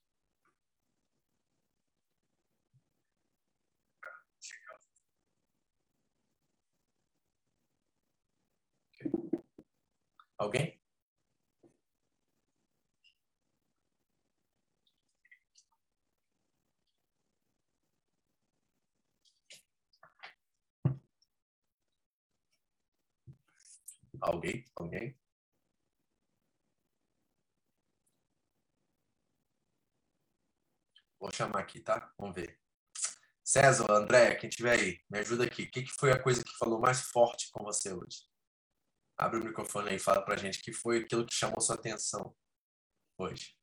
Alguém? 10.37 10.77
Alguém? 24.27 24.65
Alguém? 24.75 25.17
Vou 31.19 31.31
chamar 31.33 31.59
aqui, 31.61 31.79
tá? 31.79 32.13
Vamos 32.17 32.35
ver. 32.35 32.59
César, 33.43 33.89
André, 33.89 34.35
quem 34.35 34.49
tiver 34.49 34.77
aí, 34.79 34.99
me 35.09 35.19
ajuda 35.19 35.45
aqui. 35.45 35.63
O 35.63 35.71
que, 35.71 35.83
que 35.83 35.91
foi 35.93 36.11
a 36.11 36.21
coisa 36.21 36.43
que 36.43 36.57
falou 36.57 36.79
mais 36.79 37.01
forte 37.01 37.49
com 37.51 37.63
você 37.63 37.93
hoje? 37.93 38.27
Abre 39.17 39.39
o 39.39 39.45
microfone 39.45 39.89
aí 39.89 39.95
e 39.95 39.99
fala 39.99 40.23
pra 40.23 40.35
gente 40.35 40.61
que 40.61 40.73
foi 40.73 40.99
aquilo 40.99 41.25
que 41.25 41.33
chamou 41.33 41.61
sua 41.61 41.75
atenção 41.75 42.35
hoje. 43.17 43.55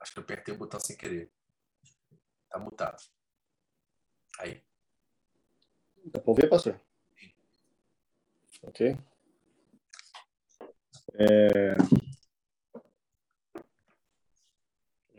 Acho 0.00 0.12
que 0.12 0.18
eu 0.20 0.22
apertei 0.22 0.54
o 0.54 0.58
botão 0.58 0.78
sem 0.80 0.96
querer. 0.96 1.30
Tá 2.48 2.58
mutado. 2.60 3.02
Aí. 4.38 4.67
Dá 6.04 6.20
pra 6.20 6.30
ouvir, 6.30 6.48
pastor? 6.48 6.80
Ok. 8.62 8.96
É... 11.14 11.74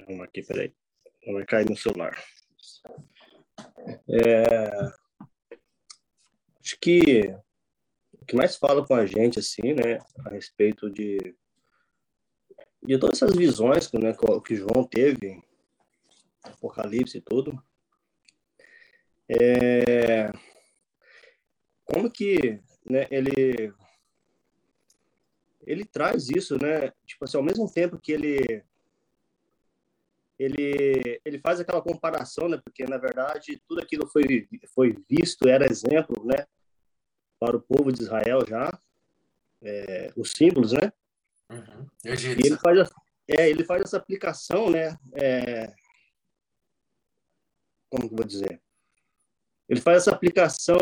Vamos 0.08 0.22
aqui, 0.24 0.42
peraí. 0.44 0.74
Vai 1.34 1.46
cair 1.46 1.70
no 1.70 1.76
celular. 1.76 2.18
É... 4.08 5.00
Acho 6.60 6.78
que 6.80 7.22
o 8.14 8.26
que 8.26 8.36
mais 8.36 8.56
fala 8.56 8.86
com 8.86 8.94
a 8.94 9.06
gente, 9.06 9.40
assim, 9.40 9.74
né, 9.74 10.00
a 10.26 10.30
respeito 10.30 10.90
de, 10.90 11.18
de 12.84 12.98
todas 13.00 13.22
essas 13.22 13.36
visões 13.36 13.92
né, 13.94 14.14
que 14.46 14.56
João 14.56 14.84
teve, 14.84 15.42
Apocalipse 16.44 17.18
e 17.18 17.22
tudo, 17.22 17.62
é... 19.28 20.32
como 21.92 22.10
que 22.10 22.62
né, 22.90 23.08
ele 23.10 23.74
ele 25.66 25.86
traz 25.86 26.30
isso, 26.30 26.58
né? 26.58 26.92
Tipo 27.06 27.26
assim, 27.26 27.38
ao 27.38 27.44
mesmo 27.44 27.72
tempo 27.72 28.00
que 28.00 28.12
ele 28.12 28.64
ele, 30.40 31.22
ele 31.26 31.38
faz 31.40 31.60
aquela 31.60 31.82
comparação, 31.82 32.48
né? 32.48 32.58
Porque, 32.64 32.86
na 32.86 32.98
verdade, 32.98 33.62
tudo 33.68 33.82
aquilo 33.82 34.08
foi, 34.08 34.48
foi 34.74 34.96
visto, 35.10 35.50
era 35.50 35.70
exemplo, 35.70 36.26
né? 36.26 36.46
Para 37.38 37.58
o 37.58 37.62
povo 37.62 37.92
de 37.92 38.02
Israel 38.02 38.40
já, 38.48 38.72
é, 39.62 40.14
os 40.16 40.32
símbolos, 40.32 40.72
né? 40.72 40.94
Uhum. 41.50 41.88
E 42.06 42.10
ele 42.10 42.58
faz, 42.58 42.90
é, 43.28 43.50
ele 43.50 43.66
faz 43.66 43.82
essa 43.82 43.98
aplicação, 43.98 44.70
né? 44.70 44.98
É, 45.14 45.74
como 47.90 48.08
que 48.08 48.14
eu 48.14 48.18
vou 48.18 48.26
dizer? 48.26 48.62
Ele 49.68 49.82
faz 49.82 49.98
essa 49.98 50.12
aplicação 50.12 50.78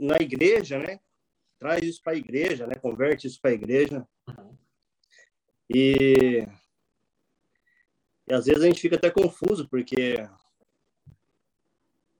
na 0.00 0.16
igreja, 0.16 0.78
né? 0.78 0.98
Traz 1.58 1.82
isso 1.82 2.02
para 2.02 2.14
a 2.14 2.16
igreja, 2.16 2.66
né? 2.66 2.74
Converte 2.74 3.26
isso 3.26 3.38
para 3.40 3.50
a 3.50 3.54
igreja. 3.54 4.06
E, 5.68 6.46
e 8.26 8.34
às 8.34 8.46
vezes 8.46 8.62
a 8.62 8.66
gente 8.66 8.80
fica 8.80 8.96
até 8.96 9.10
confuso, 9.10 9.68
porque 9.68 10.14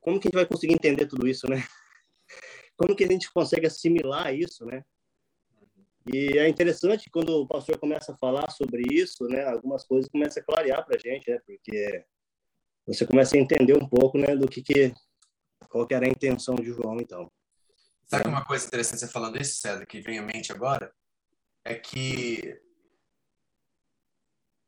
como 0.00 0.20
que 0.20 0.28
a 0.28 0.30
gente 0.30 0.36
vai 0.36 0.46
conseguir 0.46 0.74
entender 0.74 1.06
tudo 1.06 1.26
isso, 1.26 1.48
né? 1.48 1.56
Como 2.76 2.96
que 2.96 3.04
a 3.04 3.06
gente 3.06 3.30
consegue 3.30 3.66
assimilar 3.66 4.34
isso, 4.34 4.64
né? 4.64 4.82
E 6.10 6.38
é 6.38 6.48
interessante 6.48 7.10
quando 7.10 7.42
o 7.42 7.46
pastor 7.46 7.78
começa 7.78 8.12
a 8.12 8.16
falar 8.16 8.50
sobre 8.50 8.82
isso, 8.90 9.28
né? 9.28 9.44
Algumas 9.44 9.84
coisas 9.84 10.10
começam 10.10 10.42
a 10.42 10.46
clarear 10.46 10.86
para 10.86 10.96
a 10.96 10.98
gente, 10.98 11.30
né? 11.30 11.38
Porque 11.44 12.04
você 12.86 13.06
começa 13.06 13.36
a 13.36 13.38
entender 13.38 13.76
um 13.76 13.86
pouco, 13.86 14.16
né? 14.16 14.34
Do 14.34 14.48
que 14.48 14.62
que 14.62 14.94
qual 15.68 15.86
que 15.86 15.94
era 15.94 16.06
a 16.06 16.08
intenção 16.08 16.54
de 16.54 16.72
João, 16.72 16.98
então. 16.98 17.30
Sabe 18.10 18.28
uma 18.28 18.44
coisa 18.44 18.66
interessante 18.66 18.98
você 18.98 19.08
falando 19.08 19.40
isso, 19.40 19.60
César, 19.60 19.86
que 19.86 20.00
vem 20.00 20.18
à 20.18 20.22
mente 20.22 20.50
agora? 20.50 20.92
É 21.64 21.76
que 21.76 22.60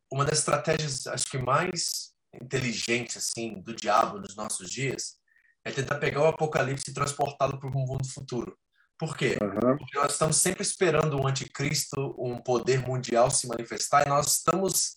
uma 0.09 0.23
das 0.23 0.39
estratégias, 0.39 1.07
acho 1.07 1.25
que 1.25 1.37
mais 1.37 2.13
inteligentes 2.41 3.17
assim 3.17 3.61
do 3.61 3.75
diabo 3.75 4.17
nos 4.17 4.35
nossos 4.35 4.69
dias 4.69 5.17
é 5.65 5.71
tentar 5.71 5.97
pegar 5.99 6.21
o 6.21 6.27
apocalipse 6.27 6.89
e 6.89 6.93
transportá-lo 6.93 7.59
para 7.59 7.69
um 7.69 7.85
mundo 7.85 8.07
futuro. 8.07 8.57
Por 8.97 9.17
quê? 9.17 9.37
Uhum. 9.41 9.77
Porque 9.77 9.97
nós 9.97 10.13
estamos 10.13 10.37
sempre 10.37 10.61
esperando 10.61 11.19
um 11.19 11.27
anticristo, 11.27 12.15
um 12.17 12.41
poder 12.41 12.79
mundial 12.79 13.29
se 13.29 13.47
manifestar, 13.47 14.05
e 14.05 14.09
nós 14.09 14.37
estamos, 14.37 14.95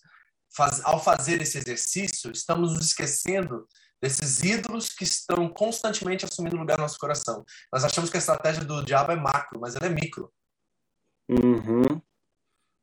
faz, 0.55 0.81
ao 0.85 1.03
fazer 1.03 1.41
esse 1.41 1.57
exercício, 1.57 2.31
estamos 2.31 2.73
nos 2.73 2.87
esquecendo 2.87 3.67
desses 4.01 4.43
ídolos 4.43 4.89
que 4.89 5.03
estão 5.03 5.49
constantemente 5.49 6.25
assumindo 6.25 6.55
lugar 6.55 6.77
no 6.77 6.83
nosso 6.83 6.99
coração. 6.99 7.43
Nós 7.71 7.83
achamos 7.83 8.09
que 8.09 8.17
a 8.17 8.19
estratégia 8.19 8.63
do 8.63 8.83
diabo 8.83 9.11
é 9.11 9.15
macro, 9.15 9.59
mas 9.59 9.75
ela 9.75 9.87
é 9.87 9.89
micro. 9.89 10.31
Uhum. 11.29 12.01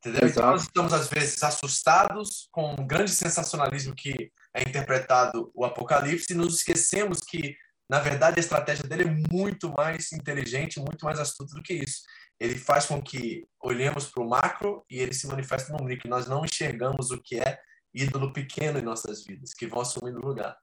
Entendeu? 0.04 0.28
Então 0.28 0.50
nós 0.50 0.62
estamos, 0.62 0.92
às 0.92 1.08
vezes, 1.08 1.42
assustados 1.42 2.48
com 2.52 2.74
o 2.74 2.86
grande 2.86 3.12
sensacionalismo 3.12 3.94
que 3.94 4.30
é 4.52 4.60
interpretado 4.60 5.50
o 5.54 5.64
Apocalipse 5.64 6.32
e 6.32 6.36
nos 6.36 6.58
esquecemos 6.58 7.20
que, 7.20 7.56
na 7.88 8.00
verdade, 8.00 8.38
a 8.38 8.40
estratégia 8.40 8.84
dele 8.84 9.04
é 9.04 9.32
muito 9.32 9.70
mais 9.70 10.12
inteligente, 10.12 10.78
muito 10.78 11.04
mais 11.06 11.18
astuta 11.18 11.54
do 11.54 11.62
que 11.62 11.74
isso. 11.74 12.02
Ele 12.38 12.58
faz 12.58 12.84
com 12.84 13.00
que 13.00 13.46
olhemos 13.62 14.10
para 14.10 14.22
o 14.22 14.28
macro 14.28 14.84
e 14.90 14.98
ele 14.98 15.14
se 15.14 15.26
manifesta 15.26 15.72
no 15.72 15.84
micro. 15.84 16.10
Nós 16.10 16.26
não 16.26 16.44
enxergamos 16.44 17.10
o 17.10 17.22
que 17.22 17.38
é 17.38 17.58
ídolo 17.94 18.32
pequeno 18.32 18.78
em 18.78 18.82
nossas 18.82 19.24
vidas, 19.24 19.54
que 19.54 19.66
vão 19.66 19.80
assumindo 19.80 20.20
lugar. 20.20 20.54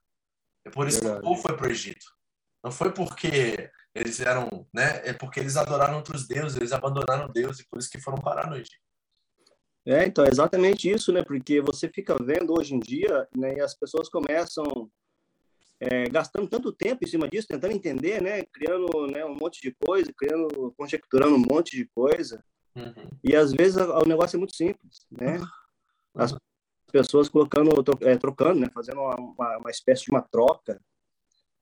É 0.64 0.70
por 0.70 0.86
isso 0.86 1.00
Verdade. 1.00 1.20
que 1.20 1.26
o 1.26 1.30
povo 1.30 1.42
foi 1.42 1.56
para 1.56 1.66
o 1.66 1.70
Egito. 1.70 2.06
Não 2.62 2.70
foi 2.70 2.92
porque 2.92 3.70
eles 3.94 4.20
eram, 4.20 4.66
né? 4.72 5.02
É 5.04 5.12
porque 5.12 5.40
eles 5.40 5.56
adoraram 5.56 5.96
outros 5.96 6.26
deuses, 6.26 6.56
eles 6.56 6.72
abandonaram 6.72 7.30
Deus 7.32 7.58
e 7.60 7.66
por 7.68 7.78
isso 7.78 7.90
que 7.90 8.00
foram 8.00 8.18
parar 8.18 8.48
no 8.48 8.56
Egito. 8.56 8.76
É, 9.84 10.06
então, 10.06 10.24
é 10.24 10.28
exatamente 10.28 10.88
isso, 10.88 11.12
né? 11.12 11.24
Porque 11.24 11.60
você 11.60 11.88
fica 11.88 12.16
vendo 12.22 12.54
hoje 12.56 12.74
em 12.74 12.78
dia, 12.78 13.28
né? 13.36 13.54
E 13.56 13.60
as 13.60 13.74
pessoas 13.74 14.08
começam 14.08 14.88
é, 15.80 16.08
gastando 16.08 16.48
tanto 16.48 16.72
tempo 16.72 17.04
em 17.04 17.08
cima 17.08 17.28
disso, 17.28 17.48
tentando 17.48 17.74
entender, 17.74 18.22
né? 18.22 18.44
Criando 18.44 19.08
né, 19.08 19.24
um 19.24 19.34
monte 19.34 19.60
de 19.60 19.74
coisa, 19.84 20.12
criando, 20.16 20.72
conjecturando 20.78 21.34
um 21.34 21.44
monte 21.50 21.76
de 21.76 21.84
coisa. 21.86 22.42
Uhum. 22.76 23.10
E 23.24 23.34
às 23.34 23.52
vezes 23.52 23.76
o 23.76 24.06
negócio 24.06 24.36
é 24.36 24.38
muito 24.38 24.56
simples, 24.56 25.04
né? 25.10 25.40
As 26.14 26.32
pessoas 26.92 27.28
colocando, 27.28 27.70
é, 28.02 28.16
trocando, 28.16 28.60
né? 28.60 28.68
Fazendo 28.72 29.00
uma, 29.00 29.16
uma, 29.16 29.58
uma, 29.58 29.70
espécie 29.70 30.04
de 30.04 30.10
uma 30.10 30.20
troca, 30.20 30.80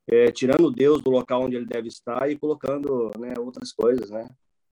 é, 0.08 0.30
tirando 0.32 0.70
Deus 0.70 1.00
do 1.00 1.10
local 1.10 1.42
onde 1.42 1.56
ele 1.56 1.66
deve 1.66 1.88
estar 1.88 2.28
e 2.28 2.36
colocando 2.36 3.10
né, 3.18 3.34
outras 3.38 3.72
coisas, 3.72 4.10
né? 4.10 4.28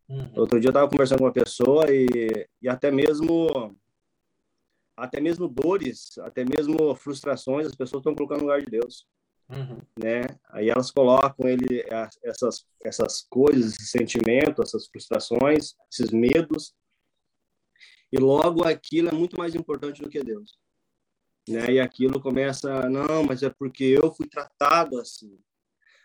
Uhum. 0.09 0.33
Outro 0.37 0.59
dia 0.59 0.69
eu 0.69 0.73
estava 0.73 0.89
conversando 0.89 1.19
com 1.19 1.25
uma 1.25 1.33
pessoa 1.33 1.87
e, 1.91 2.49
e 2.61 2.69
até 2.69 2.91
mesmo 2.91 3.77
até 4.97 5.21
mesmo 5.21 5.47
dores, 5.47 6.19
até 6.19 6.45
mesmo 6.45 6.93
frustrações, 6.97 7.69
as 7.69 7.77
pessoas 7.77 8.01
estão 8.01 8.17
colocando 8.17 8.39
no 8.39 8.47
lugar 8.47 8.61
de 8.61 8.67
Deus. 8.67 9.07
Uhum. 9.49 9.79
Né? 9.97 10.23
Aí 10.51 10.69
elas 10.69 10.91
colocam 10.91 11.49
ele 11.49 11.85
essas 12.23 12.67
essas 12.85 13.23
coisas, 13.23 13.75
esses 13.75 13.91
sentimentos, 13.91 14.69
essas 14.69 14.89
frustrações, 14.89 15.75
esses 15.91 16.11
medos, 16.11 16.75
e 18.13 18.19
logo 18.19 18.65
aquilo 18.65 19.09
é 19.09 19.13
muito 19.13 19.39
mais 19.39 19.55
importante 19.55 20.03
do 20.03 20.09
que 20.09 20.23
Deus. 20.23 20.59
Né? 21.49 21.73
E 21.73 21.81
aquilo 21.81 22.21
começa, 22.21 22.89
não, 22.89 23.25
mas 23.25 23.43
é 23.43 23.51
porque 23.51 23.85
eu 23.85 24.13
fui 24.13 24.27
tratado 24.27 24.99
assim. 24.99 25.39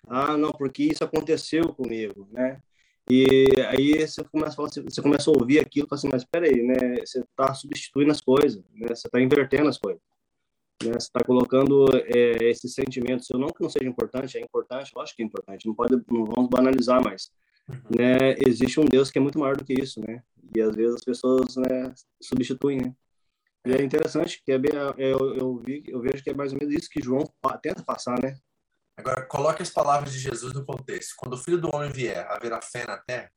Ah, 0.08 0.38
não, 0.38 0.52
porque 0.52 0.84
isso 0.84 1.04
aconteceu 1.04 1.74
comigo, 1.74 2.28
né? 2.32 2.62
E 3.10 3.48
aí 3.68 4.08
você 4.08 4.24
começa 4.24 4.54
a, 4.54 4.56
falar, 4.56 4.70
você 4.70 5.02
começa 5.02 5.30
a 5.30 5.34
ouvir 5.34 5.60
aquilo 5.60 5.86
e 5.86 5.90
fala 5.90 6.00
assim, 6.00 6.10
mas 6.12 6.22
espera 6.22 6.46
aí, 6.46 6.62
né? 6.62 6.98
Você 7.06 7.20
está 7.20 7.54
substituindo 7.54 8.12
as 8.12 8.22
coisas, 8.22 8.64
né? 8.74 8.88
Você 8.90 9.08
está 9.08 9.20
invertendo 9.20 9.68
as 9.68 9.78
coisas. 9.78 10.02
Né? 10.84 10.94
Você 10.94 11.08
está 11.08 11.24
colocando 11.26 11.86
é, 11.94 12.50
esse 12.50 12.68
sentimento 12.70 13.26
seu, 13.26 13.38
não 13.38 13.50
que 13.50 13.62
não 13.62 13.70
seja 13.70 13.90
importante, 13.90 14.38
é 14.38 14.42
importante, 14.42 14.92
lógico 14.96 15.18
que 15.18 15.24
é 15.24 15.26
importante, 15.26 15.68
não, 15.68 15.76
pode, 15.76 15.94
não 16.10 16.26
vamos 16.26 16.50
banalizar, 16.50 17.02
mas 17.04 17.30
uhum. 17.70 17.76
né, 17.98 18.36
existe 18.46 18.80
um 18.80 18.86
Deus 18.86 19.12
que 19.12 19.18
é 19.18 19.22
muito 19.22 19.40
maior 19.40 19.56
do 19.56 19.66
que 19.66 19.74
isso, 19.74 20.02
né? 20.02 20.24
E 20.56 20.62
às 20.62 20.76
vezes 20.76 20.96
as 20.96 21.04
pessoas 21.04 21.56
né, 21.56 21.94
substituem, 22.22 22.82
né? 22.82 22.96
E 23.66 23.72
é 23.72 23.82
interessante 23.82 24.42
que 24.44 24.52
é 24.52 24.58
bem, 24.58 24.72
é, 24.74 25.14
eu, 25.14 25.36
eu, 25.36 25.58
vi, 25.58 25.84
eu 25.88 26.02
vejo 26.02 26.22
que 26.22 26.30
é 26.30 26.34
mais 26.34 26.52
ou 26.52 26.60
menos 26.60 26.74
isso 26.76 26.90
que 26.90 27.02
João 27.02 27.24
tenta 27.62 27.82
passar, 27.82 28.22
né? 28.22 28.38
Agora, 28.98 29.26
coloque 29.26 29.64
as 29.64 29.70
palavras 29.70 30.12
de 30.12 30.20
Jesus 30.20 30.54
no 30.54 30.66
contexto. 30.66 31.16
Quando 31.18 31.34
o 31.34 31.38
Filho 31.38 31.60
do 31.60 31.74
Homem 31.74 31.90
vier, 31.90 32.30
haverá 32.30 32.62
fé 32.62 32.86
na 32.86 32.98
terra? 32.98 33.32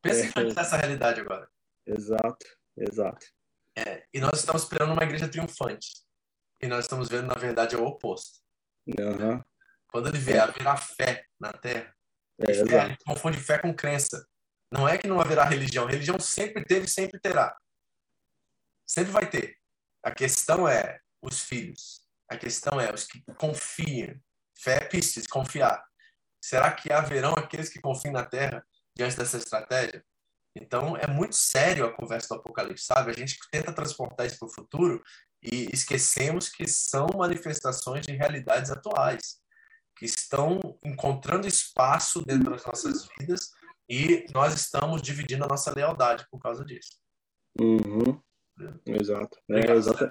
Pense 0.00 0.30
é, 0.34 0.54
nessa 0.54 0.76
realidade 0.76 1.20
agora. 1.20 1.48
Exato, 1.86 2.46
exato. 2.76 3.26
É, 3.76 4.04
e 4.12 4.20
nós 4.20 4.38
estamos 4.38 4.62
esperando 4.62 4.92
uma 4.92 5.02
igreja 5.02 5.28
triunfante. 5.28 5.88
E 6.62 6.66
nós 6.66 6.84
estamos 6.84 7.08
vendo, 7.08 7.26
na 7.26 7.34
verdade, 7.34 7.74
é 7.74 7.78
o 7.78 7.84
oposto. 7.84 8.38
Uhum. 8.86 9.42
Quando 9.88 10.08
ele 10.08 10.18
vier, 10.18 10.40
haverá 10.40 10.76
fé 10.76 11.26
na 11.38 11.52
terra. 11.52 11.94
É, 12.38 12.54
fé, 12.54 12.88
gente 12.88 13.04
confunde 13.04 13.38
fé 13.38 13.58
com 13.58 13.74
crença. 13.74 14.26
Não 14.72 14.88
é 14.88 14.96
que 14.96 15.06
não 15.06 15.20
haverá 15.20 15.44
religião. 15.44 15.84
Religião 15.84 16.18
sempre 16.18 16.64
teve 16.64 16.88
sempre 16.88 17.20
terá. 17.20 17.54
Sempre 18.86 19.12
vai 19.12 19.28
ter. 19.28 19.58
A 20.02 20.10
questão 20.10 20.66
é 20.66 20.98
os 21.20 21.42
filhos. 21.42 22.00
A 22.26 22.38
questão 22.38 22.80
é 22.80 22.90
os 22.90 23.04
que 23.04 23.22
confiam. 23.34 24.18
Fé 24.58 24.76
é 24.76 24.80
pistes, 24.80 25.26
confiar. 25.26 25.84
Será 26.40 26.72
que 26.72 26.90
haverão 26.90 27.34
aqueles 27.34 27.68
que 27.68 27.82
confiem 27.82 28.14
na 28.14 28.24
terra 28.24 28.64
diante 28.96 29.16
dessa 29.16 29.36
estratégia? 29.36 30.02
Então, 30.56 30.96
é 30.96 31.06
muito 31.06 31.34
sério 31.34 31.84
a 31.84 31.92
conversa 31.92 32.28
do 32.28 32.40
Apocalipse, 32.40 32.86
sabe? 32.86 33.10
A 33.10 33.14
gente 33.14 33.38
tenta 33.50 33.72
transportar 33.72 34.26
isso 34.26 34.38
para 34.38 34.48
o 34.48 34.52
futuro 34.52 35.02
e 35.42 35.68
esquecemos 35.72 36.48
que 36.48 36.66
são 36.66 37.06
manifestações 37.14 38.06
de 38.06 38.12
realidades 38.12 38.70
atuais, 38.70 39.38
que 39.96 40.06
estão 40.06 40.60
encontrando 40.82 41.46
espaço 41.46 42.22
dentro 42.22 42.50
das 42.50 42.64
nossas 42.64 43.06
vidas 43.18 43.50
e 43.92 44.24
nós 44.32 44.54
estamos 44.54 45.02
dividindo 45.02 45.44
a 45.44 45.46
nossa 45.46 45.70
lealdade 45.70 46.26
por 46.30 46.40
causa 46.40 46.64
disso. 46.64 46.96
Uhum. 47.60 48.18
Exato. 48.86 49.38
É, 49.50 49.70
exato. 49.72 50.10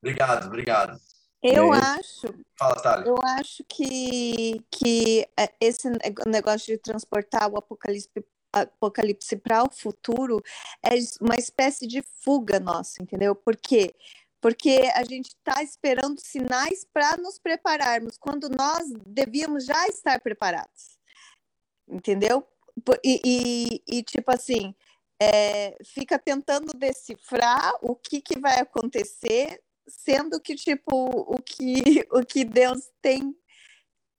Obrigado, 0.00 0.46
obrigado. 0.48 0.98
Eu 1.40 1.72
é. 1.72 1.78
acho. 1.78 2.34
Fala, 2.58 2.74
Thalia. 2.82 3.06
Eu 3.06 3.16
acho 3.22 3.62
que, 3.68 4.60
que 4.72 5.24
é, 5.38 5.54
esse 5.60 5.88
negócio 6.26 6.66
de 6.66 6.78
transportar 6.78 7.48
o 7.48 7.56
apocalipse 7.56 8.10
apocalipse 8.52 9.34
para 9.36 9.62
o 9.62 9.70
futuro 9.72 10.42
é 10.82 10.90
uma 11.22 11.36
espécie 11.36 11.86
de 11.86 12.02
fuga 12.22 12.60
nossa, 12.60 13.02
entendeu? 13.02 13.34
Por 13.34 13.56
quê? 13.56 13.94
Porque 14.42 14.90
a 14.94 15.04
gente 15.04 15.28
está 15.28 15.62
esperando 15.62 16.20
sinais 16.20 16.84
para 16.92 17.16
nos 17.16 17.38
prepararmos, 17.38 18.18
quando 18.18 18.50
nós 18.50 18.82
devíamos 19.06 19.64
já 19.64 19.86
estar 19.88 20.20
preparados, 20.20 20.98
entendeu? 21.92 22.46
E, 23.04 23.20
e, 23.24 23.98
e 23.98 24.02
tipo 24.02 24.30
assim, 24.32 24.74
é, 25.20 25.76
fica 25.84 26.18
tentando 26.18 26.72
decifrar 26.76 27.74
o 27.82 27.94
que, 27.94 28.20
que 28.20 28.38
vai 28.40 28.58
acontecer 28.60 29.62
sendo 29.86 30.40
que 30.40 30.54
tipo 30.54 30.94
o 30.94 31.40
que 31.42 31.74
o 32.10 32.24
que 32.24 32.44
Deus 32.44 32.90
tem 33.00 33.36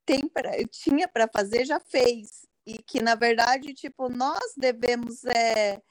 tem 0.05 0.27
pra, 0.27 0.51
tinha 0.69 1.07
para 1.07 1.27
fazer 1.27 1.65
já 1.65 1.79
fez 1.79 2.45
e 2.65 2.77
que 2.77 3.01
na 3.01 3.15
verdade 3.15 3.73
tipo 3.73 4.09
nós 4.09 4.53
devemos 4.57 5.23
é, 5.25 5.81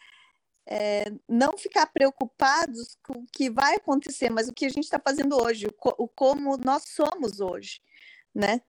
é, 0.66 1.04
não 1.28 1.56
ficar 1.56 1.86
preocupados 1.86 2.96
com 3.02 3.20
o 3.20 3.26
que 3.32 3.50
vai 3.50 3.76
acontecer, 3.76 4.30
mas 4.30 4.48
o 4.48 4.52
que 4.52 4.64
a 4.64 4.68
gente 4.68 4.84
está 4.84 4.98
fazendo 4.98 5.36
hoje, 5.42 5.66
o, 5.66 6.04
o, 6.04 6.08
como 6.08 6.56
nós 6.56 6.84
somos 6.88 7.40
hoje, 7.40 7.80
né? 8.34 8.60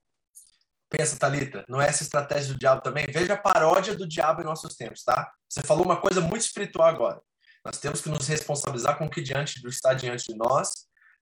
Pensa, 0.95 1.17
Talita, 1.17 1.65
não 1.67 1.81
é 1.81 1.87
essa 1.87 2.03
estratégia 2.03 2.53
do 2.53 2.59
diabo 2.59 2.79
também? 2.81 3.07
Veja 3.09 3.33
a 3.33 3.37
paródia 3.37 3.95
do 3.95 4.07
diabo 4.07 4.41
em 4.41 4.45
nossos 4.45 4.75
tempos, 4.75 5.03
tá? 5.03 5.33
Você 5.49 5.63
falou 5.63 5.83
uma 5.83 5.99
coisa 5.99 6.21
muito 6.21 6.41
espiritual 6.41 6.87
agora. 6.87 7.19
Nós 7.65 7.79
temos 7.79 7.99
que 7.99 8.09
nos 8.09 8.27
responsabilizar 8.27 8.95
com 8.99 9.05
o 9.05 9.09
que 9.09 9.19
diante 9.19 9.59
do 9.59 9.69
está 9.69 9.95
diante 9.95 10.27
de 10.27 10.37
nós 10.37 10.71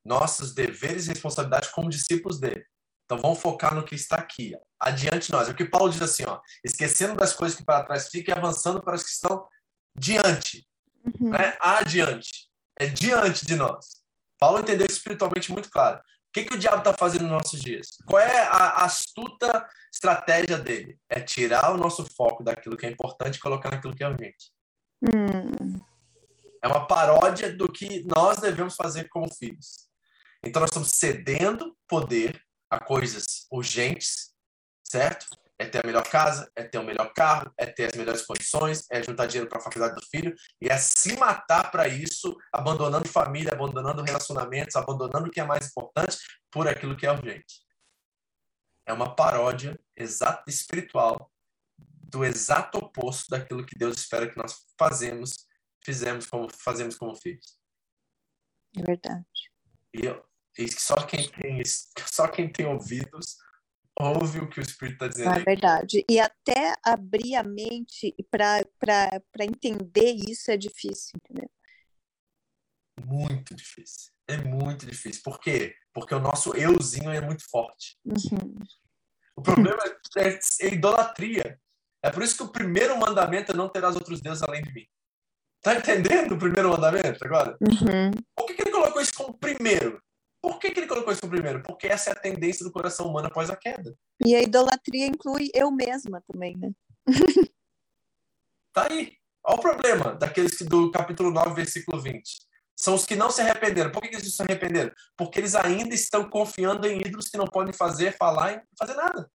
nossos 0.05 0.55
deveres 0.55 1.07
e 1.07 1.11
responsabilidades 1.11 1.69
como 1.69 1.89
discípulos 1.89 2.41
dele. 2.41 2.65
Então 3.05 3.19
vamos 3.19 3.39
focar 3.39 3.73
no 3.73 3.85
que 3.85 3.95
está 3.95 4.17
aqui, 4.17 4.57
adiante 4.81 5.27
de 5.27 5.33
nós. 5.33 5.49
É 5.49 5.53
o 5.53 5.55
que 5.55 5.65
Paulo 5.65 5.89
diz 5.89 6.03
assim, 6.03 6.25
ó, 6.27 6.41
esquecendo 6.65 7.15
das 7.15 7.33
coisas 7.33 7.57
que 7.57 7.65
para 7.65 7.85
trás 7.85 8.09
ficam 8.09 8.35
e 8.35 8.39
avançando 8.39 8.83
para 8.83 8.95
as 8.95 9.05
que 9.05 9.11
estão 9.11 9.47
diante, 9.95 10.67
uhum. 11.05 11.31
né? 11.31 11.57
adiante, 11.61 12.49
é 12.77 12.87
diante 12.87 13.47
de 13.47 13.55
nós. 13.55 14.01
Paulo 14.37 14.59
entendeu 14.59 14.87
espiritualmente 14.87 15.53
muito 15.53 15.71
claro. 15.71 16.01
O 16.31 16.33
que, 16.33 16.45
que 16.45 16.55
o 16.55 16.59
diabo 16.59 16.79
está 16.79 16.95
fazendo 16.95 17.23
nos 17.23 17.33
nossos 17.33 17.61
dias? 17.61 17.89
Qual 18.07 18.23
é 18.23 18.43
a 18.43 18.85
astuta 18.85 19.69
estratégia 19.93 20.57
dele? 20.57 20.97
É 21.09 21.19
tirar 21.19 21.73
o 21.73 21.77
nosso 21.77 22.07
foco 22.07 22.45
daquilo 22.45 22.77
que 22.77 22.87
é 22.87 22.91
importante 22.91 23.35
e 23.35 23.41
colocar 23.41 23.69
naquilo 23.73 23.97
que 23.97 24.05
é 24.05 24.09
urgente. 24.09 24.53
Hum. 25.03 25.81
É 26.63 26.69
uma 26.69 26.87
paródia 26.87 27.53
do 27.53 27.67
que 27.71 28.05
nós 28.05 28.39
devemos 28.39 28.77
fazer 28.77 29.09
como 29.09 29.29
filhos. 29.35 29.89
Então, 30.45 30.61
nós 30.61 30.71
estamos 30.71 30.91
cedendo 30.91 31.77
poder 31.89 32.41
a 32.71 32.79
coisas 32.79 33.49
urgentes, 33.51 34.33
certo? 34.85 35.27
É 35.61 35.67
ter 35.67 35.85
a 35.85 35.87
melhor 35.87 36.09
casa, 36.09 36.51
é 36.57 36.65
ter 36.65 36.79
o 36.79 36.83
melhor 36.83 37.13
carro, 37.13 37.53
é 37.59 37.67
ter 37.67 37.85
as 37.85 37.95
melhores 37.95 38.23
condições, 38.23 38.87
é 38.91 39.03
juntar 39.03 39.27
dinheiro 39.27 39.47
para 39.47 39.59
a 39.59 39.63
faculdade 39.63 39.95
do 39.95 40.01
filho 40.07 40.35
e 40.59 40.69
é 40.69 40.79
se 40.79 41.15
matar 41.19 41.71
para 41.71 41.87
isso, 41.87 42.35
abandonando 42.51 43.07
família, 43.07 43.53
abandonando 43.53 44.03
relacionamentos, 44.03 44.75
abandonando 44.75 45.29
o 45.29 45.31
que 45.31 45.39
é 45.39 45.45
mais 45.45 45.69
importante 45.69 46.17
por 46.51 46.67
aquilo 46.67 46.97
que 46.97 47.05
é 47.05 47.13
urgente. 47.13 47.61
É 48.87 48.93
uma 48.95 49.15
paródia 49.15 49.79
exata 49.95 50.45
espiritual 50.49 51.31
do 51.77 52.25
exato 52.25 52.79
oposto 52.79 53.29
daquilo 53.29 53.67
que 53.67 53.77
Deus 53.77 53.99
espera 53.99 54.31
que 54.31 54.39
nós 54.39 54.65
fazemos, 54.79 55.47
fizemos 55.85 56.25
como 56.25 56.49
fazemos 56.49 56.97
como 56.97 57.15
filhos. 57.15 57.59
É 58.79 58.83
verdade. 58.83 59.27
E 59.93 60.07
eu, 60.07 60.25
e 60.57 60.73
só 60.73 60.97
quem 61.07 61.29
tem, 61.29 61.63
só 61.67 62.27
quem 62.29 62.51
tem 62.51 62.65
ouvidos 62.65 63.37
ouve 64.01 64.41
o 64.41 64.49
que 64.49 64.61
o 64.61 64.63
Espírito 64.63 64.95
está 64.95 65.09
dizendo. 65.09 65.39
É 65.39 65.45
verdade. 65.45 66.05
E 66.09 66.19
até 66.19 66.75
abrir 66.85 67.37
a 67.37 67.43
mente 67.43 68.15
para 68.31 68.65
entender 69.41 70.13
isso 70.13 70.51
é 70.51 70.57
difícil, 70.57 71.19
entendeu? 71.23 71.51
Muito 73.05 73.55
difícil. 73.55 74.11
É 74.29 74.37
muito 74.37 74.87
difícil. 74.87 75.23
Por 75.25 75.41
quê? 75.41 75.75
Porque 75.93 76.15
o 76.15 76.21
nosso 76.21 76.55
euzinho 76.55 77.11
é 77.11 77.21
muito 77.21 77.43
forte. 77.51 77.99
Uhum. 78.05 78.55
O 79.37 79.43
problema 79.43 79.83
é, 80.17 80.39
é 80.63 80.75
idolatria. 80.75 81.59
É 82.03 82.11
por 82.11 82.23
isso 82.23 82.37
que 82.37 82.43
o 82.43 82.53
primeiro 82.53 82.97
mandamento 82.99 83.53
é 83.53 83.55
não 83.55 83.69
terás 83.69 83.95
outros 83.95 84.21
deuses 84.21 84.43
além 84.43 84.63
de 84.63 84.73
mim. 84.73 84.87
Tá 85.63 85.75
entendendo 85.75 86.33
o 86.33 86.39
primeiro 86.39 86.71
mandamento 86.71 87.23
agora? 87.25 87.57
Uhum. 87.61 88.11
Por 88.35 88.47
que, 88.47 88.55
que 88.55 88.63
ele 88.63 88.71
colocou 88.71 89.03
isso 89.03 89.13
como 89.15 89.37
primeiro? 89.37 90.03
Por 90.43 90.59
que, 90.59 90.71
que 90.71 90.81
ele 90.81 90.87
colocou 90.87 91.13
isso 91.13 91.29
primeiro? 91.29 91.63
Porque 91.63 91.87
essa 91.87 92.11
é 92.11 92.13
a 92.13 92.21
tendência 92.21 92.65
do 92.65 92.73
coração 92.73 93.07
humano 93.07 93.29
após 93.29 93.51
a 93.51 93.57
queda. 93.57 93.95
E 94.25 94.35
a 94.35 94.43
idolatria 94.43 95.07
inclui 95.07 95.51
eu 95.55 95.71
mesma 95.71 96.23
também, 96.27 96.57
né? 96.57 96.71
tá 98.73 98.89
aí. 98.91 99.17
Olha 99.45 99.57
o 99.57 99.61
problema 99.61 100.15
daqueles 100.15 100.57
que 100.57 100.65
do 100.65 100.91
capítulo 100.91 101.31
9, 101.31 101.55
versículo 101.55 102.01
20. 102.01 102.23
São 102.77 102.95
os 102.95 103.05
que 103.05 103.15
não 103.15 103.31
se 103.31 103.43
arrependeram. 103.43 103.91
Por 103.91 104.01
que, 104.03 104.09
eles 104.09 104.35
se 104.35 104.43
arrependeram? 104.43 104.93
Porque 105.17 105.39
eles 105.39 105.55
ainda 105.55 105.95
estão 105.95 106.29
confiando 106.29 106.87
em 106.87 107.01
ídolos 107.01 107.29
que 107.29 107.37
não 107.37 107.47
podem 107.47 107.75
fazer, 107.75 108.17
falar 108.17 108.55
e 108.55 108.63
fazer 108.79 108.95
nada. 108.95 109.31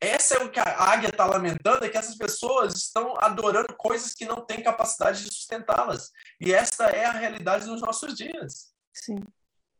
Essa 0.00 0.36
é 0.36 0.44
o 0.44 0.50
que 0.50 0.60
a 0.60 0.92
águia 0.92 1.08
está 1.08 1.24
lamentando, 1.24 1.84
é 1.84 1.88
que 1.88 1.96
essas 1.96 2.16
pessoas 2.16 2.74
estão 2.76 3.14
adorando 3.18 3.74
coisas 3.76 4.14
que 4.14 4.26
não 4.26 4.44
têm 4.44 4.62
capacidade 4.62 5.24
de 5.24 5.34
sustentá-las. 5.34 6.10
E 6.40 6.52
esta 6.52 6.86
é 6.86 7.06
a 7.06 7.12
realidade 7.12 7.66
dos 7.66 7.80
nossos 7.80 8.14
dias. 8.14 8.75
Sim. 8.96 9.18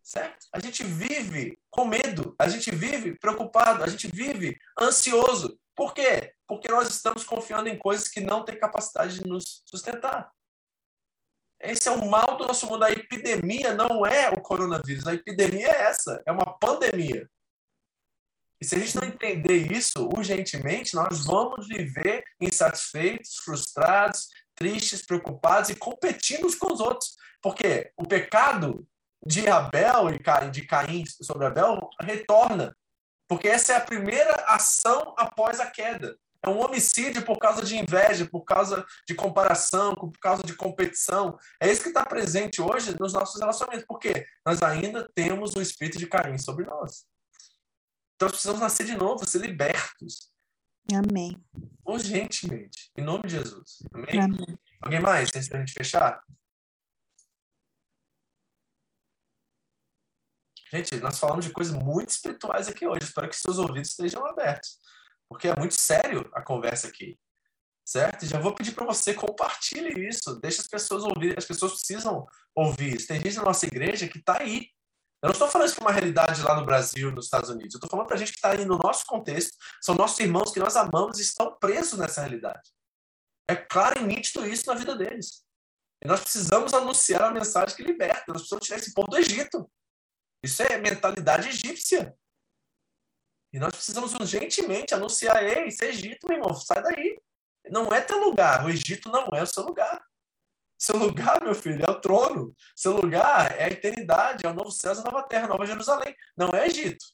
Certo? 0.03 0.47
A 0.53 0.61
gente 0.61 0.85
vive 0.85 1.59
com 1.71 1.85
medo, 1.85 2.35
a 2.39 2.49
gente 2.49 2.71
vive 2.71 3.19
preocupado, 3.19 3.83
a 3.83 3.89
gente 3.89 4.07
vive 4.07 4.57
ansioso. 4.81 5.59
Por 5.75 5.93
quê? 5.93 6.33
Porque 6.47 6.69
nós 6.69 6.89
estamos 6.89 7.25
confiando 7.25 7.69
em 7.69 7.79
coisas 7.79 8.09
que 8.09 8.21
não 8.21 8.45
têm 8.45 8.59
capacidade 8.59 9.19
de 9.19 9.27
nos 9.27 9.63
sustentar. 9.65 10.31
Esse 11.61 11.89
é 11.89 11.91
o 11.91 12.09
mal 12.09 12.37
do 12.37 12.47
nosso 12.47 12.67
mundo. 12.67 12.85
A 12.85 12.93
epidemia 12.93 13.75
não 13.75 14.07
é 14.07 14.29
o 14.29 14.41
coronavírus, 14.41 15.07
a 15.07 15.15
epidemia 15.15 15.67
é 15.67 15.83
essa, 15.85 16.23
é 16.27 16.31
uma 16.31 16.57
pandemia. 16.59 17.29
E 18.61 18.65
se 18.65 18.77
a 18.77 18.79
gente 18.79 18.97
não 18.97 19.09
entender 19.09 19.73
isso 19.73 20.09
urgentemente, 20.17 20.95
nós 20.95 21.25
vamos 21.25 21.67
viver 21.67 22.25
insatisfeitos, 22.41 23.37
frustrados, 23.39 24.29
tristes, 24.55 25.05
preocupados 25.05 25.71
e 25.71 25.75
competindo 25.75 26.47
uns 26.47 26.55
com 26.55 26.73
os 26.73 26.81
outros. 26.81 27.17
Porque 27.43 27.93
o 27.97 28.07
pecado 28.07 28.87
de 29.27 29.49
Abel 29.49 30.11
e 30.11 30.51
de 30.51 30.65
Caim 30.65 31.05
sobre 31.07 31.47
Abel 31.47 31.91
retorna. 32.01 32.77
Porque 33.29 33.49
essa 33.49 33.73
é 33.73 33.77
a 33.77 33.81
primeira 33.81 34.33
ação 34.47 35.15
após 35.19 35.59
a 35.59 35.67
queda. 35.67 36.17
É 36.45 36.49
um 36.49 36.61
homicídio 36.61 37.25
por 37.25 37.39
causa 37.39 37.65
de 37.65 37.77
inveja, 37.77 38.25
por 38.25 38.45
causa 38.45 38.87
de 39.07 39.15
comparação, 39.17 39.97
por 39.97 40.13
causa 40.21 40.45
de 40.45 40.55
competição. 40.55 41.37
É 41.61 41.71
isso 41.71 41.83
que 41.83 41.89
está 41.89 42.07
presente 42.07 42.63
hoje 42.63 42.97
nos 43.01 43.13
nossos 43.13 43.41
relacionamentos. 43.41 43.85
Porque 43.87 44.25
nós 44.45 44.63
ainda 44.63 45.11
temos 45.13 45.57
o 45.57 45.61
espírito 45.61 45.99
de 45.99 46.07
Caim 46.07 46.39
sobre 46.39 46.65
nós. 46.65 47.05
Então, 48.15 48.27
nós 48.27 48.33
precisamos 48.33 48.61
nascer 48.61 48.87
de 48.87 48.97
novo, 48.97 49.27
ser 49.27 49.41
libertos. 49.41 50.31
Amém. 50.95 51.37
Urgentemente. 51.85 52.93
Em 52.97 53.03
nome 53.03 53.25
de 53.27 53.31
Jesus. 53.31 53.83
Amém? 53.93 54.21
Amém. 54.21 54.59
Alguém 54.81 55.01
mais, 55.01 55.31
antes 55.35 55.49
da 55.49 55.59
gente 55.59 55.73
fechar? 55.73 56.23
Gente, 60.73 60.97
nós 60.97 61.19
falamos 61.19 61.45
de 61.45 61.53
coisas 61.53 61.75
muito 61.75 62.11
espirituais 62.11 62.69
aqui 62.69 62.87
hoje. 62.87 63.05
Espero 63.05 63.29
que 63.29 63.37
seus 63.37 63.59
ouvidos 63.59 63.91
estejam 63.91 64.27
abertos. 64.27 64.79
Porque 65.29 65.49
é 65.49 65.57
muito 65.57 65.75
sério 65.75 66.29
a 66.33 66.43
conversa 66.43 66.89
aqui. 66.89 67.19
Certo? 67.85 68.25
E 68.25 68.29
já 68.29 68.41
vou 68.41 68.55
pedir 68.55 68.73
para 68.73 68.85
você 68.85 69.15
compartilhe 69.15 70.09
isso. 70.09 70.41
Deixe 70.41 70.61
as 70.61 70.67
pessoas 70.67 71.05
ouvirem. 71.05 71.37
As 71.39 71.45
pessoas 71.45 71.73
precisam 71.73 72.27
ouvir 72.55 72.97
isso. 72.97 73.07
Tem 73.07 73.21
gente 73.21 73.37
na 73.37 73.45
nossa 73.45 73.65
igreja 73.65 74.09
que 74.09 74.19
está 74.19 74.41
aí. 74.41 74.71
Eu 75.23 75.29
não 75.29 75.33
estou 75.33 75.49
falando 75.49 75.69
isso 75.69 75.77
para 75.77 75.85
uma 75.85 75.93
realidade 75.93 76.43
lá 76.43 76.59
no 76.59 76.67
Brasil, 76.67 77.11
nos 77.13 77.27
Estados 77.27 77.49
Unidos. 77.49 77.75
Eu 77.75 77.79
estou 77.79 77.91
falando 77.91 78.07
para 78.07 78.17
gente 78.17 78.33
que 78.33 78.39
está 78.39 78.51
aí 78.51 78.65
no 78.65 78.77
nosso 78.77 79.07
contexto. 79.07 79.57
São 79.81 79.95
nossos 79.95 80.19
irmãos 80.19 80.53
que 80.53 80.61
nós 80.61 80.77
amamos 80.77 81.19
e 81.19 81.23
estão 81.23 81.57
presos 81.59 81.99
nessa 81.99 82.21
realidade. 82.21 82.71
É 83.49 83.55
claro 83.55 84.01
e 84.01 84.05
nítido 84.05 84.47
isso 84.47 84.67
na 84.67 84.75
vida 84.75 84.97
deles. 84.97 85.45
E 86.03 86.09
nós 86.09 86.21
precisamos 86.21 86.75
anunciar 86.75 87.23
a 87.23 87.31
mensagem 87.31 87.77
que 87.77 87.83
liberta. 87.83 88.25
Nós 88.29 88.39
precisamos 88.39 88.67
tirar 88.67 88.79
esse 88.79 88.93
povo 88.93 89.09
do 89.09 89.17
Egito. 89.17 89.71
Isso 90.43 90.63
é 90.63 90.79
mentalidade 90.79 91.49
egípcia. 91.49 92.17
E 93.53 93.59
nós 93.59 93.75
precisamos 93.75 94.15
urgentemente 94.15 94.95
anunciar: 94.95 95.43
ei, 95.43 95.69
isso 95.69 95.85
é 95.85 95.89
Egito, 95.89 96.27
meu 96.29 96.39
irmão, 96.39 96.55
sai 96.55 96.83
daí. 96.83 97.19
Não 97.71 97.89
é 97.89 98.01
teu 98.01 98.23
lugar. 98.23 98.65
O 98.65 98.69
Egito 98.69 99.11
não 99.11 99.29
é 99.35 99.43
o 99.43 99.47
seu 99.47 99.65
lugar. 99.65 100.05
Seu 100.79 100.99
lugar, 100.99 101.43
meu 101.43 101.55
filho, 101.55 101.83
é 101.87 101.91
o 101.91 102.01
trono. 102.01 102.55
Seu 102.75 102.93
lugar 102.93 103.59
é 103.59 103.65
a 103.65 103.69
eternidade, 103.69 104.45
é 104.45 104.51
o 104.51 104.55
novo 104.55 104.71
céu, 104.71 104.93
a 104.93 105.03
nova 105.03 105.23
terra, 105.23 105.47
a 105.47 105.49
nova 105.49 105.65
Jerusalém. 105.65 106.15
Não 106.37 106.51
é 106.51 106.67
Egito. 106.67 107.05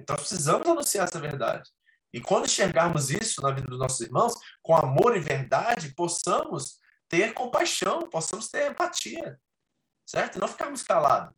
Então 0.00 0.16
precisamos 0.16 0.66
anunciar 0.66 1.06
essa 1.06 1.20
verdade. 1.20 1.70
E 2.12 2.20
quando 2.20 2.46
enxergarmos 2.46 3.10
isso 3.10 3.40
na 3.40 3.50
vida 3.50 3.66
dos 3.66 3.78
nossos 3.78 4.00
irmãos, 4.00 4.34
com 4.62 4.74
amor 4.74 5.16
e 5.16 5.20
verdade, 5.20 5.94
possamos 5.94 6.78
ter 7.08 7.32
compaixão, 7.32 8.08
possamos 8.08 8.48
ter 8.48 8.70
empatia. 8.70 9.38
Certo? 10.06 10.38
Não 10.38 10.48
ficarmos 10.48 10.82
calados. 10.82 11.34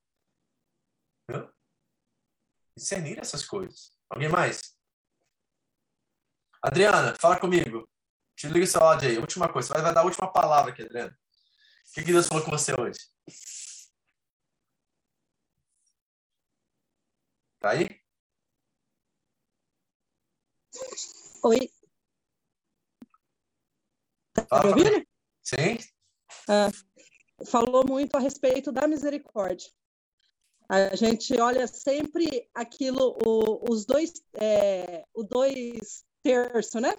Viu? 1.29 1.51
Discernir 2.77 3.19
essas 3.19 3.45
coisas. 3.47 3.93
Alguém 4.11 4.29
mais? 4.29 4.75
Adriana, 6.63 7.15
fala 7.21 7.39
comigo. 7.39 7.89
Te 8.37 8.49
liga 8.49 8.65
o 8.65 8.69
seu 8.69 8.81
áudio 8.83 9.09
aí. 9.09 9.19
Última 9.19 9.53
coisa. 9.53 9.69
Você 9.69 9.75
vai, 9.75 9.83
vai 9.83 9.95
dar 9.95 10.01
a 10.01 10.05
última 10.05 10.33
palavra 10.33 10.73
aqui, 10.73 10.83
Adriana. 10.83 11.11
O 11.11 11.93
que, 11.95 12.05
que 12.05 12.13
Deus 12.13 12.27
falou 12.27 12.45
com 12.45 12.51
você 12.51 12.73
hoje? 12.79 12.99
Tá 17.61 17.71
aí? 17.71 17.87
Oi. 21.45 21.71
Tá 24.33 24.63
me 24.63 24.69
ouvindo? 24.71 25.07
Sim. 25.43 25.79
Ah, 26.49 26.69
falou 27.47 27.87
muito 27.87 28.17
a 28.17 28.21
respeito 28.21 28.73
da 28.73 28.89
misericórdia. 28.89 29.71
A 30.69 30.97
gente 30.97 31.39
olha 31.41 31.67
sempre 31.67 32.49
aquilo, 32.55 33.17
o, 33.25 33.71
os 33.71 33.85
dois, 33.85 34.13
é, 34.35 35.05
o 35.15 35.23
dois 35.23 36.05
terços, 36.23 36.81
né? 36.81 36.95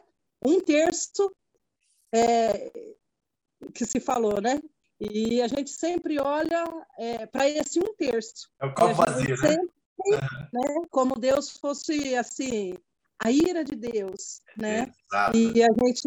Um 0.45 0.59
terço 0.61 1.31
é, 2.13 2.71
que 3.73 3.85
se 3.85 3.99
falou, 3.99 4.39
né? 4.39 4.61
E 4.99 5.41
a 5.41 5.47
gente 5.47 5.71
sempre 5.71 6.19
olha 6.19 6.63
é, 6.97 7.25
para 7.25 7.49
esse 7.49 7.79
um 7.79 7.93
terço. 7.95 8.49
É 8.61 8.65
o 8.65 8.73
copo 8.73 8.93
vazio, 8.93 9.35
sempre, 9.37 9.73
né? 10.07 10.21
né? 10.53 10.81
Como 10.89 11.19
Deus 11.19 11.57
fosse 11.57 12.15
assim 12.15 12.77
a 13.19 13.31
ira 13.31 13.63
de 13.63 13.75
Deus, 13.75 14.41
né? 14.57 14.91
Exato. 15.11 15.37
E 15.37 15.63
a 15.63 15.67
gente, 15.67 16.01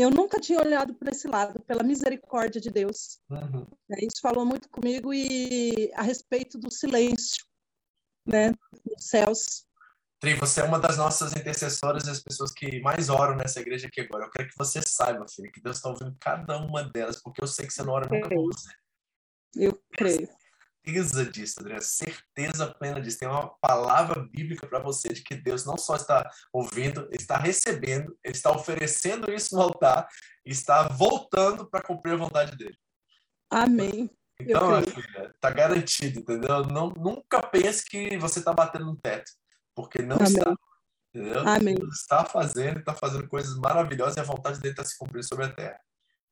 eu 0.00 0.10
nunca 0.10 0.40
tinha 0.40 0.60
olhado 0.60 0.94
para 0.94 1.10
esse 1.10 1.26
lado, 1.26 1.60
pela 1.60 1.82
misericórdia 1.82 2.60
de 2.60 2.70
Deus. 2.70 3.20
Uhum. 3.30 3.66
Isso 3.98 4.20
falou 4.20 4.44
muito 4.44 4.68
comigo 4.68 5.12
e 5.12 5.90
a 5.94 6.02
respeito 6.02 6.58
do 6.58 6.70
silêncio, 6.70 7.44
né? 8.26 8.52
Dos 8.84 9.08
céus. 9.08 9.66
Tri, 10.20 10.34
você 10.34 10.60
é 10.60 10.64
uma 10.64 10.78
das 10.78 10.96
nossas 10.96 11.32
intercessoras 11.32 12.06
e 12.06 12.10
as 12.10 12.22
pessoas 12.22 12.52
que 12.52 12.80
mais 12.82 13.08
oram 13.08 13.36
nessa 13.36 13.60
igreja 13.60 13.88
aqui 13.88 14.02
agora. 14.02 14.26
Eu 14.26 14.30
quero 14.30 14.48
que 14.48 14.58
você 14.58 14.80
saiba, 14.86 15.26
filho, 15.28 15.50
que 15.50 15.62
Deus 15.62 15.76
está 15.76 15.88
ouvindo 15.88 16.14
cada 16.20 16.58
uma 16.58 16.84
delas, 16.84 17.20
porque 17.22 17.42
eu 17.42 17.46
sei 17.46 17.66
que 17.66 17.72
você 17.72 17.82
não 17.82 17.94
ora 17.94 18.08
nunca 18.08 18.28
por 18.28 18.44
você. 18.46 18.70
Eu 19.56 19.82
creio 19.92 20.28
certeza 20.92 21.24
disso, 21.24 21.60
André, 21.60 21.80
certeza 21.80 22.66
plena 22.74 23.00
disso. 23.00 23.18
Tem 23.18 23.28
uma 23.28 23.48
palavra 23.60 24.20
bíblica 24.22 24.66
para 24.66 24.78
você 24.78 25.08
de 25.08 25.22
que 25.22 25.34
Deus 25.34 25.64
não 25.64 25.78
só 25.78 25.96
está 25.96 26.28
ouvindo, 26.52 27.08
está 27.12 27.36
recebendo, 27.36 28.16
ele 28.24 28.34
está 28.34 28.50
oferecendo 28.50 29.32
isso 29.32 29.54
no 29.54 29.62
altar 29.62 30.08
está 30.44 30.88
voltando 30.88 31.68
para 31.68 31.82
cumprir 31.82 32.14
a 32.14 32.16
vontade 32.16 32.56
dele. 32.56 32.76
Amém. 33.50 34.10
Então, 34.40 34.68
minha 34.68 34.82
filha, 34.82 35.30
está 35.34 35.50
garantido, 35.50 36.20
entendeu? 36.20 36.64
Não, 36.64 36.88
nunca 36.90 37.42
pense 37.42 37.84
que 37.84 38.16
você 38.16 38.38
está 38.38 38.52
batendo 38.52 38.86
no 38.86 38.96
teto, 38.96 39.30
porque 39.74 40.00
não 40.00 40.16
Amém. 40.16 40.28
está. 40.28 40.54
Entendeu? 41.14 41.46
Amém. 41.46 41.74
Deus 41.74 42.00
está 42.00 42.24
fazendo, 42.24 42.78
está 42.78 42.94
fazendo 42.94 43.28
coisas 43.28 43.56
maravilhosas 43.56 44.16
e 44.16 44.20
a 44.20 44.24
vontade 44.24 44.60
dele 44.60 44.72
está 44.72 44.84
se 44.84 44.96
cumprindo 44.96 45.26
sobre 45.26 45.46
a 45.46 45.52
terra. 45.52 45.80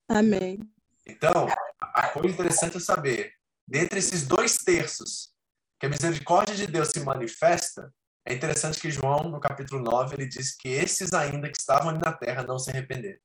Amém. 0.08 0.58
Então, 1.06 1.48
a 1.80 2.08
coisa 2.08 2.28
interessante 2.28 2.76
é 2.76 2.80
saber 2.80 3.32
dentre 3.68 3.98
esses 3.98 4.26
dois 4.26 4.56
terços 4.56 5.30
que 5.78 5.86
a 5.86 5.90
misericórdia 5.90 6.56
de 6.56 6.66
Deus 6.66 6.88
se 6.88 7.00
manifesta, 7.00 7.92
é 8.26 8.32
interessante 8.32 8.80
que 8.80 8.90
João, 8.90 9.24
no 9.24 9.38
capítulo 9.38 9.82
9, 9.82 10.16
ele 10.16 10.26
diz 10.26 10.56
que 10.56 10.68
esses 10.68 11.12
ainda 11.12 11.50
que 11.50 11.58
estavam 11.58 11.90
ali 11.90 12.00
na 12.02 12.12
terra 12.12 12.42
não 12.42 12.58
se 12.58 12.70
arrependeram. 12.70 13.20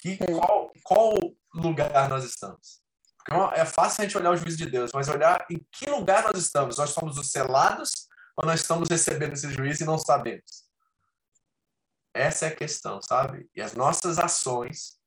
Que, 0.00 0.18
É. 0.20 0.26
qual, 0.26 0.72
qual 0.82 1.14
lugar 1.54 2.08
nós 2.08 2.24
estamos? 2.24 2.82
Porque 3.16 3.58
é 3.58 3.64
fácil 3.64 4.02
a 4.02 4.04
gente 4.04 4.18
olhar 4.18 4.32
o 4.32 4.36
juízo 4.36 4.58
de 4.58 4.66
Deus, 4.66 4.90
mas 4.92 5.08
olhar 5.08 5.46
em 5.50 5.64
que 5.72 5.88
lugar 5.88 6.24
nós 6.24 6.38
estamos. 6.38 6.78
Nós 6.78 6.90
somos 6.90 7.16
os 7.18 7.30
selados 7.30 8.08
ou 8.36 8.44
nós 8.44 8.60
estamos 8.60 8.88
recebendo 8.88 9.32
esse 9.32 9.50
juízo 9.50 9.82
e 9.82 9.86
não 9.86 9.98
sabemos? 9.98 10.64
Essa 12.14 12.46
é 12.46 12.48
a 12.48 12.56
questão, 12.56 13.00
sabe? 13.00 13.48
E 13.54 13.62
as 13.62 13.74
nossas 13.74 14.18
ações 14.18 15.00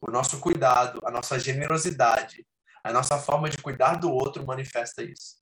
o 0.00 0.10
nosso 0.10 0.40
cuidado, 0.40 1.00
a 1.04 1.10
nossa 1.10 1.38
generosidade, 1.38 2.46
a 2.82 2.92
nossa 2.92 3.18
forma 3.18 3.48
de 3.48 3.58
cuidar 3.58 3.96
do 3.96 4.10
outro 4.10 4.46
manifesta 4.46 5.02
isso. 5.02 5.36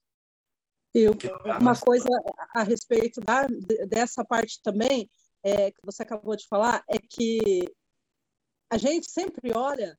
Lugar 0.94 1.60
uma 1.60 1.76
coisa 1.76 2.08
a 2.54 2.62
respeito 2.62 3.20
da, 3.20 3.46
dessa 3.88 4.24
parte 4.24 4.62
também, 4.62 5.10
é, 5.42 5.72
que 5.72 5.80
você 5.84 6.02
acabou 6.02 6.36
de 6.36 6.46
falar, 6.46 6.84
é 6.88 6.98
que 6.98 7.64
a 8.70 8.78
gente 8.78 9.10
sempre 9.10 9.52
olha 9.54 9.98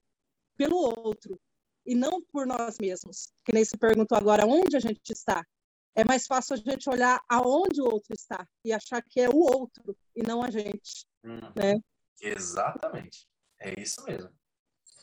pelo 0.57 0.77
outro 0.77 1.39
e 1.85 1.93
não 1.93 2.21
por 2.31 2.47
nós 2.47 2.77
mesmos. 2.79 3.27
Que 3.43 3.53
nem 3.53 3.65
se 3.65 3.77
perguntou 3.77 4.17
agora 4.17 4.45
onde 4.45 4.77
a 4.77 4.79
gente 4.79 5.11
está. 5.11 5.45
É 5.93 6.03
mais 6.03 6.25
fácil 6.27 6.55
a 6.55 6.57
gente 6.57 6.89
olhar 6.89 7.21
aonde 7.29 7.81
o 7.81 7.85
outro 7.85 8.13
está 8.13 8.47
e 8.63 8.71
achar 8.73 9.01
que 9.01 9.19
é 9.19 9.29
o 9.29 9.37
outro 9.37 9.95
e 10.15 10.23
não 10.23 10.41
a 10.41 10.49
gente, 10.49 11.05
Hum, 11.25 11.39
né? 11.55 11.79
Exatamente. 12.21 13.27
É 13.59 13.81
isso 13.81 14.03
mesmo. 14.05 14.29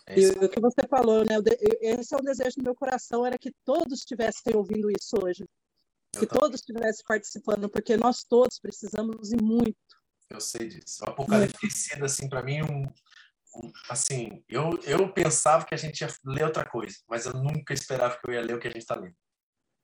É 0.07 0.19
E 0.19 0.29
o 0.31 0.49
que 0.49 0.61
você 0.61 0.87
falou, 0.89 1.25
né? 1.25 1.37
Esse 1.81 2.15
é 2.15 2.17
o 2.17 2.23
desejo 2.23 2.57
do 2.57 2.65
meu 2.65 2.75
coração, 2.75 3.25
era 3.25 3.39
que 3.39 3.53
todos 3.65 4.01
estivessem 4.01 4.55
ouvindo 4.55 4.91
isso 4.91 5.17
hoje. 5.23 5.45
Que 6.13 6.21
Eu, 6.25 6.27
também, 6.27 6.41
todos 6.41 6.61
estivessem 6.61 7.05
participando, 7.07 7.69
porque 7.69 7.97
nós 7.97 8.25
todos 8.25 8.59
precisamos 8.59 9.33
e 9.33 9.37
muito. 9.37 9.77
eu 10.29 10.41
sei 10.41 10.69
disso. 10.69 11.05
O 11.05 11.11
Apocalipse 11.11 11.71
sido, 11.71 12.05
assim, 12.05 12.29
para 12.29 12.43
mim, 12.43 12.63
um, 12.63 12.83
um- 12.85 13.73
Assim, 13.89 14.43
eu, 14.49 14.79
eu 14.85 15.13
pensava 15.13 15.65
que 15.65 15.75
a 15.75 15.79
gente 15.79 16.01
ia 16.01 16.09
ler 16.25 16.45
outra 16.45 16.69
coisa, 16.69 16.97
mas 17.09 17.27
eu 17.27 17.33
nunca 17.35 17.73
esperava 17.73 18.19
que 18.19 18.29
eu 18.29 18.35
ia 18.35 18.41
ler 18.43 18.55
o 18.55 18.59
que 18.59 18.67
a 18.69 18.71
gente 18.71 18.81
está 18.83 18.95
lendo. 18.97 19.15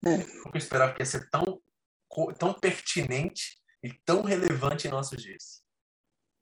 É. 0.07 0.17
Nunca 0.45 0.59
esperava 0.59 0.93
que 0.95 1.03
ia 1.03 1.07
ser 1.07 1.29
tão, 1.31 1.61
tão 2.39 2.55
pertinente 2.55 3.59
e 3.83 3.93
tão 4.05 4.23
relevante 4.23 4.87
em 4.87 4.91
nossos 4.91 5.23
dias. 5.23 5.63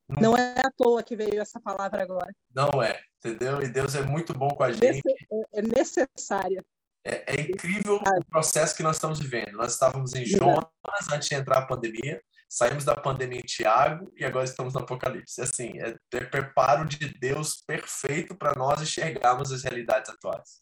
Não 0.09 0.37
é 0.37 0.61
à 0.61 0.71
toa 0.77 1.03
que 1.03 1.17
veio 1.17 1.41
essa 1.41 1.61
palavra 1.61 2.03
agora. 2.03 2.33
Não 2.55 2.83
é, 2.83 3.01
entendeu? 3.19 3.61
E 3.61 3.69
Deus 3.69 3.95
é 3.95 4.03
muito 4.03 4.33
bom 4.33 4.49
com 4.49 4.63
a 4.63 4.71
gente. 4.73 5.03
É- 5.09 5.59
é 5.59 5.63
necessária. 5.63 6.65
É, 7.05 7.37
é 7.37 7.41
incrível 7.41 7.97
o 7.97 8.25
processo 8.27 8.77
que 8.77 8.83
nós 8.83 8.97
estamos 8.97 9.19
vivendo. 9.21 9.53
Nós 9.53 9.73
estávamos 9.73 10.15
em 10.15 10.25
Jonas 10.25 10.67
antes 11.13 11.29
de 11.29 11.35
entrar 11.37 11.59
a 11.59 11.67
pandemia, 11.67 12.21
saímos 12.49 12.85
da 12.85 12.97
pandemia 12.97 13.39
em 13.39 13.45
Tiago 13.47 14.13
e 14.17 14.25
agora 14.25 14.45
estamos 14.45 14.75
no 14.75 14.81
Apocalipse. 14.81 15.41
Assim, 15.41 15.79
é 15.81 15.97
ter 16.11 16.31
preparo 16.31 16.85
de 16.85 17.09
Deus 17.19 17.63
perfeito 17.65 18.37
para 18.37 18.55
nós 18.57 18.81
enxergarmos 18.83 19.53
as 19.53 19.63
realidades 19.63 20.11
atuais. 20.11 20.61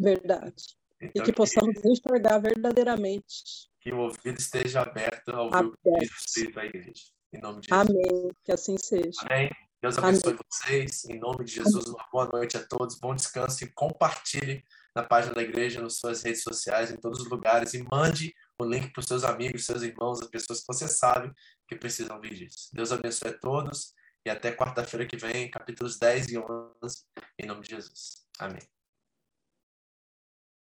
Verdade. 0.00 0.54
E 1.00 1.06
Então, 1.06 1.24
que 1.24 1.32
possamos 1.32 1.76
enxergar 1.84 2.38
verdadeiramente. 2.38 3.68
que 3.80 3.92
o 3.92 3.98
ouvido 3.98 4.38
esteja 4.38 4.80
aberto 4.80 5.28
ao 5.28 5.44
ouvir 5.46 5.66
o 5.66 5.72
que 5.72 6.00
diz 6.00 6.56
à 6.56 6.64
igreja. 6.64 7.04
Em 7.34 7.40
nome 7.40 7.60
de 7.60 7.68
Jesus. 7.68 7.90
Amém. 7.90 8.30
Que 8.44 8.52
assim 8.52 8.78
seja. 8.78 9.20
Amém. 9.28 9.50
Deus 9.82 9.98
abençoe 9.98 10.38
vocês. 10.50 11.04
Em 11.06 11.18
nome 11.18 11.44
de 11.44 11.56
Jesus, 11.56 11.86
uma 11.86 12.06
boa 12.10 12.28
noite 12.32 12.56
a 12.56 12.64
todos. 12.64 12.98
Bom 12.98 13.14
descanso 13.14 13.64
e 13.64 13.72
compartilhe 13.72 14.64
na 14.94 15.02
página 15.02 15.34
da 15.34 15.42
igreja, 15.42 15.82
nas 15.82 15.94
suas 15.98 16.22
redes 16.22 16.42
sociais, 16.42 16.90
em 16.90 16.96
todos 16.96 17.20
os 17.20 17.28
lugares. 17.28 17.74
E 17.74 17.82
mande 17.82 18.32
o 18.58 18.64
link 18.64 18.92
para 18.92 19.00
os 19.00 19.06
seus 19.06 19.24
amigos, 19.24 19.66
seus 19.66 19.82
irmãos, 19.82 20.22
as 20.22 20.28
pessoas 20.28 20.60
que 20.60 20.66
você 20.68 20.86
sabe 20.86 21.32
que 21.68 21.74
precisam 21.74 22.20
vir 22.20 22.34
disso. 22.34 22.70
Deus 22.72 22.92
abençoe 22.92 23.30
a 23.30 23.38
todos. 23.38 23.92
E 24.24 24.30
até 24.30 24.52
quarta-feira 24.52 25.04
que 25.04 25.16
vem, 25.16 25.50
capítulos 25.50 25.98
10 25.98 26.28
e 26.28 26.38
11, 26.38 26.46
em 27.38 27.46
nome 27.46 27.62
de 27.62 27.70
Jesus. 27.70 28.24
Amém. 28.38 28.62